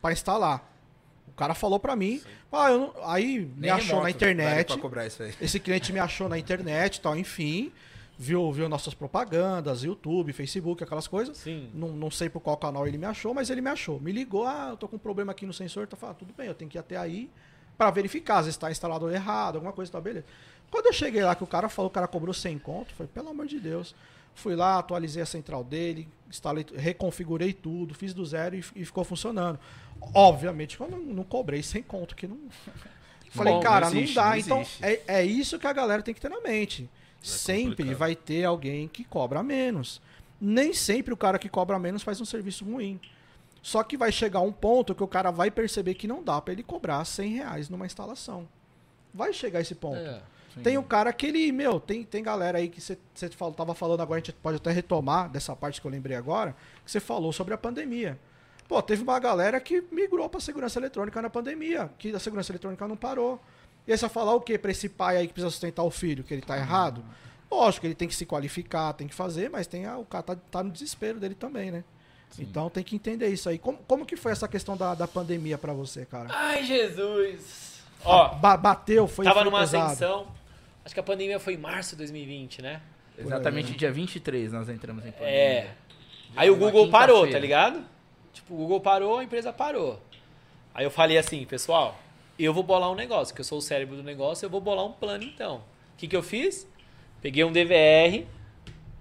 pra 0.00 0.12
instalar. 0.12 0.70
O 1.26 1.32
cara 1.32 1.52
falou 1.52 1.80
pra 1.80 1.96
mim, 1.96 2.22
ah, 2.56 2.70
eu 2.70 2.78
não- 2.78 2.92
aí 3.04 3.40
me 3.40 3.52
Nem 3.58 3.70
achou 3.70 3.96
na 4.00 4.06
remoto 4.06 4.10
internet. 4.10 4.78
Cobrar 4.78 5.06
isso 5.06 5.22
aí. 5.22 5.34
Esse 5.40 5.58
cliente 5.60 5.92
me 5.92 5.98
achou 5.98 6.28
na 6.28 6.38
internet 6.38 7.00
tal, 7.00 7.16
enfim. 7.16 7.72
Viu, 8.16 8.52
viu 8.52 8.68
nossas 8.68 8.94
propagandas, 8.94 9.82
YouTube, 9.82 10.32
Facebook, 10.32 10.82
aquelas 10.84 11.08
coisas. 11.08 11.36
Sim. 11.36 11.68
Não, 11.74 11.88
não 11.88 12.10
sei 12.12 12.28
por 12.28 12.40
qual 12.40 12.56
canal 12.56 12.86
ele 12.86 12.96
me 12.96 13.06
achou, 13.06 13.34
mas 13.34 13.50
ele 13.50 13.60
me 13.60 13.68
achou. 13.70 14.00
Me 14.00 14.12
ligou, 14.12 14.46
ah, 14.46 14.68
eu 14.70 14.76
tô 14.76 14.86
com 14.86 14.94
um 14.96 15.00
problema 15.00 15.32
aqui 15.32 15.44
no 15.44 15.52
sensor. 15.52 15.86
Tá 15.88 15.96
falando, 15.96 16.16
tudo 16.18 16.32
bem, 16.36 16.46
eu 16.46 16.54
tenho 16.54 16.70
que 16.70 16.78
ir 16.78 16.80
até 16.80 16.96
aí 16.96 17.28
pra 17.76 17.90
verificar. 17.90 18.38
Às 18.38 18.44
vezes 18.46 18.56
tá 18.56 18.70
instalado 18.70 19.10
errado, 19.10 19.56
alguma 19.56 19.72
coisa, 19.72 19.90
tá 19.90 20.00
beleza. 20.00 20.26
Quando 20.70 20.86
eu 20.86 20.92
cheguei 20.92 21.24
lá, 21.24 21.34
que 21.34 21.42
o 21.42 21.46
cara 21.46 21.68
falou, 21.68 21.88
o 21.88 21.92
cara 21.92 22.06
cobrou 22.06 22.32
100 22.32 22.58
conto, 22.58 22.94
foi 22.94 23.06
pelo 23.08 23.30
amor 23.30 23.46
de 23.46 23.58
Deus. 23.58 23.94
Fui 24.36 24.54
lá, 24.56 24.78
atualizei 24.78 25.22
a 25.22 25.26
central 25.26 25.62
dele, 25.62 26.08
instalei, 26.28 26.64
reconfigurei 26.74 27.52
tudo, 27.52 27.94
fiz 27.94 28.12
do 28.14 28.24
zero 28.24 28.56
e, 28.56 28.64
e 28.76 28.84
ficou 28.84 29.04
funcionando. 29.04 29.58
Obviamente, 30.12 30.76
que 30.76 30.82
eu 30.82 30.88
não, 30.88 30.98
não 30.98 31.24
cobrei 31.24 31.62
100 31.62 31.82
conto, 31.84 32.16
que 32.16 32.26
não. 32.26 32.38
Falei, 33.30 33.54
Bom, 33.54 33.60
cara, 33.60 33.86
não 33.86 33.94
não, 33.94 34.00
existe, 34.00 34.14
dá. 34.14 34.30
não 34.30 34.36
então, 34.36 34.66
é, 34.80 35.00
é 35.08 35.24
isso 35.24 35.58
que 35.58 35.66
a 35.66 35.72
galera 35.72 36.02
tem 36.02 36.14
que 36.14 36.20
ter 36.20 36.28
na 36.28 36.40
mente. 36.40 36.88
sempre 37.20 37.70
complicado. 37.70 37.98
vai 37.98 38.14
ter 38.14 38.44
alguém 38.44 38.86
que 38.86 39.02
cobra 39.04 39.42
menos. 39.42 40.00
Nem 40.40 40.72
sempre 40.72 41.12
o 41.12 41.16
cara 41.16 41.38
que 41.38 41.48
cobra 41.48 41.78
menos 41.78 42.02
faz 42.02 42.20
um 42.20 42.24
serviço 42.24 42.64
ruim. 42.64 43.00
Só 43.60 43.82
que 43.82 43.96
vai 43.96 44.12
chegar 44.12 44.40
um 44.40 44.52
ponto 44.52 44.94
que 44.94 45.02
o 45.02 45.08
cara 45.08 45.30
vai 45.30 45.50
perceber 45.50 45.94
que 45.94 46.06
não 46.06 46.22
dá 46.22 46.40
pra 46.40 46.52
ele 46.52 46.62
cobrar 46.62 47.04
100 47.04 47.32
reais 47.32 47.68
numa 47.68 47.86
instalação. 47.86 48.46
Vai 49.12 49.32
chegar 49.32 49.60
esse 49.60 49.74
ponto. 49.74 49.96
É. 49.96 50.22
Tem 50.62 50.78
o 50.78 50.82
cara 50.82 51.12
que 51.12 51.26
ele, 51.26 51.50
meu, 51.50 51.80
tem, 51.80 52.04
tem 52.04 52.22
galera 52.22 52.58
aí 52.58 52.68
que 52.68 52.80
você 52.80 52.96
tava 53.56 53.74
falando 53.74 54.00
agora, 54.00 54.20
a 54.20 54.22
gente 54.22 54.32
pode 54.34 54.58
até 54.58 54.70
retomar 54.70 55.28
dessa 55.28 55.56
parte 55.56 55.80
que 55.80 55.86
eu 55.86 55.90
lembrei 55.90 56.16
agora, 56.16 56.54
que 56.84 56.90
você 56.90 57.00
falou 57.00 57.32
sobre 57.32 57.54
a 57.54 57.58
pandemia. 57.58 58.18
Pô, 58.68 58.80
teve 58.82 59.02
uma 59.02 59.18
galera 59.18 59.60
que 59.60 59.82
migrou 59.92 60.28
pra 60.28 60.40
segurança 60.40 60.78
eletrônica 60.78 61.20
na 61.20 61.28
pandemia, 61.30 61.90
que 61.98 62.10
a 62.14 62.18
segurança 62.18 62.50
eletrônica 62.52 62.86
não 62.88 62.96
parou. 62.96 63.40
E 63.86 63.92
aí 63.92 63.98
você 63.98 64.02
vai 64.06 64.10
falar 64.10 64.34
o 64.34 64.40
quê 64.40 64.56
pra 64.56 64.70
esse 64.70 64.88
pai 64.88 65.18
aí 65.18 65.26
que 65.26 65.34
precisa 65.34 65.50
sustentar 65.50 65.82
o 65.82 65.90
filho, 65.90 66.24
que 66.24 66.32
ele 66.32 66.40
tá 66.42 66.56
errado? 66.56 67.04
Lógico, 67.50 67.86
ele 67.86 67.94
tem 67.94 68.08
que 68.08 68.14
se 68.14 68.24
qualificar, 68.24 68.92
tem 68.94 69.06
que 69.06 69.14
fazer, 69.14 69.50
mas 69.50 69.66
tem 69.66 69.84
a- 69.86 69.98
o 69.98 70.04
cara 70.04 70.22
tá, 70.22 70.36
tá 70.50 70.62
no 70.62 70.70
desespero 70.70 71.20
dele 71.20 71.34
também, 71.34 71.70
né? 71.70 71.84
Então 72.38 72.68
tem 72.68 72.82
que 72.82 72.96
entender 72.96 73.28
isso 73.28 73.48
aí. 73.48 73.58
Como, 73.58 73.78
como 73.86 74.04
que 74.04 74.16
foi 74.16 74.32
essa 74.32 74.48
questão 74.48 74.76
da, 74.76 74.94
da 74.94 75.06
pandemia 75.06 75.56
pra 75.56 75.72
você, 75.72 76.04
cara? 76.04 76.28
Ai, 76.32 76.64
Jesus. 76.64 77.80
Ó, 78.04 78.34
Ba- 78.34 78.56
bateu, 78.56 79.06
foi 79.06 79.24
tava 79.24 79.36
foi 79.40 79.44
numa 79.44 79.60
pesado. 79.60 79.84
ascensão. 79.84 80.26
Acho 80.84 80.92
que 80.94 81.00
a 81.00 81.04
pandemia 81.04 81.38
foi 81.38 81.54
em 81.54 81.58
março 81.58 81.90
de 81.90 81.96
2020, 81.98 82.60
né? 82.60 82.80
Exatamente 83.16 83.72
dia 83.76 83.92
23 83.92 84.52
nós 84.52 84.68
entramos 84.68 85.06
em 85.06 85.12
pandemia. 85.12 85.32
É. 85.38 85.70
Aí 86.34 86.50
o 86.50 86.56
Google 86.56 86.90
parou, 86.90 87.30
tá 87.30 87.38
ligado? 87.38 87.84
Tipo, 88.34 88.54
o 88.54 88.56
Google 88.58 88.80
parou, 88.80 89.18
a 89.18 89.24
empresa 89.24 89.52
parou. 89.52 89.98
Aí 90.74 90.84
eu 90.84 90.90
falei 90.90 91.16
assim, 91.16 91.44
pessoal, 91.46 91.98
eu 92.38 92.52
vou 92.52 92.62
bolar 92.62 92.90
um 92.90 92.94
negócio, 92.94 93.34
que 93.34 93.40
eu 93.40 93.44
sou 93.44 93.58
o 93.58 93.62
cérebro 93.62 93.96
do 93.96 94.02
negócio, 94.02 94.44
eu 94.44 94.50
vou 94.50 94.60
bolar 94.60 94.84
um 94.84 94.92
plano 94.92 95.24
então. 95.24 95.56
O 95.56 95.96
que, 95.96 96.08
que 96.08 96.16
eu 96.16 96.22
fiz? 96.22 96.66
Peguei 97.22 97.44
um 97.44 97.52
DVR, 97.52 98.26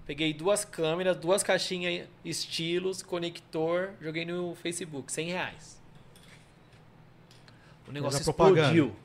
peguei 0.05 0.33
duas 0.33 0.63
câmeras, 0.63 1.17
duas 1.17 1.41
caixinhas 1.41 2.07
estilos, 2.23 3.01
conector, 3.01 3.89
joguei 3.99 4.23
no 4.23 4.53
Facebook, 4.55 5.11
100 5.11 5.27
reais. 5.27 5.81
O 7.87 7.91
negócio 7.91 8.21
explodiu. 8.21 8.95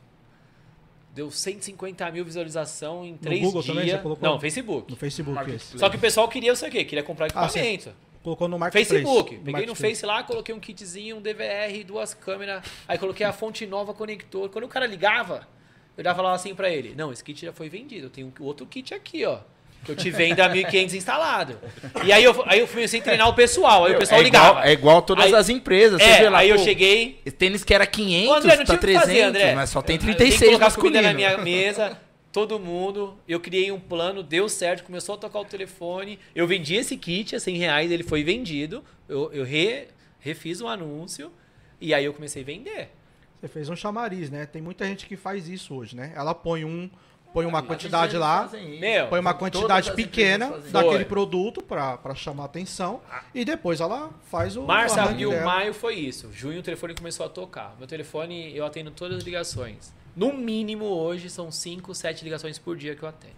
deu 1.15 1.31
150 1.31 2.11
mil 2.13 2.25
visualização 2.25 3.05
em 3.05 3.17
três 3.17 3.41
Google 3.43 3.63
dias. 3.63 3.75
também 3.75 3.91
você 3.91 3.99
colocou? 3.99 4.29
Não, 4.29 4.39
Facebook. 4.39 4.91
No 4.91 4.97
Facebook. 4.97 5.59
Só 5.79 5.89
que 5.89 5.97
o 5.97 6.01
pessoal 6.01 6.29
queria, 6.29 6.55
sei 6.55 6.69
o 6.69 6.73
quê? 6.73 6.85
Queria 6.85 7.03
comprar 7.03 7.27
Ah, 7.35 7.47
equipamento. 7.47 7.93
Colocou 8.29 8.49
no 8.49 8.59
Marketplace. 8.59 8.89
Facebook. 9.05 9.31
Peguei 9.31 9.45
no 9.47 9.53
Marketplace. 9.53 9.95
Face 9.95 10.07
lá, 10.07 10.23
coloquei 10.23 10.55
um 10.55 10.61
kitzinho, 10.61 11.17
um 11.17 11.21
DVR, 11.23 11.83
duas 11.87 12.13
câmeras. 12.15 12.63
Aí 12.87 12.99
coloquei 12.99 13.25
a 13.27 13.33
fonte 13.33 13.67
nova, 13.67 13.95
conector. 13.95 14.49
Quando 14.51 14.65
o 14.65 14.69
cara 14.69 14.87
ligava, 14.87 15.47
eu 15.97 16.05
já 16.05 16.15
falava 16.15 16.35
assim 16.37 16.55
pra 16.55 16.69
ele: 16.71 16.95
Não, 16.97 17.11
esse 17.13 17.25
kit 17.25 17.45
já 17.47 17.53
foi 17.53 17.69
vendido. 17.69 18.07
Eu 18.07 18.11
tenho 18.11 18.33
outro 18.41 18.67
kit 18.67 18.93
aqui, 18.95 19.25
ó. 19.25 19.39
Que 19.85 19.93
eu 19.93 19.97
te 19.97 20.11
vendo 20.11 20.41
a 20.41 20.49
1.500 20.51 20.95
instalado. 20.95 21.57
E 22.05 22.13
aí 22.13 22.25
eu, 22.25 22.43
aí 22.47 22.59
eu 22.59 22.67
comecei 22.67 22.99
a 22.99 23.03
treinar 23.03 23.29
o 23.29 23.33
pessoal. 23.35 23.85
Aí 23.87 23.95
o 23.95 23.99
pessoal 23.99 24.21
é 24.21 24.25
ligava. 24.25 24.49
Igual, 24.51 24.65
é 24.65 24.73
igual 24.73 25.03
todas 25.03 25.27
Aí- 25.27 25.35
as 25.37 25.49
empresas. 25.49 26.03
Você 26.03 26.09
É, 26.09 26.19
vê 26.23 26.29
lá, 26.29 26.39
aí 26.39 26.49
eu 26.51 26.57
pô, 26.57 26.65
cheguei. 26.65 27.21
esse 27.25 27.37
Tênis 27.37 27.63
que 27.63 27.73
era 27.73 27.87
500, 27.87 28.29
Ô, 28.29 28.35
André, 28.35 28.57
não 28.57 28.59
tá 28.59 28.65
tinha 28.65 28.75
o 28.75 28.79
que 28.79 28.87
300, 28.87 29.07
fazer, 29.09 29.23
André. 29.23 29.55
mas 29.55 29.71
só 29.71 29.81
tem 29.81 29.95
Eu 29.95 30.01
tenho 30.01 30.13
que 30.13 30.17
36 30.19 30.51
colocar 30.51 30.75
comida 30.75 31.01
masculino. 31.03 31.29
na 31.29 31.35
minha 31.37 31.45
mesa, 31.45 31.99
todo 32.47 32.59
mundo. 32.60 33.16
Eu 33.27 33.40
criei 33.40 33.73
um 33.73 33.81
plano, 33.81 34.23
deu 34.23 34.48
certo, 34.48 34.85
começou 34.85 35.15
a 35.15 35.19
tocar 35.19 35.40
o 35.40 35.44
telefone. 35.44 36.19
Eu 36.35 36.47
vendi 36.47 36.74
esse 36.77 36.97
kit 36.97 37.35
a 37.35 37.40
100 37.40 37.56
reais, 37.56 37.90
ele 37.90 38.02
foi 38.05 38.23
vendido. 38.23 38.85
Eu, 39.09 39.32
eu 39.32 39.44
re- 39.44 39.89
refiz 40.20 40.60
um 40.60 40.69
anúncio 40.69 41.32
e 41.81 41.93
aí 41.93 42.05
eu 42.05 42.15
comecei 42.15 42.43
a 42.43 42.47
vender. 42.47 42.90
Você 43.40 43.48
fez 43.48 43.69
um 43.69 43.77
chamariz, 43.77 44.31
né? 44.31 44.47
Tem 44.47 44.60
muita 44.62 44.85
gente 44.86 45.06
que 45.06 45.16
faz 45.16 45.48
isso 45.48 45.74
hoje, 45.74 45.94
né? 45.97 46.12
Ela 46.15 46.35
põe 46.35 46.65
um, 46.65 46.90
põe 47.32 47.47
uma 47.47 47.62
quantidade 47.62 48.16
lá. 48.16 48.48
Meu, 48.81 49.06
põe 49.09 49.20
uma 49.20 49.35
quantidade 49.35 49.93
pequena 49.94 50.59
daquele 50.73 50.97
Foi. 50.97 51.05
produto 51.05 51.62
pra, 51.62 51.97
pra 51.98 52.15
chamar 52.16 52.44
atenção 52.47 53.01
e 53.35 53.44
depois 53.44 53.81
ela 53.81 54.10
faz 54.31 54.56
o 54.56 54.62
Março, 54.62 54.97
o 54.97 55.01
abril, 55.01 55.31
dela. 55.31 55.44
maio 55.44 55.73
foi 55.74 55.94
isso. 55.94 56.32
Junho 56.32 56.59
o 56.60 56.62
telefone 56.62 56.94
começou 56.94 57.24
a 57.27 57.28
tocar. 57.28 57.74
Meu 57.78 57.86
telefone, 57.86 58.56
eu 58.56 58.65
atendo 58.66 58.90
todas 58.90 59.19
as 59.19 59.23
ligações. 59.24 59.93
No 60.19 60.32
mínimo 60.32 60.85
hoje 60.85 61.31
são 61.31 61.49
5, 61.49 61.95
7 61.95 62.24
ligações 62.24 62.59
por 62.59 62.77
dia 62.77 62.97
que 62.97 63.05
eu 63.05 63.09
atendo. 63.09 63.36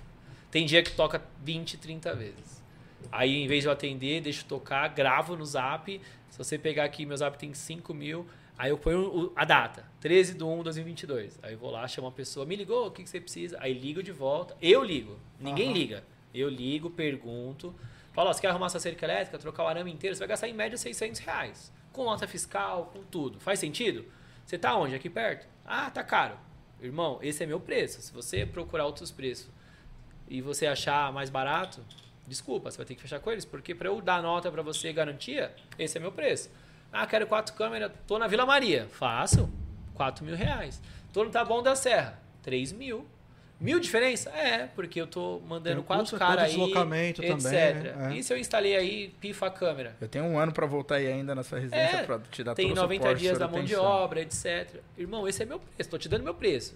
Tem 0.51 0.65
dia 0.65 0.83
que 0.83 0.91
toca 0.93 1.23
20, 1.43 1.77
30 1.77 2.15
vezes. 2.15 2.65
Aí 3.13 3.37
em 3.37 3.47
vez 3.47 3.61
de 3.65 3.69
eu 3.69 3.73
atender, 3.73 4.23
deixo 4.23 4.47
tocar, 4.47 4.89
gravo 4.89 5.37
no 5.37 5.45
zap. 5.45 6.01
Se 6.31 6.39
você 6.39 6.57
pegar 6.57 6.85
aqui, 6.85 7.05
meu 7.05 7.15
zap 7.19 7.37
tem 7.37 7.53
5 7.53 7.93
mil. 7.93 8.27
Aí 8.57 8.71
eu 8.71 8.79
ponho 8.79 9.31
a 9.37 9.45
data, 9.45 9.85
13 10.01 10.33
de 10.33 10.43
1 10.43 10.57
de 10.57 10.65
2022. 10.65 11.39
Aí 11.43 11.53
eu 11.53 11.59
vou 11.59 11.71
lá, 11.71 11.87
chamo 11.87 12.07
a 12.09 12.13
pessoa, 12.13 12.47
me 12.47 12.57
ligou, 12.57 12.87
o 12.87 12.91
que, 12.91 13.03
que 13.03 13.11
você 13.11 13.21
precisa? 13.21 13.59
Aí 13.61 13.75
ligo 13.75 14.03
de 14.03 14.11
volta. 14.11 14.57
Eu 14.63 14.83
ligo, 14.83 15.21
ninguém 15.39 15.67
Aham. 15.67 15.75
liga. 15.75 16.05
Eu 16.33 16.49
ligo, 16.49 16.89
pergunto. 16.89 17.75
Falo, 18.15 18.31
ó, 18.31 18.33
você 18.33 18.41
quer 18.41 18.49
arrumar 18.49 18.71
sua 18.71 18.81
cerca 18.81 19.05
elétrica, 19.05 19.37
trocar 19.37 19.65
o 19.65 19.69
arame 19.69 19.93
inteiro? 19.93 20.17
Você 20.17 20.21
vai 20.21 20.29
gastar 20.29 20.49
em 20.49 20.55
média 20.55 20.79
600 20.79 21.21
reais. 21.21 21.71
Com 21.93 22.05
nota 22.05 22.27
fiscal, 22.27 22.91
com 22.91 23.03
tudo. 23.03 23.39
Faz 23.39 23.59
sentido? 23.59 24.07
Você 24.47 24.57
tá 24.57 24.75
onde? 24.75 24.95
Aqui 24.95 25.11
perto? 25.11 25.47
Ah, 25.63 25.91
tá 25.91 26.03
caro. 26.03 26.49
Irmão, 26.83 27.19
esse 27.23 27.43
é 27.43 27.47
meu 27.47 27.61
preço. 27.61 28.01
Se 28.03 28.13
você 28.13 28.45
procurar 28.47 28.87
outros 28.87 29.11
preços 29.11 29.49
e 30.29 30.41
você 30.41 30.67
achar 30.67 31.13
mais 31.13 31.31
barato, 31.31 31.85
desculpa, 32.27 32.71
você 32.71 32.77
vai 32.77 32.87
ter 32.87 32.95
que 32.95 33.03
fechar 33.03 33.21
com 33.21 33.31
eles, 33.31 33.45
porque 33.45 33.75
para 33.75 33.89
eu 33.89 34.01
dar 34.01 34.23
nota 34.23 34.51
para 34.51 34.63
você 34.63 34.93
garantia, 34.93 35.55
esse 35.79 35.99
é 35.99 36.01
meu 36.01 36.13
preço. 36.13 36.51
Ah, 36.93 37.07
quero 37.07 37.27
quatro 37.27 37.55
câmeras, 37.55 37.93
tô 38.07 38.19
na 38.19 38.27
Vila 38.27 38.45
Maria. 38.45 38.89
Faço. 38.89 39.51
4 40.01 40.25
mil 40.25 40.35
reais. 40.35 40.81
Tô 41.13 41.25
no 41.25 41.31
Taboão 41.31 41.63
da 41.63 41.77
Serra. 41.77 42.19
3 42.43 42.73
mil. 42.73 43.07
Mil 43.61 43.79
diferença? 43.79 44.31
É, 44.31 44.69
porque 44.69 44.99
eu 44.99 45.07
tô 45.07 45.39
mandando 45.47 45.83
o 45.83 45.85
quatro 45.85 46.19
caras 46.19 46.45
aí, 46.45 46.51
deslocamento 46.51 47.23
etc. 47.23 47.37
também, 47.37 47.75
né? 47.75 48.11
É. 48.11 48.17
E 48.17 48.23
se 48.23 48.33
eu 48.33 48.39
instalei 48.39 48.75
aí, 48.75 49.15
pifa 49.21 49.47
a 49.47 49.51
câmera? 49.51 49.95
Eu 50.01 50.09
tenho 50.09 50.25
um 50.25 50.39
ano 50.39 50.51
pra 50.51 50.67
voltar 50.67 50.95
aí 50.95 51.07
ainda 51.07 51.35
na 51.35 51.43
sua 51.43 51.59
residência 51.59 51.99
É, 51.99 52.03
pra 52.05 52.19
te 52.21 52.43
dar 52.43 52.55
Tem 52.55 52.69
todo 52.69 52.79
o 52.79 52.83
90 52.83 53.03
suporte, 53.03 53.21
dias 53.21 53.39
da 53.39 53.47
mão 53.47 53.63
de 53.63 53.77
obra, 53.77 54.23
etc. 54.23 54.81
Irmão, 54.97 55.29
esse 55.29 55.43
é 55.43 55.47
meu 55.47 55.61
preço, 55.61 55.91
tô 55.91 55.99
te 55.99 56.09
dando 56.09 56.25
meu 56.25 56.33
preço. 56.33 56.75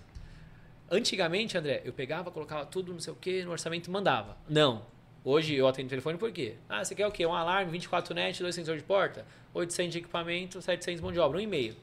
Antigamente, 0.90 1.56
André, 1.56 1.80
eu 1.86 1.92
pegava, 1.94 2.30
colocava 2.30 2.66
tudo, 2.66 2.92
não 2.92 3.00
sei 3.00 3.14
o 3.14 3.16
que, 3.16 3.42
no 3.44 3.52
orçamento 3.52 3.88
e 3.88 3.90
mandava. 3.90 4.36
Não. 4.46 4.82
Hoje 5.24 5.54
eu 5.54 5.66
atendo 5.66 5.88
telefone 5.88 6.18
por 6.18 6.30
quê? 6.30 6.56
Ah, 6.68 6.84
você 6.84 6.94
quer 6.94 7.06
o 7.06 7.10
quê? 7.10 7.24
Um 7.24 7.32
alarme, 7.32 7.72
24 7.72 8.14
net, 8.14 8.42
dois 8.42 8.54
sensores 8.54 8.82
de 8.82 8.86
porta, 8.86 9.24
800 9.54 9.90
de 9.90 9.98
equipamento, 10.00 10.60
700 10.60 11.00
de 11.00 11.02
mão 11.02 11.10
de 11.10 11.18
obra, 11.18 11.38
um 11.38 11.40
e-mail. 11.40 11.74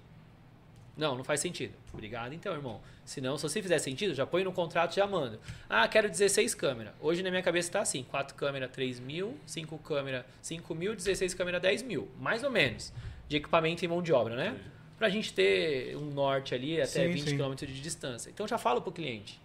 Não, 0.96 1.16
não 1.16 1.24
faz 1.24 1.40
sentido. 1.40 1.74
Obrigado 1.94 2.34
então, 2.34 2.54
irmão. 2.54 2.82
Se 3.06 3.22
não, 3.22 3.38
se 3.38 3.44
você 3.44 3.62
fizer 3.62 3.80
sentido, 3.80 4.14
já 4.14 4.26
põe 4.26 4.44
no 4.44 4.52
contrato 4.52 4.94
e 4.94 4.96
já 4.98 5.08
manda. 5.08 5.40
Ah, 5.70 5.88
quero 5.88 6.10
16 6.10 6.54
câmeras. 6.54 6.94
Hoje 7.00 7.24
na 7.24 7.30
minha 7.30 7.42
cabeça 7.42 7.72
tá 7.72 7.82
assim: 7.82 8.04
4 8.04 8.36
câmeras, 8.36 8.70
3 8.72 9.00
mil, 9.00 9.38
5 9.46 9.78
câmeras, 9.80 10.26
5 10.42 10.76
mil, 10.76 10.96
16 10.96 11.34
câmeras, 11.34 11.62
10 11.62 11.84
mil. 11.84 12.10
Mais 12.20 12.44
ou 12.44 12.52
menos. 12.52 12.94
De 13.28 13.38
equipamento 13.38 13.84
e 13.86 13.88
mão 13.88 14.02
de 14.02 14.12
obra, 14.12 14.36
né? 14.36 14.58
Pra 14.98 15.10
gente 15.10 15.34
ter 15.34 15.96
um 15.96 16.12
norte 16.12 16.54
ali 16.54 16.80
até 16.80 17.06
Sim, 17.06 17.12
20 17.12 17.30
sim. 17.30 17.38
km 17.38 17.56
de 17.56 17.82
distância. 17.82 18.30
Então 18.30 18.48
já 18.48 18.58
falo 18.58 18.82
pro 18.82 18.92
cliente. 18.92 19.42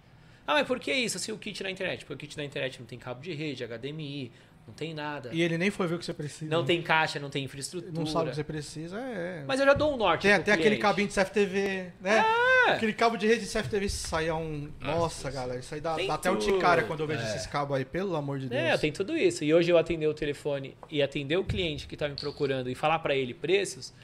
Ah, 0.46 0.54
mas 0.54 0.66
por 0.66 0.78
que 0.78 0.92
isso? 0.92 1.18
Se 1.18 1.32
o 1.32 1.38
kit 1.38 1.62
na 1.62 1.70
internet? 1.70 2.04
Porque 2.04 2.14
o 2.14 2.16
kit 2.16 2.36
na 2.36 2.44
internet 2.44 2.78
não 2.78 2.86
tem 2.86 2.98
cabo 2.98 3.20
de 3.20 3.32
rede, 3.32 3.64
HDMI, 3.66 4.30
não 4.66 4.74
tem 4.74 4.92
nada. 4.92 5.30
E 5.32 5.40
ele 5.40 5.56
nem 5.56 5.70
foi 5.70 5.86
ver 5.86 5.94
o 5.94 5.98
que 5.98 6.04
você 6.04 6.12
precisa. 6.12 6.50
Não 6.50 6.62
né? 6.62 6.66
tem 6.66 6.82
caixa, 6.82 7.20
não 7.20 7.30
tem 7.30 7.44
infraestrutura. 7.44 7.92
Não 7.92 8.04
sabe 8.04 8.26
o 8.26 8.30
que 8.30 8.36
você 8.36 8.44
precisa, 8.44 8.98
é. 8.98 9.44
Mas 9.46 9.60
eu 9.60 9.66
já 9.66 9.74
dou 9.74 9.94
um 9.94 9.96
norte. 9.96 10.22
Tem 10.22 10.32
até 10.32 10.50
aquele 10.52 10.76
cabinho 10.76 11.06
de 11.06 11.14
CFTV, 11.14 11.92
né? 12.00 12.24
É. 12.66 12.70
Aquele 12.72 12.92
cabo 12.92 13.16
de 13.16 13.28
rede 13.28 13.46
de 13.46 13.52
CFTV 13.52 13.88
saia 13.88 14.34
um. 14.34 14.68
Nossa, 14.80 15.30
galera, 15.30 15.60
isso 15.60 15.72
aí 15.72 15.80
dá, 15.80 15.96
dá 15.96 16.14
até 16.14 16.30
urticária 16.32 16.82
quando 16.82 17.00
eu 17.00 17.06
vejo 17.06 17.22
É. 17.22 17.26
esses 17.26 17.46
cabos 17.46 17.76
aí, 17.76 17.84
pelo 17.84 18.16
amor 18.16 18.40
de 18.40 18.48
Deus. 18.48 18.60
É, 18.60 18.76
tem 18.76 18.90
tudo 18.90 19.16
isso. 19.16 19.44
E 19.44 19.54
hoje 19.54 19.70
eu 19.70 19.78
atender 19.78 20.08
o 20.08 20.14
telefone 20.14 20.76
e 20.90 21.00
atender 21.00 21.36
o 21.36 21.44
cliente 21.44 21.86
que 21.86 21.94
está 21.94 22.08
me 22.08 22.16
procurando 22.16 22.68
e 22.68 22.74
falar 22.74 22.98
para 22.98 23.14
ele 23.14 23.32
preços, 23.32 23.94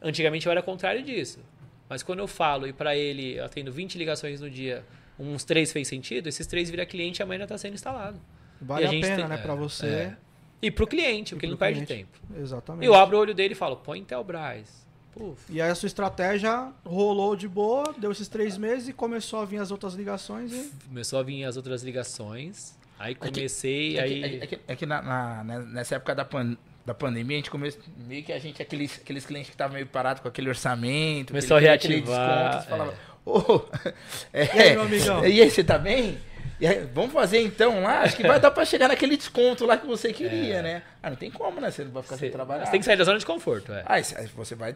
antigamente 0.00 0.46
eu 0.46 0.52
era 0.52 0.62
contrário 0.62 1.02
disso. 1.02 1.40
Mas 1.90 2.02
quando 2.02 2.20
eu 2.20 2.26
falo 2.26 2.66
e 2.66 2.72
para 2.72 2.96
ele, 2.96 3.36
eu 3.36 3.44
atendo 3.44 3.70
20 3.70 3.98
ligações 3.98 4.40
no 4.40 4.48
dia, 4.48 4.82
uns 5.18 5.44
três 5.44 5.72
fez 5.72 5.86
sentido, 5.86 6.26
esses 6.26 6.46
três 6.46 6.70
vira 6.70 6.86
cliente 6.86 7.20
e 7.20 7.22
amanhã 7.22 7.42
está 7.42 7.58
sendo 7.58 7.74
instalado. 7.74 8.18
Vale 8.60 8.84
a, 8.84 8.88
a 8.88 8.90
pena, 8.90 9.16
tem- 9.16 9.28
né, 9.28 9.34
é, 9.34 9.38
pra 9.38 9.54
você. 9.54 9.86
é. 9.86 10.16
E 10.62 10.70
pro 10.70 10.86
cliente, 10.86 11.34
porque 11.34 11.44
ele 11.46 11.52
não 11.52 11.58
perde 11.58 11.84
cliente. 11.84 12.06
tempo. 12.10 12.40
Exatamente. 12.40 12.86
Eu 12.86 12.94
abro 12.94 13.16
o 13.16 13.20
olho 13.20 13.34
dele 13.34 13.52
e 13.52 13.56
falo, 13.56 13.76
põe 13.76 13.98
Intelbras. 14.00 14.86
Puf. 15.12 15.50
E 15.50 15.60
aí 15.62 15.70
a 15.70 15.74
sua 15.74 15.86
estratégia 15.86 16.72
rolou 16.84 17.36
de 17.36 17.46
boa, 17.48 17.94
deu 17.98 18.10
esses 18.12 18.28
três 18.28 18.56
meses 18.58 18.88
e 18.88 18.92
começou 18.92 19.40
a 19.40 19.44
vir 19.44 19.58
as 19.58 19.70
outras 19.70 19.94
ligações 19.94 20.52
e. 20.52 20.70
Começou 20.88 21.18
a 21.18 21.22
vir 21.22 21.44
as 21.44 21.56
outras 21.56 21.82
ligações. 21.82 22.74
Aí 22.98 23.14
que- 23.14 23.30
comecei, 23.30 23.98
É 23.98 24.02
aí... 24.02 24.20
que, 24.20 24.24
é 24.44 24.46
que- 24.46 24.58
é 24.68 24.76
que 24.76 24.86
na, 24.86 25.02
na- 25.02 25.44
né, 25.44 25.58
nessa 25.70 25.96
época 25.96 26.14
da, 26.14 26.24
pan- 26.24 26.56
da 26.84 26.94
pandemia, 26.94 27.36
a 27.36 27.38
gente 27.38 27.50
começou. 27.50 27.82
Meio 28.06 28.24
que 28.24 28.32
a 28.32 28.38
gente, 28.38 28.60
aqueles, 28.62 28.98
aqueles 28.98 29.24
clientes 29.26 29.50
que 29.50 29.54
estavam 29.54 29.74
meio 29.74 29.86
parados 29.86 30.22
com 30.22 30.28
aquele 30.28 30.48
orçamento. 30.48 31.28
Começou 31.28 31.56
aquele- 31.58 31.70
a 31.70 31.74
aquele 31.74 31.94
reativar, 31.96 32.56
desconto, 32.56 32.64
você 32.64 32.70
falava, 32.70 32.94
ô, 33.26 33.62
é, 34.32 34.44
E 34.56 34.60
aí, 34.62 34.72
meu 34.72 34.82
amigão? 34.82 35.26
E 35.26 35.40
aí, 35.42 35.50
você 35.50 35.62
tá 35.64 35.78
bem? 35.78 36.18
Aí, 36.60 36.88
vamos 36.94 37.12
fazer 37.12 37.40
então 37.40 37.82
lá? 37.82 38.00
Acho 38.00 38.16
que 38.16 38.26
vai 38.26 38.40
dar 38.40 38.50
pra 38.50 38.64
chegar 38.64 38.88
naquele 38.88 39.16
desconto 39.16 39.66
lá 39.66 39.76
que 39.76 39.86
você 39.86 40.12
queria, 40.12 40.62
né? 40.62 40.82
Ah, 41.02 41.10
não 41.10 41.16
tem 41.16 41.30
como, 41.30 41.60
né? 41.60 41.70
Você 41.70 41.84
não 41.84 41.90
vai 41.90 42.02
ficar 42.02 42.16
sem 42.16 42.28
É. 42.28 42.30
Você, 42.30 42.36
trabalhar. 42.36 42.64
você 42.64 42.70
tem 42.70 42.80
que 42.80 42.86
sair 42.86 42.96
da 42.96 43.04
zona 43.04 43.18
de 43.18 43.26
conforto, 43.26 43.72
é. 43.72 43.82
Ah, 43.84 43.96
você 44.34 44.54
vai. 44.54 44.74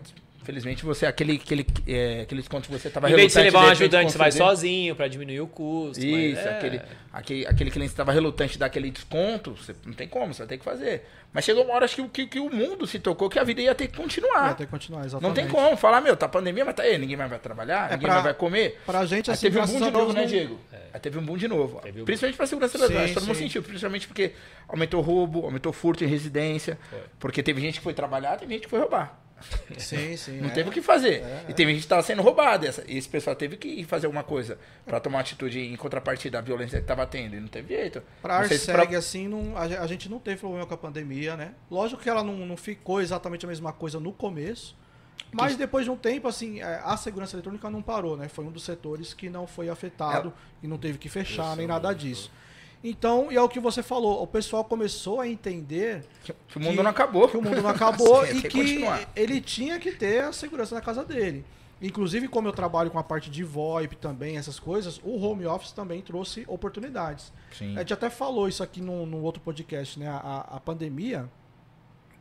Felizmente 0.51 0.85
você, 0.85 1.07
aquele, 1.07 1.35
aquele, 1.37 1.65
é, 1.87 2.23
aquele 2.23 2.41
desconto 2.41 2.69
que 2.69 2.77
você 2.77 2.91
tava 2.91 3.09
Em 3.09 3.15
vez 3.15 3.29
de 3.29 3.33
você 3.35 3.43
levar 3.43 3.67
um 3.67 3.71
ajudante, 3.71 4.11
você 4.11 4.19
vai 4.19 4.33
sozinho 4.33 4.97
pra 4.97 5.07
diminuir 5.07 5.41
o 5.41 5.47
custo. 5.47 6.05
mas 6.05 6.13
Isso, 6.13 6.41
é. 6.41 6.57
aquele, 6.59 6.81
aquele, 7.13 7.47
aquele 7.47 7.71
cliente 7.71 7.93
estava 7.93 8.11
relutante 8.11 8.59
daquele 8.59 8.91
desconto, 8.91 9.53
você 9.53 9.77
não 9.87 9.93
tem 9.93 10.09
como, 10.09 10.35
você 10.35 10.41
vai 10.41 10.49
ter 10.49 10.59
que 10.59 10.65
fazer. 10.65 11.07
Mas 11.33 11.45
chegou 11.45 11.63
uma 11.65 11.75
hora 11.75 11.85
acho 11.85 11.95
que, 11.95 12.03
o- 12.03 12.09
que, 12.09 12.27
que 12.27 12.41
o 12.41 12.51
mundo 12.53 12.85
se 12.89 12.99
tocou 12.99 13.31
que 13.31 13.39
a 13.39 13.45
vida 13.45 13.61
ia 13.63 13.73
ter 13.77 13.87
que 13.87 13.97
continuar. 13.97 14.47
Vai 14.47 14.55
ter 14.57 14.65
que 14.65 14.71
continuar, 14.73 15.05
exatamente. 15.07 15.29
Não 15.29 15.33
tem 15.33 15.47
como 15.47 15.77
falar, 15.77 16.01
meu, 16.01 16.17
tá 16.17 16.27
pandemia, 16.27 16.65
mas 16.65 16.75
tá 16.75 16.83
aí, 16.83 16.99
ninguém 16.99 17.17
mais 17.17 17.31
vai 17.31 17.39
trabalhar, 17.39 17.87
É 17.89 17.93
ninguém 17.93 18.07
pra- 18.07 18.15
mais 18.15 18.25
vai 18.25 18.35
comer. 18.35 18.81
Pra 18.85 19.07
gente, 19.07 19.31
Aí 19.31 19.35
assim, 19.35 19.47
teve 19.47 19.61
um 19.61 19.67
boom 19.67 19.77
a 19.77 19.87
de 19.87 19.91
novo, 19.93 20.13
né, 20.13 20.25
Diego? 20.27 20.59
Aí 20.93 20.99
teve 20.99 21.17
um 21.17 21.23
boom 21.25 21.37
de 21.37 21.47
novo. 21.47 21.79
Teve 21.81 22.03
um 22.03 22.05
principalmente 22.05 22.37
pra 22.37 22.47
segurança 22.49 22.77
das 22.77 22.89
cidade, 22.89 23.15
todo 23.15 23.25
mundo 23.25 23.37
sentiu, 23.37 23.63
principalmente 23.63 24.09
porque 24.09 24.33
aumentou 24.67 25.01
roubo, 25.01 25.45
aumentou 25.45 25.73
furto 25.73 26.03
em 26.03 26.09
residência, 26.09 26.77
porque 27.21 27.41
teve 27.41 27.61
gente 27.61 27.79
que 27.79 27.85
foi 27.85 27.95
trabalhar, 27.95 28.37
teve 28.37 28.53
gente 28.53 28.65
que 28.65 28.69
foi 28.71 28.81
roubar. 28.81 29.17
Sim, 29.79 30.17
sim. 30.17 30.41
Não 30.41 30.49
é. 30.49 30.53
teve 30.53 30.69
o 30.69 30.73
que 30.73 30.83
fazer. 30.83 31.23
E 31.49 31.55
teve 31.55 31.71
gente 31.73 31.81
que 31.81 31.87
estava 31.87 32.03
sendo 32.03 32.23
roubada. 32.23 32.67
Essa, 32.67 32.85
e 32.87 32.97
esse 32.99 33.09
pessoal 33.09 33.35
teve 33.35 33.57
que 33.57 33.83
fazer 33.85 34.07
alguma 34.07 34.23
coisa 34.23 34.59
para 34.85 35.01
tomar 35.01 35.21
atitude 35.21 35.59
em 35.61 35.77
contrapartida 35.77 36.39
à 36.39 36.41
violência 36.41 36.79
que 36.79 36.85
estava 36.85 37.07
tendo. 37.07 37.35
E 37.37 37.41
não 37.41 37.49
teve 37.49 37.75
jeito. 37.75 38.03
Se 38.21 38.29
Arseg, 38.31 38.73
pra- 38.73 38.99
assim, 38.99 39.29
não, 39.29 39.57
a, 39.57 39.67
ge- 39.69 39.77
a 39.77 39.87
gente 39.87 40.09
não 40.09 40.19
teve 40.19 40.39
problema 40.41 40.67
com 40.67 40.75
a 40.75 40.79
pandemia, 40.79 41.37
né? 41.37 41.55
Lógico 41.71 42.03
que 42.03 42.09
ela 42.09 42.23
não, 42.23 42.35
não 42.47 42.57
ficou 42.57 43.01
exatamente 43.01 43.45
a 43.47 43.49
mesma 43.49 43.73
coisa 43.73 43.99
no 43.99 44.13
começo. 44.13 44.77
Mas 45.33 45.57
depois 45.57 45.85
de 45.85 45.91
um 45.91 45.97
tempo, 45.97 46.27
assim, 46.27 46.61
é, 46.61 46.81
a 46.85 46.97
segurança 46.97 47.37
eletrônica 47.37 47.71
não 47.71 47.81
parou, 47.83 48.17
né? 48.17 48.29
Foi 48.29 48.45
um 48.45 48.51
dos 48.51 48.65
setores 48.65 49.15
que 49.15 49.31
não 49.31 49.47
foi 49.47 49.69
afetado 49.69 50.33
e 50.63 50.67
não 50.67 50.77
teve 50.77 50.99
que 50.99 51.09
fechar 51.09 51.57
nem 51.57 51.67
nada 51.67 51.93
disso. 51.93 52.31
Então, 52.83 53.31
e 53.31 53.37
é 53.37 53.43
o 53.43 53.49
que 53.49 53.61
você 53.61 53.83
falou, 53.83 54.23
o 54.23 54.27
pessoal 54.27 54.65
começou 54.65 55.21
a 55.21 55.29
entender 55.29 56.03
que 56.25 56.33
o 56.57 56.61
mundo 56.61 56.77
que- 56.77 56.83
não 56.83 56.91
acabou. 56.91 57.29
que 57.29 57.37
o 57.37 57.43
mundo 57.43 57.61
não 57.63 57.69
acabou 57.71 58.25
e 58.27 58.41
que 58.43 58.49
continuar. 58.51 59.09
ele 59.15 59.41
tinha 59.41 59.79
que 59.79 59.93
ter 59.93 60.25
a 60.25 60.33
segurança 60.33 60.75
na 60.75 60.81
casa 60.81 61.05
dele. 61.05 61.45
Inclusive, 61.83 62.29
como 62.29 62.47
eu 62.49 62.53
trabalho 62.53 62.91
com 62.91 62.99
a 62.99 63.03
parte 63.03 63.31
de 63.31 63.43
VoIP 63.43 63.97
também, 63.97 64.37
essas 64.37 64.59
coisas, 64.59 65.01
o 65.03 65.19
home 65.19 65.47
office 65.47 65.73
também 65.73 66.03
trouxe 66.03 66.45
oportunidades. 66.47 67.33
Sim. 67.57 67.75
A 67.77 67.81
gente 67.81 67.93
até 67.95 68.11
falou 68.11 68.49
isso 68.49 68.63
aqui 68.63 68.81
no, 68.83 69.07
no 69.07 69.23
outro 69.23 69.41
podcast, 69.43 69.99
né? 69.99 70.07
A, 70.09 70.47
a 70.57 70.61
pandemia 70.61 71.27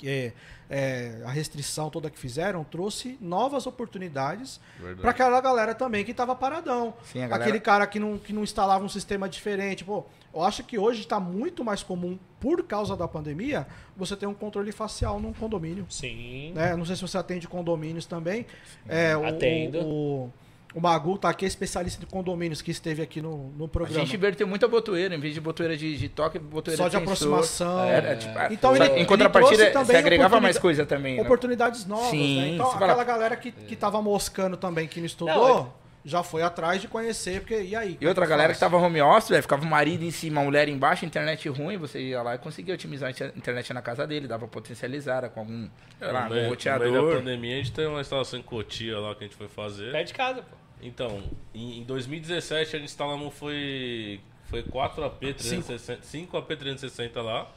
é, 0.08 0.34
é, 0.70 1.22
a 1.26 1.30
restrição 1.32 1.90
toda 1.90 2.10
que 2.10 2.20
fizeram 2.20 2.64
trouxe 2.64 3.18
novas 3.20 3.66
oportunidades 3.66 4.60
para 5.02 5.12
aquela 5.12 5.42
galera 5.42 5.74
também 5.74 6.06
que 6.06 6.12
estava 6.12 6.36
paradão. 6.36 6.94
Sim, 7.04 7.20
galera- 7.22 7.44
Aquele 7.44 7.60
cara 7.60 7.88
que 7.88 8.00
não, 8.00 8.18
que 8.18 8.32
não 8.32 8.44
instalava 8.44 8.84
um 8.84 8.90
sistema 8.90 9.28
diferente. 9.28 9.84
Pô, 9.84 10.06
eu 10.34 10.44
acho 10.44 10.64
que 10.64 10.78
hoje 10.78 11.02
está 11.02 11.20
muito 11.20 11.64
mais 11.64 11.82
comum, 11.84 12.18
por 12.40 12.64
causa 12.64 12.96
da 12.96 13.08
pandemia, 13.08 13.68
você 13.98 14.16
ter 14.16 14.28
um 14.28 14.34
controle 14.34 14.72
facial 14.72 15.20
num 15.20 15.34
condomínio. 15.34 15.86
Sim. 15.90 16.54
né? 16.54 16.76
Não 16.76 16.86
sei 16.86 16.96
se 16.96 17.02
você 17.02 17.18
atende 17.18 17.48
condomínios 17.48 18.06
também. 18.06 18.46
É, 18.88 19.14
Atendo. 19.14 19.80
O, 19.80 20.26
o 20.26 20.34
Magu 20.76 21.18
tá 21.18 21.30
aqui, 21.30 21.46
é 21.46 21.48
especialista 21.48 22.00
de 22.00 22.06
condomínios, 22.06 22.62
que 22.62 22.70
esteve 22.70 23.02
aqui 23.02 23.22
no, 23.22 23.50
no 23.58 23.66
A 23.66 23.68
programa. 23.68 24.00
gente 24.06 24.16
inverteu 24.16 24.46
muita 24.48 24.68
botoeira, 24.68 25.16
em 25.16 25.20
vez 25.20 25.34
de 25.34 25.42
botoeira 25.42 25.76
de, 25.76 25.98
de 25.98 26.10
toque, 26.10 26.38
botoeira 26.38 26.84
Só 26.84 26.88
de 26.90 26.96
aproximação. 26.96 27.80
Era, 27.86 28.16
tipo, 28.16 28.34
Então 28.52 28.76
só- 28.76 28.84
ele- 28.86 29.02
em 29.02 29.06
contrapartida, 29.06 29.72
você 29.84 29.96
agregava 29.96 30.40
mais 30.40 30.58
coisa 30.60 30.86
também. 30.86 31.16
né? 31.18 31.22
Oportunidades 31.24 31.86
novas, 31.86 32.10
Sim, 32.12 32.40
né? 32.42 32.48
Então, 32.50 32.68
você 32.68 32.74
fala- 32.78 32.86
aquela 32.86 33.04
galera 33.04 33.36
que, 33.36 33.52
que 33.52 33.76
tava 33.76 34.02
moscando 34.02 34.56
também, 34.58 34.88
que 34.88 35.00
não 35.00 35.08
estudou, 35.08 35.36
Não, 35.36 35.74
já 36.06 36.22
foi 36.24 36.44
atrás 36.44 36.80
de 36.82 36.88
conhecer, 36.88 37.42
porque 37.42 37.60
e 37.62 37.76
aí? 37.76 37.98
E 38.00 38.08
outra 38.08 38.26
é 38.26 38.28
galera 38.28 38.54
que 38.54 38.60
faz? 38.60 38.72
tava 38.72 38.78
home 38.84 39.02
office, 39.02 39.30
velho, 39.30 39.42
ficava 39.42 39.64
o 39.64 39.68
marido 39.68 40.04
em 40.04 40.12
cima, 40.12 40.40
a 40.42 40.44
mulher 40.44 40.70
embaixo, 40.70 41.04
internet 41.04 41.50
ruim, 41.50 41.78
você 41.78 42.00
ia 42.00 42.22
lá 42.22 42.36
e 42.36 42.38
conseguia 42.38 42.74
otimizar 42.76 43.08
a 43.08 43.12
inter- 43.12 43.34
internet 43.36 43.74
na 43.74 43.82
casa 43.82 44.06
dele, 44.06 44.28
dava 44.28 44.48
potencializar 44.48 45.18
era 45.18 45.30
com 45.30 45.40
algum, 45.42 45.68
sei 45.98 46.12
lá, 46.12 46.24
no 46.26 46.30
meio, 46.30 46.30
no 46.30 46.36
meio 46.36 46.44
da 46.44 46.50
roteador. 46.50 47.16
pandemia, 47.18 47.56
a 47.56 47.58
gente 47.58 47.72
tem 47.72 47.88
uma 47.88 48.02
instalação 48.02 48.38
em 48.40 48.44
Cotia 48.44 49.00
lá 49.00 49.16
que 49.16 49.24
a 49.24 49.28
gente 49.28 49.36
foi 49.36 49.48
fazer. 49.48 49.92
Perto 49.92 50.08
de 50.08 50.14
casa, 50.14 50.42
pô. 50.44 50.59
Então, 50.82 51.22
em, 51.54 51.80
em 51.80 51.84
2017 51.84 52.76
a 52.76 52.80
gente 52.80 52.90
instalamos 52.90 53.34
foi, 53.34 54.22
foi 54.46 54.64
4 54.64 55.04
AP 55.04 55.20
360, 55.20 56.04
5 56.04 56.38
AP 56.38 56.48
360 56.48 57.22
lá. 57.22 57.52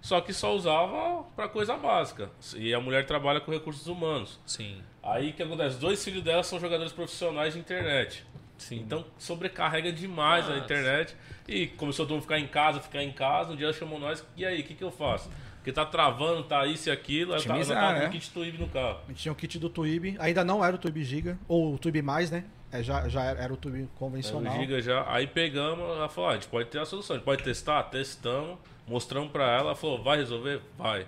Só 0.00 0.20
que 0.20 0.32
só 0.32 0.54
usava 0.54 1.24
pra 1.34 1.48
coisa 1.48 1.76
básica. 1.76 2.30
E 2.56 2.72
a 2.72 2.80
mulher 2.80 3.04
trabalha 3.04 3.40
com 3.40 3.50
recursos 3.50 3.86
humanos. 3.88 4.38
Sim. 4.46 4.80
Aí 5.02 5.32
que 5.32 5.42
acontece? 5.42 5.78
Dois 5.78 6.04
filhos 6.04 6.22
dela 6.22 6.42
são 6.42 6.60
jogadores 6.60 6.92
profissionais 6.92 7.54
de 7.54 7.60
internet. 7.60 8.24
Sim. 8.56 8.80
Então 8.80 9.04
sobrecarrega 9.18 9.92
demais 9.92 10.44
a 10.46 10.50
Nossa. 10.50 10.64
internet. 10.64 11.16
E 11.48 11.66
começou 11.66 12.04
todo 12.04 12.14
mundo 12.14 12.20
a 12.20 12.22
ficar 12.22 12.38
em 12.38 12.46
casa, 12.46 12.80
ficar 12.80 13.02
em 13.02 13.12
casa. 13.12 13.52
Um 13.52 13.56
dia 13.56 13.66
ela 13.66 13.72
chamou 13.72 13.98
nós. 13.98 14.24
E 14.36 14.44
aí, 14.44 14.60
o 14.60 14.64
que, 14.64 14.74
que 14.74 14.84
eu 14.84 14.90
faço? 14.90 15.30
Porque 15.56 15.72
tá 15.72 15.84
travando, 15.84 16.44
tá 16.44 16.66
isso 16.66 16.88
e 16.88 16.92
aquilo. 16.92 17.32
Aí 17.34 17.40
eu 17.40 17.46
tava, 17.46 17.60
eu 17.60 17.66
tava 17.66 17.94
com 17.94 18.00
né? 18.00 18.06
o 18.06 18.10
kit 18.10 18.30
Twib 18.30 18.58
no 18.58 18.68
carro. 18.68 19.00
A 19.04 19.08
gente 19.08 19.22
tinha 19.22 19.32
o 19.32 19.34
kit 19.34 19.58
do 19.58 19.68
Twib, 19.68 20.16
ainda 20.18 20.44
não 20.44 20.64
era 20.64 20.76
o 20.76 20.78
Twib 20.78 21.02
Giga, 21.02 21.38
ou 21.48 21.74
o 21.74 21.78
Twib 21.78 22.00
Mais, 22.02 22.30
né? 22.30 22.44
É, 22.70 22.82
já, 22.82 23.08
já 23.08 23.22
era, 23.22 23.40
era 23.40 23.52
o 23.52 23.58
Aí 23.72 23.88
convencional. 23.98 24.52
o 24.54 24.60
Giga 24.60 24.80
já. 24.82 25.04
Aí 25.08 25.26
pegamos, 25.26 25.84
ela 25.96 26.08
falou: 26.08 26.30
ah, 26.30 26.32
a 26.32 26.36
gente 26.36 26.48
pode 26.48 26.68
ter 26.68 26.78
a 26.80 26.84
solução, 26.84 27.14
a 27.14 27.18
gente 27.18 27.24
pode 27.24 27.42
testar, 27.42 27.82
testamos, 27.84 28.58
mostramos 28.86 29.30
pra 29.30 29.44
ela, 29.44 29.60
ela 29.68 29.74
falou: 29.74 30.02
vai 30.02 30.18
resolver? 30.18 30.60
Vai. 30.76 31.06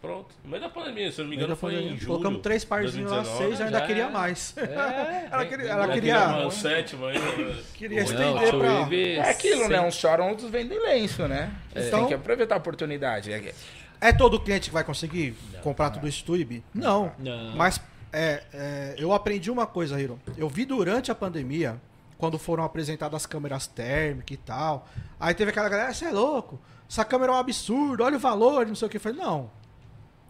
Pronto. 0.00 0.34
No 0.42 0.50
meio 0.50 0.60
da 0.62 0.68
pandemia, 0.68 1.12
se 1.12 1.20
eu 1.20 1.24
não 1.24 1.30
me 1.30 1.36
engano, 1.36 1.52
Ainda 1.52 1.60
foi 1.60 1.74
em 1.74 1.88
julho. 1.96 2.06
Colocamos 2.06 2.40
três 2.40 2.64
parzinhos 2.64 3.08
lá, 3.10 3.18
2019. 3.18 3.46
seis, 3.46 3.60
eu 3.60 3.66
ainda 3.66 3.78
Já 3.78 3.86
queria 3.86 4.02
é. 4.04 4.10
mais. 4.10 4.54
É, 4.56 5.28
ela 5.30 5.38
vem- 5.38 5.48
queria, 5.48 5.64
vem 5.64 5.72
ela 5.72 5.88
queria, 5.88 6.14
Queria 6.14 6.36
uma 6.42 6.50
sétima 6.50 7.08
ainda. 7.08 7.54
queria 7.74 7.98
Não, 7.98 8.04
estender 8.04 8.50
pra... 8.56 8.96
É 8.96 9.30
aquilo, 9.30 9.68
né? 9.68 9.80
Uns 9.80 9.94
choram, 9.94 10.30
outros 10.30 10.50
vendem 10.50 10.80
lenço, 10.80 11.28
né? 11.28 11.52
Então- 11.76 12.00
tem 12.00 12.08
que 12.08 12.14
aproveitar 12.14 12.56
a 12.56 12.58
oportunidade. 12.58 13.32
É- 13.32 13.54
É 14.00 14.12
todo 14.12 14.40
cliente 14.40 14.70
que 14.70 14.74
vai 14.74 14.82
conseguir 14.82 15.36
comprar 15.62 15.90
tudo 15.90 16.08
isso 16.08 16.24
Twib? 16.24 16.64
Não. 16.74 17.12
Não. 17.20 17.54
Mas 17.54 17.80
é, 18.12 18.42
é, 18.52 18.94
eu 18.98 19.12
aprendi 19.12 19.50
uma 19.50 19.66
coisa, 19.66 20.00
Hiro. 20.00 20.20
Eu 20.36 20.48
vi 20.48 20.64
durante 20.64 21.10
a 21.10 21.14
pandemia, 21.14 21.80
quando 22.18 22.38
foram 22.38 22.62
apresentadas 22.62 23.22
as 23.22 23.26
câmeras 23.26 23.66
térmicas 23.66 24.34
e 24.34 24.36
tal. 24.36 24.86
Aí 25.18 25.34
teve 25.34 25.50
aquela 25.50 25.68
galera, 25.68 25.92
você 25.92 26.04
é 26.04 26.10
louco, 26.10 26.60
essa 26.88 27.04
câmera 27.04 27.32
é 27.32 27.34
um 27.34 27.38
absurdo, 27.38 28.04
olha 28.04 28.16
o 28.16 28.20
valor, 28.20 28.66
não 28.66 28.74
sei 28.74 28.86
o 28.86 28.90
que. 28.90 28.98
Eu 28.98 29.00
falei, 29.00 29.18
não. 29.18 29.50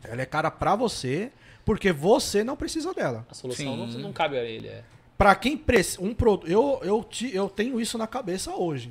Ela 0.04 0.22
é 0.22 0.26
cara 0.26 0.50
pra 0.50 0.74
você, 0.76 1.32
porque 1.64 1.92
você 1.92 2.44
não 2.44 2.56
precisa 2.56 2.94
dela. 2.94 3.26
A 3.30 3.34
solução 3.34 3.76
não, 3.76 3.86
não 3.86 4.12
cabe 4.12 4.38
a 4.38 4.44
ele. 4.44 4.68
É. 4.68 4.84
Pra 5.18 5.34
quem 5.34 5.56
precisa. 5.56 6.02
Um 6.02 6.14
produto. 6.14 6.50
Eu, 6.50 6.80
eu, 6.82 7.08
eu 7.32 7.48
tenho 7.48 7.80
isso 7.80 7.98
na 7.98 8.06
cabeça 8.06 8.52
hoje. 8.52 8.90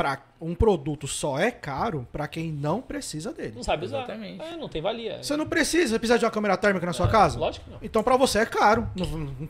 Pra, 0.00 0.18
um 0.40 0.54
produto 0.54 1.06
só 1.06 1.38
é 1.38 1.50
caro 1.50 2.08
pra 2.10 2.26
quem 2.26 2.50
não 2.50 2.80
precisa 2.80 3.34
dele. 3.34 3.52
Não 3.54 3.62
sabe 3.62 3.84
usar. 3.84 3.98
Exatamente. 3.98 4.40
É, 4.42 4.56
não 4.56 4.66
tem 4.66 4.80
valia. 4.80 5.22
Você 5.22 5.36
não 5.36 5.46
precisa, 5.46 5.88
você 5.88 5.98
precisa 5.98 6.18
de 6.18 6.24
uma 6.24 6.30
câmera 6.30 6.56
térmica 6.56 6.86
na 6.86 6.94
sua 6.94 7.06
É, 7.06 7.10
casa? 7.10 7.38
Lógico 7.38 7.66
que 7.66 7.70
não. 7.70 7.78
Então 7.82 8.02
pra 8.02 8.16
você 8.16 8.38
é 8.38 8.46
caro. 8.46 8.88
Não, 8.96 9.06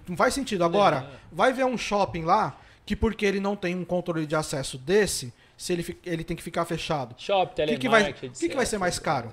não- 0.08 0.16
faz 0.16 0.34
sentido. 0.34 0.64
Agora, 0.64 1.06
É. 1.08 1.16
vai 1.30 1.52
ver 1.52 1.64
um 1.64 1.78
shopping 1.78 2.24
lá 2.24 2.58
que 2.84 2.96
porque 2.96 3.24
ele 3.24 3.38
não 3.38 3.54
tem 3.54 3.76
um 3.76 3.84
controle 3.84 4.26
de 4.26 4.34
acesso 4.34 4.76
desse, 4.76 5.32
se 5.56 5.72
ele, 5.72 5.98
ele 6.04 6.24
tem 6.24 6.36
que 6.36 6.42
ficar 6.42 6.64
fechado. 6.64 7.14
Shop, 7.16 7.44
O 7.44 7.48
que, 7.50 7.54
telemarketing, 7.54 7.78
que, 7.78 7.88
vai, 7.88 8.12
que, 8.34 8.48
que 8.48 8.56
vai 8.56 8.66
ser 8.66 8.78
mais 8.78 8.98
caro? 8.98 9.32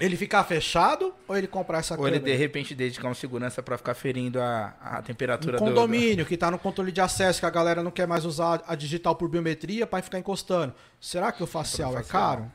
Ele 0.00 0.16
ficar 0.16 0.44
fechado 0.44 1.14
ou 1.26 1.36
ele 1.36 1.46
comprar 1.46 1.78
essa 1.78 1.94
Ou 1.98 2.06
ele, 2.06 2.18
câmera? 2.18 2.36
de 2.36 2.38
repente, 2.42 2.74
dedicar 2.74 3.08
um 3.08 3.14
segurança 3.14 3.62
pra 3.62 3.76
ficar 3.78 3.94
ferindo 3.94 4.40
a, 4.40 4.74
a 4.80 5.02
temperatura 5.02 5.56
Um 5.56 5.60
do- 5.60 5.64
condomínio 5.70 6.24
que 6.26 6.36
tá 6.36 6.50
no 6.50 6.58
controle 6.58 6.92
de 6.92 7.00
acesso, 7.00 7.40
que 7.40 7.46
a 7.46 7.50
galera 7.50 7.82
não 7.82 7.90
quer 7.90 8.06
mais 8.06 8.24
usar 8.24 8.62
a 8.66 8.74
digital 8.74 9.14
por 9.16 9.28
biometria 9.28 9.86
para 9.86 10.02
ficar 10.02 10.18
encostando. 10.18 10.74
Será 11.00 11.32
que 11.32 11.42
o 11.42 11.46
facial 11.46 11.92
é 11.92 12.02
facial. 12.02 12.22
caro? 12.36 12.52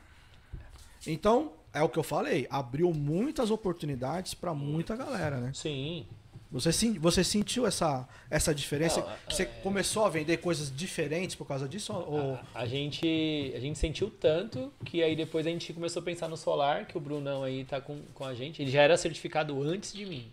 Então, 1.06 1.52
é 1.72 1.82
o 1.82 1.88
que 1.88 1.98
eu 1.98 2.02
falei, 2.02 2.46
abriu 2.50 2.92
muitas 2.92 3.50
oportunidades 3.50 4.32
para 4.34 4.54
muita 4.54 4.96
galera, 4.96 5.38
né? 5.38 5.50
Sim. 5.52 6.06
Você, 6.52 6.70
você 7.00 7.24
sentiu 7.24 7.66
essa, 7.66 8.08
essa 8.30 8.54
diferença? 8.54 9.00
Não, 9.00 9.08
Que 9.26 9.34
você 9.34 9.44
começou 9.44 10.04
a 10.04 10.08
vender 10.08 10.36
coisas 10.36 10.74
diferentes 10.74 11.34
por 11.34 11.46
causa 11.46 11.68
disso? 11.68 11.92
Ou... 11.92 12.38
A 12.54 12.64
gente, 12.64 13.52
a 13.56 13.58
gente 13.58 13.76
sentiu 13.78 14.08
tanto 14.08 14.72
que 14.84 15.02
aí 15.02 15.16
depois 15.16 15.46
a 15.46 15.50
gente 15.50 15.72
começou 15.72 16.00
a 16.00 16.04
pensar 16.04 16.28
no 16.28 16.36
solar, 16.36 16.86
que 16.86 16.96
o 16.96 17.00
Brunão 17.00 17.42
aí 17.42 17.64
tá 17.64 17.80
com, 17.80 18.00
com 18.14 18.24
a 18.24 18.34
gente. 18.34 18.62
Ele 18.62 18.70
já 18.70 18.82
era 18.82 18.96
certificado 18.96 19.60
antes 19.62 19.92
de 19.92 20.06
mim. 20.06 20.30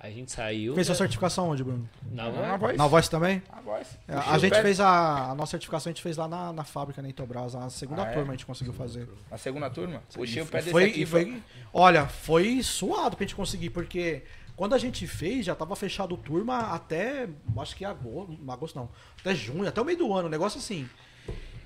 Aí 0.00 0.12
a 0.12 0.14
gente 0.14 0.30
saiu. 0.30 0.74
Fez 0.74 0.86
sua 0.86 0.92
né, 0.94 0.98
certificação 0.98 1.48
onde, 1.48 1.64
Bruno? 1.64 1.88
na 2.12 2.30
Na 2.30 2.56
voz. 2.56 2.76
Na 2.76 2.86
Voice 2.86 3.10
também? 3.10 3.42
Na 3.52 3.60
voz. 3.60 3.98
É, 4.06 4.14
a 4.14 4.38
gente 4.38 4.52
pé- 4.52 4.62
fez 4.62 4.78
a, 4.78 5.30
a 5.30 5.34
nossa 5.34 5.50
certificação, 5.52 5.90
a 5.90 5.92
gente 5.92 6.02
fez 6.02 6.16
lá 6.16 6.28
na, 6.28 6.52
na 6.52 6.62
fábrica, 6.62 7.02
na 7.02 7.08
Intelbras. 7.08 7.56
A 7.56 7.68
segunda 7.68 8.04
Ah, 8.04 8.10
é? 8.10 8.12
turma 8.12 8.32
a 8.32 8.36
gente 8.36 8.46
conseguiu 8.46 8.72
fazer. 8.72 9.08
Na 9.28 9.36
segunda 9.36 9.68
turma. 9.68 10.00
Puxei 10.14 10.40
o 10.42 10.46
pé 10.46 10.58
desse 10.58 10.70
foi, 10.70 10.84
aqui. 10.84 11.02
e 11.02 11.06
foi, 11.06 11.42
olha, 11.72 12.06
foi 12.06 12.62
suado 12.62 13.16
pra 13.16 13.24
gente 13.24 13.34
conseguir, 13.34 13.70
porque 13.70 14.22
quando 14.58 14.74
a 14.74 14.78
gente 14.78 15.06
fez, 15.06 15.46
já 15.46 15.54
tava 15.54 15.76
fechado 15.76 16.16
turma 16.16 16.74
até, 16.74 17.28
acho 17.58 17.76
que 17.76 17.84
agosto, 17.84 18.36
agosto 18.48 18.74
não, 18.74 18.88
até 19.20 19.32
junho, 19.32 19.68
até 19.68 19.80
o 19.80 19.84
meio 19.84 19.96
do 19.96 20.12
ano, 20.12 20.26
um 20.26 20.30
negócio 20.30 20.58
assim. 20.58 20.88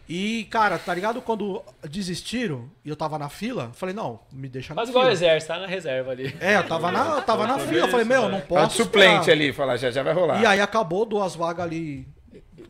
E, 0.06 0.44
cara, 0.51 0.78
tá 0.78 0.94
ligado? 0.94 1.23
Quando 1.23 1.62
desistiram 1.89 2.70
e 2.85 2.90
eu 2.90 2.94
tava 2.94 3.19
na 3.19 3.31
fila, 3.31 3.70
falei, 3.73 3.94
não, 3.94 4.20
me 4.31 4.47
deixa 4.47 4.74
na 4.74 4.82
Faz 4.82 4.90
igual 4.90 5.05
o 5.05 5.06
fila. 5.06 5.14
exército, 5.14 5.55
tá 5.55 5.59
na 5.59 5.66
reserva 5.66 6.10
ali. 6.10 6.36
É, 6.39 6.59
eu 6.59 6.69
tava 6.69 6.93
na, 6.93 7.05
eu 7.16 7.23
tava 7.23 7.47
na 7.47 7.59
fila, 7.60 7.86
eu 7.86 7.89
falei, 7.89 8.05
meu, 8.05 8.28
né? 8.28 8.32
não 8.32 8.40
posso. 8.43 8.69
de 8.69 8.74
suplente 8.74 9.20
esperar. 9.20 9.36
ali, 9.39 9.52
falar, 9.55 9.78
já, 9.78 9.90
já 9.90 10.02
vai 10.02 10.12
rolar. 10.12 10.43
E 10.43 10.44
aí 10.44 10.60
acabou 10.60 11.06
duas 11.06 11.35
vagas 11.35 11.64
ali, 11.64 12.06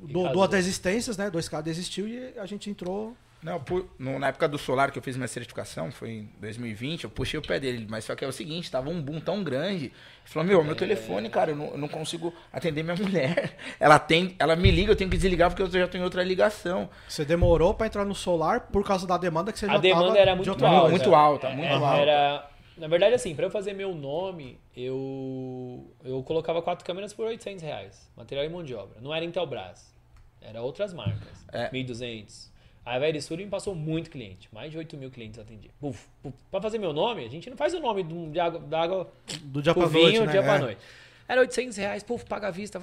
do, 0.02 0.28
duas 0.28 0.48
desistências, 0.48 1.16
né? 1.16 1.30
Dois 1.32 1.48
caras 1.48 1.64
desistiu 1.64 2.06
e 2.06 2.38
a 2.38 2.46
gente 2.46 2.70
entrou. 2.70 3.16
Não, 3.42 3.58
pu- 3.58 3.88
no- 3.98 4.18
na 4.20 4.28
época 4.28 4.46
do 4.48 4.56
solar 4.56 4.92
que 4.92 4.98
eu 4.98 5.02
fiz 5.02 5.16
minha 5.16 5.26
certificação, 5.26 5.90
foi 5.90 6.10
em 6.10 6.30
2020, 6.40 7.04
eu 7.04 7.10
puxei 7.10 7.40
o 7.40 7.42
pé 7.42 7.58
dele, 7.58 7.86
mas 7.90 8.04
só 8.04 8.14
que 8.14 8.24
é 8.24 8.28
o 8.28 8.32
seguinte, 8.32 8.70
tava 8.70 8.88
um 8.88 9.02
boom 9.02 9.18
tão 9.18 9.42
grande. 9.42 9.86
Ele 9.86 9.92
falou, 10.26 10.46
meu, 10.48 10.62
meu 10.62 10.76
telefone, 10.76 11.28
cara, 11.28 11.50
eu 11.50 11.56
não, 11.56 11.66
eu 11.72 11.78
não 11.78 11.88
consigo 11.88 12.32
atender 12.52 12.84
minha 12.84 12.94
mulher. 13.02 13.56
Ela 13.80 13.98
tem, 13.98 14.36
ela 14.38 14.54
me 14.54 14.70
liga, 14.70 14.92
eu 14.92 14.96
tenho 14.96 15.10
que 15.10 15.16
desligar 15.16 15.50
porque 15.50 15.62
eu 15.62 15.68
já 15.70 15.88
tenho 15.88 16.04
outra 16.04 16.22
ligação. 16.22 16.88
Você 17.08 17.24
demorou 17.24 17.74
pra 17.74 17.88
entrar 17.88 18.04
no 18.04 18.14
solar 18.14 18.68
por 18.68 18.84
causa 18.84 19.06
da 19.08 19.18
demanda 19.18 19.50
que 19.52 19.58
você 19.58 19.66
A 19.66 19.70
já 19.70 19.78
demanda 19.78 20.06
tava 20.08 20.18
era 20.18 20.30
de 20.30 20.36
muito 20.36 20.50
outra 20.50 20.68
alta. 20.68 20.90
Muito 20.90 21.14
alta, 21.14 21.48
muito 21.50 21.64
é, 21.64 21.72
alta. 21.74 21.96
Era, 22.00 22.50
na 22.76 22.86
verdade, 22.86 23.14
assim, 23.16 23.34
pra 23.34 23.46
eu 23.46 23.50
fazer 23.50 23.72
meu 23.72 23.92
nome, 23.92 24.60
eu, 24.76 25.92
eu 26.04 26.22
colocava 26.22 26.62
quatro 26.62 26.84
câmeras 26.84 27.12
por 27.12 27.26
800 27.26 27.62
reais. 27.62 28.08
Material 28.16 28.46
e 28.46 28.48
mão 28.48 28.62
de 28.62 28.72
obra. 28.74 29.00
Não 29.00 29.12
era 29.12 29.24
Intelbras. 29.24 29.92
Era 30.40 30.62
outras 30.62 30.92
marcas. 30.94 31.44
É. 31.52 31.68
1.200. 31.70 32.51
A 32.84 32.98
Verisur 32.98 33.36
me 33.38 33.46
passou 33.46 33.74
muito 33.74 34.10
cliente. 34.10 34.48
Mais 34.52 34.70
de 34.72 34.76
8 34.78 34.96
mil 34.96 35.10
clientes 35.10 35.38
eu 35.38 35.44
atendi. 35.44 35.70
Pra 36.50 36.60
fazer 36.60 36.78
meu 36.78 36.92
nome, 36.92 37.24
a 37.24 37.28
gente 37.28 37.48
não 37.48 37.56
faz 37.56 37.72
o 37.74 37.80
nome 37.80 38.02
do- 38.02 38.28
de 38.30 38.40
água, 38.40 38.58
da 38.60 38.80
água 38.82 39.12
Do 39.44 39.62
dia 39.62 39.72
pro 39.72 39.88
pra 39.88 40.00
noite, 40.00 40.18
né? 40.20 40.26
dia 40.32 40.42
pra 40.42 40.56
É. 40.56 40.58
noite. 40.58 40.80
Era 41.28 41.40
800 41.40 41.76
reais, 41.76 42.02
puf, 42.02 42.24
paga 42.26 42.48
à 42.48 42.50
vista. 42.50 42.80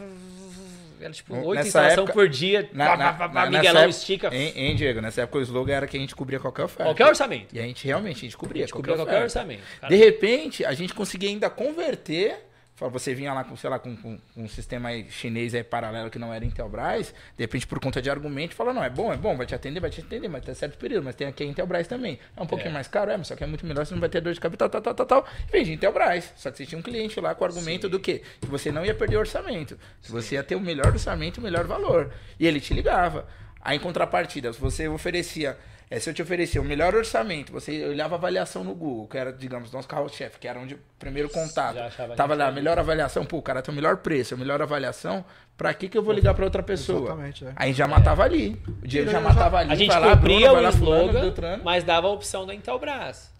Era 1.01 1.11
tipo 1.11 1.33
Nessa 1.33 1.47
8 1.47 1.65
instalação 1.67 2.03
época- 2.05 2.13
por 2.13 2.27
dia. 2.29 2.69
Na, 2.73 2.95
na, 2.97 3.13
pá, 3.13 3.29
pá, 3.29 3.45
nessa 3.45 3.51
Miguelão 3.51 3.81
época- 3.81 3.89
estica. 3.97 4.35
Hein, 4.35 4.53
hein, 4.55 4.75
Diego? 4.75 5.01
Nessa 5.01 5.21
época 5.21 5.37
o 5.37 5.41
slogan 5.41 5.73
era 5.73 5.87
que 5.87 5.95
a 5.95 5.99
gente 5.99 6.15
cobria 6.15 6.39
qualquer 6.39 6.63
oferta. 6.63 6.83
Qualquer 6.85 7.05
orçamento. 7.07 7.53
E 7.55 7.59
a 7.59 7.63
gente 7.63 7.85
realmente, 7.85 8.17
a 8.17 8.21
gente 8.21 8.35
A 8.35 8.39
cobria 8.39 8.63
gente 8.63 8.73
cobria 8.73 8.95
qualquer 8.95 9.11
oferta. 9.11 9.23
orçamento. 9.25 9.63
Cara, 9.79 9.93
De 9.93 10.01
repente, 10.01 10.65
a 10.65 10.73
gente 10.73 10.93
conseguia 10.93 11.29
ainda 11.29 11.49
converter. 11.49 12.47
Você 12.87 13.13
vinha 13.13 13.33
lá 13.33 13.43
com, 13.43 13.55
sei 13.57 13.69
lá, 13.69 13.77
com, 13.77 13.95
com- 13.97 14.17
um 14.37 14.47
sistema 14.47 14.89
chinês 15.09 15.53
aí 15.53 15.63
paralelo 15.63 16.09
que 16.09 16.17
não 16.17 16.33
era 16.33 16.45
Intelbras, 16.45 17.13
de 17.37 17.43
repente, 17.43 17.67
por 17.67 17.79
conta 17.79 18.01
de 18.01 18.09
argumento, 18.09 18.55
fala, 18.55 18.71
não, 18.73 18.83
é 18.83 18.89
bom, 18.89 19.11
é 19.11 19.17
bom, 19.17 19.35
vai 19.35 19.45
te 19.45 19.53
atender, 19.53 19.79
vai 19.79 19.89
te 19.89 19.99
atender, 20.01 20.27
mas 20.29 20.45
tem 20.45 20.53
certo 20.55 20.77
período, 20.77 21.03
mas 21.03 21.15
tem 21.15 21.27
aqui 21.27 21.43
a 21.43 21.45
Intelbras 21.45 21.87
também. 21.87 22.19
É 22.37 22.41
um 22.41 22.47
pouquinho 22.47 22.69
É. 22.69 22.73
mais 22.73 22.87
caro, 22.87 23.11
é, 23.11 23.17
mas 23.17 23.27
só 23.27 23.35
que 23.35 23.43
é 23.43 23.47
muito 23.47 23.65
melhor, 23.65 23.85
você 23.85 23.93
não 23.93 23.99
vai 23.99 24.09
ter 24.09 24.21
dor 24.21 24.33
de 24.33 24.39
capital, 24.39 24.69
tal, 24.69 24.81
tal, 24.81 24.93
tal, 24.93 25.05
tal. 25.05 25.27
Vende 25.51 25.73
Intelbras. 25.73 26.31
Só 26.35 26.49
que 26.51 26.57
você 26.57 26.65
tinha 26.65 26.79
um 26.79 26.81
cliente 26.83 27.19
lá 27.19 27.35
com 27.35 27.43
o 27.43 27.47
argumento 27.47 27.89
do 27.89 27.99
quê? 27.99 28.21
Que 28.39 28.47
você 28.47 28.71
não 28.71 28.85
ia 28.85 28.93
perder 28.95 29.17
orçamento. 29.17 29.77
Que 30.01 30.11
você 30.11 30.35
ia 30.35 30.43
ter 30.43 30.55
o 30.55 30.59
melhor 30.61 30.87
orçamento, 30.87 31.39
o 31.39 31.41
melhor 31.41 31.65
valor. 31.65 32.11
E 32.39 32.47
ele 32.47 32.59
te 32.61 32.73
ligava. 32.73 33.27
Aí, 33.61 33.75
em 33.77 33.79
contrapartida, 33.79 34.53
se 34.53 34.59
você 34.61 34.87
oferecia 34.87 35.57
É 35.91 35.99
se 35.99 36.07
eu 36.07 36.13
te 36.13 36.21
oferecer 36.21 36.59
o 36.59 36.63
melhor 36.63 36.93
orçamento, 36.93 37.51
você 37.51 37.83
olhava 37.85 38.13
a 38.13 38.17
avaliação 38.17 38.63
no 38.63 38.75
Google, 38.75 39.07
que 39.07 39.17
era, 39.17 39.33
digamos, 39.33 39.71
nosso 39.71 39.87
carro-chefe, 39.87 40.37
que 40.37 40.47
era 40.47 40.59
onde 40.59 40.75
o 40.75 40.79
primeiro 40.99 41.29
contato. 41.29 41.75
Já 41.75 41.87
achava 41.87 42.11
que 42.11 42.17
Tava 42.17 42.35
lá, 42.35 42.45
tinha 42.45 42.55
melhor 42.55 42.77
avaliação, 42.77 43.25
pô, 43.25 43.37
o 43.37 43.41
cara 43.41 43.61
tem 43.63 43.71
o 43.73 43.75
melhor 43.75 43.97
preço, 43.97 44.35
a 44.35 44.37
melhor 44.37 44.61
avaliação, 44.61 45.25
pra 45.57 45.73
que 45.73 45.89
que 45.89 45.97
eu 45.97 46.03
vou 46.03 46.13
ligar 46.13 46.35
pra 46.35 46.45
outra 46.45 46.61
pessoa? 46.61 47.05
Exatamente, 47.05 47.45
é. 47.45 47.53
Aí 47.55 47.73
já 47.73 47.87
matava 47.87 48.23
ali. 48.23 48.61
O 48.83 48.87
Diego 48.87 49.09
já 49.09 49.19
matava 49.19 49.57
ali. 49.57 49.71
A 49.71 49.75
gente 49.75 49.87
vai 49.89 49.99
lá, 49.99 50.09
cobria 50.11 50.49
Bruno, 50.49 50.61
vai 50.61 50.65
o 50.65 50.69
slogan, 50.75 51.61
mas 51.63 51.83
dava 51.83 52.05
a 52.05 52.11
opção 52.11 52.45
da 52.45 52.53
Intelbras. 52.53 53.31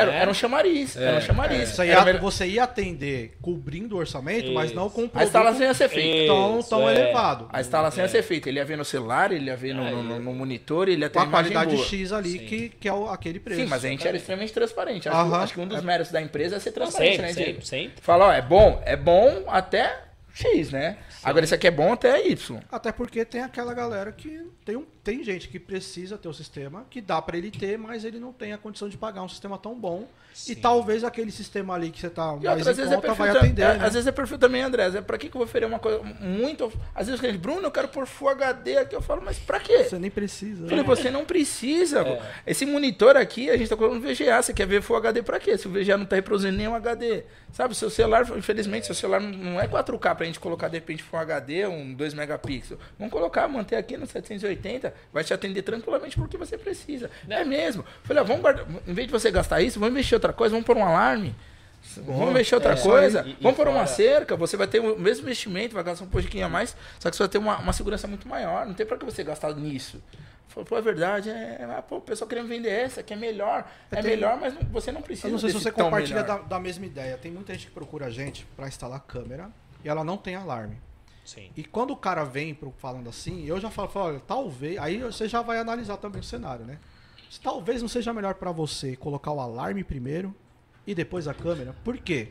Era, 0.00 0.10
né? 0.10 0.18
era 0.18 0.30
um 0.30 0.34
chamariz, 0.34 0.96
era 0.96 1.18
um 1.18 1.20
chamariz. 1.20 1.68
Você 1.70 1.82
Era 1.82 2.00
ia, 2.00 2.04
melhor- 2.04 2.20
você 2.20 2.46
ia 2.46 2.64
atender 2.64 3.36
cobrindo 3.42 3.96
o 3.96 3.98
orçamento, 3.98 4.52
mas 4.52 4.72
não 4.72 4.88
com 4.88 5.02
um 5.02 5.10
A 5.14 5.24
instalação 5.24 5.62
ia 5.62 5.74
ser 5.74 5.88
feita. 5.88 6.32
tão, 6.32 6.58
Isso, 6.60 6.68
tão 6.70 6.88
é. 6.88 6.94
elevado. 6.94 7.48
A 7.52 7.60
instalação 7.60 8.02
ia 8.04 8.08
ser 8.08 8.22
feita. 8.22 8.48
Ele 8.48 8.58
ia 8.58 8.64
ver 8.64 8.76
no 8.76 8.84
celular, 8.84 9.32
ele 9.32 9.46
ia 9.46 9.56
ver 9.56 9.74
no, 9.74 9.84
no- 9.90 10.02
no- 10.02 10.18
no 10.20 10.34
monitor, 10.34 10.88
ele 10.88 11.02
ia 11.02 11.08
ter 11.08 11.14
Com 11.14 11.20
a 11.20 11.22
uma 11.24 11.28
imagem 11.30 11.52
qualidade 11.52 11.76
boa. 11.76 11.88
X 11.88 12.12
ali, 12.12 12.30
Sim. 12.30 12.38
que, 12.46 12.68
que 12.70 12.88
é 12.88 12.92
o- 12.92 13.08
aquele 13.08 13.40
preço. 13.40 13.60
Sim, 13.60 13.66
mas 13.66 13.84
a 13.84 13.88
gente 13.88 14.06
era 14.06 14.16
extremamente 14.16 14.52
transparente. 14.52 15.08
Acho, 15.08 15.34
acho 15.34 15.54
que 15.54 15.60
um 15.60 15.66
dos 15.66 15.82
méritos 15.82 16.12
da 16.12 16.20
empresa 16.22 16.56
é 16.56 16.58
ser 16.60 16.72
transparente, 16.72 17.10
Sempre, 17.16 17.22
né, 17.26 17.32
sempre, 17.32 17.44
Diego? 17.52 17.66
sempre. 17.66 18.02
Fala, 18.02 18.26
ó, 18.28 18.32
é 18.32 18.42
bom, 18.42 18.82
é 18.84 18.96
bom 18.96 19.44
até 19.48 20.02
X, 20.32 20.70
né? 20.70 20.96
Agora 21.24 21.44
isso 21.44 21.54
aqui 21.54 21.66
é 21.66 21.70
bom 21.70 21.92
até 21.92 22.26
Y. 22.28 22.60
Até 22.70 22.92
porque 22.92 23.24
tem 23.24 23.42
aquela 23.42 23.74
galera 23.74 24.12
que 24.12 24.40
tem, 24.64 24.76
um, 24.76 24.86
tem 25.08 25.24
gente 25.24 25.48
que 25.48 25.58
precisa 25.58 26.18
ter 26.18 26.28
o 26.28 26.34
sistema, 26.34 26.84
que 26.90 27.00
dá 27.00 27.22
pra 27.22 27.34
ele 27.38 27.50
ter, 27.50 27.78
mas 27.78 28.04
ele 28.04 28.20
não 28.20 28.30
tem 28.30 28.52
a 28.52 28.58
condição 28.58 28.90
de 28.90 28.98
pagar 28.98 29.22
um 29.22 29.28
sistema 29.28 29.56
tão 29.56 29.74
bom. 29.74 30.06
E 30.46 30.54
talvez 30.54 31.02
aquele 31.02 31.32
sistema 31.32 31.74
ali 31.74 31.90
que 31.90 31.98
você 32.00 32.10
tá 32.10 32.36
E 32.40 32.44
mais 32.44 32.58
outras 32.58 32.78
em 32.78 32.82
vezes 32.82 32.92
é 32.92 32.94
conta 32.96 33.08
perfil, 33.08 33.24
vai 33.26 33.36
atender. 33.36 33.62
é, 33.62 33.74
né? 33.78 33.84
Às 33.86 33.92
vezes 33.94 34.06
é 34.06 34.12
perfil 34.12 34.38
também, 34.38 34.62
André. 34.62 34.86
É 34.86 35.00
pra 35.00 35.18
que, 35.18 35.28
que 35.28 35.34
eu 35.34 35.38
vou 35.40 35.44
oferecer 35.46 35.72
uma 35.72 35.80
coisa 35.80 36.00
muito. 36.20 36.70
Às 36.94 37.06
vezes 37.08 37.18
o 37.18 37.22
cliente, 37.22 37.38
Bruno, 37.38 37.62
eu 37.62 37.70
quero 37.72 37.88
pôr 37.88 38.06
Full 38.06 38.28
HD 38.28 38.76
aqui. 38.76 38.94
Eu 38.94 39.02
falo, 39.02 39.20
mas 39.24 39.36
pra 39.38 39.58
quê? 39.58 39.84
Você 39.84 39.98
nem 39.98 40.10
precisa. 40.10 40.62
Eu 40.64 40.68
falei, 40.68 40.84
né? 40.84 40.88
você 40.88 41.10
não 41.10 41.24
precisa. 41.24 42.02
É. 42.02 42.22
Esse 42.46 42.64
monitor 42.66 43.16
aqui, 43.16 43.50
a 43.50 43.56
gente 43.56 43.68
tá 43.68 43.76
colocando 43.76 44.00
VGA. 44.00 44.40
Você 44.40 44.52
quer 44.52 44.66
ver 44.66 44.80
Full 44.80 44.96
HD 44.98 45.22
pra 45.22 45.40
quê? 45.40 45.58
Se 45.58 45.66
o 45.66 45.70
VGA 45.72 45.96
não 45.96 46.06
tá 46.06 46.14
reproduzindo 46.14 46.56
nenhum 46.56 46.74
HD. 46.74 47.24
Sabe, 47.52 47.74
seu 47.74 47.90
celular, 47.90 48.24
infelizmente, 48.36 48.86
seu 48.86 48.94
celular 48.94 49.20
não- 49.20 49.30
não 49.32 49.60
é 49.60 49.66
4K 49.66 50.14
pra 50.14 50.26
gente 50.26 50.38
colocar 50.38 50.68
de 50.68 50.74
repente 50.76 51.02
Full 51.02 51.18
HD, 51.18 51.66
um 51.66 51.94
2 51.94 52.14
megapixels. 52.14 52.78
Vamos 52.96 53.10
colocar, 53.12 53.48
manter 53.48 53.74
aqui 53.74 53.96
no 53.96 54.06
780, 54.06 54.94
vai 55.12 55.24
te 55.24 55.32
atender 55.34 55.62
tranquilamente 55.62 56.16
porque 56.16 56.36
você 56.36 56.56
precisa. 56.58 57.10
É 57.28 57.44
mesmo. 57.44 57.84
Falei, 58.04 58.22
ó, 58.22 58.26
vamos 58.26 58.42
guardar, 58.42 58.66
em 58.86 58.92
vez 58.94 59.06
de 59.06 59.12
você 59.12 59.30
gastar 59.30 59.60
isso, 59.60 59.78
vamos 59.80 59.92
investir 59.94 60.14
em 60.14 60.16
outra 60.16 60.32
coisa, 60.32 60.52
vamos 60.52 60.66
pôr 60.66 60.76
um 60.76 60.84
alarme. 60.84 61.34
Vamos 61.98 62.30
investir 62.30 62.54
em 62.54 62.56
outra 62.56 62.74
É, 62.74 62.82
coisa. 62.82 63.22
e- 63.26 63.30
e 63.30 63.36
vamos 63.40 63.56
pôr 63.56 63.68
uma 63.68 63.86
cerca. 63.86 64.36
Você 64.36 64.56
vai 64.56 64.66
ter 64.66 64.80
o 64.80 64.98
mesmo 64.98 65.24
investimento, 65.24 65.74
vai 65.74 65.84
gastar 65.84 66.04
um 66.04 66.08
pouquinho 66.08 66.44
a 66.46 66.48
mais, 66.48 66.76
só 66.98 67.08
que 67.08 67.16
você 67.16 67.22
vai 67.22 67.28
ter 67.30 67.38
uma, 67.38 67.56
uma 67.58 67.72
segurança 67.72 68.06
muito 68.08 68.26
maior. 68.28 68.66
Não 68.66 68.74
tem 68.74 68.84
pra 68.84 68.96
que 68.98 69.04
você 69.04 69.22
gastar 69.22 69.54
nisso. 69.54 70.02
Falei, 70.48 70.66
pô, 70.68 70.76
é 70.78 70.80
verdade. 70.82 71.30
É, 71.30 71.68
ah, 71.76 71.82
pô, 71.82 71.96
o 71.98 72.00
pessoal 72.00 72.26
querendo 72.28 72.48
vender 72.48 72.70
essa, 72.70 73.02
que 73.02 73.12
é 73.12 73.16
melhor. 73.16 73.64
É 73.92 73.96
tenho- 73.96 74.08
melhor, 74.08 74.38
mas 74.40 74.54
não- 74.54 74.62
você 74.72 74.90
não 74.90 75.02
precisa. 75.02 75.28
Eu 75.28 75.32
não 75.32 75.38
sei 75.38 75.50
se 75.50 75.54
você 75.60 75.70
compartilha 75.70 76.22
da, 76.24 76.38
da 76.38 76.58
mesma 76.58 76.84
ideia. 76.86 77.16
Tem 77.16 77.30
muita 77.30 77.52
gente 77.52 77.66
que 77.66 77.72
procura 77.72 78.06
a 78.06 78.10
gente 78.10 78.44
pra 78.56 78.66
instalar 78.66 78.98
câmera 79.00 79.48
e 79.84 79.88
ela 79.88 80.02
não 80.02 80.16
tem 80.16 80.34
alarme. 80.34 80.76
Sim. 81.28 81.50
E 81.54 81.62
quando 81.62 81.90
o 81.90 81.96
cara 81.96 82.24
vem 82.24 82.54
pro- 82.54 82.72
falando 82.78 83.06
assim, 83.10 83.44
eu 83.44 83.60
já 83.60 83.70
falo, 83.70 83.88
falo, 83.90 84.06
olha, 84.06 84.20
talvez. 84.20 84.78
Aí 84.78 84.98
você 85.02 85.28
já 85.28 85.42
vai 85.42 85.58
analisar 85.58 85.98
também 85.98 86.20
o 86.22 86.24
cenário, 86.24 86.64
né? 86.64 86.78
Talvez 87.42 87.82
não 87.82 87.88
seja 87.88 88.14
melhor 88.14 88.34
pra 88.36 88.50
você 88.50 88.96
colocar 88.96 89.30
o 89.32 89.38
alarme 89.40 89.84
primeiro 89.84 90.34
e 90.86 90.94
depois 90.94 91.28
a 91.28 91.34
câmera. 91.34 91.74
Por 91.84 91.98
quê? 91.98 92.28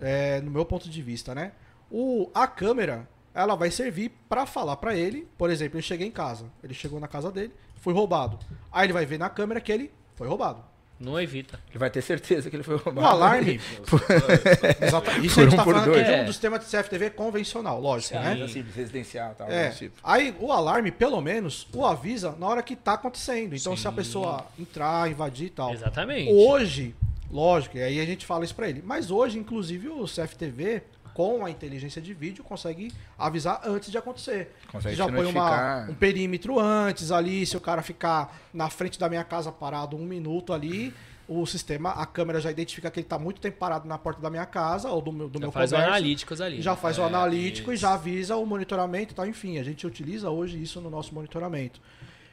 É, 0.00 0.40
no 0.40 0.50
meu 0.50 0.64
ponto 0.64 0.90
de 0.90 1.00
vista, 1.02 1.36
né? 1.36 1.52
O, 1.88 2.28
a 2.34 2.48
câmera, 2.48 3.08
ela 3.32 3.54
vai 3.54 3.70
servir 3.70 4.10
pra 4.28 4.44
falar 4.44 4.76
pra 4.78 4.96
ele. 4.96 5.28
Por 5.38 5.48
exemplo, 5.48 5.78
eu 5.78 5.82
cheguei 5.82 6.08
em 6.08 6.10
casa. 6.10 6.50
Ele 6.64 6.74
chegou 6.74 6.98
na 6.98 7.06
casa 7.06 7.30
dele, 7.30 7.52
foi 7.76 7.94
roubado. 7.94 8.40
Aí 8.72 8.86
ele 8.86 8.92
vai 8.92 9.06
ver 9.06 9.18
na 9.18 9.30
câmera 9.30 9.60
que 9.60 9.70
ele 9.70 9.92
foi 10.16 10.26
roubado. 10.26 10.64
Não 10.98 11.20
evita. 11.20 11.60
Ele 11.70 11.78
vai 11.78 11.90
ter 11.90 12.00
certeza 12.00 12.48
que 12.48 12.56
ele 12.56 12.62
foi 12.62 12.76
roubado. 12.76 13.06
O 13.06 13.10
alarme. 13.10 13.60
Exatamente. 14.80 15.26
Isso 15.26 15.34
Por 15.34 15.40
a 15.40 15.44
gente 15.44 15.54
um, 15.54 15.56
tá 15.56 15.64
falando 15.64 15.90
aqui 15.90 16.04
de 16.04 16.10
É. 16.10 16.22
um 16.22 16.24
dos 16.24 16.38
temas 16.38 16.60
de 16.60 16.66
CFTV 16.76 17.10
convencional, 17.10 17.80
lógico, 17.80 18.14
Sim. 18.16 18.20
né? 18.24 18.42
Assim, 18.42 18.64
residencial 18.74 19.34
tal. 19.34 19.50
É. 19.50 19.70
tipo. 19.70 19.96
Aí 20.02 20.34
o 20.40 20.50
alarme, 20.52 20.90
pelo 20.90 21.20
menos, 21.20 21.66
o 21.72 21.84
avisa 21.84 22.34
na 22.38 22.46
hora 22.46 22.62
que 22.62 22.74
tá 22.74 22.94
acontecendo. 22.94 23.54
Então, 23.54 23.76
se 23.76 23.86
a 23.86 23.92
pessoa 23.92 24.46
entrar, 24.58 25.10
invadir 25.10 25.46
e 25.48 25.50
tal. 25.50 25.72
Exatamente. 25.72 26.32
Hoje, 26.32 26.94
lógico, 27.30 27.76
e 27.76 27.82
aí 27.82 28.00
a 28.00 28.04
gente 28.06 28.24
fala 28.24 28.44
isso 28.44 28.54
pra 28.54 28.68
ele. 28.68 28.82
Mas 28.84 29.10
hoje, 29.10 29.38
inclusive, 29.38 29.88
o 29.88 30.04
CFTV, 30.06 30.82
com 31.16 31.46
a 31.46 31.50
inteligência 31.50 32.02
de 32.02 32.12
vídeo, 32.12 32.44
consegue 32.44 32.92
avisar 33.18 33.62
antes 33.64 33.90
de 33.90 33.96
acontecer. 33.96 34.54
Consegue 34.70 34.94
Você 34.94 34.98
já 35.02 35.10
põe 35.10 35.24
uma- 35.24 35.86
um 35.88 35.94
perímetro 35.94 36.60
antes 36.60 37.10
ali, 37.10 37.46
se 37.46 37.56
o 37.56 37.60
cara 37.60 37.80
ficar 37.80 38.38
na 38.52 38.68
frente 38.68 38.98
da 38.98 39.08
minha 39.08 39.24
casa 39.24 39.50
parado 39.50 39.96
um 39.96 40.04
minuto 40.04 40.52
ali. 40.52 40.92
O 41.26 41.46
sistema, 41.46 41.90
a 41.90 42.04
câmera 42.04 42.38
já 42.38 42.50
identifica 42.50 42.90
que 42.90 43.00
ele 43.00 43.06
tá 43.06 43.18
muito 43.18 43.40
tempo 43.40 43.56
parado 43.56 43.88
na 43.88 43.96
porta 43.96 44.20
da 44.20 44.28
minha 44.28 44.44
casa 44.44 44.90
ou 44.90 45.00
do 45.00 45.10
meu, 45.10 45.26
do 45.28 45.38
Já 45.38 45.46
meu 45.46 45.50
faz 45.50 45.72
o 45.72 45.74
comércio 45.74 45.92
analíticos 45.94 46.40
ali. 46.42 46.60
já 46.60 46.76
faz 46.76 46.98
o 46.98 47.02
É, 47.02 47.06
analítico 47.06 47.70
e 47.70 47.74
isso. 47.74 47.80
já 47.80 47.94
avisa 47.94 48.36
o 48.36 48.44
monitoramento 48.44 49.12
e 49.12 49.16
tal. 49.16 49.26
Enfim, 49.26 49.58
a 49.58 49.64
gente 49.64 49.86
utiliza 49.86 50.28
hoje 50.30 50.62
isso 50.62 50.82
no 50.82 50.90
nosso 50.90 51.14
monitoramento. 51.14 51.80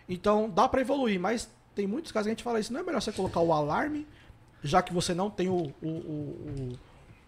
Então, 0.09 0.49
dá 0.49 0.67
para 0.67 0.81
evoluir, 0.81 1.19
mas 1.19 1.49
tem 1.73 1.87
muitos 1.87 2.11
casos 2.11 2.25
que 2.25 2.31
a 2.31 2.33
gente 2.35 2.43
fala 2.43 2.59
isso. 2.59 2.71
Não 2.73 2.81
é 2.81 2.83
melhor 2.83 3.01
você 3.01 3.11
colocar 3.13 3.39
o 3.39 3.51
alarme, 3.53 4.05
já 4.61 4.81
que 4.81 4.93
você 4.93 5.13
não 5.13 5.29
tem 5.29 5.47
o, 5.49 5.73
o, 5.81 5.87
o, 5.87 5.89
o, 5.89 6.79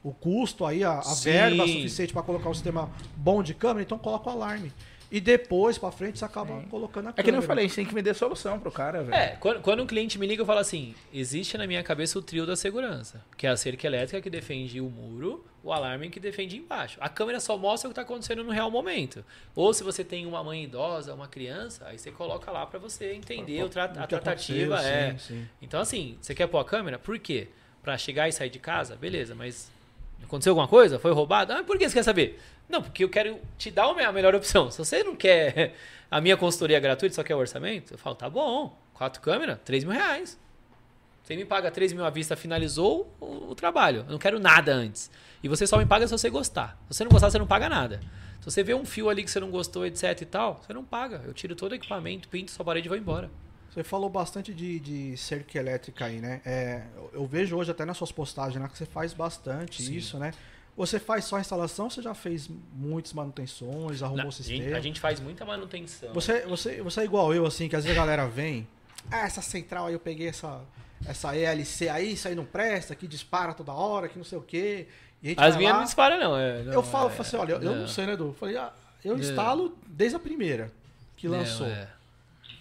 o 0.08 0.14
custo 0.14 0.64
aí, 0.66 0.84
a, 0.84 1.00
a 1.00 1.02
Sim. 1.02 1.24
verba 1.32 1.68
suficiente 1.68 2.14
para 2.14 2.22
colocar 2.22 2.48
um 2.50 2.54
sistema 2.54 2.92
bom 3.18 3.42
de 3.42 3.56
câmera, 3.56 3.82
então 3.82 3.98
coloca 3.98 4.30
o 4.30 4.34
alarme. 4.34 4.72
E 5.12 5.20
depois, 5.22 5.78
para 5.78 5.92
frente, 5.92 6.18
você 6.20 6.26
acaba 6.26 6.62
colocando 6.64 7.06
a 7.08 7.10
É 7.10 7.14
câmera. 7.14 7.24
que 7.24 7.32
nem 7.32 7.40
eu 7.42 7.48
falei, 7.48 7.66
a 7.66 7.68
gente 7.68 7.76
tem 7.76 7.86
que 7.86 7.94
vender 7.94 8.14
solução 8.16 8.60
pro 8.60 8.72
cara, 8.72 9.02
velho. 9.04 9.16
É, 9.16 9.36
quando, 9.40 9.62
quando 9.62 9.82
um 9.84 9.88
cliente 9.88 10.18
me 10.20 10.28
liga, 10.28 10.42
eu 10.42 10.46
falo 10.46 10.60
assim: 10.60 10.94
existe 11.14 11.58
na 11.58 11.66
minha 11.66 11.82
cabeça 11.84 12.18
o 12.20 12.22
trio 12.22 12.46
da 12.46 12.56
segurança, 12.56 13.24
que 13.38 13.48
é 13.48 13.50
a 13.50 13.58
cerca 13.58 13.86
elétrica 13.88 14.20
que 14.22 14.30
defende 14.30 14.82
o 14.82 14.90
muro, 14.90 15.46
o 15.64 15.72
alarme 15.72 16.10
que 16.10 16.20
defende 16.20 16.58
embaixo. 16.58 16.98
A 17.00 17.08
câmera 17.08 17.40
só 17.40 17.56
mostra 17.58 17.88
o 17.88 17.92
que 17.94 18.00
está 18.00 18.02
acontecendo 18.02 18.44
no 18.44 18.52
real 18.52 18.70
momento. 18.70 19.24
Ou 19.56 19.74
se 19.74 19.84
você 19.84 20.04
tem 20.04 20.26
uma 20.26 20.44
mãe 20.44 20.64
idosa, 20.64 21.14
uma 21.14 21.28
criança, 21.28 21.86
aí 21.88 21.98
você 22.00 22.12
coloca 22.12 22.52
lá 22.52 22.66
para 22.66 22.78
você 22.80 23.14
entender 23.14 23.64
o 23.64 23.70
tra- 23.70 23.92
O 23.96 24.00
a 24.00 24.08
tratativa. 24.08 24.82
É. 24.84 25.12
sim, 25.12 25.18
sim. 25.20 25.48
Então, 25.62 25.80
assim, 25.80 26.18
você 26.22 26.34
quer 26.36 26.48
pôr 26.48 26.60
a 26.60 26.66
câmera? 26.66 26.98
Por 27.00 27.18
quê? 27.20 27.48
Pra 27.84 27.96
chegar 27.98 28.28
e 28.28 28.32
sair 28.32 28.50
de 28.50 28.58
casa? 28.60 28.96
Beleza, 28.96 29.36
mas 29.36 29.72
aconteceu 30.26 30.52
alguma 30.52 30.68
coisa? 30.68 31.00
Foi 31.00 31.12
roubado? 31.12 31.54
Ah, 31.54 31.64
por 31.64 31.78
que 31.78 31.88
você 31.88 31.96
quer 31.96 32.04
saber? 32.04 32.40
Não, 32.68 32.82
porque 32.82 33.04
eu 33.04 33.10
quero 33.10 33.40
te 33.58 33.72
dar 33.72 33.86
a 33.88 34.12
melhor 34.12 34.36
opção. 34.36 34.70
Se 34.72 34.78
você 34.78 35.04
não 35.04 35.16
quer 35.16 35.74
a 36.10 36.20
minha 36.20 36.36
consultoria 36.36 36.80
gratuita, 36.80 37.16
só 37.16 37.24
quer 37.24 37.36
o 37.36 37.40
orçamento, 37.40 37.94
eu 37.94 37.98
falo, 37.98 38.16
tá 38.16 38.30
bom, 38.30 38.78
quatro 38.94 39.22
câmeras, 39.22 39.60
3 39.64 39.84
mil 39.84 39.94
reais. 39.94 40.38
Você 41.24 41.36
me 41.36 41.44
paga 41.44 41.72
3 41.72 41.94
mil 41.94 42.06
à 42.06 42.10
vista, 42.10 42.36
finalizou 42.36 43.12
o, 43.20 43.52
o 43.52 43.56
trabalho. 43.56 44.06
Eu 44.06 44.12
não 44.12 44.20
quero 44.20 44.40
nada 44.40 44.74
antes. 44.74 45.10
E 45.42 45.48
você 45.48 45.66
só 45.66 45.78
me 45.78 45.86
paga 45.86 46.08
se 46.08 46.12
você 46.12 46.30
gostar. 46.30 46.78
Se 46.90 46.98
você 46.98 47.04
não 47.04 47.12
gostar, 47.12 47.32
você 47.32 47.40
não 47.40 47.48
paga 47.48 47.68
nada. 47.68 48.00
Se 48.40 48.52
você 48.52 48.62
vê 48.62 48.76
um 48.76 48.86
fio 48.86 49.10
ali 49.10 49.24
que 49.24 49.32
você 49.32 49.40
não 49.40 49.50
gostou, 49.50 49.86
etc 49.86 50.22
e 50.22 50.26
tal, 50.26 50.62
você 50.62 50.72
não 50.72 50.84
paga. 50.84 51.24
Eu 51.26 51.34
tiro 51.34 51.56
todo 51.56 51.72
o 51.72 51.76
equipamento, 51.76 52.30
pinto 52.30 52.52
sua 52.52 52.64
parede 52.64 52.88
e 52.88 52.90
vou 52.90 52.98
embora. 52.98 53.32
Você 53.76 53.84
falou 53.84 54.10
bastante 54.10 54.54
de, 54.54 54.80
de 54.80 55.18
cerca 55.18 55.60
elétrica 55.60 56.06
aí, 56.06 56.22
né? 56.22 56.40
É, 56.46 56.82
eu, 56.96 57.10
eu 57.16 57.26
vejo 57.26 57.58
hoje 57.58 57.72
até 57.72 57.84
nas 57.84 57.98
suas 57.98 58.10
postagens 58.10 58.62
né, 58.62 58.70
que 58.70 58.78
você 58.78 58.86
faz 58.86 59.12
bastante 59.14 59.84
Sim. 59.84 59.96
isso, 59.96 60.18
né? 60.18 60.32
Você 60.78 60.98
faz 60.98 61.26
só 61.26 61.36
a 61.36 61.42
instalação, 61.42 61.90
você 61.90 62.02
já 62.02 62.14
fez 62.14 62.50
muitas 62.74 63.12
manutenções, 63.12 64.02
arrumou 64.02 64.24
Não, 64.24 64.30
o 64.30 64.32
sistema. 64.32 64.78
a 64.78 64.80
gente 64.80 65.02
faz 65.02 65.20
muita 65.20 65.44
manutenção. 65.44 66.14
Você, 66.14 66.46
você, 66.46 66.82
você 66.82 67.02
é 67.02 67.04
igual 67.04 67.34
eu, 67.34 67.46
assim, 67.46 67.68
que 67.68 67.76
às 67.76 67.84
vezes 67.84 67.98
a 67.98 68.02
galera 68.02 68.26
vem. 68.28 68.66
Ah, 69.12 69.26
essa 69.26 69.42
central 69.42 69.88
aí 69.88 69.94
eu 69.94 70.00
peguei 70.00 70.30
essa, 70.30 70.62
essa 71.06 71.36
ELC 71.36 71.90
aí, 71.90 72.14
isso 72.14 72.30
aí 72.30 72.36
não 72.36 72.46
presta, 72.46 72.96
que 72.96 73.08
dispara 73.08 73.54
toda 73.54 73.74
hora, 73.74 74.08
que 74.08 74.18
não 74.18 74.26
sei 74.26 74.38
o 74.38 74.42
quê. 74.42 74.88
As 75.36 75.58
minhas 75.58 75.74
lá, 75.74 75.80
não 75.80 75.86
disparam, 75.86 76.18
não. 76.18 76.38
é, 76.38 76.64
não, 76.64 76.74
Eu 76.74 76.84
falo, 76.84 77.10
é, 77.10 77.20
assim, 77.20 77.36
olha, 77.36 77.54
eu, 77.54 77.62
eu 77.62 77.76
não 77.76 77.88
sei, 77.90 78.06
né, 78.06 78.14
Edu? 78.14 78.28
Eu 78.28 78.34
falei, 78.34 78.56
ah, 78.56 78.72
eu 79.04 79.18
instalo 79.18 79.78
desde 79.86 80.16
a 80.16 80.20
primeira 80.20 80.72
que 81.18 81.28
Não, 81.28 81.40
lançou. 81.40 81.68
é. 81.68 81.90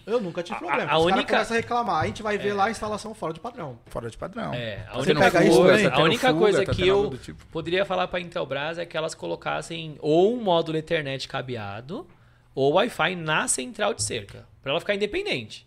Eu 0.05 0.21
nunca 0.21 0.43
tive 0.43 0.55
A- 0.57 0.59
problema. 0.59 0.83
a 0.91 0.97
Os 0.97 1.03
caras 1.05 1.15
única- 1.17 1.33
começam 1.33 1.57
a 1.57 1.59
reclamar, 1.59 2.03
a 2.03 2.05
gente 2.07 2.21
vai 2.21 2.37
ver 2.37 2.53
lá 2.53 2.65
a 2.65 2.71
instalação 2.71 3.13
fora 3.15 3.33
de 3.33 3.39
padrão. 3.39 3.79
Fora 3.87 4.09
de 4.09 4.17
padrão. 4.17 4.53
É, 4.53 4.85
a 4.89 4.93
Você 4.97 5.11
única 5.11 5.31
pega 5.31 5.45
isso 5.45 5.57
coisa, 5.57 5.83
também? 5.89 5.99
a 5.99 6.03
única 6.03 6.27
fuga, 6.27 6.39
coisa 6.39 6.65
tá 6.65 6.71
que 6.73 6.87
eu 6.87 7.17
tipo. 7.17 7.45
poderia 7.47 7.85
falar 7.85 8.07
para 8.07 8.19
Intelbras 8.19 8.77
é 8.77 8.85
que 8.85 8.95
elas 8.95 9.15
colocassem 9.15 9.97
ou 9.99 10.33
um 10.35 10.41
módulo 10.43 10.77
Ethernet 10.77 11.27
cabeado 11.27 12.05
ou 12.53 12.73
Wi-Fi 12.73 13.15
na 13.15 13.47
central 13.47 13.93
de 13.95 14.03
cerca, 14.03 14.45
para 14.61 14.71
ela 14.71 14.79
ficar 14.79 14.93
independente. 14.95 15.65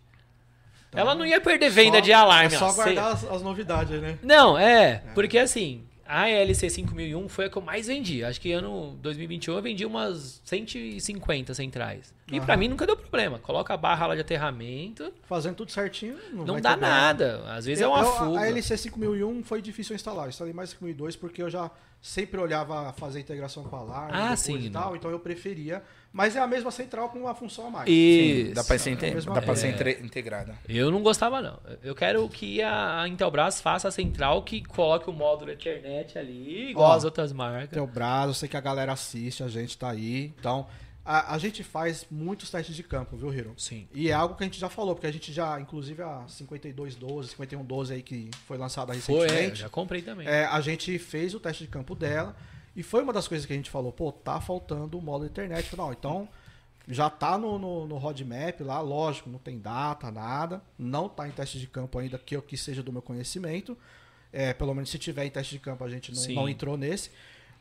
Ela 0.94 1.14
não 1.14 1.26
ia 1.26 1.40
perder 1.40 1.68
venda 1.68 1.98
Só- 1.98 2.04
de 2.04 2.12
alarme. 2.12 2.54
É 2.54 2.58
só 2.58 2.72
guardar 2.72 3.12
as, 3.12 3.24
as 3.24 3.42
novidades, 3.42 4.00
né? 4.00 4.18
Não, 4.22 4.56
é, 4.56 5.02
porque 5.14 5.36
assim, 5.36 5.84
a 6.08 6.28
LC 6.30 6.70
5001 6.70 7.28
foi 7.28 7.44
a 7.44 7.50
que 7.50 7.58
eu 7.58 7.62
mais 7.62 7.86
vendi. 7.86 8.24
Acho 8.24 8.40
que 8.40 8.50
ano 8.50 8.96
2021 9.02 9.54
eu 9.56 9.62
vendi 9.62 9.84
umas 9.84 10.40
150 10.44 11.52
centrais. 11.54 12.14
E 12.32 12.40
pra 12.40 12.56
mim 12.56 12.68
nunca 12.68 12.86
deu 12.86 12.96
problema. 12.96 13.38
Coloca 13.38 13.72
a 13.74 13.76
barra 13.76 14.06
lá 14.08 14.14
de 14.14 14.20
aterramento, 14.22 15.12
Fazendo 15.24 15.54
tudo 15.56 15.70
certinho, 15.70 16.16
não, 16.32 16.44
não 16.44 16.60
dá 16.60 16.76
nada. 16.76 17.42
Às 17.52 17.64
vezes 17.66 17.82
é 17.82 17.84
Eu- 17.84 17.90
uma 17.90 18.02
eu- 18.02 18.12
fuga. 18.12 18.40
A 18.40 18.48
LC 18.48 18.76
5001 18.76 19.42
foi 19.44 19.60
difícil 19.62 19.92
eu 19.92 19.96
instalar. 19.96 20.24
Eu 20.24 20.30
instalei 20.30 20.52
mais 20.52 20.70
5002 20.70 21.14
porque 21.16 21.42
eu 21.42 21.50
já 21.50 21.70
sempre 22.00 22.40
olhava 22.40 22.92
fazer 22.94 23.20
integração 23.20 23.64
com 23.64 23.76
a 23.76 23.80
alarme 23.80 24.12
Ah, 24.14 24.36
sim, 24.36 24.56
e 24.58 24.70
tal, 24.70 24.90
não. 24.90 24.96
então 24.96 25.10
eu 25.10 25.18
preferia. 25.20 25.82
Mas 26.12 26.34
é 26.34 26.40
a 26.40 26.46
mesma 26.46 26.70
central 26.70 27.10
com 27.10 27.18
uma 27.20 27.34
função 27.34 27.66
a 27.66 27.70
mais. 27.70 27.88
Isso. 27.88 28.54
Dá 28.54 28.64
pra 28.64 28.78
ser, 28.78 28.90
inte- 28.90 29.10
mesma 29.10 29.34
dá 29.34 29.42
pra 29.42 29.54
ser 29.54 29.68
entre- 29.68 29.98
integrada. 30.02 30.54
Eu 30.68 30.90
não 30.90 31.02
gostava, 31.02 31.40
não. 31.42 31.58
Eu 31.82 31.94
quero 31.94 32.26
que 32.28 32.62
a 32.62 33.06
Intelbras 33.06 33.60
faça 33.60 33.88
a 33.88 33.90
central 33.90 34.42
que 34.42 34.62
coloque 34.64 35.08
o 35.08 35.12
módulo 35.12 35.50
Ethernet 35.50 36.18
ali, 36.18 36.70
igual 36.70 36.90
Ó, 36.90 36.94
as 36.94 37.04
outras 37.04 37.32
marcas. 37.32 37.90
Braço, 37.90 38.30
eu 38.30 38.34
sei 38.34 38.48
que 38.48 38.56
a 38.56 38.60
galera 38.60 38.92
assiste, 38.92 39.42
a 39.42 39.48
gente 39.48 39.76
tá 39.76 39.90
aí. 39.90 40.32
Então, 40.40 40.66
a, 41.04 41.34
a 41.34 41.38
gente 41.38 41.62
faz 41.62 42.06
muitos 42.10 42.50
testes 42.50 42.74
de 42.74 42.82
campo, 42.82 43.14
viu, 43.16 43.32
Hiro? 43.32 43.52
Sim. 43.58 43.86
E 43.94 44.08
é 44.08 44.12
algo 44.14 44.34
que 44.34 44.42
a 44.42 44.46
gente 44.46 44.58
já 44.58 44.68
falou, 44.70 44.94
porque 44.94 45.06
a 45.06 45.12
gente 45.12 45.30
já, 45.32 45.60
inclusive 45.60 46.02
a 46.02 46.24
5212, 46.26 47.28
5112 47.30 47.92
aí 47.94 48.02
que 48.02 48.30
foi 48.46 48.56
lançada 48.56 48.94
Foi, 48.94 49.14
é, 49.14 49.18
eu 49.18 49.22
recentemente, 49.24 49.60
já 49.60 49.68
comprei 49.68 50.02
também. 50.02 50.26
é, 50.26 50.46
a 50.46 50.60
gente 50.62 50.98
fez 50.98 51.34
o 51.34 51.40
teste 51.40 51.64
de 51.64 51.68
campo 51.70 51.94
dela 51.94 52.34
e 52.78 52.82
foi 52.82 53.02
uma 53.02 53.12
das 53.12 53.26
coisas 53.28 53.44
que 53.46 53.52
a 53.52 53.56
gente 53.56 53.70
falou, 53.70 53.92
pô, 53.92 54.12
tá 54.12 54.40
faltando 54.40 54.96
o 54.98 55.02
módulo 55.02 55.28
internet. 55.28 55.76
Não, 55.76 55.92
então 55.92 56.28
já 56.86 57.10
tá 57.10 57.36
no, 57.36 57.58
no, 57.58 57.86
no 57.86 57.96
roadmap 57.98 58.60
lá, 58.62 58.80
lógico, 58.80 59.28
não 59.28 59.38
tem 59.38 59.58
data, 59.58 60.10
nada, 60.10 60.62
não 60.78 61.08
tá 61.08 61.28
em 61.28 61.30
teste 61.32 61.58
de 61.58 61.66
campo 61.66 61.98
ainda, 61.98 62.16
que 62.18 62.40
que 62.40 62.56
seja 62.56 62.82
do 62.82 62.92
meu 62.92 63.02
conhecimento. 63.02 63.76
É, 64.32 64.52
pelo 64.54 64.74
menos 64.74 64.90
se 64.90 64.98
tiver 64.98 65.24
em 65.26 65.30
teste 65.30 65.54
de 65.54 65.58
campo, 65.58 65.82
a 65.84 65.88
gente 65.88 66.14
não, 66.14 66.34
não 66.42 66.48
entrou 66.48 66.76
nesse. 66.76 67.10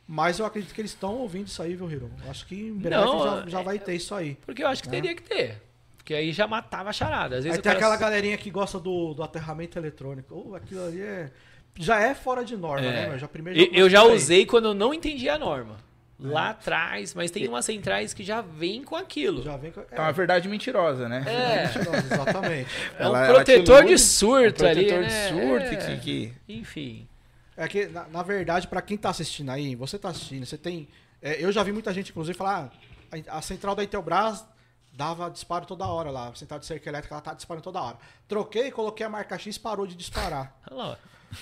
Mas 0.08 0.40
eu 0.40 0.46
acredito 0.46 0.74
que 0.74 0.80
eles 0.80 0.92
estão 0.92 1.16
ouvindo 1.16 1.48
isso 1.48 1.62
aí, 1.62 1.76
viu, 1.76 1.92
Hiro? 1.92 2.12
Acho 2.30 2.46
que 2.46 2.56
em 2.56 2.74
breve 2.78 3.04
Não, 3.04 3.24
já, 3.24 3.48
já 3.50 3.60
é- 3.60 3.64
vai 3.64 3.80
ter 3.80 3.96
isso 3.96 4.16
aí. 4.16 4.36
Porque 4.46 4.64
eu 4.64 4.68
acho 4.68 4.82
que 4.82 4.88
É. 4.88 4.92
teria 4.92 5.14
que 5.16 5.22
ter. 5.24 5.62
Porque 5.98 6.14
aí 6.14 6.32
já 6.32 6.48
matava 6.48 6.90
a 6.90 6.94
charada. 6.94 7.38
Às 7.38 7.44
vezes 7.44 7.58
Aí 7.58 7.62
tem 7.62 7.74
cara- 7.74 7.78
aquela 7.78 7.98
galerinha 7.98 8.38
que 8.38 8.50
gosta 8.50 8.80
do, 8.80 9.14
do 9.14 9.22
aterramento 9.24 9.78
eletrônico. 9.78 10.34
Oh, 10.48 10.56
aquilo 10.56 10.86
ali 10.86 11.02
é. 11.02 11.30
Já 11.80 12.00
é 12.00 12.14
fora 12.16 12.44
de 12.44 12.56
norma, 12.58 12.86
É. 12.86 12.92
né, 12.92 13.10
meu? 13.10 13.20
Já 13.20 13.28
primeiro 13.28 13.60
Eu, 13.74 13.90
já 13.90 14.04
usei 14.04 14.46
quando 14.46 14.70
eu 14.70 14.74
não 14.74 14.94
entendia 14.94 15.36
a 15.36 15.40
norma. 15.40 15.76
É. 16.20 16.28
Lá 16.28 16.50
atrás, 16.50 17.14
mas 17.14 17.30
tem 17.30 17.48
umas 17.48 17.64
centrais 17.64 18.12
que 18.12 18.24
já 18.24 18.42
vêm 18.42 18.84
com 18.84 18.96
aquilo. 18.96 19.44
Já 19.44 19.56
vem 19.56 19.72
com. 19.72 19.82
É 19.92 20.00
uma 20.02 20.12
verdade 20.12 20.48
mentirosa, 20.50 21.08
né? 21.08 21.24
É, 21.28 21.68
mentirosa, 21.68 21.98
exatamente. 22.14 22.70
é 22.98 23.04
Ela- 23.04 23.20
um 23.20 23.24
ela 23.24 23.44
te 23.44 23.54
protetor 23.54 23.82
de 23.82 23.88
ilude, 23.90 24.00
surto 24.02 24.64
um 24.66 24.68
ali, 24.68 24.86
protetor 24.88 25.02
né? 25.04 25.08
de 25.08 25.30
surto 25.30 25.66
É. 25.66 25.76
que, 25.76 25.98
que- 25.98 26.34
Enfim. 26.50 27.08
É 27.56 27.68
que, 27.68 27.86
na, 27.88 28.08
na 28.08 28.24
verdade, 28.24 28.68
pra 28.68 28.82
quem 28.82 28.98
tá 28.98 29.10
assistindo 29.10 29.50
aí, 29.52 29.76
você 29.76 30.00
tá 30.00 30.10
assistindo, 30.10 30.44
você 30.46 30.58
tem. 30.58 30.88
é, 31.22 31.44
eu 31.44 31.52
já 31.52 31.62
vi 31.62 31.72
muita 31.72 31.94
gente, 31.94 32.10
inclusive, 32.10 32.36
falar: 32.36 32.72
ah, 33.12 33.18
a, 33.32 33.38
a 33.38 33.42
central 33.44 33.76
da 33.76 33.84
Intelbras 33.84 34.44
dava 34.92 35.30
disparo 35.30 35.68
toda 35.68 35.86
hora 35.86 36.10
lá. 36.10 36.30
A 36.30 36.36
central 36.36 36.60
de 36.60 36.66
cerca 36.66 36.90
elétrica 36.90 37.14
ela 37.14 37.22
tá 37.22 37.36
disparando 37.36 37.64
toda 37.64 37.80
hora. 37.80 37.98
Troquei, 38.28 38.72
coloquei 38.72 39.06
a 39.06 39.10
marca 39.10 39.38
X 39.38 39.56
parou 39.60 39.86
de 39.86 39.96
disparar. 39.96 40.56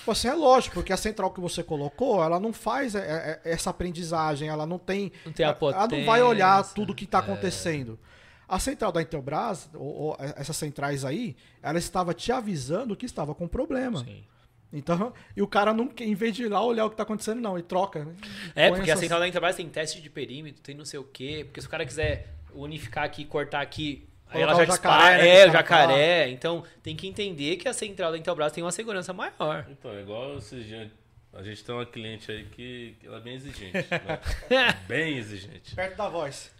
Assim, 0.06 0.28
é 0.28 0.34
lógico, 0.34 0.74
porque 0.74 0.92
a 0.92 0.96
central 0.96 1.30
que 1.30 1.40
você 1.40 1.62
colocou, 1.62 2.22
ela 2.22 2.40
não 2.40 2.52
faz 2.52 2.94
é, 2.94 3.40
é, 3.44 3.50
essa 3.50 3.70
aprendizagem, 3.70 4.48
ela 4.48 4.66
não 4.66 4.78
tem. 4.78 5.12
Não 5.24 5.32
tem 5.32 5.46
a 5.46 5.56
ela 5.60 5.88
não 5.88 6.04
vai 6.04 6.22
olhar 6.22 6.56
potência, 6.58 6.74
tudo 6.74 6.94
que 6.94 7.06
tá 7.06 7.18
acontecendo. 7.20 7.98
A 8.48 8.58
central 8.58 8.92
da 8.92 9.02
Intelbras, 9.02 9.68
ou, 9.74 9.94
ou 9.94 10.16
essas 10.18 10.56
centrais 10.56 11.04
aí, 11.04 11.36
ela 11.62 11.78
estava 11.78 12.14
te 12.14 12.30
avisando 12.30 12.96
que 12.96 13.06
estava 13.06 13.34
com 13.34 13.48
problema. 13.48 14.04
Sim. 14.04 14.24
Então, 14.72 15.12
e 15.36 15.42
o 15.42 15.46
cara 15.46 15.72
não, 15.72 15.90
em 16.00 16.14
vez 16.14 16.34
de 16.34 16.44
ir 16.44 16.48
lá 16.48 16.62
olhar 16.62 16.84
o 16.86 16.90
que 16.90 16.96
tá 16.96 17.02
acontecendo, 17.04 17.40
não, 17.40 17.58
e 17.58 17.62
troca, 17.62 18.04
né? 18.04 18.14
É, 18.54 18.68
Põe 18.68 18.78
porque 18.78 18.90
a 18.90 18.92
essas- 18.92 19.00
central 19.00 19.20
da 19.20 19.28
Intelbras 19.28 19.56
tem 19.56 19.68
teste 19.68 20.00
de 20.02 20.10
perímetro, 20.10 20.62
tem 20.62 20.74
não 20.74 20.84
sei 20.84 20.98
o 20.98 21.04
quê. 21.04 21.42
Porque 21.44 21.60
se 21.60 21.66
o 21.66 21.70
cara 21.70 21.86
quiser 21.86 22.34
unificar 22.54 23.04
aqui, 23.04 23.24
cortar 23.24 23.60
aqui, 23.60 24.08
aí 24.28 24.42
ela 24.42 24.54
já 24.54 24.62
o 24.62 24.66
dispara. 24.66 25.02
jacaré, 25.02 25.22
né, 25.22 25.38
é, 25.40 25.48
o 25.48 25.52
jacaré. 25.52 26.28
Então 26.30 26.64
tem 26.82 26.94
que 26.96 27.06
entender 27.06 27.56
que 27.56 27.68
a 27.68 27.72
central 27.72 28.12
da 28.12 28.18
Intelbras 28.18 28.52
tem 28.52 28.62
uma 28.64 28.72
segurança 28.72 29.12
maior. 29.12 29.66
Então, 29.70 29.90
é 29.92 30.00
igual 30.02 30.36
esses 30.38 30.64
dias. 30.66 30.90
A 31.32 31.42
gente 31.42 31.62
tem 31.62 31.74
uma 31.74 31.84
cliente 31.84 32.30
aí 32.32 32.44
que, 32.46 32.96
que 32.98 33.06
ela 33.06 33.18
é 33.18 33.20
bem 33.20 33.34
exigente. 33.34 33.76
Né? 34.50 34.72
bem 34.88 35.16
exigente. 35.18 35.74
Perto 35.74 35.96
da 35.96 36.08
voz. 36.08 36.50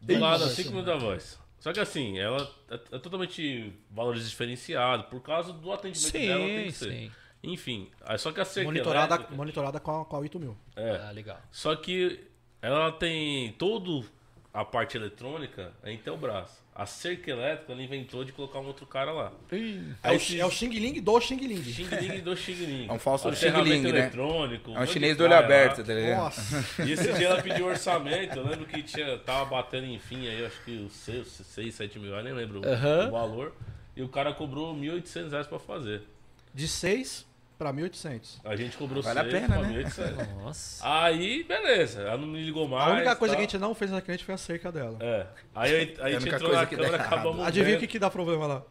Do 0.00 0.18
lado, 0.18 0.44
a 0.44 0.48
5 0.48 0.70
minutos 0.70 0.86
da 0.92 0.98
voz. 0.98 1.38
Só 1.60 1.72
que 1.72 1.78
assim, 1.78 2.18
ela 2.18 2.50
é, 2.70 2.74
é 2.74 2.98
totalmente 2.98 3.72
valores 3.90 4.28
diferenciados 4.28 5.06
por 5.06 5.20
causa 5.20 5.52
do 5.52 5.70
atendimento 5.70 6.12
dela. 6.12 6.44
Tem 6.46 6.58
Sim, 6.58 6.64
que 6.66 6.72
ser. 6.72 6.90
sim. 6.90 7.12
Enfim, 7.44 7.90
só 8.18 8.32
que 8.32 8.40
a 8.40 8.44
cerca 8.44 8.68
Monitorada, 8.68 9.14
elétrica- 9.16 9.36
monitorada 9.36 9.80
com 9.80 10.00
a, 10.00 10.04
com 10.04 10.16
a 10.16 10.18
8000. 10.20 10.56
É, 10.76 10.96
Ah, 11.08 11.10
legal. 11.10 11.40
só 11.50 11.74
que 11.76 12.24
ela 12.60 12.90
tem 12.92 13.52
todo 13.52 14.04
a 14.52 14.64
parte 14.64 14.96
eletrônica 14.96 15.72
é 15.82 15.92
Intelbras. 15.92 16.60
A 16.74 16.86
cerca 16.86 17.30
elétrica 17.30 17.72
ela 17.72 17.82
inventou 17.82 18.24
de 18.24 18.32
colocar 18.32 18.58
um 18.58 18.66
outro 18.66 18.86
cara 18.86 19.12
lá. 19.12 19.30
É 19.50 19.56
Aí 20.02 20.16
o, 20.16 20.20
se- 20.20 20.40
é 20.40 20.46
o 20.46 20.50
Xing 20.50 20.70
Ling 20.70 21.00
do 21.02 21.20
Xing 21.20 21.36
Ling. 21.36 21.62
Xing 21.62 21.84
Ling 21.84 22.20
do 22.20 22.34
Xing 22.34 22.54
Ling. 22.54 22.86
É 22.88 22.92
um 22.92 22.98
falso 22.98 23.28
Aterramento 23.28 23.66
Xing 23.68 23.82
Ling, 23.82 23.92
né? 23.92 23.98
eletrônico. 24.00 24.70
é 24.74 24.80
um 24.80 24.86
chinês 24.86 25.12
de 25.12 25.18
do 25.18 25.24
olho 25.24 25.34
aberto, 25.34 25.78
lá. 25.78 25.84
tá 25.84 25.94
ligado? 25.94 26.18
Nossa. 26.18 26.82
E 26.86 26.92
esse 26.92 27.12
dia 27.12 27.26
ela 27.28 27.42
pediu 27.42 27.66
orçamento, 27.66 28.36
eu 28.38 28.46
lembro 28.46 28.64
que 28.66 28.82
tinha, 28.82 29.18
tava 29.18 29.44
batendo 29.44 29.86
enfim 29.86 30.26
aí, 30.28 30.46
acho 30.46 30.64
que 30.64 30.70
os 30.86 30.92
6, 30.94 31.26
6 31.28 31.74
7 31.74 31.98
mil, 31.98 32.14
eu 32.14 32.22
nem 32.22 32.32
lembro 32.32 32.60
o- 32.62 32.66
Aham. 32.66 33.08
o 33.08 33.10
valor. 33.12 33.54
E 33.94 34.02
o 34.02 34.08
cara 34.08 34.32
cobrou 34.32 34.74
1.800 34.74 35.30
reais 35.30 35.46
pra 35.46 35.58
fazer. 35.58 36.02
De 36.54 36.66
6 36.66 37.26
pra 37.58 37.72
1.800. 37.72 38.40
A 38.44 38.56
gente 38.56 38.76
cobrou 38.76 39.02
Vale 39.02 39.18
a 39.18 39.22
6 39.22 39.34
pena, 39.34 39.58
pra 39.58 39.68
né? 39.68 39.82
1.800. 39.84 40.34
Nossa. 40.42 41.02
Aí, 41.04 41.44
beleza, 41.44 42.02
ela 42.02 42.16
não 42.16 42.26
me 42.26 42.42
ligou 42.42 42.66
mais. 42.68 42.90
A 42.90 42.94
única 42.94 43.16
coisa 43.16 43.34
tal. 43.34 43.40
que 43.40 43.46
a 43.46 43.50
gente 43.50 43.60
não 43.60 43.74
fez 43.74 43.90
na 43.90 44.00
cliente 44.00 44.24
foi 44.24 44.34
a 44.34 44.38
cerca 44.38 44.70
dela. 44.72 44.96
É. 45.00 45.26
Aí, 45.54 45.70
aí 45.74 45.76
a 45.76 46.10
gente 46.10 46.22
única 46.22 46.36
entrou 46.36 46.50
coisa 46.50 46.60
na 46.60 46.66
câmera, 46.66 46.96
acabamos 46.96 47.46
Adivinha 47.46 47.76
o 47.76 47.80
que, 47.80 47.86
que 47.86 47.98
dá 47.98 48.10
problema 48.10 48.46
lá? 48.46 48.62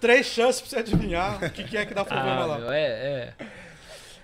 Três 0.00 0.26
chances 0.26 0.60
pra 0.60 0.70
você 0.70 0.76
adivinhar 0.78 1.42
o 1.44 1.50
que, 1.50 1.64
que 1.64 1.76
é 1.76 1.84
que 1.84 1.92
dá 1.92 2.04
problema 2.04 2.42
Ah, 2.42 2.46
lá. 2.46 2.58
meu, 2.58 2.72
é, 2.72 2.80
é. 2.86 3.34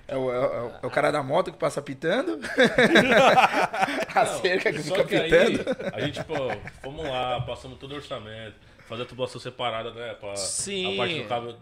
É 0.07 0.17
o, 0.17 0.31
é 0.31 0.39
o- 0.39 0.71
é 0.83 0.87
o 0.87 0.91
cara 0.91 1.11
da 1.11 1.23
moto 1.23 1.51
que 1.51 1.59
passa 1.59 1.81
pitando. 1.81 2.39
a 4.15 4.27
cerca 4.27 4.73
que 4.73 4.83
Só 4.83 4.95
fica 4.97 5.05
que 5.07 5.17
aí, 5.17 5.31
pitando. 5.59 5.77
a 5.95 6.01
gente, 6.01 6.23
pô, 6.25 6.35
fomos 6.83 7.05
lá, 7.07 7.41
passamos 7.41 7.79
todo 7.79 7.93
o 7.93 7.97
orçamento, 7.97 8.55
fazer 8.87 9.03
a 9.03 9.07
tubulação 9.07 9.41
separada, 9.41 9.91
né? 9.93 10.15
Pra 10.15 10.37
Sim. 10.37 10.95
a 10.95 10.97
parte 10.99 11.23
do 11.23 11.29
cabo. 11.29 11.55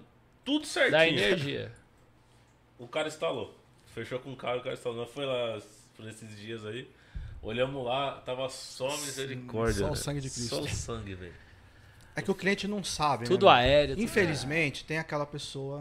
Tudo 0.44 0.66
certinho. 0.66 0.92
Da 0.92 1.06
energia. 1.06 1.72
O 2.78 2.86
cara 2.88 3.08
instalou. 3.08 3.56
Fechou 3.94 4.18
com 4.18 4.32
o 4.32 4.36
cara, 4.36 4.58
o 4.58 4.62
cara 4.62 4.74
instalou. 4.74 4.98
Nós 4.98 5.10
foi 5.10 5.24
lá 5.26 5.60
por 5.96 6.06
esses 6.08 6.36
dias 6.38 6.64
aí. 6.64 6.88
Olhamos 7.42 7.84
lá, 7.84 8.20
tava 8.24 8.48
só 8.48 8.88
misericórdia. 8.98 9.86
só 9.86 9.90
o 9.92 9.96
sangue 9.96 10.20
de 10.20 10.30
Cristo. 10.30 10.54
Só 10.54 10.60
o 10.62 10.68
sangue, 10.68 11.14
velho. 11.14 11.34
É 12.14 12.22
que 12.22 12.30
o 12.30 12.34
cliente 12.34 12.68
não 12.68 12.84
sabe, 12.84 13.24
Tudo 13.26 13.46
né? 13.46 13.52
aéreo. 13.52 13.94
tudo- 13.96 14.04
Infelizmente, 14.04 14.84
tem 14.84 14.98
aquela 14.98 15.26
pessoa 15.26 15.80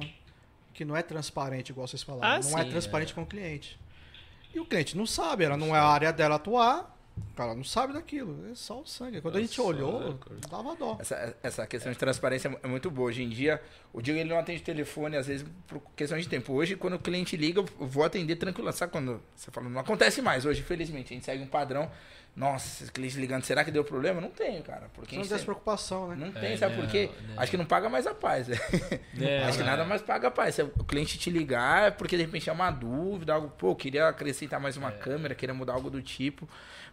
que 0.73 0.83
não 0.85 0.95
é 0.95 1.03
transparente, 1.03 1.69
igual 1.69 1.87
vocês 1.87 2.01
falaram. 2.01 2.35
Ah, 2.35 2.39
não 2.49 2.57
é 2.57 2.63
sim, 2.63 2.69
transparente 2.69 3.13
com 3.13 3.21
o 3.23 3.25
cliente. 3.25 3.77
E 4.53 4.59
o 4.59 4.65
cliente 4.65 4.97
não 4.97 5.05
sabe, 5.05 5.43
ela 5.43 5.55
não 5.57 5.75
é 5.75 5.79
a 5.79 5.85
área 5.85 6.11
dela 6.11 6.35
atuar, 6.35 6.90
o 7.17 7.33
cara 7.35 7.53
não 7.55 7.63
sabe 7.63 7.93
daquilo. 7.93 8.49
É 8.51 8.55
só 8.55 8.79
o 8.81 8.85
sangue. 8.85 9.21
Quando 9.21 9.35
a 9.35 9.39
É 9.39 9.41
gente 9.43 9.59
olhou, 9.61 10.15
cara? 10.17 10.37
dava 10.49 10.75
dó. 10.75 10.97
Essa, 10.99 11.35
essa 11.43 11.67
questão 11.67 11.91
de 11.91 11.97
transparência 11.97 12.57
é 12.61 12.67
muito 12.67 12.89
boa. 12.91 13.09
Hoje 13.09 13.23
em 13.23 13.29
dia, 13.29 13.61
o 13.93 14.01
Diego 14.01 14.19
ele 14.19 14.29
não 14.29 14.37
atende 14.39 14.61
telefone, 14.61 15.17
às 15.17 15.27
vezes, 15.27 15.45
por 15.67 15.81
questão 15.95 16.17
de 16.17 16.27
tempo. 16.27 16.53
Hoje, 16.53 16.75
quando 16.75 16.93
o 16.95 16.99
cliente 16.99 17.35
liga, 17.37 17.59
eu 17.61 17.87
vou 17.87 18.03
atender 18.03 18.35
tranquilo. 18.35 18.71
Sabe 18.71 18.91
quando 18.91 19.21
você 19.35 19.49
fala, 19.51 19.69
não 19.69 19.81
acontece 19.81 20.21
mais 20.21 20.45
hoje, 20.45 20.61
felizmente. 20.61 21.13
A 21.13 21.15
gente 21.15 21.25
segue 21.25 21.43
um 21.43 21.47
padrão. 21.47 21.89
Nossa, 22.33 22.83
esse 22.85 22.91
cliente 22.93 23.17
ligando, 23.17 23.43
será 23.43 23.61
que 23.61 23.71
deu 23.71 23.83
problema? 23.83 24.21
Não 24.21 24.29
tem, 24.29 24.61
cara. 24.61 24.89
Porque 24.93 25.17
não 25.17 25.23
tem 25.25 25.35
essa 25.35 25.43
preocupação, 25.43 26.07
né? 26.07 26.15
não 26.15 26.31
tem, 26.31 26.53
É, 26.53 26.57
sabe 26.57 26.77
não, 26.77 26.83
por 26.83 26.89
quê? 26.89 27.09
não. 27.27 27.41
Acho 27.41 27.51
que 27.51 27.57
não 27.57 27.65
paga 27.65 27.89
mais 27.89 28.07
a 28.07 28.13
paz. 28.13 28.47
É, 29.19 29.43
Acho 29.43 29.57
que 29.57 29.63
é. 29.63 29.65
nada 29.65 29.83
mais 29.83 30.01
paga 30.01 30.29
a 30.29 30.31
paz. 30.31 30.55
Se 30.55 30.63
o 30.63 30.69
cliente 30.85 31.19
te 31.19 31.29
ligar 31.29 31.89
é 31.89 31.91
porque 31.91 32.15
de 32.15 32.23
repente 32.23 32.49
é 32.49 32.53
uma 32.53 32.71
dúvida, 32.71 33.33
algo, 33.33 33.49
pô, 33.49 33.75
queria 33.75 34.07
acrescentar 34.07 34.61
mais 34.61 34.77
uma 34.77 34.91
câmera, 34.93 35.35
queria 35.35 35.53
mudar 35.53 35.73
algo 35.73 35.89
do 35.89 36.01
tipo. 36.01 36.47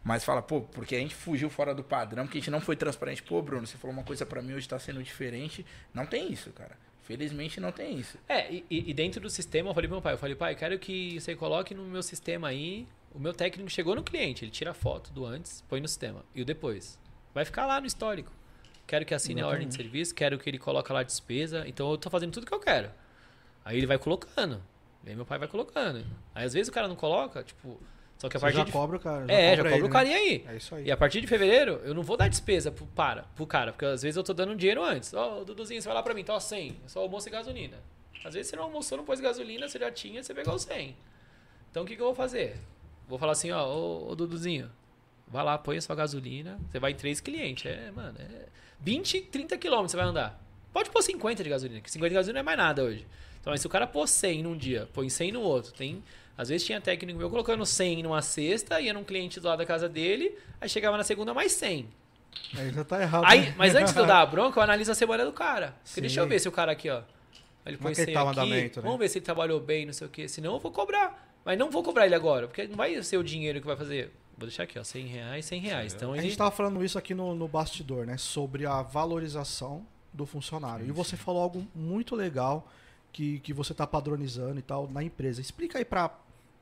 Mas 0.04 0.24
fala, 0.24 0.40
pô, 0.40 0.60
porque 0.60 0.94
a 0.94 0.98
gente 0.98 1.14
fugiu 1.14 1.50
fora 1.50 1.74
do 1.74 1.82
padrão, 1.84 2.24
porque 2.24 2.38
a 2.38 2.40
gente 2.40 2.50
não 2.50 2.60
foi 2.60 2.76
transparente. 2.76 3.22
Pô, 3.22 3.42
Bruno, 3.42 3.66
você 3.66 3.76
falou 3.76 3.94
uma 3.94 4.04
coisa 4.04 4.24
pra 4.24 4.40
mim, 4.40 4.54
hoje 4.54 4.68
tá 4.68 4.78
sendo 4.78 5.02
diferente. 5.02 5.64
Não 5.92 6.06
tem 6.06 6.32
isso, 6.32 6.50
cara. 6.52 6.76
Felizmente 7.02 7.58
não 7.58 7.72
tem 7.72 7.98
isso. 7.98 8.18
É, 8.28 8.52
e, 8.52 8.64
e 8.70 8.92
dentro 8.92 9.20
do 9.20 9.30
sistema 9.30 9.70
eu 9.70 9.74
falei 9.74 9.88
pro 9.88 9.96
meu 9.96 10.02
pai, 10.02 10.12
eu 10.12 10.18
falei, 10.18 10.34
pai, 10.34 10.54
quero 10.54 10.78
que 10.78 11.18
você 11.18 11.34
coloque 11.34 11.74
no 11.74 11.84
meu 11.84 12.02
sistema 12.02 12.48
aí. 12.48 12.86
O 13.14 13.18
meu 13.18 13.32
técnico 13.32 13.70
chegou 13.70 13.94
no 13.94 14.02
cliente, 14.02 14.44
ele 14.44 14.50
tira 14.50 14.72
a 14.72 14.74
foto 14.74 15.10
do 15.10 15.24
antes, 15.24 15.64
põe 15.68 15.80
no 15.80 15.88
sistema. 15.88 16.22
E 16.34 16.42
o 16.42 16.44
depois. 16.44 16.98
Vai 17.32 17.44
ficar 17.44 17.64
lá 17.66 17.80
no 17.80 17.86
histórico. 17.86 18.30
Quero 18.86 19.04
que 19.04 19.14
assine 19.14 19.40
a 19.40 19.46
ordem 19.46 19.68
de 19.68 19.74
serviço, 19.74 20.14
quero 20.14 20.38
que 20.38 20.48
ele 20.48 20.58
coloque 20.58 20.92
lá 20.92 21.00
a 21.00 21.02
despesa. 21.02 21.66
Então 21.66 21.90
eu 21.90 21.98
tô 21.98 22.10
fazendo 22.10 22.32
tudo 22.32 22.46
que 22.46 22.54
eu 22.54 22.60
quero. 22.60 22.90
Aí 23.64 23.76
ele 23.76 23.86
vai 23.86 23.98
colocando. 23.98 24.62
Aí 25.06 25.14
meu 25.14 25.24
pai 25.24 25.38
vai 25.38 25.48
colocando. 25.48 26.04
Aí 26.34 26.44
às 26.44 26.52
vezes 26.52 26.68
o 26.68 26.72
cara 26.72 26.88
não 26.88 26.96
coloca, 26.96 27.42
tipo. 27.42 27.80
Só 28.18 28.28
que 28.28 28.36
a 28.36 28.40
Você 28.40 28.46
partir 28.46 28.56
já 28.58 28.64
de. 28.64 28.72
cobra 28.72 28.96
o 28.96 29.00
cara. 29.00 29.24
é, 29.32 29.50
já 29.56 29.62
cobra 29.62 29.62
cobra 29.62 29.76
ele, 29.76 29.86
o 29.86 29.88
carinha 29.90 30.16
aí. 30.16 30.42
né? 30.44 30.54
É 30.54 30.56
isso 30.56 30.74
aí. 30.74 30.84
E 30.86 30.90
a 30.90 30.96
partir 30.96 31.20
de 31.20 31.26
fevereiro, 31.26 31.80
eu 31.84 31.94
não 31.94 32.02
vou 32.02 32.16
dar 32.16 32.26
despesa 32.28 32.70
pro, 32.72 32.84
para, 32.86 33.22
pro 33.36 33.46
cara, 33.46 33.72
porque 33.72 33.84
às 33.84 34.02
vezes 34.02 34.16
eu 34.16 34.24
tô 34.24 34.34
dando 34.34 34.56
dinheiro 34.56 34.82
antes. 34.82 35.14
Ó, 35.14 35.44
Duduzinho, 35.44 35.80
você 35.80 35.86
vai 35.88 35.94
lá 35.94 36.02
pra 36.02 36.14
mim, 36.14 36.24
tá 36.24 36.34
ó, 36.34 36.40
100, 36.40 36.76
é 36.84 36.88
só 36.88 37.00
almoço 37.00 37.28
e 37.28 37.30
gasolina. 37.30 37.76
Às 38.24 38.34
vezes 38.34 38.50
você 38.50 38.56
não 38.56 38.64
almoçou, 38.64 38.98
não 38.98 39.04
pôs 39.04 39.20
gasolina, 39.20 39.68
você 39.68 39.78
já 39.78 39.90
tinha, 39.92 40.22
você 40.22 40.34
pegou 40.34 40.54
o 40.54 40.58
100. 40.58 40.96
Então 41.70 41.84
o 41.84 41.86
que, 41.86 41.94
que 41.94 42.02
eu 42.02 42.06
vou 42.06 42.14
fazer? 42.14 42.56
Vou 43.08 43.18
falar 43.18 43.32
assim, 43.32 43.52
ó, 43.52 43.64
ô, 43.68 44.10
ô 44.10 44.14
Duduzinho, 44.16 44.68
vai 45.28 45.44
lá, 45.44 45.56
põe 45.56 45.76
a 45.76 45.80
sua 45.80 45.94
gasolina, 45.94 46.58
você 46.70 46.80
vai 46.80 46.90
em 46.90 46.96
três 46.96 47.20
clientes. 47.20 47.66
É, 47.70 47.90
mano, 47.92 48.18
é 48.18 48.46
20, 48.80 49.20
30 49.22 49.56
quilômetros 49.56 49.92
você 49.92 49.96
vai 49.96 50.06
andar. 50.06 50.42
Pode 50.72 50.90
pôr 50.90 51.02
50 51.02 51.44
de 51.44 51.48
gasolina, 51.50 51.80
que 51.80 51.90
50 51.90 52.08
de 52.08 52.14
gasolina 52.16 52.42
não 52.42 52.52
é 52.52 52.56
mais 52.56 52.58
nada 52.58 52.82
hoje. 52.82 53.06
Então, 53.40 53.52
mas 53.52 53.60
se 53.60 53.66
o 53.66 53.70
cara 53.70 53.86
pôr 53.86 54.06
100 54.08 54.42
num 54.42 54.56
dia, 54.56 54.88
põe 54.92 55.08
100 55.08 55.32
no 55.32 55.40
outro, 55.40 55.72
tem 55.72 56.02
Às 56.38 56.48
vezes 56.48 56.64
tinha 56.64 56.80
técnico 56.80 57.18
meu 57.18 57.28
colocando 57.28 57.66
100 57.66 58.04
numa 58.04 58.22
cesta, 58.22 58.80
ia 58.80 58.94
num 58.94 59.02
cliente 59.02 59.40
do 59.40 59.48
lado 59.48 59.58
da 59.58 59.66
casa 59.66 59.88
dele, 59.88 60.38
aí 60.60 60.68
chegava 60.68 60.96
na 60.96 61.02
segunda 61.02 61.34
mais 61.34 61.50
100. 61.50 61.88
Aí 62.56 62.70
já 62.70 62.84
tá 62.84 63.02
errado. 63.02 63.24
Aí, 63.26 63.40
né? 63.40 63.54
mas 63.58 63.74
antes 63.74 63.92
de 63.92 63.98
eu 63.98 64.06
dar 64.06 64.20
a 64.20 64.26
bronca, 64.26 64.56
eu 64.56 64.62
analiso 64.62 64.92
a 64.92 64.94
semana 64.94 65.24
do 65.24 65.32
cara. 65.32 65.74
Porque 65.82 65.94
Sim. 65.94 66.00
deixa 66.02 66.20
eu 66.20 66.28
ver 66.28 66.38
se 66.38 66.48
o 66.48 66.52
cara 66.52 66.70
aqui, 66.70 66.88
ó. 66.88 67.02
Ele 67.66 67.74
é 67.74 67.78
põe 67.78 67.92
100 67.92 68.14
tá 68.14 68.30
aqui, 68.30 68.50
né? 68.50 68.70
vamos 68.76 68.98
ver 69.00 69.08
se 69.08 69.18
ele 69.18 69.24
trabalhou 69.24 69.58
bem, 69.58 69.84
não 69.84 69.92
sei 69.92 70.06
o 70.06 70.10
quê. 70.10 70.28
Senão 70.28 70.54
eu 70.54 70.60
vou 70.60 70.70
cobrar. 70.70 71.28
Mas 71.44 71.58
não 71.58 71.72
vou 71.72 71.82
cobrar 71.82 72.06
ele 72.06 72.14
agora, 72.14 72.46
porque 72.46 72.68
não 72.68 72.76
vai 72.76 73.02
ser 73.02 73.16
o 73.16 73.24
dinheiro 73.24 73.60
que 73.60 73.66
vai 73.66 73.76
fazer. 73.76 74.12
Vou 74.36 74.46
deixar 74.46 74.62
aqui, 74.62 74.78
ó, 74.78 74.84
100 74.84 75.06
reais, 75.06 75.44
100 75.44 75.60
reais. 75.60 75.94
Então 75.94 76.12
A 76.12 76.20
gente 76.20 76.38
tava 76.38 76.52
falando 76.52 76.84
isso 76.84 76.96
aqui 76.96 77.14
no, 77.14 77.34
no 77.34 77.48
bastidor, 77.48 78.06
né? 78.06 78.16
Sobre 78.16 78.64
a 78.64 78.80
valorização 78.80 79.84
do 80.12 80.24
funcionário. 80.24 80.86
E 80.86 80.92
você 80.92 81.16
falou 81.16 81.42
algo 81.42 81.66
muito 81.74 82.14
legal 82.14 82.70
que, 83.12 83.40
que 83.40 83.52
você 83.52 83.74
tá 83.74 83.86
padronizando 83.86 84.58
e 84.60 84.62
tal 84.62 84.88
na 84.88 85.02
empresa. 85.02 85.40
Explica 85.40 85.78
aí 85.78 85.84
pra, 85.84 86.10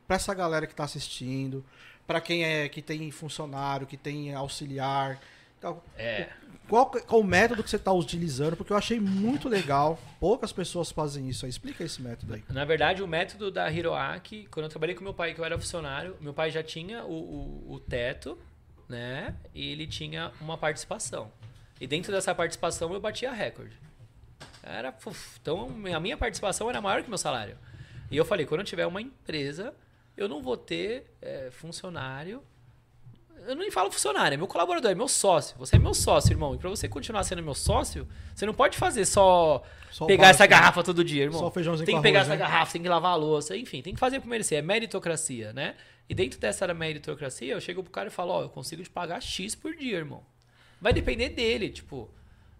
pra 0.07 0.17
essa 0.17 0.33
galera 0.35 0.67
que 0.67 0.75
tá 0.75 0.85
assistindo, 0.85 1.65
pra 2.07 2.21
quem 2.21 2.45
é 2.45 2.69
que 2.69 2.81
tem 2.81 3.11
funcionário, 3.11 3.87
que 3.87 3.97
tem 3.97 4.35
auxiliar. 4.35 5.19
tal. 5.61 5.85
É. 5.97 6.29
Qual, 6.69 6.87
qual 6.91 7.21
o 7.21 7.25
método 7.25 7.63
que 7.63 7.71
você 7.71 7.79
tá 7.79 7.93
utilizando? 7.93 8.57
Porque 8.57 8.73
eu 8.73 8.77
achei 8.77 8.99
muito 8.99 9.49
legal. 9.49 9.99
Poucas 10.19 10.53
pessoas 10.53 10.91
fazem 10.91 11.29
isso 11.29 11.45
aí. 11.45 11.51
Explica 11.51 11.85
esse 11.85 12.03
método 12.03 12.35
aí. 12.35 12.43
Na 12.49 12.65
verdade, 12.65 13.03
o 13.03 13.07
método 13.07 13.51
da 13.53 13.71
Hiroaki, 13.71 14.49
quando 14.51 14.65
eu 14.65 14.71
trabalhei 14.71 14.95
com 14.97 15.05
meu 15.05 15.15
pai, 15.15 15.33
que 15.33 15.41
eu 15.41 15.45
era 15.45 15.57
funcionário, 15.57 16.17
meu 16.21 16.35
pai 16.35 16.51
já 16.51 16.63
tinha 16.63 17.05
o, 17.05 17.13
o, 17.13 17.75
o 17.75 17.81
teto, 17.81 18.37
né? 18.89 19.35
E 19.55 19.71
ele 19.71 19.87
tinha 19.87 20.33
uma 20.41 20.59
participação. 20.59 21.31
E 21.81 21.87
dentro 21.87 22.11
dessa 22.11 22.35
participação 22.35 22.93
eu 22.93 23.01
batia 23.01 23.31
recorde. 23.33 23.79
Era, 24.63 24.93
uf, 25.07 25.39
então 25.41 25.71
a 25.95 26.01
minha 26.01 26.17
participação 26.17 26.69
era 26.69 26.81
maior 26.81 27.03
que 27.03 27.09
meu 27.09 27.19
salário. 27.19 27.57
E 28.11 28.17
eu 28.17 28.25
falei, 28.25 28.45
quando 28.45 28.61
eu 28.61 28.67
tiver 28.67 28.87
uma 28.87 29.01
empresa, 29.01 29.73
eu 30.17 30.29
não 30.29 30.43
vou 30.43 30.57
ter 30.57 31.15
é, 31.21 31.51
funcionário. 31.51 32.43
Eu 33.47 33.55
nem 33.55 33.71
falo 33.71 33.93
funcionário, 33.93 34.35
é 34.35 34.37
meu 34.37 34.47
colaborador, 34.47 34.91
é 34.91 34.95
meu 34.95 35.07
sócio. 35.07 35.57
Você 35.59 35.77
é 35.77 35.79
meu 35.79 35.95
sócio, 35.95 36.33
irmão. 36.33 36.55
E 36.55 36.59
pra 36.59 36.69
você 36.69 36.89
continuar 36.89 37.23
sendo 37.23 37.43
meu 37.43 37.55
sócio, 37.55 38.09
você 38.35 38.45
não 38.47 38.55
pode 38.55 38.77
fazer 38.77 39.05
só, 39.05 39.63
Só 39.91 40.07
pegar 40.07 40.23
básico, 40.23 40.43
essa 40.43 40.45
né? 40.45 40.49
garrafa 40.49 40.83
todo 40.83 41.05
dia, 41.05 41.25
irmão. 41.25 41.41
Só 41.41 41.51
feijãozinho 41.51 41.87
tem 41.87 41.97
que 41.97 42.03
pegar 42.03 42.21
arroz, 42.21 42.33
essa 42.33 42.39
né? 42.39 42.45
garrafa, 42.45 42.73
tem 42.73 42.83
que 42.83 42.89
lavar 42.89 43.13
a 43.13 43.17
louça, 43.17 43.57
enfim, 43.57 43.83
tem 43.83 43.95
que 43.95 44.01
fazer 44.01 44.21
por 44.21 44.29
merecer. 44.29 44.59
É 44.59 44.63
meritocracia, 44.63 45.53
né? 45.53 45.77
E 46.09 46.15
dentro 46.15 46.41
dessa 46.41 46.73
meritocracia, 46.73 47.53
eu 47.53 47.61
chego 47.61 47.83
pro 47.83 47.93
cara 47.93 48.09
e 48.09 48.11
falo, 48.11 48.33
ó, 48.33 48.43
eu 48.43 48.49
consigo 48.49 48.83
te 48.83 48.91
pagar 48.91 49.21
X 49.21 49.55
por 49.55 49.75
dia, 49.77 49.99
irmão. 49.99 50.25
Vai 50.81 50.93
depender 50.93 51.29
dele, 51.29 51.69
tipo, 51.69 52.11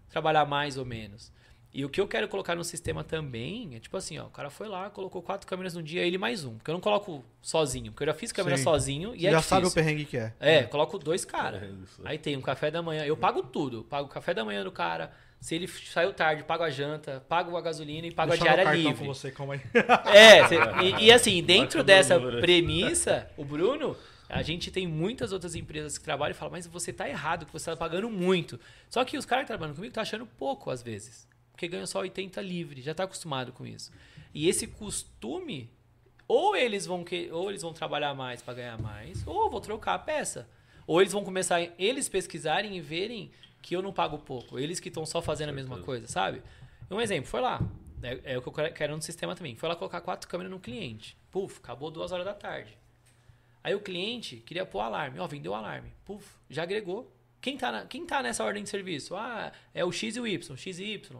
trabalhar 0.09 0.45
mais 0.45 0.77
ou 0.77 0.85
menos. 0.85 1.31
E 1.77 1.85
o 1.85 1.89
que 1.89 2.01
eu 2.01 2.07
quero 2.07 2.27
colocar 2.27 2.55
no 2.55 2.63
sistema 2.63 3.03
também 3.03 3.75
é 3.75 3.79
tipo 3.79 3.95
assim, 3.95 4.17
ó, 4.17 4.25
o 4.25 4.29
cara 4.31 4.49
foi 4.49 4.67
lá, 4.67 4.89
colocou 4.89 5.21
quatro 5.21 5.45
câmeras 5.45 5.75
no 5.75 5.83
dia, 5.83 6.01
ele 6.01 6.17
mais 6.17 6.43
um. 6.43 6.55
Porque 6.55 6.71
eu 6.71 6.73
não 6.73 6.81
coloco 6.81 7.23
sozinho, 7.39 7.91
porque 7.91 8.01
eu 8.01 8.07
já 8.07 8.15
fiz 8.15 8.31
câmera 8.31 8.57
Sim. 8.57 8.63
sozinho 8.63 9.13
e 9.15 9.19
Você 9.19 9.27
é 9.27 9.29
já 9.31 9.37
difícil. 9.37 9.55
sabe 9.57 9.67
o 9.67 9.71
perrengue 9.71 10.03
que 10.05 10.17
é. 10.17 10.33
É, 10.39 10.63
coloco 10.63 10.97
dois 10.97 11.23
caras. 11.23 11.61
É 11.61 11.67
isso. 11.67 12.01
Aí 12.03 12.17
tem 12.17 12.35
um 12.35 12.41
café 12.41 12.71
da 12.71 12.81
manhã. 12.81 13.05
Eu 13.05 13.15
pago 13.15 13.43
tudo. 13.43 13.83
Pago 13.83 14.07
o 14.07 14.09
café 14.09 14.33
da 14.33 14.43
manhã 14.43 14.63
do 14.63 14.71
cara. 14.71 15.11
Se 15.39 15.53
ele 15.53 15.67
saiu 15.67 16.11
tarde, 16.13 16.43
pago 16.43 16.63
a 16.63 16.69
janta, 16.71 17.23
pago 17.29 17.55
a 17.55 17.61
gasolina 17.61 18.07
e 18.07 18.11
pago 18.11 18.31
Deixa 18.31 18.43
a 18.43 18.47
diária 18.47 18.63
cartão 18.63 18.81
livre. 18.81 18.97
com 19.05 19.13
você, 19.13 19.29
calma 19.31 19.53
aí. 19.53 19.61
É, 20.11 20.47
cê- 20.47 20.55
e, 20.81 21.05
e 21.05 21.11
assim, 21.11 21.43
dentro 21.43 21.77
Marca 21.77 21.83
dessa 21.83 22.15
aí. 22.15 22.41
premissa, 22.41 23.29
o 23.37 23.45
Bruno, 23.45 23.95
a 24.27 24.41
gente 24.41 24.71
tem 24.71 24.87
muitas 24.87 25.31
outras 25.31 25.53
empresas 25.53 25.95
que 25.95 26.03
trabalham 26.03 26.31
e 26.31 26.33
falam, 26.35 26.51
mas 26.53 26.65
você 26.65 26.91
tá 26.91 27.07
errado, 27.07 27.45
que 27.45 27.53
você 27.53 27.69
tá 27.69 27.77
pagando 27.77 28.09
muito. 28.09 28.59
Só 28.89 29.05
que 29.05 29.15
os 29.15 29.25
caras 29.27 29.43
que 29.43 29.49
trabalham 29.49 29.75
comigo 29.75 29.93
tá 29.93 30.01
achando 30.01 30.25
pouco 30.25 30.71
às 30.71 30.81
vezes. 30.81 31.27
Porque 31.57 31.67
ganham 31.67 31.87
só 31.87 32.01
80 32.01 32.39
livre, 32.39 32.83
já 32.83 32.93
tá 32.93 33.03
acostumado 33.05 33.51
com 33.51 33.65
isso. 33.65 33.91
E 34.31 34.47
esse 34.47 34.67
costume, 34.67 35.67
ou 36.27 36.55
eles 36.55 36.85
vão 36.85 37.03
que, 37.03 37.31
ou 37.31 37.49
eles 37.49 37.63
vão 37.63 37.73
trabalhar 37.73 38.13
mais 38.13 38.43
para 38.43 38.53
ganhar 38.53 38.79
mais, 38.79 39.25
ou 39.25 39.49
vou 39.49 39.59
trocar 39.59 39.95
a 39.95 39.99
peça. 39.99 40.47
Ou 40.85 41.01
eles 41.01 41.11
vão 41.11 41.23
começar 41.23 41.55
a- 41.59 41.67
eles 41.79 42.07
pesquisarem 42.07 42.77
e 42.77 42.79
verem 42.79 43.31
que 43.59 43.75
eu 43.75 43.81
não 43.81 43.91
pago 43.91 44.19
pouco, 44.19 44.59
eles 44.59 44.79
que 44.79 44.89
estão 44.89 45.03
só 45.03 45.19
fazendo 45.19 45.49
a 45.49 45.51
mesma 45.51 45.79
coisa, 45.79 46.05
sabe? 46.07 46.43
Um 46.91 47.01
exemplo, 47.01 47.27
foi 47.27 47.41
lá, 47.41 47.59
é, 48.03 48.33
é 48.33 48.37
o 48.37 48.41
que 48.43 48.49
eu 48.49 48.71
quero- 48.71 48.95
no 48.95 49.01
sistema 49.01 49.35
também. 49.35 49.55
Foi 49.55 49.67
lá 49.67 49.75
colocar 49.75 49.99
quatro 50.01 50.29
câmeras 50.29 50.51
no 50.51 50.59
cliente. 50.59 51.17
Puf, 51.31 51.57
acabou 51.57 51.89
duas 51.89 52.11
horas 52.11 52.23
da 52.25 52.35
tarde. 52.35 52.77
Aí 53.63 53.73
o 53.73 53.79
cliente 53.81 54.35
queria 54.45 54.63
pôr 54.63 54.81
alarme. 54.81 55.17
Ó, 55.19 55.25
vendeu 55.25 55.53
o 55.53 55.55
alarme. 55.55 55.91
Puf, 56.05 56.23
já 56.51 56.61
agregou. 56.61 57.11
Quem 57.41 57.57
tá, 57.57 57.71
na- 57.71 57.85
quem 57.87 58.05
tá 58.05 58.21
nessa 58.21 58.43
ordem 58.43 58.61
de 58.63 58.69
serviço? 58.69 59.15
Ah, 59.15 59.51
é 59.73 59.83
o 59.83 59.91
X 59.91 60.15
e 60.15 60.19
o 60.19 60.27
Y. 60.27 60.55
X 60.55 60.77
e 60.77 60.83
Y. 60.93 61.19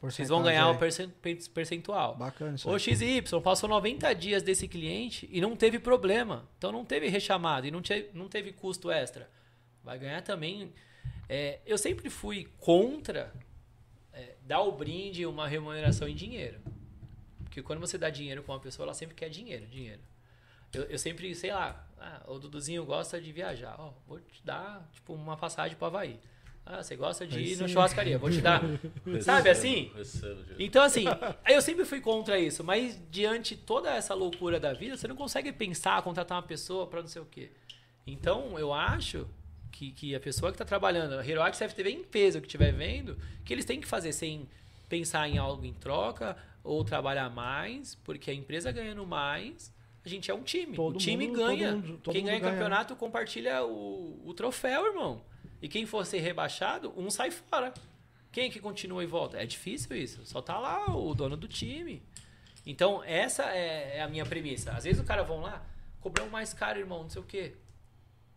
Vocês 0.00 0.28
vão 0.28 0.42
ganhar 0.42 0.68
o 0.70 0.78
per- 0.78 1.50
percentual. 1.54 2.14
Bacana 2.16 2.54
isso. 2.56 2.68
O 2.68 2.74
aí. 2.74 2.80
XY 2.80 3.22
passou 3.42 3.68
90 3.68 4.12
dias 4.14 4.42
desse 4.42 4.68
cliente 4.68 5.28
e 5.32 5.40
não 5.40 5.56
teve 5.56 5.78
problema. 5.78 6.46
Então 6.58 6.70
não 6.70 6.84
teve 6.84 7.08
rechamado 7.08 7.66
e 7.66 7.70
não, 7.70 7.80
te- 7.80 8.10
não 8.12 8.28
teve 8.28 8.52
custo 8.52 8.90
extra. 8.90 9.30
Vai 9.82 9.98
ganhar 9.98 10.20
também. 10.22 10.72
É, 11.28 11.60
eu 11.64 11.78
sempre 11.78 12.10
fui 12.10 12.48
contra 12.58 13.32
é, 14.12 14.34
dar 14.42 14.60
o 14.60 14.72
brinde 14.72 15.24
uma 15.24 15.48
remuneração 15.48 16.06
em 16.08 16.14
dinheiro. 16.14 16.60
Porque 17.44 17.62
quando 17.62 17.80
você 17.80 17.96
dá 17.96 18.10
dinheiro 18.10 18.42
pra 18.42 18.54
uma 18.54 18.60
pessoa, 18.60 18.84
ela 18.86 18.94
sempre 18.94 19.14
quer 19.14 19.30
dinheiro, 19.30 19.66
dinheiro. 19.66 20.02
Eu, 20.72 20.82
eu 20.84 20.98
sempre, 20.98 21.34
sei 21.34 21.50
lá, 21.50 21.88
ah, 21.98 22.22
o 22.28 22.38
Duduzinho 22.38 22.84
gosta 22.84 23.18
de 23.20 23.32
viajar. 23.32 23.74
Ó, 23.78 23.92
vou 24.06 24.20
te 24.20 24.44
dar, 24.44 24.86
tipo, 24.92 25.14
uma 25.14 25.36
passagem 25.36 25.76
pro 25.78 25.86
Havaí. 25.86 26.20
Ah, 26.70 26.82
você 26.82 26.94
gosta 26.96 27.26
de 27.26 27.38
ir 27.40 27.56
na 27.56 27.66
churrascaria, 27.66 28.18
vou 28.18 28.30
te 28.30 28.42
dar. 28.42 28.60
Sabe 29.22 29.48
assim? 29.48 29.90
Então, 30.58 30.82
assim, 30.82 31.04
eu 31.48 31.62
sempre 31.62 31.86
fui 31.86 31.98
contra 31.98 32.38
isso, 32.38 32.62
mas 32.62 33.00
diante 33.10 33.56
toda 33.56 33.90
essa 33.94 34.12
loucura 34.12 34.60
da 34.60 34.74
vida, 34.74 34.94
você 34.96 35.08
não 35.08 35.16
consegue 35.16 35.50
pensar, 35.50 36.02
contratar 36.02 36.36
uma 36.36 36.42
pessoa 36.46 36.86
pra 36.86 37.00
não 37.00 37.08
sei 37.08 37.22
o 37.22 37.24
quê. 37.24 37.50
Então, 38.06 38.58
eu 38.58 38.72
acho 38.74 39.26
que, 39.72 39.92
que 39.92 40.14
a 40.14 40.20
pessoa 40.20 40.52
que 40.52 40.58
tá 40.58 40.64
trabalhando, 40.64 41.14
a 41.18 41.26
Hiroaki 41.26 41.56
CFTV 41.56 41.90
em 41.90 42.04
peso 42.04 42.38
que 42.40 42.46
estiver 42.46 42.72
vendo, 42.72 43.16
que 43.46 43.52
eles 43.54 43.64
têm 43.64 43.80
que 43.80 43.86
fazer 43.86 44.12
sem 44.12 44.46
pensar 44.90 45.26
em 45.26 45.38
algo 45.38 45.64
em 45.64 45.72
troca 45.72 46.36
ou 46.62 46.84
trabalhar 46.84 47.30
mais, 47.30 47.94
porque 48.04 48.30
a 48.30 48.34
empresa 48.34 48.70
ganhando 48.70 49.06
mais, 49.06 49.72
a 50.04 50.08
gente 50.08 50.30
é 50.30 50.34
um 50.34 50.42
time. 50.42 50.74
Todo 50.76 50.96
o 50.96 50.98
time 50.98 51.26
mundo- 51.28 51.36
ganha. 51.38 51.72
todo 51.72 51.80
mundo- 51.86 52.00
todo 52.02 52.12
Quem 52.14 52.24
ganha 52.24 52.38
ganha, 52.40 52.52
campeonato 52.52 52.94
compartilha 52.96 53.64
o, 53.64 54.20
o 54.26 54.34
troféu, 54.34 54.84
irmão. 54.86 55.22
E 55.60 55.68
quem 55.68 55.86
for 55.86 56.06
ser 56.06 56.20
rebaixado, 56.20 56.92
um 56.96 57.10
sai 57.10 57.30
fora. 57.30 57.74
Quem 58.30 58.50
que 58.50 58.60
continua 58.60 59.02
e 59.02 59.06
volta? 59.06 59.36
É 59.38 59.46
difícil 59.46 59.96
isso. 59.96 60.24
Só 60.24 60.40
tá 60.40 60.58
lá 60.58 60.94
o 60.94 61.14
dono 61.14 61.36
do 61.36 61.48
time. 61.48 62.02
Então, 62.64 63.02
essa 63.02 63.44
é, 63.44 63.96
é 63.96 64.02
a 64.02 64.08
minha 64.08 64.26
premissa. 64.26 64.72
Às 64.72 64.84
vezes 64.84 65.00
o 65.00 65.04
cara 65.04 65.22
vão 65.22 65.40
lá, 65.40 65.64
cobramos 66.00 66.30
mais 66.30 66.52
caro, 66.52 66.78
irmão, 66.78 67.02
não 67.02 67.10
sei 67.10 67.22
o 67.22 67.24
quê. 67.24 67.54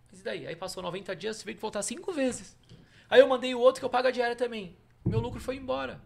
Mas 0.10 0.22
e 0.22 0.23
daí? 0.23 0.48
Aí 0.48 0.56
passou 0.56 0.81
90 0.81 1.15
dias, 1.15 1.43
veio 1.43 1.56
que 1.56 1.61
voltar 1.61 1.81
cinco 1.81 2.11
vezes. 2.11 2.57
Aí 3.10 3.19
eu 3.19 3.27
mandei 3.27 3.53
o 3.53 3.60
outro 3.60 3.81
que 3.81 3.85
eu 3.85 3.89
pago 3.89 4.07
a 4.07 4.11
diária 4.11 4.35
também. 4.35 4.76
Meu 5.06 5.19
lucro 5.19 5.39
foi 5.39 5.57
embora. 5.57 6.02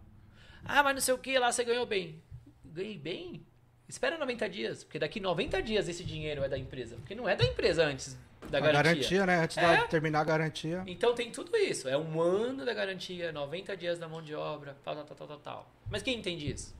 Ah, 0.63 0.81
mas 0.81 0.95
não 0.95 1.01
sei 1.01 1.13
o 1.13 1.17
que, 1.17 1.37
lá 1.37 1.51
você 1.51 1.63
ganhou 1.63 1.85
bem. 1.85 2.21
Ganhei 2.63 2.97
bem? 2.97 3.45
Espera 3.87 4.17
90 4.17 4.49
dias, 4.49 4.83
porque 4.83 4.97
daqui 4.97 5.19
90 5.19 5.61
dias 5.61 5.87
esse 5.87 6.03
dinheiro 6.03 6.43
é 6.43 6.49
da 6.49 6.57
empresa. 6.57 6.95
Porque 6.95 7.13
não 7.13 7.29
é 7.29 7.35
da 7.35 7.45
empresa 7.45 7.85
antes 7.85 8.17
da 8.49 8.59
garantia. 8.59 8.83
garantia, 8.93 9.25
né? 9.25 9.43
Antes 9.43 9.57
É. 9.57 9.77
de 9.77 9.87
terminar 9.89 10.21
a 10.21 10.23
garantia. 10.23 10.83
Então 10.87 11.13
tem 11.13 11.31
tudo 11.31 11.55
isso. 11.57 11.87
É 11.87 11.97
um 11.97 12.21
ano 12.21 12.65
da 12.65 12.73
garantia, 12.73 13.31
90 13.31 13.75
dias 13.77 13.99
da 13.99 14.07
mão 14.07 14.21
de 14.21 14.33
obra, 14.35 14.75
tal, 14.83 14.95
tal, 14.95 15.05
tal, 15.15 15.27
tal, 15.27 15.37
tal. 15.39 15.71
Mas 15.89 16.01
quem 16.01 16.17
entende 16.17 16.51
isso? 16.51 16.75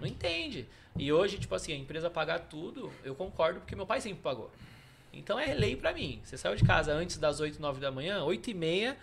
Não 0.00 0.06
entende. 0.06 0.66
E 0.96 1.12
hoje, 1.12 1.38
tipo 1.38 1.54
assim, 1.54 1.72
a 1.72 1.76
empresa 1.76 2.10
pagar 2.10 2.40
tudo, 2.40 2.92
eu 3.04 3.14
concordo 3.14 3.60
porque 3.60 3.74
meu 3.76 3.86
pai 3.86 4.00
sempre 4.00 4.20
pagou. 4.22 4.50
Então 5.12 5.38
é 5.38 5.52
lei 5.54 5.76
pra 5.76 5.92
mim. 5.92 6.20
Você 6.24 6.36
saiu 6.36 6.56
de 6.56 6.64
casa 6.64 6.92
antes 6.92 7.18
das 7.18 7.38
8, 7.40 7.60
9 7.60 7.80
da 7.80 7.90
manhã, 7.90 8.22
8 8.24 8.50
e 8.50 8.54
meia. 8.54 8.96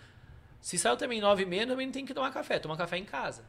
Se 0.60 0.76
saiu 0.78 0.96
também 0.96 1.20
9 1.20 1.42
e 1.42 1.46
meia, 1.46 1.66
também 1.66 1.86
não 1.86 1.92
tem 1.92 2.04
que 2.04 2.12
tomar 2.12 2.30
café. 2.32 2.58
Tomar 2.58 2.76
café 2.76 2.98
em 2.98 3.04
casa. 3.04 3.44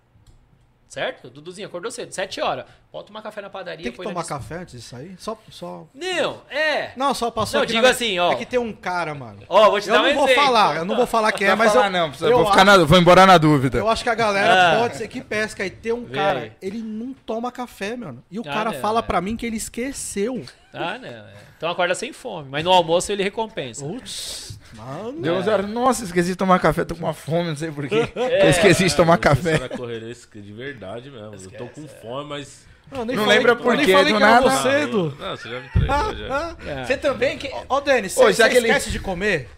Certo? 0.87 1.29
Duduzinho, 1.29 1.67
acordou 1.67 1.89
cedo, 1.91 2.11
7 2.11 2.39
horas. 2.41 2.65
Pode 2.91 3.07
tomar 3.07 3.21
café 3.21 3.39
na 3.41 3.49
padaria. 3.49 3.83
Tem 3.83 3.91
que 3.93 4.03
tomar 4.03 4.25
café 4.25 4.55
antes 4.55 4.75
disso 4.75 4.95
aí? 4.97 5.15
Só, 5.17 5.37
só... 5.49 5.85
Não, 5.95 6.41
é. 6.49 6.91
Não, 6.97 7.13
só 7.13 7.31
passou 7.31 7.59
Não, 7.59 7.63
aqui 7.63 7.71
digo 7.71 7.85
na- 7.85 7.91
assim, 7.91 8.19
ó. 8.19 8.33
É 8.33 8.35
que 8.35 8.45
tem 8.45 8.59
um 8.59 8.73
cara, 8.73 9.15
mano. 9.15 9.39
Ó, 9.47 9.69
vou 9.69 9.79
te 9.79 9.87
Eu 9.87 9.93
dar 9.95 10.01
um 10.01 10.07
não 10.07 10.13
vou 10.15 10.25
exemplo. 10.25 10.43
falar, 10.43 10.75
eu 10.75 10.83
não 10.83 10.95
vou 10.97 11.07
falar 11.07 11.31
quem 11.31 11.47
é, 11.47 11.55
mas 11.55 11.71
falar 11.71 11.85
eu, 11.85 11.91
não, 11.91 12.09
precisa- 12.09 12.29
eu 12.29 12.37
vou, 12.37 12.45
ficar 12.47 12.67
acho- 12.67 12.79
na- 12.79 12.85
vou 12.85 12.97
embora 12.99 13.25
na 13.25 13.37
dúvida. 13.37 13.77
Eu 13.77 13.87
acho 13.87 14.03
que 14.03 14.09
a 14.09 14.15
galera 14.15 14.73
Ah. 14.75 14.79
pode 14.81 14.97
ser 14.97 15.07
que 15.07 15.21
pesca 15.21 15.63
aí. 15.63 15.69
Tem 15.69 15.93
um 15.93 16.03
Vê 16.03 16.15
cara, 16.15 16.39
aí. 16.41 16.51
ele 16.61 16.79
não 16.79 17.13
toma 17.25 17.49
café, 17.49 17.95
mano. 17.95 18.21
E 18.29 18.37
o 18.39 18.41
Ah, 18.45 18.53
cara 18.53 18.71
não, 18.73 18.79
fala 18.81 18.99
é. 18.99 19.03
pra 19.03 19.21
mim 19.21 19.37
que 19.37 19.45
ele 19.45 19.55
esqueceu. 19.55 20.43
Ah, 20.73 20.97
não. 20.97 21.07
é. 21.07 21.23
Então 21.57 21.69
acorda 21.69 21.95
sem 21.95 22.11
fome. 22.11 22.49
Mas 22.49 22.61
no 22.63 22.71
almoço 22.73 23.09
ele 23.11 23.23
recompensa. 23.23 23.85
Putz, 23.85 24.59
mano. 24.73 25.21
Deu 25.21 25.41
zero. 25.43 25.65
Nossa, 25.65 26.03
esqueci 26.03 26.29
de 26.31 26.35
tomar 26.35 26.59
café, 26.59 26.83
tô 26.83 26.95
com 26.95 27.03
uma 27.05 27.13
fome, 27.13 27.49
não 27.49 27.55
sei 27.55 27.71
porquê. 27.71 28.11
É. 28.17 28.45
eu 28.47 28.49
esqueci 28.49 28.85
de 28.89 28.95
tomar 28.97 29.17
café. 29.17 29.69
correria 29.69 30.13
de 30.13 30.51
verdade 30.53 31.09
mesmo. 31.09 31.35
eu 31.35 31.51
tô 31.51 31.67
com 31.67 31.87
fome, 31.87 32.27
mas 32.29 32.65
Não 32.91 33.05
falei- 33.05 33.15
lembra 33.37 33.55
por 33.55 33.77
quê, 33.77 33.95
do 33.95 34.03
que 34.05 34.13
nada? 34.19 34.49
você, 34.49 34.69
Edu. 34.83 35.15
Não, 35.19 35.37
você 35.37 35.49
já 35.49 35.59
me 35.59 35.67
entregou 35.67 36.15
já. 36.15 36.55
É. 36.67 36.85
Você 36.85 36.97
também? 36.97 37.37
Que... 37.37 37.49
Ô, 37.69 37.79
Denis, 37.81 38.17
Ô, 38.17 38.23
você 38.23 38.33
já 38.33 38.43
você 38.45 38.49
que 38.49 38.57
ele- 38.57 38.67
esquece 38.67 38.91
de 38.91 38.99
comer? 38.99 39.49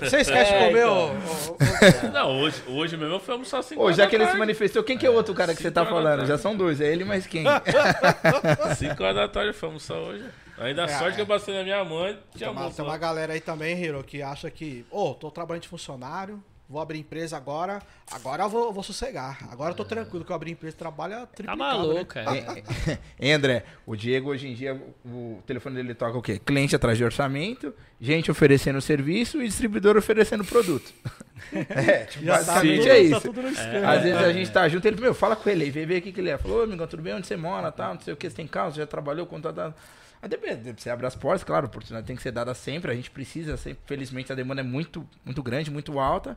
Você 0.00 0.16
esquece 0.20 0.52
É, 0.52 0.58
de 0.60 0.66
comer, 0.68 0.80
então. 0.82 0.94
ô, 0.96 1.08
ô, 1.10 2.06
ô, 2.08 2.12
Não, 2.12 2.40
hoje, 2.40 2.62
hoje 2.66 2.96
mesmo 2.96 3.14
eu 3.16 3.20
fui 3.20 3.32
almoçar 3.34 3.58
assim. 3.58 3.76
Ô, 3.78 3.92
já 3.92 4.06
que 4.06 4.14
ele 4.16 4.26
se 4.26 4.36
manifestou, 4.36 4.82
quem 4.82 4.96
que 4.96 5.06
é 5.06 5.10
o 5.10 5.14
outro 5.14 5.34
cara 5.34 5.54
que 5.54 5.60
você 5.62 5.70
tá 5.70 5.82
Cinco 5.82 5.94
falando? 5.94 6.26
Já 6.26 6.38
são 6.38 6.56
dois, 6.56 6.80
é 6.80 6.86
ele 6.90 7.04
mais 7.04 7.26
quem? 7.26 7.44
5 8.78 9.02
horas 9.02 9.16
da 9.16 9.28
tarde 9.28 9.50
eu 9.50 9.54
fui 9.54 9.66
almoçar 9.68 9.94
hoje. 9.96 10.24
Ainda 10.58 10.84
É, 10.84 10.88
sorte 10.88 11.12
é. 11.12 11.14
que 11.16 11.20
eu 11.22 11.26
passei 11.26 11.54
na 11.54 11.62
minha 11.64 11.84
mãe. 11.84 12.12
Tem 12.14 12.22
Tinha 12.38 12.50
uma, 12.50 12.60
almoço. 12.62 12.76
tem 12.76 12.84
uma 12.84 12.96
galera 12.96 13.32
aí 13.32 13.40
também, 13.40 13.76
Hiro, 13.82 14.02
que 14.04 14.22
acha 14.22 14.50
que, 14.50 14.86
ô, 14.90 15.12
tô 15.12 15.30
trabalhando 15.30 15.62
de 15.62 15.68
funcionário, 15.68 16.42
vou 16.72 16.80
abrir 16.80 16.98
empresa 16.98 17.36
agora, 17.36 17.80
agora 18.10 18.44
eu 18.44 18.48
vou, 18.48 18.64
eu 18.66 18.72
vou 18.72 18.82
sossegar. 18.82 19.38
Agora 19.50 19.72
eu 19.72 19.76
tô 19.76 19.84
tranquilo 19.84 20.24
que 20.24 20.32
eu 20.32 20.36
abri 20.36 20.50
empresa, 20.50 20.76
trabalho 20.76 21.14
Tá 21.20 21.26
triplicado. 21.26 21.58
maluco, 21.58 21.94
né? 22.18 22.24
cara. 22.24 22.62
Hein, 23.20 23.32
André? 23.34 23.64
O 23.86 23.94
Diego 23.94 24.30
hoje 24.30 24.48
em 24.48 24.54
dia, 24.54 24.80
o 25.04 25.40
telefone 25.46 25.76
dele 25.76 25.94
toca 25.94 26.16
o 26.18 26.22
quê? 26.22 26.38
Cliente 26.44 26.74
atrás 26.74 26.96
de 26.98 27.04
orçamento, 27.04 27.74
gente 28.00 28.30
oferecendo 28.30 28.80
serviço 28.80 29.42
e 29.42 29.46
distribuidor 29.46 29.96
oferecendo 29.96 30.44
produto. 30.44 30.92
é, 31.52 32.04
tipo, 32.06 32.24
Já 32.24 32.38
tá 32.38 32.54
basicamente 32.54 32.78
tudo- 32.80 32.88
é 32.88 32.94
Tá 32.94 32.98
isso. 32.98 33.60
esquema. 33.60 33.92
Às 33.92 34.02
vezes 34.02 34.18
a 34.18 34.32
gente 34.32 34.50
tá 34.50 34.68
junto, 34.68 34.86
ele, 34.88 35.00
meu, 35.00 35.12
fala 35.14 35.36
com 35.36 35.50
ele 35.50 35.64
aí, 35.64 35.70
vê, 35.70 35.84
vê 35.84 35.98
o 35.98 36.02
que, 36.02 36.10
que 36.12 36.20
ele 36.20 36.30
é. 36.30 36.38
Falou, 36.38 36.60
ô, 36.60 36.62
amigão, 36.62 36.86
tudo 36.86 37.02
bem? 37.02 37.14
Onde 37.14 37.26
você 37.26 37.36
mora, 37.36 37.70
tal, 37.70 37.94
não 37.94 38.00
sei 38.00 38.14
o 38.14 38.16
que, 38.16 38.28
você 38.30 38.36
tem 38.36 38.46
casa, 38.46 38.76
já 38.76 38.86
trabalhou, 38.86 39.26
quanto 39.26 39.52
tá... 39.52 39.74
Aí 40.22 40.28
depende, 40.28 40.72
você 40.80 40.88
abre 40.88 41.04
as 41.04 41.16
portas, 41.16 41.42
claro, 41.42 41.66
a 41.66 41.68
oportunidade 41.68 42.06
tem 42.06 42.14
que 42.14 42.22
ser 42.22 42.30
dada 42.30 42.54
sempre, 42.54 42.92
a 42.92 42.94
gente 42.94 43.10
precisa, 43.10 43.56
sempre, 43.56 43.80
felizmente 43.86 44.30
a 44.30 44.36
demanda 44.36 44.60
é 44.60 44.64
muito, 44.64 45.04
muito 45.24 45.42
grande, 45.42 45.68
muito 45.70 45.98
alta. 45.98 46.36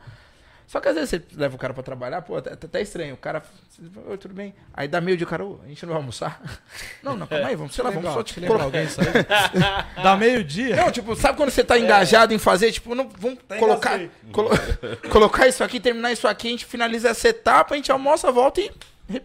Só 0.68 0.80
que 0.80 0.88
às 0.88 0.96
vezes 0.96 1.12
você 1.12 1.22
leva 1.36 1.54
o 1.56 1.60
cara 1.60 1.72
pra 1.76 1.84
trabalhar, 1.84 2.24
pô, 2.24 2.42
tá, 2.42 2.56
tá- 2.56 2.68
tá 2.68 2.82
estranho. 2.82 3.14
O 3.14 3.18
cara, 3.18 3.44
oi, 4.08 4.18
tudo 4.18 4.34
bem? 4.34 4.56
Aí 4.74 4.88
dá 4.88 5.00
meio 5.00 5.16
de 5.16 5.24
cara, 5.24 5.44
a 5.64 5.68
gente 5.68 5.84
não 5.86 5.90
vai 5.94 6.02
almoçar? 6.02 6.42
Não, 7.04 7.16
não, 7.16 7.28
calma 7.28 7.46
aí, 7.50 7.56
vamos, 7.56 7.76
sei 7.76 7.84
lá, 7.84 7.92
vamos 7.92 8.06
Legal, 8.06 8.18
só 8.18 8.24
te 8.24 8.42
colocar. 8.42 8.64
alguém 8.64 8.82
aí? 8.82 8.88
Dá 10.04 10.16
meio-dia. 10.18 10.76
Não, 10.78 10.92
tipo, 10.92 11.16
sabe 11.16 11.38
quando 11.38 11.52
você 11.52 11.64
tá 11.64 11.78
engajado 11.78 12.34
em 12.34 12.40
fazer, 12.40 12.72
tipo, 12.72 12.96
não, 12.96 13.08
vamos 13.08 13.38
colocar, 13.60 14.00
colo- 14.32 14.50
colocar 15.12 15.48
isso 15.48 15.64
aqui, 15.64 15.80
terminar 15.80 16.12
isso 16.12 16.28
aqui, 16.28 16.48
a 16.48 16.52
gente 16.52 16.66
finaliza 16.66 17.10
essa 17.10 17.28
etapa, 17.30 17.76
a 17.76 17.78
gente 17.78 17.92
almoça, 17.92 18.32
volta 18.32 18.60
e. 18.62 18.72
Um- 19.10 19.20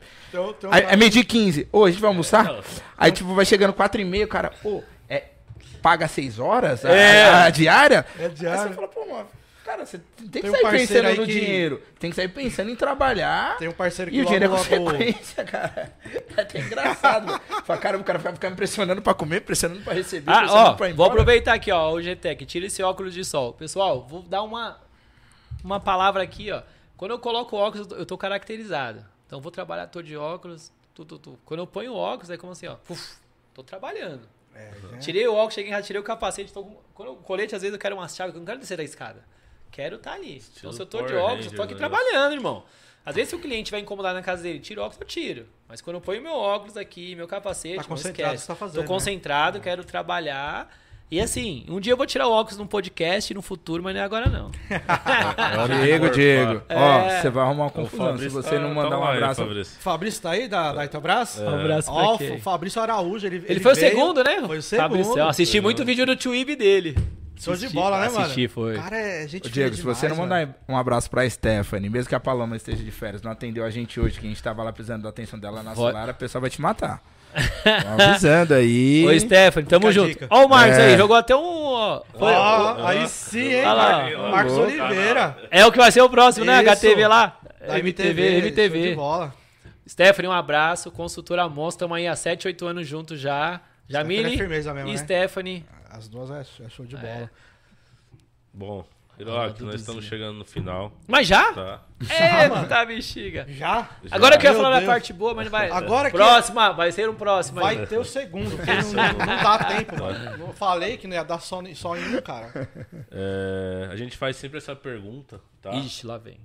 tem 0.52 0.68
um 0.70 0.72
Aí, 0.72 0.82
é 0.84 0.96
meio 0.96 1.10
de 1.10 1.24
15. 1.24 1.68
Ô, 1.72 1.84
a 1.84 1.90
gente 1.90 2.00
vai 2.00 2.08
almoçar? 2.08 2.54
Aí, 2.98 3.10
tipo, 3.12 3.34
vai 3.34 3.44
chegando 3.44 3.72
4 3.72 4.00
e 4.00 4.04
meia, 4.04 4.24
o 4.24 4.28
cara, 4.28 4.52
ô, 4.64 4.82
é, 5.08 5.24
paga 5.82 6.06
6 6.06 6.38
horas 6.38 6.84
a, 6.84 6.90
É. 6.90 7.24
a- 7.24 7.44
a 7.44 7.50
diária? 7.50 8.04
É 8.18 8.28
diária. 8.28 8.62
Aí 8.62 8.68
você 8.68 8.74
fala, 8.74 8.88
pô, 8.88 9.06
mano, 9.06 9.26
cara, 9.64 9.86
você 9.86 9.98
tem 10.18 10.26
que 10.26 10.40
Tem 10.42 10.50
um 10.50 10.52
sair 10.52 10.62
parceiro 10.62 11.08
pensando 11.08 11.20
no 11.20 11.26
que- 11.26 11.32
dinheiro. 11.40 11.82
Tem 11.98 12.10
que 12.10 12.16
sair 12.16 12.28
pensando 12.28 12.70
em 12.70 12.76
trabalhar. 12.76 13.56
Tem 13.56 13.68
um 13.68 13.72
parceiro 13.72 14.10
que 14.10 14.18
E 14.18 14.20
o 14.20 14.24
dinheiro 14.24 14.44
é 14.44 14.48
logo, 14.48 14.64
consequência, 14.64 15.44
cara. 15.44 15.92
É 16.36 16.40
até 16.42 16.58
engraçado. 16.60 17.40
Fala, 17.64 17.78
cara, 17.80 17.98
o 17.98 18.04
cara 18.04 18.18
vai 18.18 18.32
ficar 18.34 18.50
me 18.50 18.56
pressionando 18.56 19.00
pra 19.00 19.14
comer, 19.14 19.40
pressionando 19.40 19.80
pra 19.82 19.94
receber, 19.94 20.30
Ah, 20.30 20.38
pressionando 20.40 20.70
ó, 20.70 20.74
pra 20.74 20.92
vou 20.92 21.06
aproveitar 21.06 21.54
aqui, 21.54 21.72
ó, 21.72 21.90
o 21.92 22.02
GTEC, 22.02 22.44
tira 22.44 22.66
esse 22.66 22.82
óculos 22.82 23.14
de 23.14 23.24
sol. 23.24 23.54
Pessoal, 23.54 24.06
vou 24.06 24.20
dar 24.22 24.42
uma, 24.42 24.78
uma 25.64 25.80
palavra 25.80 26.22
aqui, 26.22 26.50
ó. 26.52 26.60
Quando 26.98 27.12
eu 27.12 27.18
coloco 27.18 27.56
o 27.56 27.58
óculos, 27.58 27.88
eu 27.92 28.04
tô 28.04 28.18
caracterizado. 28.18 29.02
Então, 29.30 29.40
vou 29.40 29.52
trabalhar, 29.52 29.86
tô 29.86 30.02
de 30.02 30.16
óculos, 30.16 30.72
tu, 30.92 31.04
tu, 31.04 31.16
tu. 31.16 31.38
Quando 31.44 31.60
eu 31.60 31.66
ponho 31.68 31.92
o 31.92 31.96
óculos, 31.96 32.30
é 32.30 32.36
como 32.36 32.50
assim, 32.50 32.66
ó, 32.66 32.74
puf, 32.74 33.16
tô 33.54 33.62
trabalhando. 33.62 34.28
É, 34.52 34.72
Tirei 34.98 35.24
o 35.28 35.32
óculos, 35.34 35.54
cheguei, 35.54 35.70
já 35.70 35.80
tirei 35.80 36.00
o 36.00 36.02
capacete. 36.02 36.52
Tô 36.52 36.64
com... 36.64 36.76
Quando 36.92 37.10
eu, 37.10 37.14
colete, 37.14 37.54
às 37.54 37.62
vezes 37.62 37.72
eu 37.72 37.78
quero 37.78 37.94
umas 37.94 38.16
chaves, 38.16 38.34
eu 38.34 38.40
não 38.40 38.44
quero 38.44 38.58
descer 38.58 38.76
da 38.76 38.82
escada. 38.82 39.24
Quero 39.70 39.96
estar 39.96 40.14
ali. 40.14 40.42
Então, 40.58 40.72
se 40.72 40.82
eu 40.82 40.84
tô 40.84 41.02
de 41.02 41.14
óculos, 41.14 41.46
eu 41.46 41.52
tô 41.52 41.62
Ranger, 41.62 41.64
aqui 41.64 41.74
né? 41.74 41.78
trabalhando, 41.78 42.32
irmão. 42.32 42.64
Às 43.06 43.14
vezes, 43.14 43.30
se 43.30 43.36
o 43.36 43.38
cliente 43.38 43.70
vai 43.70 43.78
incomodar 43.78 44.12
na 44.12 44.20
casa 44.20 44.42
dele, 44.42 44.58
tira 44.58 44.80
o 44.80 44.84
óculos, 44.84 45.00
eu 45.00 45.06
tiro. 45.06 45.46
Mas 45.68 45.80
quando 45.80 45.94
eu 45.94 46.00
ponho 46.00 46.20
meu 46.20 46.34
óculos 46.34 46.76
aqui, 46.76 47.14
meu 47.14 47.28
capacete, 47.28 47.76
Tá 47.76 47.84
não 47.88 47.94
esquece. 47.94 48.42
que 48.42 48.46
tá 48.48 48.56
fazendo, 48.56 48.74
Tô 48.74 48.80
né? 48.80 48.86
concentrado, 48.88 49.60
quero 49.60 49.84
trabalhar. 49.84 50.76
E 51.10 51.20
assim, 51.20 51.64
um 51.68 51.80
dia 51.80 51.92
eu 51.92 51.96
vou 51.96 52.06
tirar 52.06 52.28
o 52.28 52.32
óculos 52.32 52.56
num 52.56 52.68
podcast 52.68 53.34
no 53.34 53.42
futuro, 53.42 53.82
mas 53.82 53.94
não 53.94 54.00
é 54.00 54.04
agora 54.04 54.28
não. 54.28 54.50
Diego, 55.82 56.08
Diego. 56.10 56.62
É. 56.68 56.76
Ó, 56.76 57.20
você 57.20 57.30
vai 57.30 57.44
arrumar 57.44 57.62
uma 57.64 57.68
O 57.68 57.72
confusão 57.72 58.16
se 58.16 58.28
você 58.28 58.50
tá- 58.50 58.58
não 58.60 58.68
tá 58.68 58.74
mandar 58.74 58.98
um 59.00 59.04
abraço. 59.04 59.40
Fabrício. 59.42 59.80
Fabrício 59.80 60.22
tá 60.22 60.30
aí, 60.30 60.46
da, 60.46 60.72
da 60.72 60.84
Itobras? 60.84 61.38
Um 61.40 61.48
abraço 61.48 61.90
Ó, 61.90 61.94
pra 61.94 62.14
o 62.14 62.18
quem? 62.18 62.40
Fabrício 62.40 62.80
Araújo, 62.80 63.26
ele 63.26 63.44
Ele 63.48 63.58
foi 63.58 63.72
o 63.72 63.74
veio- 63.74 63.88
segundo, 63.90 64.22
né? 64.22 64.40
Foi 64.46 64.58
o 64.58 64.62
segundo. 64.62 64.82
Fabrício, 64.88 65.18
eu 65.18 65.28
assisti 65.28 65.60
muito 65.60 65.84
vídeo 65.84 66.06
no 66.06 66.14
Twib 66.14 66.54
dele. 66.54 66.96
Show 67.36 67.56
de 67.56 67.70
bola, 67.70 67.98
né, 68.00 68.08
mano? 68.10 68.20
assisti, 68.20 68.46
foi. 68.48 68.76
O 68.76 68.82
cara 68.82 68.96
é 68.96 69.26
gente 69.26 69.46
Ô, 69.48 69.50
Diego, 69.50 69.74
se 69.74 69.80
você 69.82 70.06
não 70.08 70.14
mandar 70.16 70.48
um 70.68 70.76
abraço 70.76 71.10
pra 71.10 71.28
Stephanie, 71.28 71.88
mesmo 71.88 72.08
que 72.08 72.14
a 72.14 72.20
Paloma 72.20 72.54
esteja 72.54 72.84
de 72.84 72.90
férias, 72.90 73.22
não 73.22 73.32
atendeu 73.32 73.64
a 73.64 73.70
gente 73.70 73.98
hoje, 73.98 74.20
que 74.20 74.26
a 74.26 74.28
gente 74.28 74.42
tava 74.42 74.62
lá 74.62 74.70
precisando 74.72 75.02
da 75.04 75.08
atenção 75.08 75.38
dela 75.38 75.62
na 75.62 75.74
celular, 75.74 76.08
a 76.10 76.14
pessoa 76.14 76.40
vai 76.40 76.50
te 76.50 76.60
matar. 76.60 77.02
Tô 77.32 78.02
avisando 78.02 78.54
aí. 78.54 79.06
Ô, 79.06 79.20
Stephanie, 79.20 79.68
tamo 79.68 79.88
Fica 79.88 79.92
junto. 79.92 80.26
Ó, 80.30 80.46
o 80.46 80.48
Marcos 80.48 80.78
É. 80.78 80.86
aí, 80.92 80.96
jogou 80.96 81.16
até 81.16 81.34
um. 81.36 81.40
ó, 81.42 82.02
foi- 82.18 82.32
Ó, 82.32 82.86
aí 82.86 83.08
sim, 83.08 83.52
hein? 83.54 83.64
Olha 83.64 83.72
lá. 83.72 84.02
Mar- 84.18 84.30
Marcos. 84.30 84.52
Oliveira. 84.58 85.36
é 85.50 85.64
o 85.64 85.70
que 85.72 85.78
vai 85.78 85.90
ser 85.92 86.02
o 86.02 86.08
próximo, 86.10 86.44
né? 86.44 86.54
Isso. 86.54 86.62
HTV 86.70 87.06
lá. 87.06 87.38
Da 87.66 87.78
MTV, 87.78 88.22
Show 88.22 88.40
de 88.40 88.46
MTV. 88.46 88.94
bola. 88.94 89.34
Stephanie, 89.88 90.28
um 90.28 90.32
abraço. 90.32 90.90
Consultora 90.90 91.48
Monstro, 91.48 91.84
estamos 91.84 91.96
aí 91.96 92.06
há 92.06 92.16
7, 92.16 92.46
8 92.46 92.66
anos 92.66 92.86
juntos 92.86 93.20
já. 93.20 93.60
Stephanie 93.88 94.16
Jamile 94.18 94.34
é 94.34 94.38
firmeza 94.38 94.72
mesmo, 94.72 94.88
e 94.88 94.92
né? 94.92 94.98
Stephanie. 94.98 95.64
As 95.90 96.08
duas 96.08 96.30
é, 96.30 96.40
é 96.64 96.68
show 96.68 96.86
de 96.86 96.96
bola. 96.96 97.30
Bom, 98.52 98.84
Nós 99.24 99.74
estamos 99.74 100.04
chegando 100.04 100.38
no 100.38 100.44
final, 100.44 100.92
Mas 101.06 101.26
já? 101.26 101.52
tá? 101.52 101.82
Eita, 102.00 102.84
bexiga. 102.86 103.46
Já? 103.48 103.88
Agora 104.10 104.36
eu 104.36 104.38
quero 104.40 104.54
Meu 104.54 104.62
falar 104.62 104.80
da 104.80 104.86
parte 104.86 105.12
boa, 105.12 105.34
mas 105.34 105.44
não 105.46 105.50
vai. 105.52 105.70
Agora 105.70 106.10
que- 106.10 106.16
Próxima, 106.16 106.72
vai 106.72 106.90
ser 106.92 107.08
um 107.08 107.14
próximo 107.14 107.64
aí. 107.64 107.76
Vai 107.76 107.86
ter 107.86 107.98
o 107.98 108.04
segundo, 108.04 108.56
porque 108.56 108.72
não, 108.94 109.26
não 109.26 109.42
dá 109.42 109.58
tempo, 109.64 109.98
mano. 109.98 110.44
Eu 110.48 110.52
falei 110.54 110.96
que 110.96 111.06
não 111.06 111.14
ia 111.14 111.22
dar 111.22 111.40
só, 111.40 111.62
só 111.74 111.96
em 111.96 112.16
um, 112.16 112.22
cara. 112.22 112.68
É, 113.10 113.88
a 113.90 113.96
gente 113.96 114.16
faz 114.16 114.36
sempre 114.36 114.58
essa 114.58 114.74
pergunta, 114.74 115.40
tá? 115.60 115.70
Ixi, 115.74 116.06
lá 116.06 116.18
vem. 116.18 116.40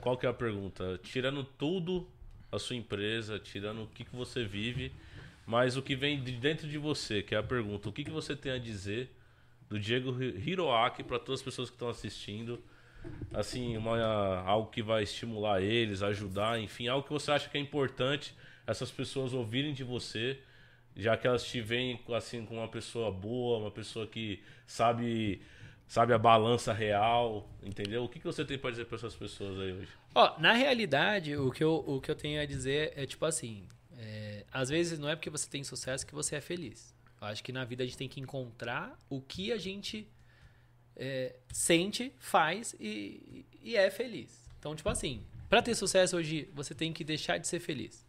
Qual 0.00 0.16
que 0.16 0.26
é 0.26 0.28
a 0.28 0.34
pergunta? 0.34 0.98
Tirando 1.02 1.42
tudo 1.44 2.06
a 2.50 2.58
sua 2.58 2.76
empresa, 2.76 3.38
tirando 3.38 3.84
o 3.84 3.86
que, 3.86 4.04
que 4.04 4.14
você 4.14 4.44
vive, 4.44 4.92
mas 5.46 5.76
o 5.76 5.82
que 5.82 5.94
vem 5.94 6.20
de 6.20 6.32
dentro 6.32 6.68
de 6.68 6.78
você, 6.78 7.22
que 7.22 7.34
é 7.34 7.38
a 7.38 7.42
pergunta, 7.42 7.88
o 7.88 7.92
que, 7.92 8.04
que 8.04 8.10
você 8.10 8.34
tem 8.36 8.52
a 8.52 8.58
dizer 8.58 9.10
do 9.68 9.78
Diego 9.78 10.10
Hi- 10.12 10.36
Hiroaki 10.50 11.02
para 11.02 11.18
todas 11.18 11.40
as 11.40 11.44
pessoas 11.44 11.68
que 11.70 11.74
estão 11.76 11.88
assistindo? 11.88 12.62
Assim, 13.32 13.76
uma, 13.76 13.98
algo 14.42 14.70
que 14.70 14.82
vai 14.82 15.02
estimular 15.02 15.62
eles, 15.62 16.02
ajudar, 16.02 16.60
enfim, 16.60 16.88
algo 16.88 17.06
que 17.06 17.12
você 17.12 17.30
acha 17.30 17.48
que 17.48 17.56
é 17.56 17.60
importante 17.60 18.34
essas 18.66 18.90
pessoas 18.90 19.32
ouvirem 19.32 19.72
de 19.72 19.84
você, 19.84 20.38
já 20.96 21.16
que 21.16 21.26
elas 21.26 21.44
te 21.44 21.60
veem 21.60 21.98
assim 22.14 22.44
com 22.44 22.56
uma 22.56 22.68
pessoa 22.68 23.10
boa, 23.10 23.58
uma 23.58 23.70
pessoa 23.70 24.06
que 24.06 24.42
sabe 24.66 25.40
sabe 25.86 26.12
a 26.12 26.18
balança 26.18 26.70
real, 26.70 27.48
entendeu? 27.62 28.04
O 28.04 28.08
que, 28.10 28.18
que 28.18 28.26
você 28.26 28.44
tem 28.44 28.58
para 28.58 28.70
dizer 28.70 28.84
para 28.84 28.96
essas 28.96 29.14
pessoas 29.14 29.58
aí 29.58 29.72
hoje? 29.72 29.88
Ó, 30.14 30.38
na 30.38 30.52
realidade, 30.52 31.34
o 31.34 31.50
que 31.50 31.64
eu, 31.64 31.82
o 31.86 31.98
que 31.98 32.10
eu 32.10 32.14
tenho 32.14 32.42
a 32.42 32.44
dizer 32.44 32.92
é 32.94 33.06
tipo 33.06 33.24
assim: 33.24 33.66
é, 33.96 34.44
às 34.52 34.68
vezes 34.68 34.98
não 34.98 35.08
é 35.08 35.16
porque 35.16 35.30
você 35.30 35.48
tem 35.48 35.64
sucesso 35.64 36.06
que 36.06 36.14
você 36.14 36.36
é 36.36 36.40
feliz. 36.42 36.94
Eu 37.20 37.26
acho 37.26 37.42
que 37.42 37.52
na 37.52 37.64
vida 37.64 37.82
a 37.82 37.86
gente 37.86 37.98
tem 37.98 38.08
que 38.08 38.20
encontrar 38.20 38.98
o 39.08 39.20
que 39.20 39.52
a 39.52 39.58
gente 39.58 40.08
é, 40.96 41.36
sente, 41.52 42.12
faz 42.18 42.74
e, 42.78 43.44
e 43.62 43.76
é 43.76 43.90
feliz. 43.90 44.48
Então, 44.58 44.74
tipo 44.74 44.88
assim, 44.88 45.24
pra 45.48 45.62
ter 45.62 45.74
sucesso 45.74 46.16
hoje, 46.16 46.50
você 46.54 46.74
tem 46.74 46.92
que 46.92 47.04
deixar 47.04 47.38
de 47.38 47.46
ser 47.46 47.60
feliz. 47.60 48.06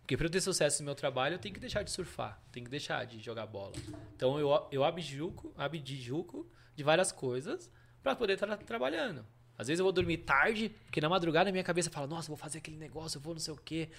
Porque 0.00 0.16
pra 0.16 0.26
eu 0.26 0.30
ter 0.30 0.40
sucesso 0.40 0.82
no 0.82 0.86
meu 0.86 0.94
trabalho, 0.94 1.34
eu 1.34 1.38
tenho 1.38 1.54
que 1.54 1.60
deixar 1.60 1.82
de 1.82 1.90
surfar, 1.90 2.40
tenho 2.50 2.64
que 2.64 2.70
deixar 2.70 3.04
de 3.04 3.20
jogar 3.20 3.46
bola. 3.46 3.74
Então 4.16 4.38
eu, 4.38 4.66
eu 4.72 4.82
abdico, 4.82 5.52
abdico 5.56 6.50
de 6.74 6.82
várias 6.82 7.12
coisas 7.12 7.70
pra 8.02 8.16
poder 8.16 8.34
estar 8.34 8.56
trabalhando. 8.58 9.26
Às 9.58 9.66
vezes 9.66 9.80
eu 9.80 9.84
vou 9.84 9.92
dormir 9.92 10.18
tarde, 10.18 10.70
porque 10.86 11.00
na 11.00 11.08
madrugada 11.08 11.50
a 11.50 11.52
minha 11.52 11.64
cabeça 11.64 11.90
fala, 11.90 12.06
nossa, 12.06 12.28
vou 12.28 12.36
fazer 12.36 12.58
aquele 12.58 12.76
negócio, 12.76 13.18
eu 13.18 13.20
vou 13.20 13.34
não 13.34 13.40
sei 13.40 13.52
o 13.52 13.56
quê. 13.56 13.90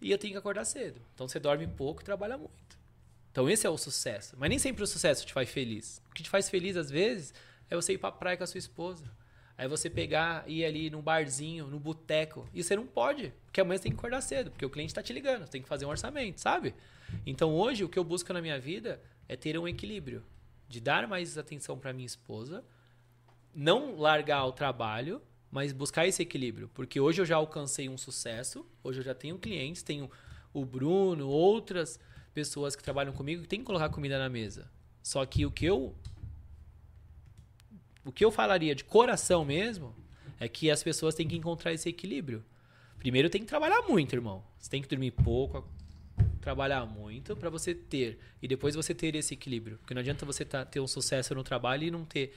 E 0.00 0.10
eu 0.10 0.16
tenho 0.16 0.32
que 0.32 0.38
acordar 0.38 0.64
cedo. 0.64 1.00
Então 1.14 1.28
você 1.28 1.38
dorme 1.38 1.66
pouco 1.66 2.00
e 2.00 2.04
trabalha 2.04 2.38
muito. 2.38 2.78
Então 3.34 3.50
esse 3.50 3.66
é 3.66 3.70
o 3.70 3.76
sucesso. 3.76 4.36
Mas 4.38 4.48
nem 4.48 4.60
sempre 4.60 4.84
o 4.84 4.86
sucesso 4.86 5.26
te 5.26 5.32
faz 5.32 5.50
feliz. 5.50 6.00
O 6.08 6.14
que 6.14 6.22
te 6.22 6.30
faz 6.30 6.48
feliz 6.48 6.76
às 6.76 6.88
vezes 6.88 7.34
é 7.68 7.74
você 7.74 7.94
ir 7.94 7.98
pra 7.98 8.12
praia 8.12 8.36
com 8.36 8.44
a 8.44 8.46
sua 8.46 8.58
esposa. 8.58 9.10
Aí 9.58 9.66
você 9.66 9.90
pegar, 9.90 10.48
ir 10.48 10.64
ali 10.64 10.88
num 10.88 11.02
barzinho, 11.02 11.66
no 11.66 11.80
boteco. 11.80 12.48
E 12.54 12.62
você 12.62 12.76
não 12.76 12.86
pode, 12.86 13.34
porque 13.44 13.60
amanhã 13.60 13.76
você 13.76 13.82
tem 13.82 13.92
que 13.92 13.98
acordar 13.98 14.20
cedo, 14.20 14.52
porque 14.52 14.64
o 14.64 14.70
cliente 14.70 14.92
está 14.92 15.02
te 15.02 15.12
ligando, 15.12 15.44
você 15.44 15.50
tem 15.50 15.62
que 15.62 15.66
fazer 15.66 15.84
um 15.84 15.88
orçamento, 15.88 16.40
sabe? 16.40 16.76
Então 17.26 17.52
hoje 17.52 17.82
o 17.82 17.88
que 17.88 17.98
eu 17.98 18.04
busco 18.04 18.32
na 18.32 18.40
minha 18.40 18.58
vida 18.60 19.02
é 19.28 19.34
ter 19.34 19.58
um 19.58 19.66
equilíbrio. 19.66 20.22
De 20.68 20.80
dar 20.80 21.08
mais 21.08 21.36
atenção 21.36 21.76
para 21.76 21.92
minha 21.92 22.06
esposa, 22.06 22.64
não 23.52 23.96
largar 23.96 24.44
o 24.46 24.52
trabalho, 24.52 25.20
mas 25.50 25.72
buscar 25.72 26.06
esse 26.06 26.22
equilíbrio. 26.22 26.70
Porque 26.72 27.00
hoje 27.00 27.20
eu 27.20 27.26
já 27.26 27.34
alcancei 27.34 27.88
um 27.88 27.98
sucesso, 27.98 28.64
hoje 28.82 29.00
eu 29.00 29.04
já 29.04 29.14
tenho 29.14 29.40
clientes, 29.40 29.82
tenho 29.82 30.08
o 30.52 30.64
Bruno, 30.64 31.26
outras 31.28 31.98
pessoas 32.34 32.74
que 32.76 32.82
trabalham 32.82 33.12
comigo 33.12 33.42
que 33.42 33.48
tem 33.48 33.60
que 33.60 33.64
colocar 33.64 33.88
comida 33.88 34.18
na 34.18 34.28
mesa. 34.28 34.70
Só 35.02 35.24
que 35.24 35.46
o 35.46 35.50
que 35.50 35.64
eu 35.64 35.94
o 38.04 38.12
que 38.12 38.24
eu 38.24 38.30
falaria 38.30 38.74
de 38.74 38.84
coração 38.84 39.44
mesmo 39.44 39.94
é 40.38 40.46
que 40.48 40.70
as 40.70 40.82
pessoas 40.82 41.14
têm 41.14 41.26
que 41.26 41.36
encontrar 41.36 41.72
esse 41.72 41.88
equilíbrio. 41.88 42.44
Primeiro 42.98 43.30
tem 43.30 43.40
que 43.40 43.46
trabalhar 43.46 43.82
muito, 43.82 44.14
irmão. 44.14 44.44
Você 44.58 44.68
tem 44.68 44.82
que 44.82 44.88
dormir 44.88 45.10
pouco, 45.12 45.66
trabalhar 46.40 46.84
muito 46.84 47.34
pra 47.36 47.48
você 47.48 47.74
ter. 47.74 48.18
E 48.42 48.48
depois 48.48 48.74
você 48.74 48.94
ter 48.94 49.14
esse 49.14 49.32
equilíbrio. 49.34 49.78
Porque 49.78 49.94
não 49.94 50.00
adianta 50.00 50.26
você 50.26 50.44
tá- 50.44 50.64
ter 50.64 50.80
um 50.80 50.86
sucesso 50.86 51.34
no 51.34 51.42
trabalho 51.44 51.84
e 51.84 51.90
não 51.90 52.04
ter 52.04 52.34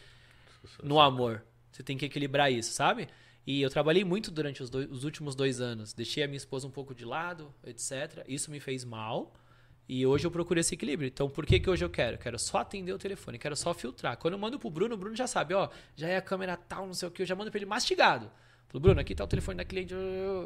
no 0.82 1.00
amor. 1.00 1.44
Você 1.72 1.84
tem 1.84 1.98
que 1.98 2.06
equilibrar 2.06 2.52
isso, 2.52 2.72
sabe? 2.74 3.08
E 3.46 3.62
eu 3.62 3.70
trabalhei 3.70 4.04
muito 4.04 4.30
durante 4.32 4.62
os, 4.64 4.70
dois- 4.70 4.90
os 4.90 5.04
últimos 5.04 5.36
dois 5.36 5.60
anos. 5.62 5.94
Deixei 5.94 6.24
a 6.24 6.28
minha 6.28 6.38
esposa 6.38 6.68
um 6.68 6.72
pouco 6.72 6.94
de 6.96 7.04
lado, 7.06 7.54
etc. 7.66 8.24
Isso 8.28 8.52
me 8.52 8.60
fez 8.60 8.84
mal. 8.86 9.34
E 9.90 10.06
hoje 10.06 10.28
eu 10.28 10.32
procuro 10.32 10.60
esse 10.60 10.74
equilíbrio. 10.74 11.08
Então, 11.08 11.30
por 11.30 11.46
que, 11.46 11.60
que 11.60 11.70
hoje 11.70 11.84
eu 11.84 11.90
quero? 11.90 12.18
Quero 12.18 12.38
só 12.38 12.60
atender 12.60 12.92
o 12.92 12.98
telefone, 12.98 13.38
quero 13.38 13.56
só 13.56 13.74
filtrar. 13.74 14.18
Quando 14.18 14.34
eu 14.34 14.40
mando 14.40 14.60
pro 14.60 14.70
Bruno, 14.70 14.96
o 14.96 14.98
Bruno 14.98 15.16
já 15.16 15.28
sabe, 15.28 15.54
ó, 15.54 15.70
já 15.96 16.08
é 16.08 16.18
a 16.18 16.22
câmera 16.22 16.58
tal, 16.58 16.86
não 16.86 16.94
sei 16.94 17.08
o 17.08 17.12
que, 17.12 17.22
eu 17.22 17.26
já 17.26 17.36
mando 17.36 17.50
pra 17.50 17.58
ele 17.58 17.66
mastigado. 17.66 18.30
Falo, 18.68 18.82
Bruno, 18.82 19.00
aqui 19.00 19.16
tá 19.16 19.24
o 19.24 19.28
telefone 19.28 19.58
da 19.58 19.66
cliente. 19.66 19.94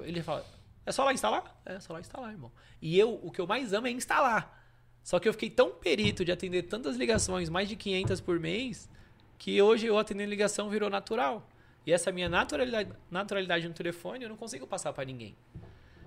Ele 0.03 0.22
fala, 0.22 0.45
é 0.85 0.91
só 0.91 1.03
lá 1.03 1.11
instalar? 1.11 1.59
É, 1.65 1.80
só 1.80 1.93
lá 1.93 1.99
instalar, 1.99 2.31
irmão. 2.31 2.51
E 2.80 2.97
eu, 2.97 3.19
o 3.23 3.31
que 3.31 3.41
eu 3.41 3.47
mais 3.47 3.73
amo 3.73 3.88
é 3.88 3.91
instalar. 3.91 4.59
Só 5.03 5.19
que 5.19 5.27
eu 5.27 5.34
fiquei 5.34 5.49
tão 5.49 5.72
perito 5.72 6.23
de 6.23 6.31
atender 6.31 6.63
tantas 6.63 6.95
ligações, 6.95 7.49
mais 7.49 7.68
de 7.68 7.76
500 7.76 8.22
por 8.22 8.39
mês, 8.39 8.88
que 9.39 9.59
hoje 9.59 9.88
eu 9.88 9.97
atendendo 9.97 10.30
ligação 10.30 10.69
virou 10.69 10.89
natural. 10.89 11.49
E 11.85 11.91
essa 11.91 12.11
minha 12.11 12.30
naturalidade, 12.30 12.91
naturalidade 13.09 13.68
no 13.68 13.73
telefone 13.73 14.23
eu 14.23 14.30
não 14.30 14.38
consigo 14.38 14.68
passar 14.68 14.93
pra 14.93 15.03
ninguém. 15.03 15.35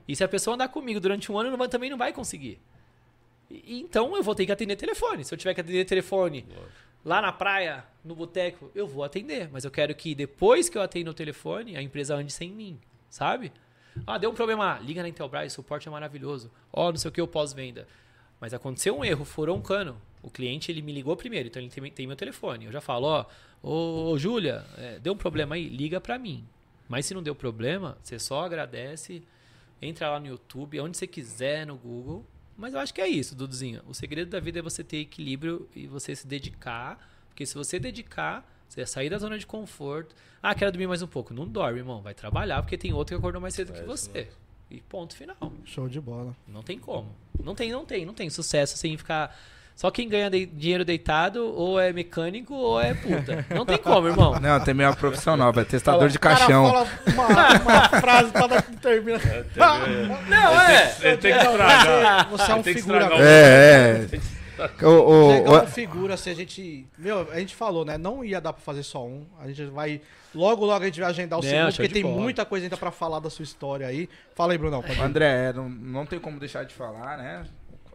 E 0.06 0.14
se 0.14 0.22
a 0.22 0.28
pessoa 0.28 0.54
andar 0.54 0.68
comigo 0.68 1.00
durante 1.00 1.32
um 1.32 1.38
ano, 1.38 1.68
também 1.68 1.90
não 1.90 1.98
vai 1.98 2.12
conseguir. 2.12 2.60
Então 3.66 4.16
eu 4.16 4.22
vou 4.22 4.34
ter 4.34 4.46
que 4.46 4.52
atender 4.52 4.76
telefone. 4.76 5.24
Se 5.24 5.34
eu 5.34 5.38
tiver 5.38 5.54
que 5.54 5.60
atender 5.60 5.84
telefone 5.84 6.46
lá 7.04 7.20
na 7.20 7.32
praia, 7.32 7.84
no 8.04 8.14
boteco, 8.14 8.70
eu 8.74 8.86
vou 8.86 9.04
atender. 9.04 9.48
Mas 9.52 9.64
eu 9.64 9.70
quero 9.70 9.94
que 9.94 10.14
depois 10.14 10.68
que 10.68 10.78
eu 10.78 10.82
atendo 10.82 11.10
o 11.10 11.14
telefone, 11.14 11.76
a 11.76 11.82
empresa 11.82 12.14
ande 12.14 12.32
sem 12.32 12.50
mim, 12.50 12.80
sabe? 13.10 13.52
Ah, 14.06 14.18
deu 14.18 14.30
um 14.30 14.34
problema. 14.34 14.64
lá, 14.64 14.78
Liga 14.80 15.02
na 15.02 15.08
Intelbras, 15.08 15.52
o 15.52 15.56
suporte 15.56 15.86
é 15.86 15.90
maravilhoso. 15.90 16.50
Ó, 16.72 16.90
não 16.90 16.96
sei 16.96 17.08
o 17.08 17.12
que, 17.12 17.20
eu 17.20 17.28
pós-venda. 17.28 17.86
Mas 18.40 18.52
aconteceu 18.52 18.96
um 18.96 19.04
erro, 19.04 19.24
furou 19.24 19.56
um 19.56 19.62
cano. 19.62 20.00
O 20.22 20.30
cliente, 20.30 20.72
ele 20.72 20.82
me 20.82 20.92
ligou 20.92 21.14
primeiro, 21.16 21.48
então 21.48 21.62
ele 21.62 21.70
tem, 21.70 21.90
tem 21.90 22.06
meu 22.06 22.16
telefone. 22.16 22.64
Eu 22.64 22.72
já 22.72 22.80
falo, 22.80 23.06
ó, 23.06 23.26
ô, 23.62 24.10
ô 24.10 24.18
Júlia, 24.18 24.64
é, 24.76 24.98
deu 24.98 25.12
um 25.12 25.16
problema 25.16 25.54
aí, 25.54 25.68
liga 25.68 26.00
pra 26.00 26.18
mim. 26.18 26.44
Mas 26.88 27.06
se 27.06 27.14
não 27.14 27.22
deu 27.22 27.34
problema, 27.34 27.96
você 28.02 28.18
só 28.18 28.44
agradece, 28.44 29.22
entra 29.80 30.10
lá 30.10 30.20
no 30.20 30.26
YouTube, 30.26 30.80
onde 30.80 30.96
você 30.96 31.06
quiser, 31.06 31.66
no 31.66 31.76
Google. 31.76 32.26
Mas 32.56 32.74
eu 32.74 32.80
acho 32.80 32.94
que 32.94 33.00
é 33.00 33.08
isso, 33.08 33.34
Duduzinho. 33.34 33.82
O 33.86 33.94
segredo 33.94 34.30
da 34.30 34.40
vida 34.40 34.58
é 34.60 34.62
você 34.62 34.84
ter 34.84 34.98
equilíbrio 34.98 35.68
e 35.74 35.86
você 35.86 36.14
se 36.14 36.26
dedicar. 36.26 36.98
Porque 37.28 37.44
se 37.44 37.54
você 37.54 37.80
dedicar, 37.80 38.48
você 38.68 38.80
vai 38.82 38.86
sair 38.86 39.10
da 39.10 39.18
zona 39.18 39.36
de 39.38 39.46
conforto. 39.46 40.14
Ah, 40.42 40.54
quero 40.54 40.70
dormir 40.70 40.86
mais 40.86 41.02
um 41.02 41.06
pouco. 41.06 41.34
Não 41.34 41.46
dorme, 41.48 41.80
irmão. 41.80 42.00
Vai 42.00 42.14
trabalhar, 42.14 42.62
porque 42.62 42.78
tem 42.78 42.92
outro 42.92 43.16
que 43.16 43.18
acordou 43.18 43.40
mais 43.40 43.54
cedo 43.54 43.72
que 43.72 43.82
você. 43.82 44.28
E 44.70 44.80
ponto 44.80 45.16
final. 45.16 45.36
Show 45.64 45.88
de 45.88 46.00
bola. 46.00 46.34
Não 46.46 46.62
tem 46.62 46.78
como. 46.78 47.14
Não 47.42 47.54
tem, 47.54 47.70
não 47.70 47.84
tem, 47.84 48.04
não 48.06 48.14
tem 48.14 48.30
sucesso 48.30 48.76
sem 48.76 48.96
ficar. 48.96 49.36
Só 49.74 49.90
quem 49.90 50.08
ganha 50.08 50.30
de- 50.30 50.46
dinheiro 50.46 50.84
deitado 50.84 51.52
ou 51.52 51.80
é 51.80 51.92
mecânico 51.92 52.54
ou 52.54 52.80
é 52.80 52.94
puta. 52.94 53.44
Não 53.52 53.66
tem 53.66 53.76
como, 53.76 54.06
irmão. 54.06 54.38
Não, 54.40 54.60
tem 54.60 54.72
meio 54.72 54.88
nova, 55.36 55.62
é 55.62 55.64
testador 55.64 56.08
de 56.08 56.16
O 56.16 56.20
cara 56.20 56.36
caixão. 56.36 56.64
fala 56.70 56.86
uma, 57.12 57.60
uma 57.60 57.88
frase 58.00 58.30
toda 58.32 58.62
que 58.62 58.76
termina. 58.76 59.18
Não, 60.28 60.60
é. 60.60 60.96
Ele 61.02 61.16
tem 61.16 61.32
que 61.32 61.38
estragar. 61.38 62.28
Você 62.30 62.52
é 62.52 62.54
um 62.54 62.62
figura. 62.62 63.08
É, 63.18 64.06
é. 64.12 64.84
O, 64.86 64.88
o- 64.88 65.32
Diego 65.32 65.50
o- 65.52 65.56
é 65.56 65.62
um 65.62 65.66
figura, 65.66 66.16
se 66.16 66.30
a 66.30 66.34
gente. 66.34 66.86
Meu, 66.96 67.28
a 67.32 67.40
gente 67.40 67.54
falou, 67.56 67.84
né? 67.84 67.98
Não 67.98 68.24
ia 68.24 68.40
dar 68.40 68.52
pra 68.52 68.62
fazer 68.62 68.84
só 68.84 69.04
um. 69.04 69.26
A 69.40 69.48
gente 69.48 69.64
vai. 69.66 70.00
Logo, 70.32 70.64
logo 70.64 70.82
a 70.82 70.86
gente 70.86 71.00
vai 71.00 71.10
agendar 71.10 71.38
o 71.38 71.42
Não, 71.42 71.48
segundo, 71.48 71.74
porque 71.74 71.88
tem 71.88 72.02
bola. 72.02 72.20
muita 72.20 72.44
coisa 72.44 72.64
ainda 72.66 72.76
pra 72.76 72.90
falar 72.92 73.18
da 73.20 73.30
sua 73.30 73.42
história 73.42 73.86
aí. 73.86 74.08
Fala 74.34 74.52
aí, 74.52 74.58
Brunão. 74.58 74.82
ir. 74.88 75.00
André, 75.00 75.52
não, 75.52 75.68
não 75.68 76.06
tem 76.06 76.18
como 76.20 76.38
deixar 76.40 76.64
de 76.64 76.74
falar, 76.74 77.18
né? 77.18 77.44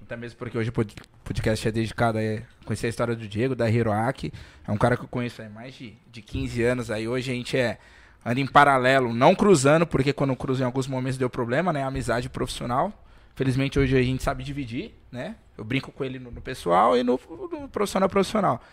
Até 0.10 0.18
mesmo 0.18 0.40
porque 0.40 0.58
hoje 0.58 0.70
o 0.70 0.74
pod- 0.74 0.96
podcast 1.24 1.68
é 1.68 1.72
dedicado 1.72 2.18
a 2.18 2.66
conhecer 2.66 2.88
a 2.88 2.90
história 2.90 3.16
do 3.16 3.28
Diego, 3.28 3.54
da 3.54 3.70
Hiroaki. 3.70 4.34
É 4.68 4.72
um 4.72 4.76
cara 4.78 4.98
que 4.98 5.04
eu 5.04 5.08
conheço 5.08 5.40
há 5.40 5.48
mais 5.48 5.76
de, 5.76 5.94
de 6.12 6.24
15 6.24 6.64
anos 6.64 6.90
aí. 6.90 7.08
Hoje 7.08 7.32
a 7.32 7.36
gente 7.36 7.56
é 7.56 7.78
anda 8.26 8.40
em 8.40 8.48
paralelo, 8.48 9.14
não 9.14 9.36
cruzando, 9.36 9.86
porque 9.86 10.12
quando 10.12 10.36
cruza 10.36 10.64
em 10.64 10.66
alguns 10.66 10.88
momentos 10.88 11.16
deu 11.16 11.30
problema, 11.30 11.72
né? 11.72 11.84
Amizade 11.84 12.28
profissional. 12.28 12.92
Felizmente 13.36 13.78
hoje 13.78 13.96
a 13.96 14.02
gente 14.02 14.24
sabe 14.24 14.44
dividir, 14.44 14.96
né? 15.12 15.36
Eu 15.56 15.64
brinco 15.64 15.92
com 15.92 16.04
ele 16.04 16.18
no, 16.18 16.32
no 16.32 16.42
pessoal 16.42 16.98
e 16.98 17.04
no, 17.04 17.20
no 17.30 17.70
profissional 17.70 18.10
profissional. 18.10 18.64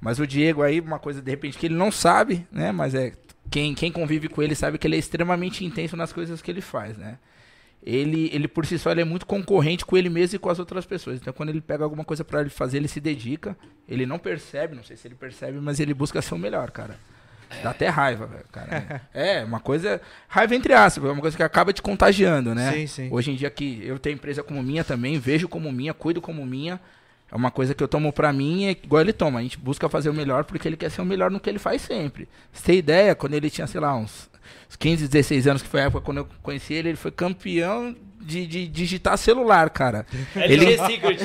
Mas 0.00 0.20
o 0.20 0.26
Diego 0.26 0.62
aí, 0.62 0.78
uma 0.78 1.00
coisa 1.00 1.20
de 1.20 1.28
repente 1.28 1.58
que 1.58 1.66
ele 1.66 1.74
não 1.74 1.90
sabe, 1.90 2.46
né? 2.48 2.70
Mas 2.70 2.94
é 2.94 3.12
quem, 3.50 3.74
quem 3.74 3.90
convive 3.90 4.28
com 4.28 4.40
ele 4.40 4.54
sabe 4.54 4.78
que 4.78 4.86
ele 4.86 4.94
é 4.94 5.00
extremamente 5.00 5.64
intenso 5.64 5.96
nas 5.96 6.12
coisas 6.12 6.40
que 6.40 6.48
ele 6.48 6.60
faz, 6.60 6.96
né? 6.96 7.18
Ele, 7.86 8.28
ele 8.32 8.48
por 8.48 8.66
si 8.66 8.78
só 8.78 8.90
ele 8.90 9.02
é 9.02 9.04
muito 9.04 9.24
concorrente 9.24 9.86
com 9.86 9.96
ele 9.96 10.10
mesmo 10.10 10.34
e 10.34 10.38
com 10.40 10.50
as 10.50 10.58
outras 10.58 10.84
pessoas. 10.84 11.20
Então 11.20 11.32
quando 11.32 11.50
ele 11.50 11.60
pega 11.60 11.84
alguma 11.84 12.04
coisa 12.04 12.24
pra 12.24 12.40
ele 12.40 12.50
fazer, 12.50 12.78
ele 12.78 12.88
se 12.88 13.00
dedica. 13.00 13.56
Ele 13.88 14.04
não 14.04 14.18
percebe, 14.18 14.74
não 14.74 14.82
sei 14.82 14.96
se 14.96 15.06
ele 15.06 15.14
percebe, 15.14 15.58
mas 15.60 15.78
ele 15.78 15.94
busca 15.94 16.20
ser 16.20 16.34
o 16.34 16.38
melhor, 16.38 16.72
cara. 16.72 16.98
Dá 17.62 17.70
até 17.70 17.88
raiva, 17.88 18.26
velho, 18.26 18.44
cara. 18.50 19.02
É, 19.14 19.44
uma 19.44 19.60
coisa. 19.60 20.00
Raiva 20.26 20.54
entre 20.56 20.72
aspas, 20.72 21.04
é 21.04 21.12
uma 21.12 21.20
coisa 21.20 21.36
que 21.36 21.42
acaba 21.44 21.72
te 21.72 21.80
contagiando, 21.80 22.54
né? 22.54 22.72
Sim, 22.72 22.86
sim. 22.88 23.08
Hoje 23.10 23.30
em 23.30 23.36
dia 23.36 23.48
que 23.50 23.80
eu 23.84 24.00
tenho 24.00 24.14
empresa 24.14 24.42
como 24.42 24.60
minha 24.62 24.82
também, 24.82 25.18
vejo 25.18 25.48
como 25.48 25.70
minha, 25.70 25.94
cuido 25.94 26.20
como 26.20 26.44
minha. 26.44 26.80
É 27.30 27.34
uma 27.34 27.50
coisa 27.50 27.74
que 27.74 27.82
eu 27.82 27.88
tomo 27.88 28.12
pra 28.12 28.32
mim, 28.32 28.66
é 28.66 28.70
igual 28.70 29.02
ele 29.02 29.12
toma. 29.12 29.40
A 29.40 29.42
gente 29.42 29.58
busca 29.58 29.88
fazer 29.88 30.10
o 30.10 30.14
melhor 30.14 30.44
porque 30.44 30.68
ele 30.68 30.76
quer 30.76 30.90
ser 30.90 31.02
o 31.02 31.04
melhor 31.04 31.30
no 31.30 31.40
que 31.40 31.48
ele 31.48 31.58
faz 31.58 31.82
sempre. 31.82 32.28
Você 32.52 32.64
tem 32.64 32.78
ideia, 32.78 33.14
quando 33.14 33.34
ele 33.34 33.50
tinha, 33.50 33.66
sei 33.66 33.80
lá, 33.80 33.96
uns, 33.96 34.30
uns 34.68 34.76
15, 34.76 35.08
16 35.08 35.46
anos, 35.46 35.62
que 35.62 35.68
foi 35.68 35.80
a 35.80 35.84
época 35.84 36.00
quando 36.04 36.18
eu 36.18 36.28
conheci 36.42 36.74
ele, 36.74 36.90
ele 36.90 36.96
foi 36.96 37.10
campeão 37.10 37.94
de, 38.20 38.44
de 38.46 38.66
digitar 38.66 39.16
celular, 39.16 39.70
cara. 39.70 40.04
LG 40.34 40.78
Secret. 40.78 41.18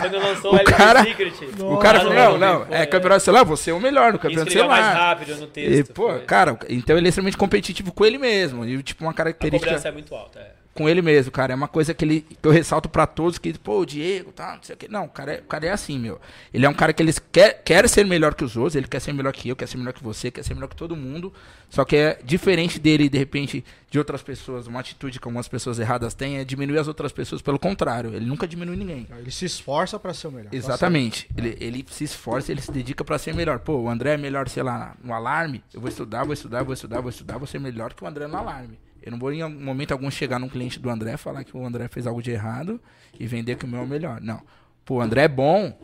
Quando 0.00 0.18
lançou 0.18 0.52
O 0.54 0.56
LG 0.56 0.72
cara- 0.72 1.04
Secret. 1.04 1.32
o 1.60 1.76
cara 1.78 2.00
falou, 2.00 2.14
não, 2.14 2.38
não, 2.38 2.66
é 2.70 2.84
campeonato 2.86 3.18
de 3.20 3.24
celular, 3.24 3.44
você 3.44 3.70
é 3.70 3.74
o 3.74 3.80
melhor 3.80 4.12
no 4.12 4.18
campeonato 4.18 4.50
de 4.50 4.56
Escreveu 4.56 4.68
mais 4.68 4.84
celular. 4.84 5.08
rápido 5.08 5.36
no 5.36 5.44
E, 5.44 5.46
texto. 5.46 5.92
pô, 5.92 6.08
foi. 6.10 6.20
cara, 6.20 6.58
então 6.68 6.96
ele 6.98 7.06
é 7.06 7.10
extremamente 7.10 7.36
competitivo 7.36 7.92
com 7.92 8.04
ele 8.04 8.18
mesmo. 8.18 8.64
E, 8.66 8.82
tipo, 8.82 9.04
uma 9.04 9.12
a 9.12 9.14
característica 9.14 9.66
cobrança 9.70 9.88
é 9.88 9.92
muito 9.92 10.12
alta. 10.14 10.40
É. 10.40 10.59
com 10.74 10.88
ele 10.88 11.02
mesmo, 11.02 11.30
cara. 11.32 11.52
É 11.52 11.56
uma 11.56 11.68
coisa 11.68 11.92
que, 11.92 12.04
ele, 12.04 12.20
que 12.20 12.46
eu 12.46 12.52
ressalto 12.52 12.88
pra 12.88 13.06
todos, 13.06 13.38
que, 13.38 13.58
pô, 13.58 13.80
o 13.80 13.86
Diego, 13.86 14.32
tá, 14.32 14.56
não 14.56 14.62
sei 14.62 14.74
o 14.74 14.78
que. 14.78 14.88
Não, 14.88 15.04
o 15.04 15.08
cara, 15.08 15.34
é, 15.34 15.38
o 15.38 15.44
cara 15.44 15.66
é 15.66 15.70
assim, 15.70 15.98
meu. 15.98 16.20
Ele 16.52 16.64
é 16.64 16.68
um 16.68 16.74
cara 16.74 16.92
que 16.92 17.02
ele 17.02 17.12
quer, 17.32 17.62
quer 17.62 17.88
ser 17.88 18.06
melhor 18.06 18.34
que 18.34 18.44
os 18.44 18.56
outros, 18.56 18.76
ele 18.76 18.86
quer 18.86 19.00
ser 19.00 19.12
melhor 19.12 19.32
que 19.32 19.48
eu, 19.48 19.56
quer 19.56 19.66
ser 19.66 19.76
melhor 19.76 19.92
que 19.92 20.02
você, 20.02 20.30
quer 20.30 20.44
ser 20.44 20.54
melhor 20.54 20.68
que 20.68 20.76
todo 20.76 20.96
mundo. 20.96 21.32
Só 21.68 21.84
que 21.84 21.96
é 21.96 22.18
diferente 22.24 22.78
dele, 22.78 23.08
de 23.08 23.18
repente, 23.18 23.64
de 23.90 23.98
outras 23.98 24.22
pessoas, 24.22 24.66
uma 24.66 24.80
atitude 24.80 25.20
que 25.20 25.26
algumas 25.26 25.48
pessoas 25.48 25.78
erradas 25.78 26.14
têm 26.14 26.38
é 26.38 26.44
diminuir 26.44 26.78
as 26.78 26.88
outras 26.88 27.12
pessoas. 27.12 27.42
Pelo 27.42 27.58
contrário, 27.58 28.14
ele 28.14 28.26
nunca 28.26 28.46
diminui 28.46 28.76
ninguém. 28.76 29.06
Ele 29.18 29.30
se 29.30 29.44
esforça 29.44 29.98
pra 29.98 30.14
ser 30.14 30.28
o 30.28 30.32
melhor. 30.32 30.52
Exatamente. 30.52 31.28
Ele, 31.36 31.56
ele 31.60 31.86
se 31.88 32.04
esforça, 32.04 32.50
ele 32.50 32.60
se 32.60 32.72
dedica 32.72 33.04
pra 33.04 33.18
ser 33.18 33.34
melhor. 33.34 33.60
Pô, 33.60 33.74
o 33.74 33.88
André 33.88 34.14
é 34.14 34.16
melhor, 34.16 34.48
sei 34.48 34.62
lá, 34.62 34.96
no 35.02 35.12
alarme. 35.12 35.62
Eu 35.72 35.80
vou 35.80 35.88
estudar, 35.88 36.24
vou 36.24 36.32
estudar, 36.32 36.62
vou 36.62 36.74
estudar, 36.74 37.00
vou 37.00 37.10
estudar, 37.10 37.38
vou 37.38 37.46
ser 37.46 37.60
melhor 37.60 37.92
que 37.92 38.02
o 38.02 38.06
André 38.06 38.26
no 38.26 38.36
alarme. 38.36 38.78
Eu 39.02 39.12
não 39.12 39.18
vou 39.18 39.32
em 39.32 39.42
algum 39.42 39.58
momento 39.62 39.92
algum 39.92 40.10
chegar 40.10 40.38
num 40.38 40.48
cliente 40.48 40.78
do 40.78 40.90
André 40.90 41.16
falar 41.16 41.44
que 41.44 41.56
o 41.56 41.64
André 41.64 41.88
fez 41.88 42.06
algo 42.06 42.22
de 42.22 42.30
errado 42.30 42.80
e 43.18 43.26
vender 43.26 43.56
que 43.56 43.64
o 43.64 43.68
meu 43.68 43.80
é 43.80 43.82
o 43.82 43.86
melhor. 43.86 44.20
Não. 44.20 44.42
Pô, 44.84 44.96
o 44.96 45.00
André 45.00 45.22
é 45.24 45.28
bom, 45.28 45.78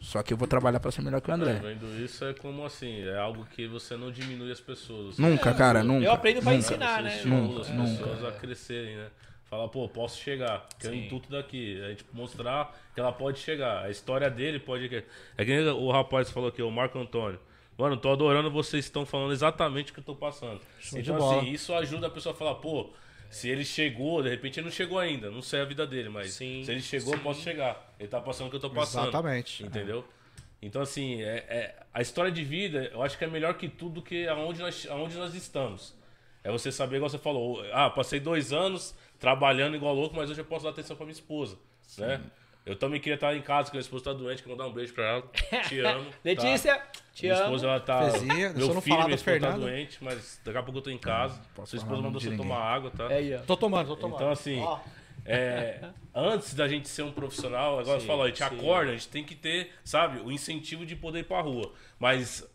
só 0.00 0.22
que 0.22 0.32
eu 0.32 0.36
vou 0.36 0.46
trabalhar 0.48 0.80
pra 0.80 0.90
ser 0.90 1.02
melhor 1.02 1.20
que 1.20 1.30
o 1.30 1.34
André. 1.34 1.54
Vendo 1.54 1.86
isso 2.02 2.24
é 2.24 2.32
como 2.34 2.64
assim, 2.64 3.02
é 3.02 3.16
algo 3.18 3.44
que 3.46 3.66
você 3.66 3.96
não 3.96 4.10
diminui 4.10 4.50
as 4.52 4.60
pessoas. 4.60 5.18
Nunca, 5.18 5.52
cara, 5.54 5.82
nunca. 5.82 6.04
Eu 6.06 6.12
aprendo 6.12 6.40
pra 6.42 6.52
nunca. 6.52 6.64
ensinar, 6.64 7.02
Você 7.02 7.28
né? 7.28 7.36
Nunca, 7.36 7.60
as 7.62 7.70
nunca. 7.70 8.04
pessoas 8.04 8.24
a 8.24 8.32
crescerem, 8.32 8.96
né? 8.96 9.08
Fala, 9.50 9.68
pô, 9.68 9.88
posso 9.88 10.18
chegar. 10.20 10.66
Que 10.78 10.86
é 10.86 10.90
o 10.90 10.94
intuito 10.94 11.30
daqui. 11.30 11.80
A 11.84 11.88
gente 11.90 12.04
mostrar 12.12 12.74
que 12.94 12.98
ela 13.00 13.12
pode 13.12 13.38
chegar. 13.38 13.84
A 13.84 13.90
história 13.90 14.28
dele 14.30 14.58
pode. 14.58 14.86
É 15.36 15.44
que 15.44 15.56
nem 15.56 15.68
o 15.68 15.90
rapaz 15.90 16.30
falou 16.30 16.48
aqui, 16.48 16.62
o 16.62 16.70
Marco 16.70 16.98
Antônio. 16.98 17.38
Mano, 17.76 17.96
tô 17.96 18.10
adorando 18.10 18.50
vocês 18.50 18.84
estão 18.84 19.04
falando 19.04 19.32
exatamente 19.32 19.90
o 19.90 19.94
que 19.94 20.00
eu 20.00 20.04
tô 20.04 20.14
passando. 20.14 20.60
Show 20.78 20.98
então, 20.98 21.16
assim, 21.16 21.50
isso 21.50 21.74
ajuda 21.74 22.06
a 22.06 22.10
pessoa 22.10 22.32
a 22.34 22.36
falar, 22.38 22.54
pô, 22.56 22.90
se 23.28 23.48
ele 23.48 23.64
chegou, 23.64 24.22
de 24.22 24.28
repente 24.30 24.60
ele 24.60 24.66
não 24.66 24.72
chegou 24.72 24.98
ainda. 24.98 25.30
Não 25.30 25.42
sei 25.42 25.60
a 25.60 25.64
vida 25.64 25.86
dele, 25.86 26.08
mas 26.08 26.34
Sim, 26.34 26.62
se 26.64 26.70
ele 26.70 26.80
chegou, 26.80 27.14
eu 27.14 27.20
posso 27.20 27.42
chegar. 27.42 27.92
Ele 27.98 28.08
tá 28.08 28.20
passando 28.20 28.46
o 28.46 28.50
que 28.50 28.56
eu 28.56 28.60
tô 28.60 28.70
passando. 28.70 29.08
Exatamente. 29.08 29.64
Entendeu? 29.64 30.04
Então, 30.62 30.80
assim, 30.80 31.20
é, 31.22 31.44
é- 31.48 31.76
a 31.92 32.00
história 32.00 32.30
de 32.30 32.42
vida, 32.44 32.90
eu 32.92 33.02
acho 33.02 33.18
que 33.18 33.24
é 33.24 33.26
melhor 33.26 33.54
que 33.54 33.68
tudo 33.68 34.00
que 34.00 34.26
aonde 34.28 34.60
nós, 34.60 34.86
aonde 34.88 35.16
nós 35.16 35.34
estamos. 35.34 35.94
É 36.42 36.50
você 36.50 36.70
saber, 36.70 36.96
igual 36.96 37.10
você 37.10 37.18
falou, 37.18 37.64
ah, 37.72 37.90
passei 37.90 38.20
dois 38.20 38.52
anos 38.52 38.94
trabalhando 39.18 39.74
igual 39.76 39.94
louco, 39.94 40.14
mas 40.14 40.30
hoje 40.30 40.40
eu 40.40 40.44
posso 40.44 40.64
dar 40.64 40.70
atenção 40.70 40.94
pra 40.94 41.04
minha 41.06 41.14
esposa, 41.14 41.58
né? 41.98 42.20
Eu 42.66 42.74
também 42.76 42.98
queria 42.98 43.16
estar 43.16 43.36
em 43.36 43.42
casa, 43.42 43.70
que 43.70 43.76
a 43.76 43.78
minha 43.78 43.82
esposa 43.82 44.04
tá 44.04 44.12
doente, 44.14 44.42
quero 44.42 44.56
mandar 44.56 44.66
um 44.68 44.72
beijo 44.72 44.94
pra 44.94 45.04
ela. 45.04 45.22
Te 45.68 45.80
amo. 45.84 46.10
tá? 46.10 46.16
Letícia, 46.24 46.82
te 47.12 47.22
Minha 47.24 47.34
amo. 47.34 47.44
esposa, 47.44 47.66
ela 47.66 47.80
tá. 47.80 48.10
Fezinha, 48.10 48.52
meu 48.54 48.72
não 48.74 48.80
filho, 48.80 48.96
falar 48.96 49.04
minha 49.06 49.14
esposa 49.16 49.40
tá 49.40 49.50
doente, 49.50 49.98
mas 50.02 50.40
daqui 50.44 50.56
a 50.58 50.62
pouco 50.62 50.78
eu 50.78 50.82
tô 50.82 50.90
em 50.90 50.96
casa. 50.98 51.40
posso 51.54 51.70
Sua 51.72 51.76
esposa 51.78 52.00
mandou 52.00 52.18
você 52.20 52.30
ninguém. 52.30 52.46
tomar 52.46 52.60
água, 52.60 52.90
tá? 52.90 53.04
É 53.12 53.16
aí, 53.16 53.34
ó. 53.34 53.38
Tô 53.40 53.56
tomando, 53.56 53.88
tô 53.88 53.96
tomando. 53.96 54.16
Então, 54.16 54.30
assim, 54.30 54.60
Ó, 54.60 54.78
é, 55.26 55.90
antes 56.14 56.54
da 56.54 56.66
gente 56.66 56.88
ser 56.88 57.02
um 57.02 57.12
profissional, 57.12 57.78
agora 57.78 58.00
você 58.00 58.06
falou, 58.06 58.24
a 58.24 58.28
gente 58.28 58.38
sim. 58.38 58.44
acorda, 58.44 58.90
a 58.92 58.94
gente 58.94 59.08
tem 59.08 59.24
que 59.24 59.34
ter, 59.34 59.70
sabe, 59.84 60.20
o 60.20 60.32
incentivo 60.32 60.86
de 60.86 60.96
poder 60.96 61.18
ir 61.20 61.24
pra 61.24 61.40
rua. 61.42 61.70
Mas 61.98 62.46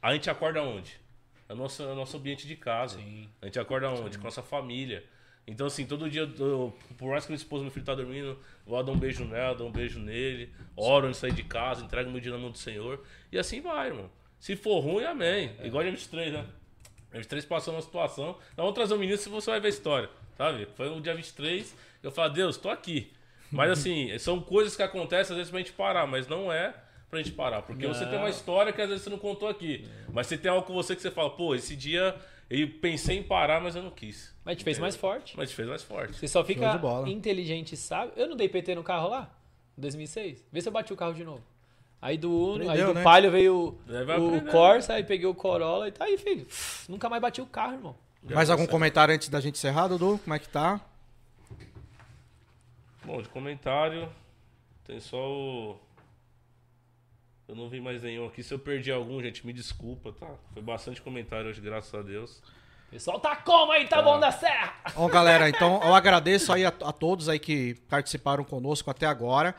a 0.00 0.12
gente 0.14 0.30
acorda 0.30 0.62
onde? 0.62 1.00
É 1.48 1.52
o 1.52 1.56
nosso, 1.56 1.82
é 1.82 1.86
o 1.86 1.94
nosso 1.96 2.16
ambiente 2.16 2.46
de 2.46 2.54
casa. 2.54 2.98
Sim. 2.98 3.28
A 3.42 3.46
gente 3.46 3.58
acorda 3.58 3.88
onde? 3.90 4.18
Com 4.18 4.22
a 4.22 4.26
nossa 4.26 4.42
família. 4.42 5.02
Então, 5.48 5.66
assim, 5.66 5.86
todo 5.86 6.10
dia, 6.10 6.30
eu, 6.38 6.76
por 6.98 7.08
mais 7.08 7.24
que 7.24 7.32
minha 7.32 7.38
esposa, 7.38 7.62
meu 7.62 7.72
filho 7.72 7.86
tá 7.86 7.94
dormindo, 7.94 8.26
eu 8.26 8.38
vou 8.66 8.84
dar 8.84 8.92
um 8.92 8.98
beijo 8.98 9.24
nela, 9.24 9.54
dou 9.54 9.66
um 9.66 9.72
beijo 9.72 9.98
nele, 9.98 10.52
oro 10.76 11.06
antes 11.06 11.18
de 11.18 11.20
sair 11.22 11.32
de 11.32 11.42
casa, 11.42 11.82
entrego 11.82 12.10
meu 12.10 12.20
dia 12.20 12.30
na 12.30 12.36
mão 12.36 12.50
do 12.50 12.58
Senhor. 12.58 13.02
E 13.32 13.38
assim 13.38 13.62
vai, 13.62 13.88
irmão. 13.88 14.10
Se 14.38 14.54
for 14.56 14.78
ruim, 14.80 15.04
amém. 15.04 15.56
Igual 15.64 15.82
a 15.82 15.86
M23, 15.86 16.32
né? 16.32 16.46
A 17.10 17.16
M23 17.16 17.46
passou 17.46 17.72
uma 17.72 17.80
situação. 17.80 18.26
Nós 18.26 18.56
vamos 18.56 18.74
trazer 18.74 18.92
um 18.92 18.98
menino 18.98 19.16
se 19.16 19.30
você 19.30 19.50
vai 19.50 19.58
ver 19.58 19.68
a 19.68 19.70
história, 19.70 20.10
sabe? 20.36 20.68
Foi 20.76 20.90
no 20.90 21.00
dia 21.00 21.14
23, 21.14 21.74
eu 22.02 22.12
falei, 22.12 22.34
Deus, 22.34 22.58
tô 22.58 22.68
aqui. 22.68 23.10
Mas 23.50 23.70
assim, 23.70 24.16
são 24.20 24.42
coisas 24.42 24.76
que 24.76 24.82
acontecem 24.82 25.32
às 25.32 25.36
vezes 25.38 25.50
pra 25.50 25.60
gente 25.60 25.72
parar, 25.72 26.06
mas 26.06 26.28
não 26.28 26.52
é 26.52 26.74
pra 27.08 27.22
gente 27.22 27.32
parar. 27.32 27.62
Porque 27.62 27.86
você 27.86 28.04
tem 28.04 28.18
uma 28.18 28.28
história 28.28 28.70
que 28.70 28.82
às 28.82 28.88
vezes 28.90 29.02
você 29.02 29.08
não 29.08 29.18
contou 29.18 29.48
aqui. 29.48 29.88
Mas 30.12 30.26
você 30.26 30.36
tem 30.36 30.50
algo 30.50 30.66
com 30.66 30.74
você 30.74 30.94
que 30.94 31.00
você 31.00 31.10
fala, 31.10 31.30
pô, 31.30 31.54
esse 31.54 31.74
dia 31.74 32.14
eu 32.50 32.68
pensei 32.80 33.18
em 33.18 33.22
parar, 33.22 33.60
mas 33.60 33.76
eu 33.76 33.82
não 33.82 33.90
quis. 33.90 34.34
Mas 34.44 34.56
te 34.56 34.64
fez 34.64 34.78
mais 34.78 34.96
forte. 34.96 35.36
Mas 35.36 35.50
te 35.50 35.56
fez 35.56 35.68
mais 35.68 35.82
forte. 35.82 36.16
Você 36.16 36.28
só 36.28 36.42
fica 36.44 36.72
inteligente 37.06 37.72
e 37.72 37.76
sabe. 37.76 38.12
Eu 38.16 38.28
não 38.28 38.36
dei 38.36 38.48
PT 38.48 38.74
no 38.74 38.82
carro 38.82 39.08
lá, 39.08 39.30
em 39.76 39.80
2006. 39.80 40.46
Vê 40.50 40.60
se 40.60 40.68
eu 40.68 40.72
bati 40.72 40.92
o 40.92 40.96
carro 40.96 41.14
de 41.14 41.24
novo. 41.24 41.42
Aí 42.00 42.16
do 42.16 42.30
Uno, 42.30 42.62
aí 42.62 42.68
Aprendeu, 42.68 42.86
do 42.88 42.94
né? 42.94 43.02
Palio 43.02 43.30
veio 43.30 43.78
Aí 43.88 44.20
o. 44.20 44.50
Corsa, 44.50 44.94
aí 44.94 45.04
peguei 45.04 45.26
o 45.26 45.34
Corolla 45.34 45.88
e 45.88 45.92
tá 45.92 46.04
aí, 46.04 46.16
filho. 46.16 46.46
Nunca 46.88 47.08
mais 47.08 47.20
bati 47.20 47.40
o 47.40 47.46
carro, 47.46 47.74
irmão. 47.74 47.96
Mais 48.22 48.50
algum 48.50 48.66
comentário 48.66 49.14
antes 49.14 49.28
da 49.28 49.40
gente 49.40 49.56
encerrar, 49.56 49.88
Dudu? 49.88 50.20
Como 50.22 50.34
é 50.34 50.38
que 50.38 50.48
tá? 50.48 50.80
Bom, 53.04 53.20
de 53.22 53.28
comentário, 53.28 54.08
tem 54.84 55.00
só 55.00 55.16
o. 55.18 55.80
Eu 57.48 57.56
não 57.56 57.66
vi 57.66 57.80
mais 57.80 58.02
nenhum 58.02 58.26
aqui. 58.26 58.42
Se 58.42 58.52
eu 58.52 58.58
perdi 58.58 58.92
algum, 58.92 59.22
gente, 59.22 59.46
me 59.46 59.54
desculpa, 59.54 60.12
tá? 60.12 60.28
Foi 60.52 60.60
bastante 60.60 61.00
comentário 61.00 61.48
hoje, 61.48 61.62
graças 61.62 61.94
a 61.94 62.02
Deus. 62.02 62.42
Pessoal 62.90 63.18
tá 63.18 63.36
como 63.36 63.72
aí, 63.72 63.86
tá 63.88 64.02
bom 64.02 64.20
da 64.20 64.30
serra? 64.30 64.74
Bom, 64.94 65.08
galera, 65.08 65.48
então 65.48 65.80
eu 65.82 65.94
agradeço 65.94 66.52
aí 66.52 66.66
a, 66.66 66.68
a 66.68 66.92
todos 66.92 67.26
aí 67.26 67.38
que 67.38 67.74
participaram 67.88 68.44
conosco 68.44 68.90
até 68.90 69.06
agora. 69.06 69.54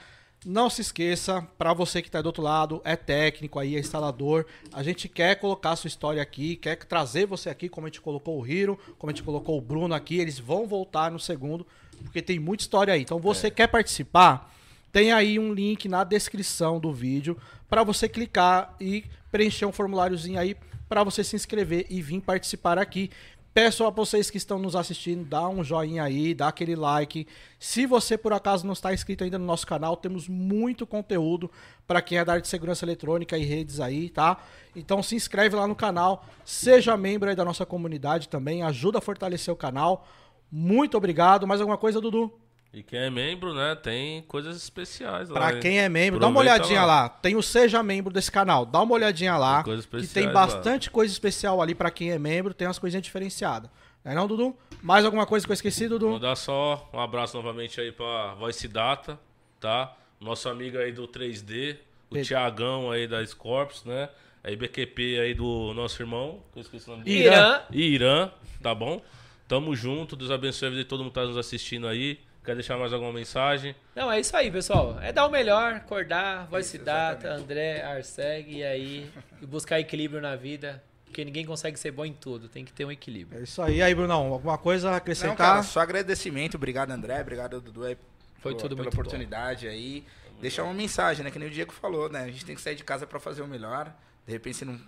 Não 0.45 0.69
se 0.69 0.81
esqueça, 0.81 1.45
para 1.57 1.73
você 1.73 2.01
que 2.01 2.09
está 2.09 2.21
do 2.21 2.27
outro 2.27 2.43
lado, 2.43 2.79
é 2.85 2.95
técnico 2.95 3.57
aí, 3.57 3.75
é 3.75 3.79
instalador. 3.79 4.45
A 4.71 4.83
gente 4.83 5.09
quer 5.09 5.35
colocar 5.35 5.71
a 5.71 5.75
sua 5.75 5.87
história 5.87 6.21
aqui, 6.21 6.55
quer 6.55 6.77
trazer 6.77 7.25
você 7.25 7.49
aqui, 7.49 7.67
como 7.67 7.87
a 7.87 7.89
gente 7.89 8.01
colocou 8.01 8.39
o 8.39 8.47
Hiro, 8.47 8.79
como 8.99 9.09
a 9.09 9.13
gente 9.13 9.23
colocou 9.23 9.57
o 9.57 9.61
Bruno 9.61 9.95
aqui. 9.95 10.19
Eles 10.19 10.37
vão 10.37 10.67
voltar 10.67 11.11
no 11.11 11.19
segundo, 11.19 11.65
porque 12.03 12.21
tem 12.21 12.39
muita 12.39 12.63
história 12.63 12.93
aí. 12.93 13.01
Então, 13.01 13.19
você 13.19 13.49
quer 13.49 13.67
participar? 13.67 14.53
Tem 14.91 15.11
aí 15.11 15.37
um 15.37 15.53
link 15.53 15.87
na 15.87 16.03
descrição 16.03 16.79
do 16.79 16.91
vídeo 16.91 17.37
para 17.69 17.83
você 17.83 18.09
clicar 18.09 18.75
e 18.79 19.05
preencher 19.31 19.65
um 19.65 19.71
formuláriozinho 19.71 20.39
aí 20.39 20.55
para 20.87 21.03
você 21.03 21.23
se 21.23 21.35
inscrever 21.35 21.85
e 21.89 22.01
vir 22.01 22.21
participar 22.21 22.79
aqui. 22.79 23.11
Peço 23.53 23.83
a 23.83 23.89
vocês 23.89 24.29
que 24.29 24.37
estão 24.37 24.59
nos 24.59 24.75
assistindo, 24.75 25.25
dá 25.25 25.47
um 25.49 25.63
joinha 25.63 26.03
aí, 26.03 26.33
dá 26.33 26.47
aquele 26.47 26.75
like. 26.75 27.27
Se 27.59 27.85
você 27.85 28.17
por 28.17 28.31
acaso 28.31 28.65
não 28.65 28.73
está 28.73 28.93
inscrito 28.93 29.23
ainda 29.23 29.39
no 29.39 29.45
nosso 29.45 29.65
canal, 29.65 29.97
temos 29.97 30.27
muito 30.27 30.85
conteúdo 30.85 31.49
para 31.87 32.01
quem 32.01 32.19
é 32.19 32.25
da 32.25 32.33
área 32.33 32.41
de 32.41 32.47
segurança 32.47 32.85
eletrônica 32.85 33.37
e 33.37 33.43
redes 33.43 33.79
aí, 33.79 34.09
tá? 34.09 34.37
Então 34.75 35.01
se 35.01 35.15
inscreve 35.15 35.55
lá 35.55 35.67
no 35.67 35.75
canal, 35.75 36.25
seja 36.45 36.95
membro 36.95 37.29
aí 37.29 37.35
da 37.35 37.43
nossa 37.43 37.65
comunidade 37.65 38.29
também, 38.29 38.61
ajuda 38.63 38.99
a 38.99 39.01
fortalecer 39.01 39.53
o 39.53 39.57
canal. 39.57 40.07
Muito 40.51 40.95
obrigado. 40.95 41.47
Mais 41.47 41.59
alguma 41.59 41.77
coisa, 41.77 41.99
Dudu? 41.99 42.31
E 42.71 42.83
quem 42.83 42.99
é 42.99 43.09
membro, 43.09 43.53
né, 43.53 43.73
tem 43.73 44.21
coisas 44.23 44.55
especiais 44.55 45.27
lá. 45.29 45.39
Pra 45.39 45.53
hein? 45.53 45.59
quem 45.59 45.79
é 45.79 45.89
membro, 45.89 46.19
dá 46.19 46.27
uma 46.27 46.39
olhadinha 46.39 46.85
lá. 46.85 47.09
Tem 47.09 47.35
o 47.35 47.41
Seja 47.41 47.81
Membro 47.81 48.13
desse 48.13 48.31
canal. 48.31 48.63
Dá 48.63 48.81
uma 48.81 48.93
olhadinha 48.93 49.35
lá. 49.37 49.55
Tem 49.55 49.63
coisas 49.63 49.85
que 49.87 50.07
tem 50.07 50.31
bastante 50.31 50.91
coisa 50.91 51.11
especial 51.11 51.61
ali 51.61 51.73
pra 51.73 51.89
quem 51.89 52.11
é 52.11 52.19
membro. 52.19 52.53
Tem 52.53 52.67
umas 52.67 52.77
coisinhas 52.77 53.03
diferenciadas. 53.03 53.71
Não 54.05 54.11
é 54.11 54.15
não, 54.15 54.27
Dudu? 54.27 54.55
Mais 54.83 55.03
alguma 55.03 55.25
coisa 55.25 55.45
que 55.45 55.51
eu 55.51 55.55
esqueci, 55.55 55.87
Dudu? 55.87 56.09
Vou 56.09 56.19
dar 56.19 56.35
só 56.35 56.87
um 56.93 56.99
abraço 56.99 57.35
novamente 57.35 57.81
aí 57.81 57.91
pra 57.91 58.35
Voice 58.35 58.67
Data, 58.67 59.19
tá? 59.59 59.95
Nosso 60.19 60.47
amigo 60.47 60.77
aí 60.77 60.91
do 60.91 61.07
3D, 61.07 61.75
o 62.09 62.13
Pedro. 62.13 62.27
Tiagão 62.27 62.91
aí 62.91 63.07
da 63.07 63.25
Scorps, 63.25 63.83
né? 63.83 64.09
A 64.43 64.51
IBQP 64.51 65.19
aí 65.19 65.33
do 65.33 65.73
nosso 65.73 66.01
irmão, 66.01 66.39
que 66.53 66.59
eu 66.59 66.61
esqueci 66.61 66.87
o 66.87 66.91
nome 66.91 67.03
dele. 67.03 67.25
Irã. 67.25 67.61
Irã, 67.71 68.31
tá 68.61 68.75
bom? 68.75 69.01
Tamo 69.47 69.75
junto, 69.75 70.15
Deus 70.15 70.29
abençoe 70.29 70.67
a 70.67 70.69
vida 70.69 70.83
de 70.83 70.87
todo 70.87 70.99
mundo 70.99 71.09
que 71.09 71.19
tá 71.19 71.25
nos 71.25 71.35
assistindo 71.35 71.87
aí. 71.87 72.19
Quer 72.43 72.55
deixar 72.55 72.77
mais 72.77 72.93
alguma 72.93 73.11
mensagem? 73.13 73.75
Não, 73.95 74.11
é 74.11 74.19
isso 74.19 74.35
aí, 74.35 74.49
pessoal. 74.49 74.97
É 75.01 75.11
dar 75.11 75.27
o 75.27 75.29
melhor, 75.29 75.73
acordar, 75.73 76.47
voice 76.47 76.77
data, 76.77 77.29
André, 77.33 77.83
Arseg, 77.83 78.49
e 78.57 78.63
aí 78.63 79.11
e 79.41 79.45
buscar 79.45 79.79
equilíbrio 79.79 80.21
na 80.21 80.35
vida. 80.35 80.81
Porque 81.05 81.25
ninguém 81.25 81.45
consegue 81.45 81.77
ser 81.77 81.91
bom 81.91 82.05
em 82.05 82.13
tudo, 82.13 82.47
tem 82.47 82.63
que 82.63 82.71
ter 82.71 82.85
um 82.85 82.91
equilíbrio. 82.91 83.39
É 83.39 83.43
isso 83.43 83.61
aí. 83.61 83.77
E 83.77 83.81
aí, 83.81 83.93
Brunão, 83.95 84.31
alguma 84.31 84.57
coisa 84.57 84.87
a 84.87 84.91
Não, 84.91 84.97
acrescentar? 84.97 85.35
cara, 85.37 85.63
só 85.63 85.79
agradecimento. 85.81 86.55
Obrigado, 86.55 86.91
André. 86.91 87.19
Obrigado, 87.21 87.59
Dudu, 87.59 87.83
aí, 87.83 87.97
Foi 88.39 88.51
pela- 88.53 88.61
tudo 88.61 88.75
pela 88.75 88.83
muito 88.85 88.95
bom. 88.95 89.01
oportunidade 89.01 89.67
aí. 89.67 90.05
Deixar 90.39 90.63
uma 90.63 90.73
mensagem, 90.73 91.23
né? 91.23 91.31
Que 91.31 91.37
nem 91.39 91.47
o 91.49 91.51
Diego 91.51 91.73
falou, 91.73 92.09
né? 92.09 92.21
A 92.23 92.27
gente 92.27 92.45
tem 92.45 92.55
que 92.55 92.61
sair 92.61 92.75
de 92.75 92.83
casa 92.83 93.05
pra 93.05 93.19
fazer 93.19 93.41
o 93.41 93.47
melhor. 93.47 93.91
De 94.25 94.31
repente, 94.31 94.57
se 94.57 94.65
não 94.65 94.79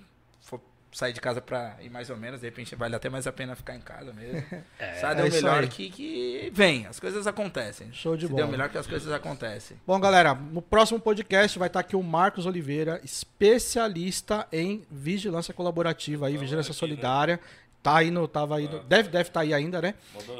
sair 0.92 1.14
de 1.14 1.22
casa 1.22 1.40
pra 1.42 1.78
ir 1.82 1.90
mais 1.90 2.10
ou 2.10 2.18
menos, 2.18 2.42
de 2.42 2.48
repente 2.48 2.76
vale 2.76 2.96
até 2.96 3.10
mais 3.10 3.26
a 3.26 3.32
pena 3.32 3.56
ficar 3.56 3.76
em 3.76 3.80
casa 3.82 4.12
mesmo. 4.14 4.44
Sabe, 5.00 5.22
é 5.22 5.26
é 5.26 5.30
o 5.30 5.32
melhor 5.32 5.68
que, 5.68 5.90
que 5.90 6.52
vem. 6.54 6.86
As 6.86 7.00
coisas 7.00 7.26
acontecem. 7.28 7.92
Show 7.94 8.18
de 8.18 8.26
Se 8.26 8.32
bola. 8.32 8.44
der 8.44 8.48
o 8.48 8.52
melhor 8.52 8.70
que 8.70 8.78
as 8.78 8.86
coisas 8.88 9.12
acontecem. 9.12 9.78
Bom, 9.88 10.00
galera, 10.00 10.34
no 10.36 10.62
próximo 10.62 11.00
podcast 11.00 11.58
vai 11.58 11.68
estar 11.68 11.80
aqui 11.80 11.96
o 11.96 12.04
Marcos 12.04 12.46
Oliveira, 12.46 13.00
especialista 13.04 14.48
em 14.52 14.84
vigilância 14.92 15.54
colaborativa 15.54 16.28
aí, 16.28 16.38
vigilância 16.38 16.74
solidária. 16.74 17.40
Tá 17.84 17.98
aí 17.98 18.12
no, 18.12 18.28
tava 18.28 18.58
aí, 18.58 18.68
no- 18.68 18.84
deve 18.84 19.10
deve 19.10 19.30
estar 19.30 19.40
aí 19.40 19.54
ainda, 19.54 19.82
né? 19.82 19.96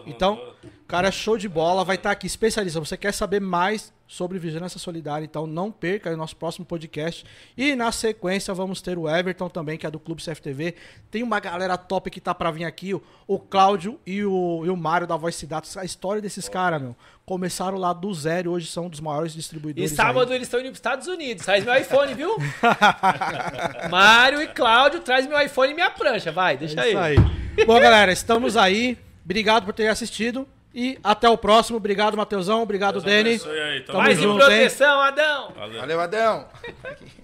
Então, 0.06 0.54
cara, 0.88 1.08
é 1.08 1.12
show 1.12 1.38
de 1.38 1.50
bola, 1.50 1.84
vai 1.84 1.96
estar 1.96 2.12
aqui 2.12 2.28
especialista. 2.28 2.80
Você 2.80 2.96
quer 2.96 3.12
saber 3.14 3.40
mais 3.42 3.92
sobre 4.12 4.38
vigilância 4.38 4.78
solidária, 4.78 5.24
então 5.24 5.48
não 5.48 5.72
perca 5.72 6.12
o 6.14 6.18
nosso 6.18 6.36
próximo 6.36 6.66
podcast. 6.66 7.24
E 7.56 7.76
na 7.78 7.94
sequência 7.94 8.54
vamos 8.54 8.82
ter 8.82 8.98
o 8.98 9.10
Everton 9.10 9.48
também, 9.48 9.78
que 9.78 9.88
é 9.88 9.90
do 9.92 10.02
Clube 10.02 10.22
CFTV. 10.22 10.76
Tem 11.10 11.24
uma 11.24 11.40
galera 11.40 11.78
top 11.78 12.12
que 12.12 12.20
tá 12.20 12.36
pra 12.36 12.52
vir 12.52 12.66
aqui, 12.66 12.94
o, 12.94 13.02
o 13.26 13.40
Cláudio 13.40 13.98
e 14.06 14.22
o, 14.26 14.64
e 14.66 14.70
o 14.70 14.76
Mário 14.76 15.08
da 15.08 15.16
Voice 15.16 15.48
Datos. 15.48 15.78
A 15.78 15.86
história 15.86 16.22
desses 16.22 16.50
caras, 16.50 16.82
meu, 16.82 16.94
começaram 17.26 17.78
lá 17.78 17.94
do 17.94 18.14
zero 18.14 18.52
e 18.52 18.54
hoje 18.56 18.68
são 18.68 18.88
um 18.88 18.90
dos 18.90 19.00
maiores 19.00 19.32
E 19.32 19.38
distribuidores. 19.38 19.92
sábado 19.92 20.30
aí. 20.32 20.36
eles 20.40 20.48
estão 20.50 20.60
indo 20.60 20.66
pros 20.68 20.80
Estados 20.80 21.08
Unidos. 21.08 21.46
Traz 21.46 21.64
meu 21.64 21.74
iPhone, 21.80 22.14
viu? 22.14 22.36
Mário 23.90 24.42
e 24.42 24.48
Cláudio, 24.48 25.00
traz 25.00 25.26
meu 25.26 25.40
iPhone 25.42 25.72
e 25.72 25.74
minha 25.76 25.90
prancha. 25.90 26.34
Vai, 26.34 26.58
deixa 26.58 26.80
É 26.82 26.84
aí. 26.84 27.18
aí. 27.58 27.66
Bom, 27.66 27.80
galera, 27.80 28.12
estamos 28.12 28.58
aí. 28.58 28.98
Obrigado 29.24 29.64
por 29.66 29.74
ter 29.74 29.88
assistido. 29.88 30.46
E 30.74 30.98
até 31.04 31.30
o 31.30 31.38
próximo. 31.38 31.78
Obrigado, 31.78 32.16
Matheusão. 32.16 32.62
Obrigado, 32.62 33.02
Deus 33.02 33.04
Dani. 33.04 33.42
aí, 33.62 33.82
tamo 33.82 33.98
Mais 34.00 34.18
em 34.18 34.22
junto, 34.22 34.42
hein? 34.44 34.48
proteção, 34.50 35.02
Adão. 35.02 35.52
Valeu. 35.56 35.80
Valeu, 35.80 36.00
Adão! 36.02 36.48